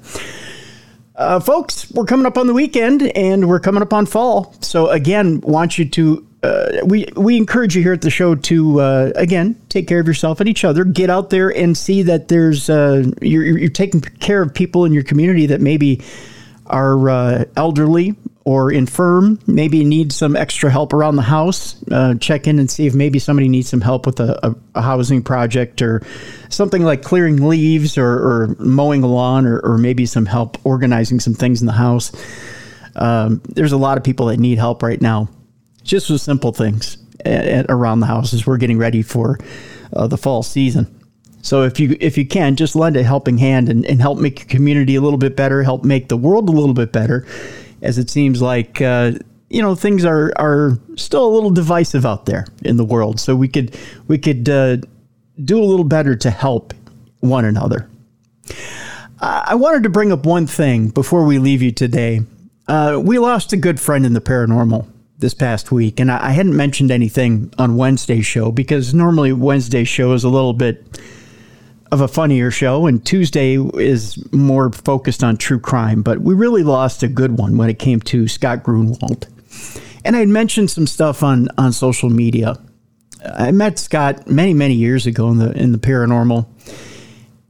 Uh, 1.16 1.40
folks, 1.40 1.92
we're 1.92 2.06
coming 2.06 2.26
up 2.26 2.38
on 2.38 2.48
the 2.48 2.54
weekend 2.54 3.04
and 3.18 3.48
we're 3.48 3.60
coming 3.60 3.82
up 3.82 3.94
on 3.94 4.06
fall. 4.06 4.56
So, 4.62 4.90
again, 4.90 5.42
want 5.42 5.78
you 5.78 5.86
to 5.90 6.28
uh, 6.44 6.72
we 6.86 7.06
we 7.16 7.38
encourage 7.38 7.76
you 7.76 7.84
here 7.84 7.94
at 7.94 8.02
the 8.02 8.10
show 8.10 8.34
to 8.34 8.82
uh, 8.82 9.12
again 9.16 9.60
take 9.70 9.88
care 9.88 10.00
of 10.00 10.08
yourself 10.08 10.40
and 10.40 10.50
each 10.50 10.64
other. 10.64 10.84
Get 10.84 11.10
out 11.10 11.30
there 11.30 11.56
and 11.56 11.78
see 11.78 12.02
that 12.04 12.30
there's 12.30 12.70
uh, 12.70 13.12
you're, 13.22 13.58
you're 13.58 13.70
taking 13.70 14.02
care 14.02 14.42
of 14.42 14.54
people 14.54 14.86
in 14.86 14.94
your 14.94 15.04
community 15.04 15.46
that 15.46 15.62
maybe 15.62 16.02
are 16.66 17.10
uh, 17.10 17.46
elderly 17.56 18.16
or 18.44 18.72
infirm, 18.72 19.40
maybe 19.46 19.84
need 19.84 20.12
some 20.12 20.36
extra 20.36 20.70
help 20.72 20.94
around 20.94 21.16
the 21.16 21.22
house. 21.22 21.76
Uh, 21.92 22.16
check 22.16 22.48
in 22.48 22.58
and 22.58 22.72
see 22.72 22.88
if 22.88 22.96
maybe 22.96 23.20
somebody 23.20 23.48
needs 23.48 23.70
some 23.70 23.82
help 23.82 24.06
with 24.06 24.20
a, 24.20 24.40
a, 24.48 24.56
a 24.76 24.82
housing 24.82 25.22
project 25.22 25.82
or 25.82 26.02
something 26.50 26.84
like 26.84 27.04
clearing 27.04 27.48
leaves 27.48 27.98
or, 27.98 28.08
or 28.08 28.56
mowing 28.58 29.04
a 29.04 29.08
lawn 29.08 29.46
or, 29.46 29.60
or, 29.60 29.78
maybe 29.78 30.06
some 30.06 30.26
help 30.26 30.58
organizing 30.66 31.20
some 31.20 31.36
things 31.36 31.62
in 31.62 31.68
the 31.68 31.74
house. 31.74 32.12
Um, 32.96 33.42
there's 33.48 33.72
a 33.72 33.78
lot 33.78 33.98
of 33.98 34.04
people 34.04 34.26
that 34.28 34.40
need 34.40 34.58
help 34.58 34.82
right 34.82 35.00
now 35.00 35.30
just 35.84 36.10
with 36.10 36.22
simple 36.22 36.52
things 36.52 36.98
at, 37.24 37.46
at, 37.46 37.66
around 37.70 38.00
the 38.00 38.06
house 38.08 38.34
as 38.34 38.48
we're 38.48 38.58
getting 38.58 38.78
ready 38.78 39.02
for 39.04 39.38
uh, 39.94 40.08
the 40.08 40.18
fall 40.18 40.42
season. 40.42 40.98
So 41.44 41.64
if 41.64 41.80
you 41.80 41.98
if 42.00 42.18
you 42.18 42.26
can, 42.26 42.56
just 42.56 42.76
lend 42.76 42.96
a 42.98 43.04
helping 43.04 43.38
hand 43.38 43.70
and, 43.70 43.86
and 43.86 44.00
help 44.00 44.20
make 44.20 44.40
your 44.40 44.48
community 44.48 44.96
a 44.96 45.02
little 45.02 45.18
bit 45.18 45.36
better, 45.36 45.64
help 45.64 45.84
make 45.84 46.08
the 46.08 46.18
world 46.18 46.50
a 46.50 46.52
little 46.52 46.76
bit 46.76 46.92
better, 46.92 47.26
as 47.82 47.98
it 47.98 48.10
seems 48.10 48.42
like 48.42 48.82
uh, 48.82 49.14
you 49.50 49.62
know 49.62 49.76
things 49.76 50.06
are 50.06 50.32
are 50.38 50.78
still 50.96 51.26
a 51.26 51.32
little 51.32 51.50
divisive 51.50 52.06
out 52.06 52.26
there 52.26 52.46
in 52.64 52.78
the 52.78 52.86
world. 52.86 53.20
So 53.20 53.36
we 53.36 53.48
could 53.48 53.78
we 54.08 54.18
could 54.18 54.48
uh, 54.50 54.78
do 55.44 55.62
a 55.62 55.66
little 55.66 55.86
better 55.86 56.16
to 56.16 56.30
help 56.30 56.74
one 57.20 57.46
another. 57.46 57.90
I 59.24 59.54
wanted 59.54 59.84
to 59.84 59.90
bring 59.90 60.12
up 60.12 60.26
one 60.26 60.48
thing 60.48 60.90
before 60.90 61.26
we 61.26 61.38
leave 61.38 61.62
you 61.62 61.72
today. 61.72 62.22
Uh, 62.68 63.00
we 63.04 63.20
lost 63.20 63.54
a 63.54 63.58
good 63.58 63.80
friend 63.80 64.04
in 64.04 64.14
the 64.14 64.22
paranormal 64.22 64.88
this 65.20 65.36
past 65.36 65.72
week, 65.72 66.00
and 66.00 66.12
I, 66.12 66.30
I 66.30 66.32
hadn't 66.32 66.56
mentioned 66.56 66.90
anything 66.90 67.54
on 67.60 67.78
Wednesday's 67.78 68.26
show 68.26 68.52
because 68.52 68.96
normally 68.96 69.32
Wednesday's 69.32 69.88
show 69.88 70.14
is 70.14 70.24
a 70.24 70.30
little 70.30 70.54
bit 70.54 71.00
of 71.92 72.02
a 72.02 72.08
funnier 72.08 72.52
show, 72.52 72.88
and 72.88 73.06
Tuesday 73.06 73.58
is 73.58 74.18
more 74.32 74.72
focused 74.72 75.24
on 75.24 75.38
true 75.38 75.60
crime. 75.60 76.02
But 76.02 76.20
we 76.20 76.34
really 76.34 76.64
lost 76.64 77.04
a 77.04 77.08
good 77.08 77.38
one 77.38 77.58
when 77.58 77.70
it 77.70 77.80
came 77.80 78.00
to 78.02 78.28
Scott 78.28 78.64
Grunwald. 78.64 79.28
And 80.04 80.16
I 80.16 80.26
mentioned 80.26 80.72
some 80.72 80.88
stuff 80.88 81.22
on, 81.22 81.50
on 81.58 81.74
social 81.74 82.10
media. 82.10 82.56
I 83.24 83.52
met 83.52 83.78
Scott 83.78 84.28
many, 84.28 84.54
many 84.54 84.74
years 84.74 85.06
ago 85.06 85.30
in 85.30 85.38
the 85.38 85.52
in 85.52 85.72
the 85.72 85.78
paranormal. 85.78 86.48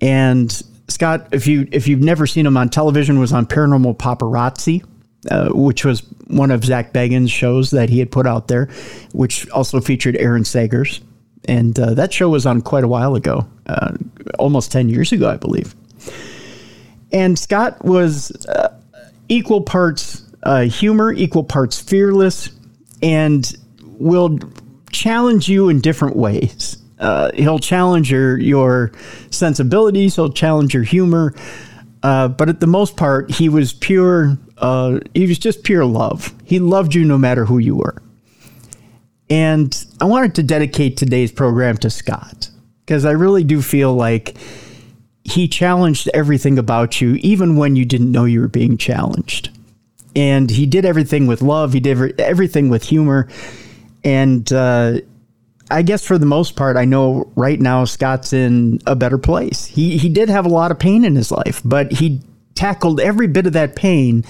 And 0.01 0.51
Scott, 0.89 1.29
if 1.31 1.47
you 1.47 1.67
if 1.71 1.87
you've 1.87 2.01
never 2.01 2.27
seen 2.27 2.45
him 2.45 2.57
on 2.57 2.69
television, 2.69 3.19
was 3.19 3.31
on 3.31 3.45
Paranormal 3.45 3.97
Paparazzi 3.97 4.83
uh, 5.29 5.49
which 5.49 5.85
was 5.85 6.01
one 6.27 6.51
of 6.51 6.65
Zak 6.65 6.93
Bagans' 6.93 7.29
shows 7.29 7.71
that 7.71 7.89
he 7.89 7.99
had 7.99 8.11
put 8.11 8.25
out 8.25 8.47
there, 8.47 8.69
which 9.13 9.47
also 9.51 9.79
featured 9.79 10.15
Aaron 10.17 10.43
Sagers. 10.43 11.01
And 11.45 11.77
uh, 11.79 11.93
that 11.95 12.13
show 12.13 12.29
was 12.29 12.45
on 12.45 12.61
quite 12.61 12.83
a 12.83 12.87
while 12.87 13.15
ago, 13.15 13.47
uh, 13.65 13.93
almost 14.37 14.71
10 14.71 14.89
years 14.89 15.11
ago, 15.11 15.29
I 15.29 15.37
believe. 15.37 15.75
And 17.11 17.37
Scott 17.37 17.83
was 17.83 18.31
uh, 18.45 18.77
equal 19.27 19.61
parts 19.61 20.23
uh, 20.43 20.61
humor, 20.61 21.11
equal 21.13 21.43
parts 21.43 21.79
fearless, 21.79 22.49
and 23.01 23.55
will 23.83 24.39
challenge 24.91 25.49
you 25.49 25.69
in 25.69 25.81
different 25.81 26.15
ways. 26.15 26.77
he'll 27.35 27.59
challenge 27.59 28.11
your, 28.11 28.37
your 28.39 28.91
sensibilities, 29.29 30.15
he'll 30.15 30.31
challenge 30.31 30.73
your 30.73 30.83
humor. 30.83 31.33
Uh, 32.03 32.27
but 32.27 32.49
at 32.49 32.59
the 32.59 32.67
most 32.67 32.97
part, 32.97 33.29
he 33.29 33.49
was 33.49 33.73
pure 33.73 34.37
uh, 34.61 34.99
he 35.13 35.25
was 35.25 35.39
just 35.39 35.63
pure 35.63 35.83
love. 35.83 36.33
He 36.45 36.59
loved 36.59 36.93
you 36.93 37.03
no 37.03 37.17
matter 37.17 37.45
who 37.45 37.57
you 37.57 37.75
were. 37.75 38.01
And 39.31 39.85
I 40.01 40.05
wanted 40.05 40.35
to 40.35 40.43
dedicate 40.43 40.97
today's 40.97 41.31
program 41.31 41.77
to 41.77 41.89
Scott 41.89 42.49
because 42.85 43.05
I 43.05 43.11
really 43.11 43.45
do 43.45 43.61
feel 43.61 43.93
like 43.93 44.35
he 45.23 45.47
challenged 45.47 46.09
everything 46.13 46.59
about 46.59 46.99
you, 46.99 47.13
even 47.21 47.55
when 47.55 47.77
you 47.77 47.85
didn't 47.85 48.11
know 48.11 48.25
you 48.25 48.41
were 48.41 48.49
being 48.49 48.75
challenged. 48.75 49.49
And 50.17 50.51
he 50.51 50.65
did 50.65 50.83
everything 50.83 51.27
with 51.27 51.41
love, 51.41 51.71
he 51.71 51.79
did 51.79 52.19
everything 52.19 52.67
with 52.67 52.83
humor. 52.83 53.29
And 54.03 54.51
uh, 54.51 54.99
I 55.69 55.81
guess 55.81 56.05
for 56.05 56.17
the 56.17 56.25
most 56.25 56.57
part, 56.57 56.75
I 56.75 56.83
know 56.83 57.31
right 57.37 57.59
now 57.59 57.85
Scott's 57.85 58.33
in 58.33 58.81
a 58.85 58.97
better 58.97 59.17
place. 59.17 59.65
He, 59.65 59.97
he 59.97 60.09
did 60.09 60.27
have 60.27 60.45
a 60.45 60.49
lot 60.49 60.71
of 60.71 60.79
pain 60.79 61.05
in 61.05 61.15
his 61.15 61.31
life, 61.31 61.61
but 61.63 61.93
he 61.93 62.19
tackled 62.53 62.99
every 62.99 63.27
bit 63.27 63.47
of 63.47 63.53
that 63.53 63.77
pain 63.77 64.25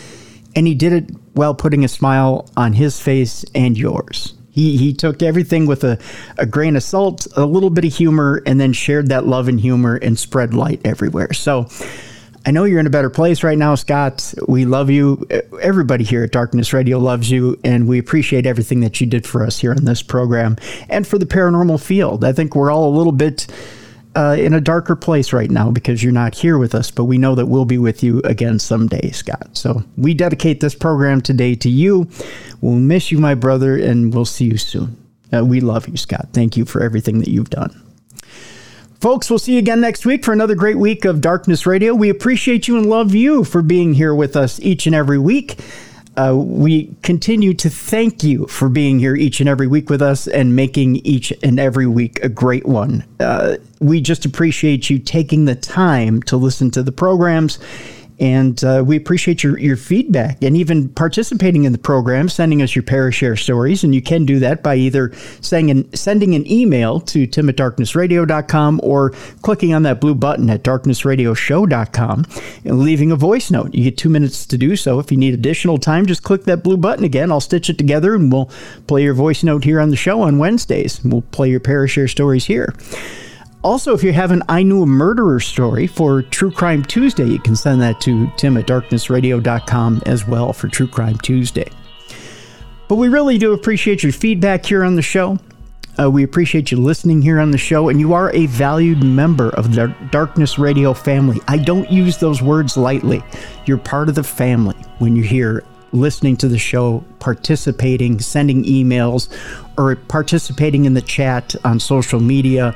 and 0.55 0.67
he 0.67 0.75
did 0.75 0.93
it 0.93 1.09
while 1.33 1.55
putting 1.55 1.83
a 1.83 1.87
smile 1.87 2.47
on 2.55 2.73
his 2.73 2.99
face 2.99 3.43
and 3.55 3.75
yours. 3.75 4.35
He, 4.51 4.77
he 4.77 4.93
took 4.93 5.21
everything 5.21 5.65
with 5.65 5.83
a, 5.83 5.97
a 6.37 6.45
grain 6.45 6.75
of 6.75 6.83
salt, 6.83 7.27
a 7.35 7.45
little 7.45 7.69
bit 7.69 7.85
of 7.85 7.93
humor, 7.93 8.43
and 8.45 8.59
then 8.59 8.73
shared 8.73 9.09
that 9.09 9.25
love 9.25 9.47
and 9.47 9.59
humor 9.59 9.95
and 9.95 10.19
spread 10.19 10.53
light 10.53 10.81
everywhere. 10.83 11.33
So 11.33 11.67
I 12.45 12.51
know 12.51 12.63
you're 12.63 12.79
in 12.79 12.87
a 12.87 12.91
better 12.91 13.09
place 13.09 13.43
right 13.43 13.57
now, 13.57 13.75
Scott. 13.75 14.33
We 14.47 14.65
love 14.65 14.89
you. 14.89 15.27
Everybody 15.61 16.03
here 16.03 16.23
at 16.23 16.31
Darkness 16.31 16.73
Radio 16.73 16.97
loves 16.97 17.29
you, 17.29 17.59
and 17.63 17.87
we 17.87 17.99
appreciate 17.99 18.45
everything 18.45 18.79
that 18.79 18.99
you 18.99 19.07
did 19.07 19.27
for 19.27 19.43
us 19.43 19.59
here 19.59 19.71
on 19.71 19.85
this 19.85 20.01
program 20.01 20.57
and 20.89 21.05
for 21.05 21.17
the 21.19 21.25
paranormal 21.25 21.81
field. 21.81 22.23
I 22.23 22.33
think 22.33 22.55
we're 22.55 22.71
all 22.71 22.89
a 22.89 22.95
little 22.97 23.11
bit 23.11 23.47
uh, 24.15 24.35
in 24.37 24.53
a 24.53 24.61
darker 24.61 24.95
place 24.95 25.33
right 25.33 25.49
now 25.49 25.71
because 25.71 26.03
you're 26.03 26.11
not 26.11 26.35
here 26.35 26.57
with 26.57 26.75
us, 26.75 26.91
but 26.91 27.05
we 27.05 27.17
know 27.17 27.35
that 27.35 27.45
we'll 27.45 27.65
be 27.65 27.77
with 27.77 28.03
you 28.03 28.19
again 28.23 28.59
someday, 28.59 29.11
Scott. 29.11 29.49
So 29.53 29.83
we 29.97 30.13
dedicate 30.13 30.59
this 30.59 30.75
program 30.75 31.21
today 31.21 31.55
to 31.55 31.69
you. 31.69 32.09
We'll 32.59 32.75
miss 32.75 33.11
you, 33.11 33.19
my 33.19 33.35
brother, 33.35 33.77
and 33.77 34.13
we'll 34.13 34.25
see 34.25 34.45
you 34.45 34.57
soon. 34.57 34.97
Uh, 35.33 35.45
we 35.45 35.61
love 35.61 35.87
you, 35.87 35.97
Scott. 35.97 36.29
Thank 36.33 36.57
you 36.57 36.65
for 36.65 36.81
everything 36.81 37.19
that 37.19 37.29
you've 37.29 37.49
done. 37.49 37.81
Folks, 38.99 39.29
we'll 39.29 39.39
see 39.39 39.53
you 39.53 39.59
again 39.59 39.81
next 39.81 40.05
week 40.05 40.23
for 40.23 40.31
another 40.31 40.53
great 40.53 40.77
week 40.77 41.05
of 41.05 41.21
Darkness 41.21 41.65
Radio. 41.65 41.95
We 41.95 42.09
appreciate 42.09 42.67
you 42.67 42.77
and 42.77 42.85
love 42.85 43.15
you 43.15 43.43
for 43.43 43.63
being 43.63 43.93
here 43.93 44.13
with 44.13 44.35
us 44.35 44.59
each 44.59 44.85
and 44.85 44.93
every 44.93 45.17
week. 45.17 45.57
Uh, 46.17 46.35
we 46.35 46.93
continue 47.03 47.53
to 47.53 47.69
thank 47.69 48.21
you 48.23 48.45
for 48.47 48.67
being 48.67 48.99
here 48.99 49.15
each 49.15 49.39
and 49.39 49.47
every 49.47 49.67
week 49.67 49.89
with 49.89 50.01
us 50.01 50.27
and 50.27 50.55
making 50.55 50.97
each 50.97 51.31
and 51.41 51.59
every 51.59 51.87
week 51.87 52.21
a 52.21 52.27
great 52.27 52.65
one. 52.65 53.03
Uh, 53.19 53.55
we 53.79 54.01
just 54.01 54.25
appreciate 54.25 54.89
you 54.89 54.99
taking 54.99 55.45
the 55.45 55.55
time 55.55 56.21
to 56.23 56.35
listen 56.35 56.69
to 56.71 56.83
the 56.83 56.91
programs 56.91 57.59
and 58.21 58.63
uh, 58.63 58.83
we 58.85 58.95
appreciate 58.95 59.41
your, 59.41 59.57
your 59.57 59.75
feedback 59.75 60.43
and 60.43 60.55
even 60.55 60.89
participating 60.89 61.63
in 61.63 61.71
the 61.71 61.79
program, 61.79 62.29
sending 62.29 62.61
us 62.61 62.75
your 62.75 62.83
Parashare 62.83 63.37
stories. 63.37 63.83
And 63.83 63.95
you 63.95 64.01
can 64.01 64.25
do 64.25 64.37
that 64.39 64.61
by 64.61 64.75
either 64.75 65.11
sending 65.41 65.71
an, 65.71 65.93
sending 65.95 66.35
an 66.35 66.49
email 66.49 66.99
to 67.01 67.25
tim 67.25 67.49
at 67.49 67.57
darknessradio.com 67.57 68.79
or 68.83 69.09
clicking 69.41 69.73
on 69.73 69.81
that 69.83 69.99
blue 69.99 70.13
button 70.13 70.51
at 70.51 70.63
darknessradioshow.com 70.63 72.25
and 72.63 72.79
leaving 72.79 73.11
a 73.11 73.15
voice 73.15 73.49
note. 73.49 73.73
You 73.73 73.85
get 73.85 73.97
two 73.97 74.09
minutes 74.09 74.45
to 74.45 74.57
do 74.57 74.75
so. 74.75 74.99
If 74.99 75.11
you 75.11 75.17
need 75.17 75.33
additional 75.33 75.79
time, 75.79 76.05
just 76.05 76.21
click 76.21 76.43
that 76.43 76.63
blue 76.63 76.77
button 76.77 77.03
again. 77.03 77.31
I'll 77.31 77.41
stitch 77.41 77.71
it 77.71 77.79
together 77.79 78.13
and 78.13 78.31
we'll 78.31 78.51
play 78.85 79.01
your 79.01 79.15
voice 79.15 79.43
note 79.43 79.63
here 79.63 79.79
on 79.79 79.89
the 79.89 79.95
show 79.95 80.21
on 80.21 80.37
Wednesdays. 80.37 81.03
We'll 81.03 81.23
play 81.23 81.49
your 81.49 81.59
Parashare 81.59 82.07
stories 82.07 82.45
here. 82.45 82.75
Also, 83.63 83.93
if 83.93 84.03
you 84.03 84.11
have 84.11 84.31
an 84.31 84.41
I 84.49 84.63
Knew 84.63 84.81
a 84.81 84.87
Murderer 84.87 85.39
story 85.39 85.85
for 85.85 86.23
True 86.23 86.49
Crime 86.49 86.83
Tuesday, 86.83 87.27
you 87.27 87.37
can 87.37 87.55
send 87.55 87.79
that 87.81 88.01
to 88.01 88.31
tim 88.35 88.57
at 88.57 88.65
darknessradio.com 88.65 90.01
as 90.07 90.27
well 90.27 90.51
for 90.51 90.67
True 90.67 90.87
Crime 90.87 91.17
Tuesday. 91.19 91.69
But 92.87 92.95
we 92.95 93.07
really 93.07 93.37
do 93.37 93.53
appreciate 93.53 94.01
your 94.01 94.13
feedback 94.13 94.65
here 94.65 94.83
on 94.83 94.95
the 94.95 95.03
show. 95.03 95.37
Uh, 95.99 96.09
we 96.09 96.23
appreciate 96.23 96.71
you 96.71 96.77
listening 96.77 97.21
here 97.21 97.39
on 97.39 97.51
the 97.51 97.57
show, 97.57 97.89
and 97.89 97.99
you 97.99 98.13
are 98.13 98.33
a 98.33 98.47
valued 98.47 99.03
member 99.03 99.49
of 99.49 99.75
the 99.75 99.93
Darkness 100.09 100.57
Radio 100.57 100.93
family. 100.93 101.39
I 101.47 101.57
don't 101.57 101.89
use 101.91 102.17
those 102.17 102.41
words 102.41 102.77
lightly. 102.77 103.23
You're 103.67 103.77
part 103.77 104.09
of 104.09 104.15
the 104.15 104.23
family 104.23 104.75
when 104.97 105.15
you're 105.15 105.25
here 105.25 105.63
listening 105.93 106.37
to 106.37 106.47
the 106.47 106.57
show, 106.57 107.03
participating, 107.19 108.19
sending 108.19 108.63
emails, 108.63 109.29
or 109.77 109.95
participating 109.95 110.85
in 110.85 110.93
the 110.93 111.01
chat 111.01 111.53
on 111.63 111.79
social 111.79 112.19
media 112.19 112.75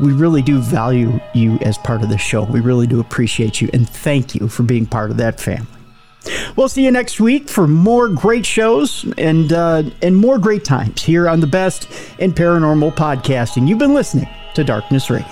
we 0.00 0.12
really 0.12 0.42
do 0.42 0.58
value 0.58 1.20
you 1.34 1.58
as 1.62 1.78
part 1.78 2.02
of 2.02 2.08
the 2.08 2.18
show. 2.18 2.44
We 2.44 2.60
really 2.60 2.86
do 2.86 3.00
appreciate 3.00 3.60
you 3.60 3.70
and 3.72 3.88
thank 3.88 4.34
you 4.34 4.48
for 4.48 4.62
being 4.62 4.86
part 4.86 5.10
of 5.10 5.16
that 5.18 5.40
family. 5.40 5.66
We'll 6.56 6.68
see 6.68 6.84
you 6.84 6.90
next 6.90 7.20
week 7.20 7.48
for 7.48 7.68
more 7.68 8.08
great 8.08 8.44
shows 8.44 9.04
and 9.16 9.52
uh, 9.52 9.84
and 10.02 10.16
more 10.16 10.38
great 10.38 10.64
times 10.64 11.02
here 11.02 11.28
on 11.28 11.40
the 11.40 11.46
best 11.46 11.88
in 12.18 12.32
paranormal 12.32 12.96
podcasting. 12.96 13.68
You've 13.68 13.78
been 13.78 13.94
listening 13.94 14.28
to 14.54 14.64
Darkness 14.64 15.08
Radio. 15.08 15.26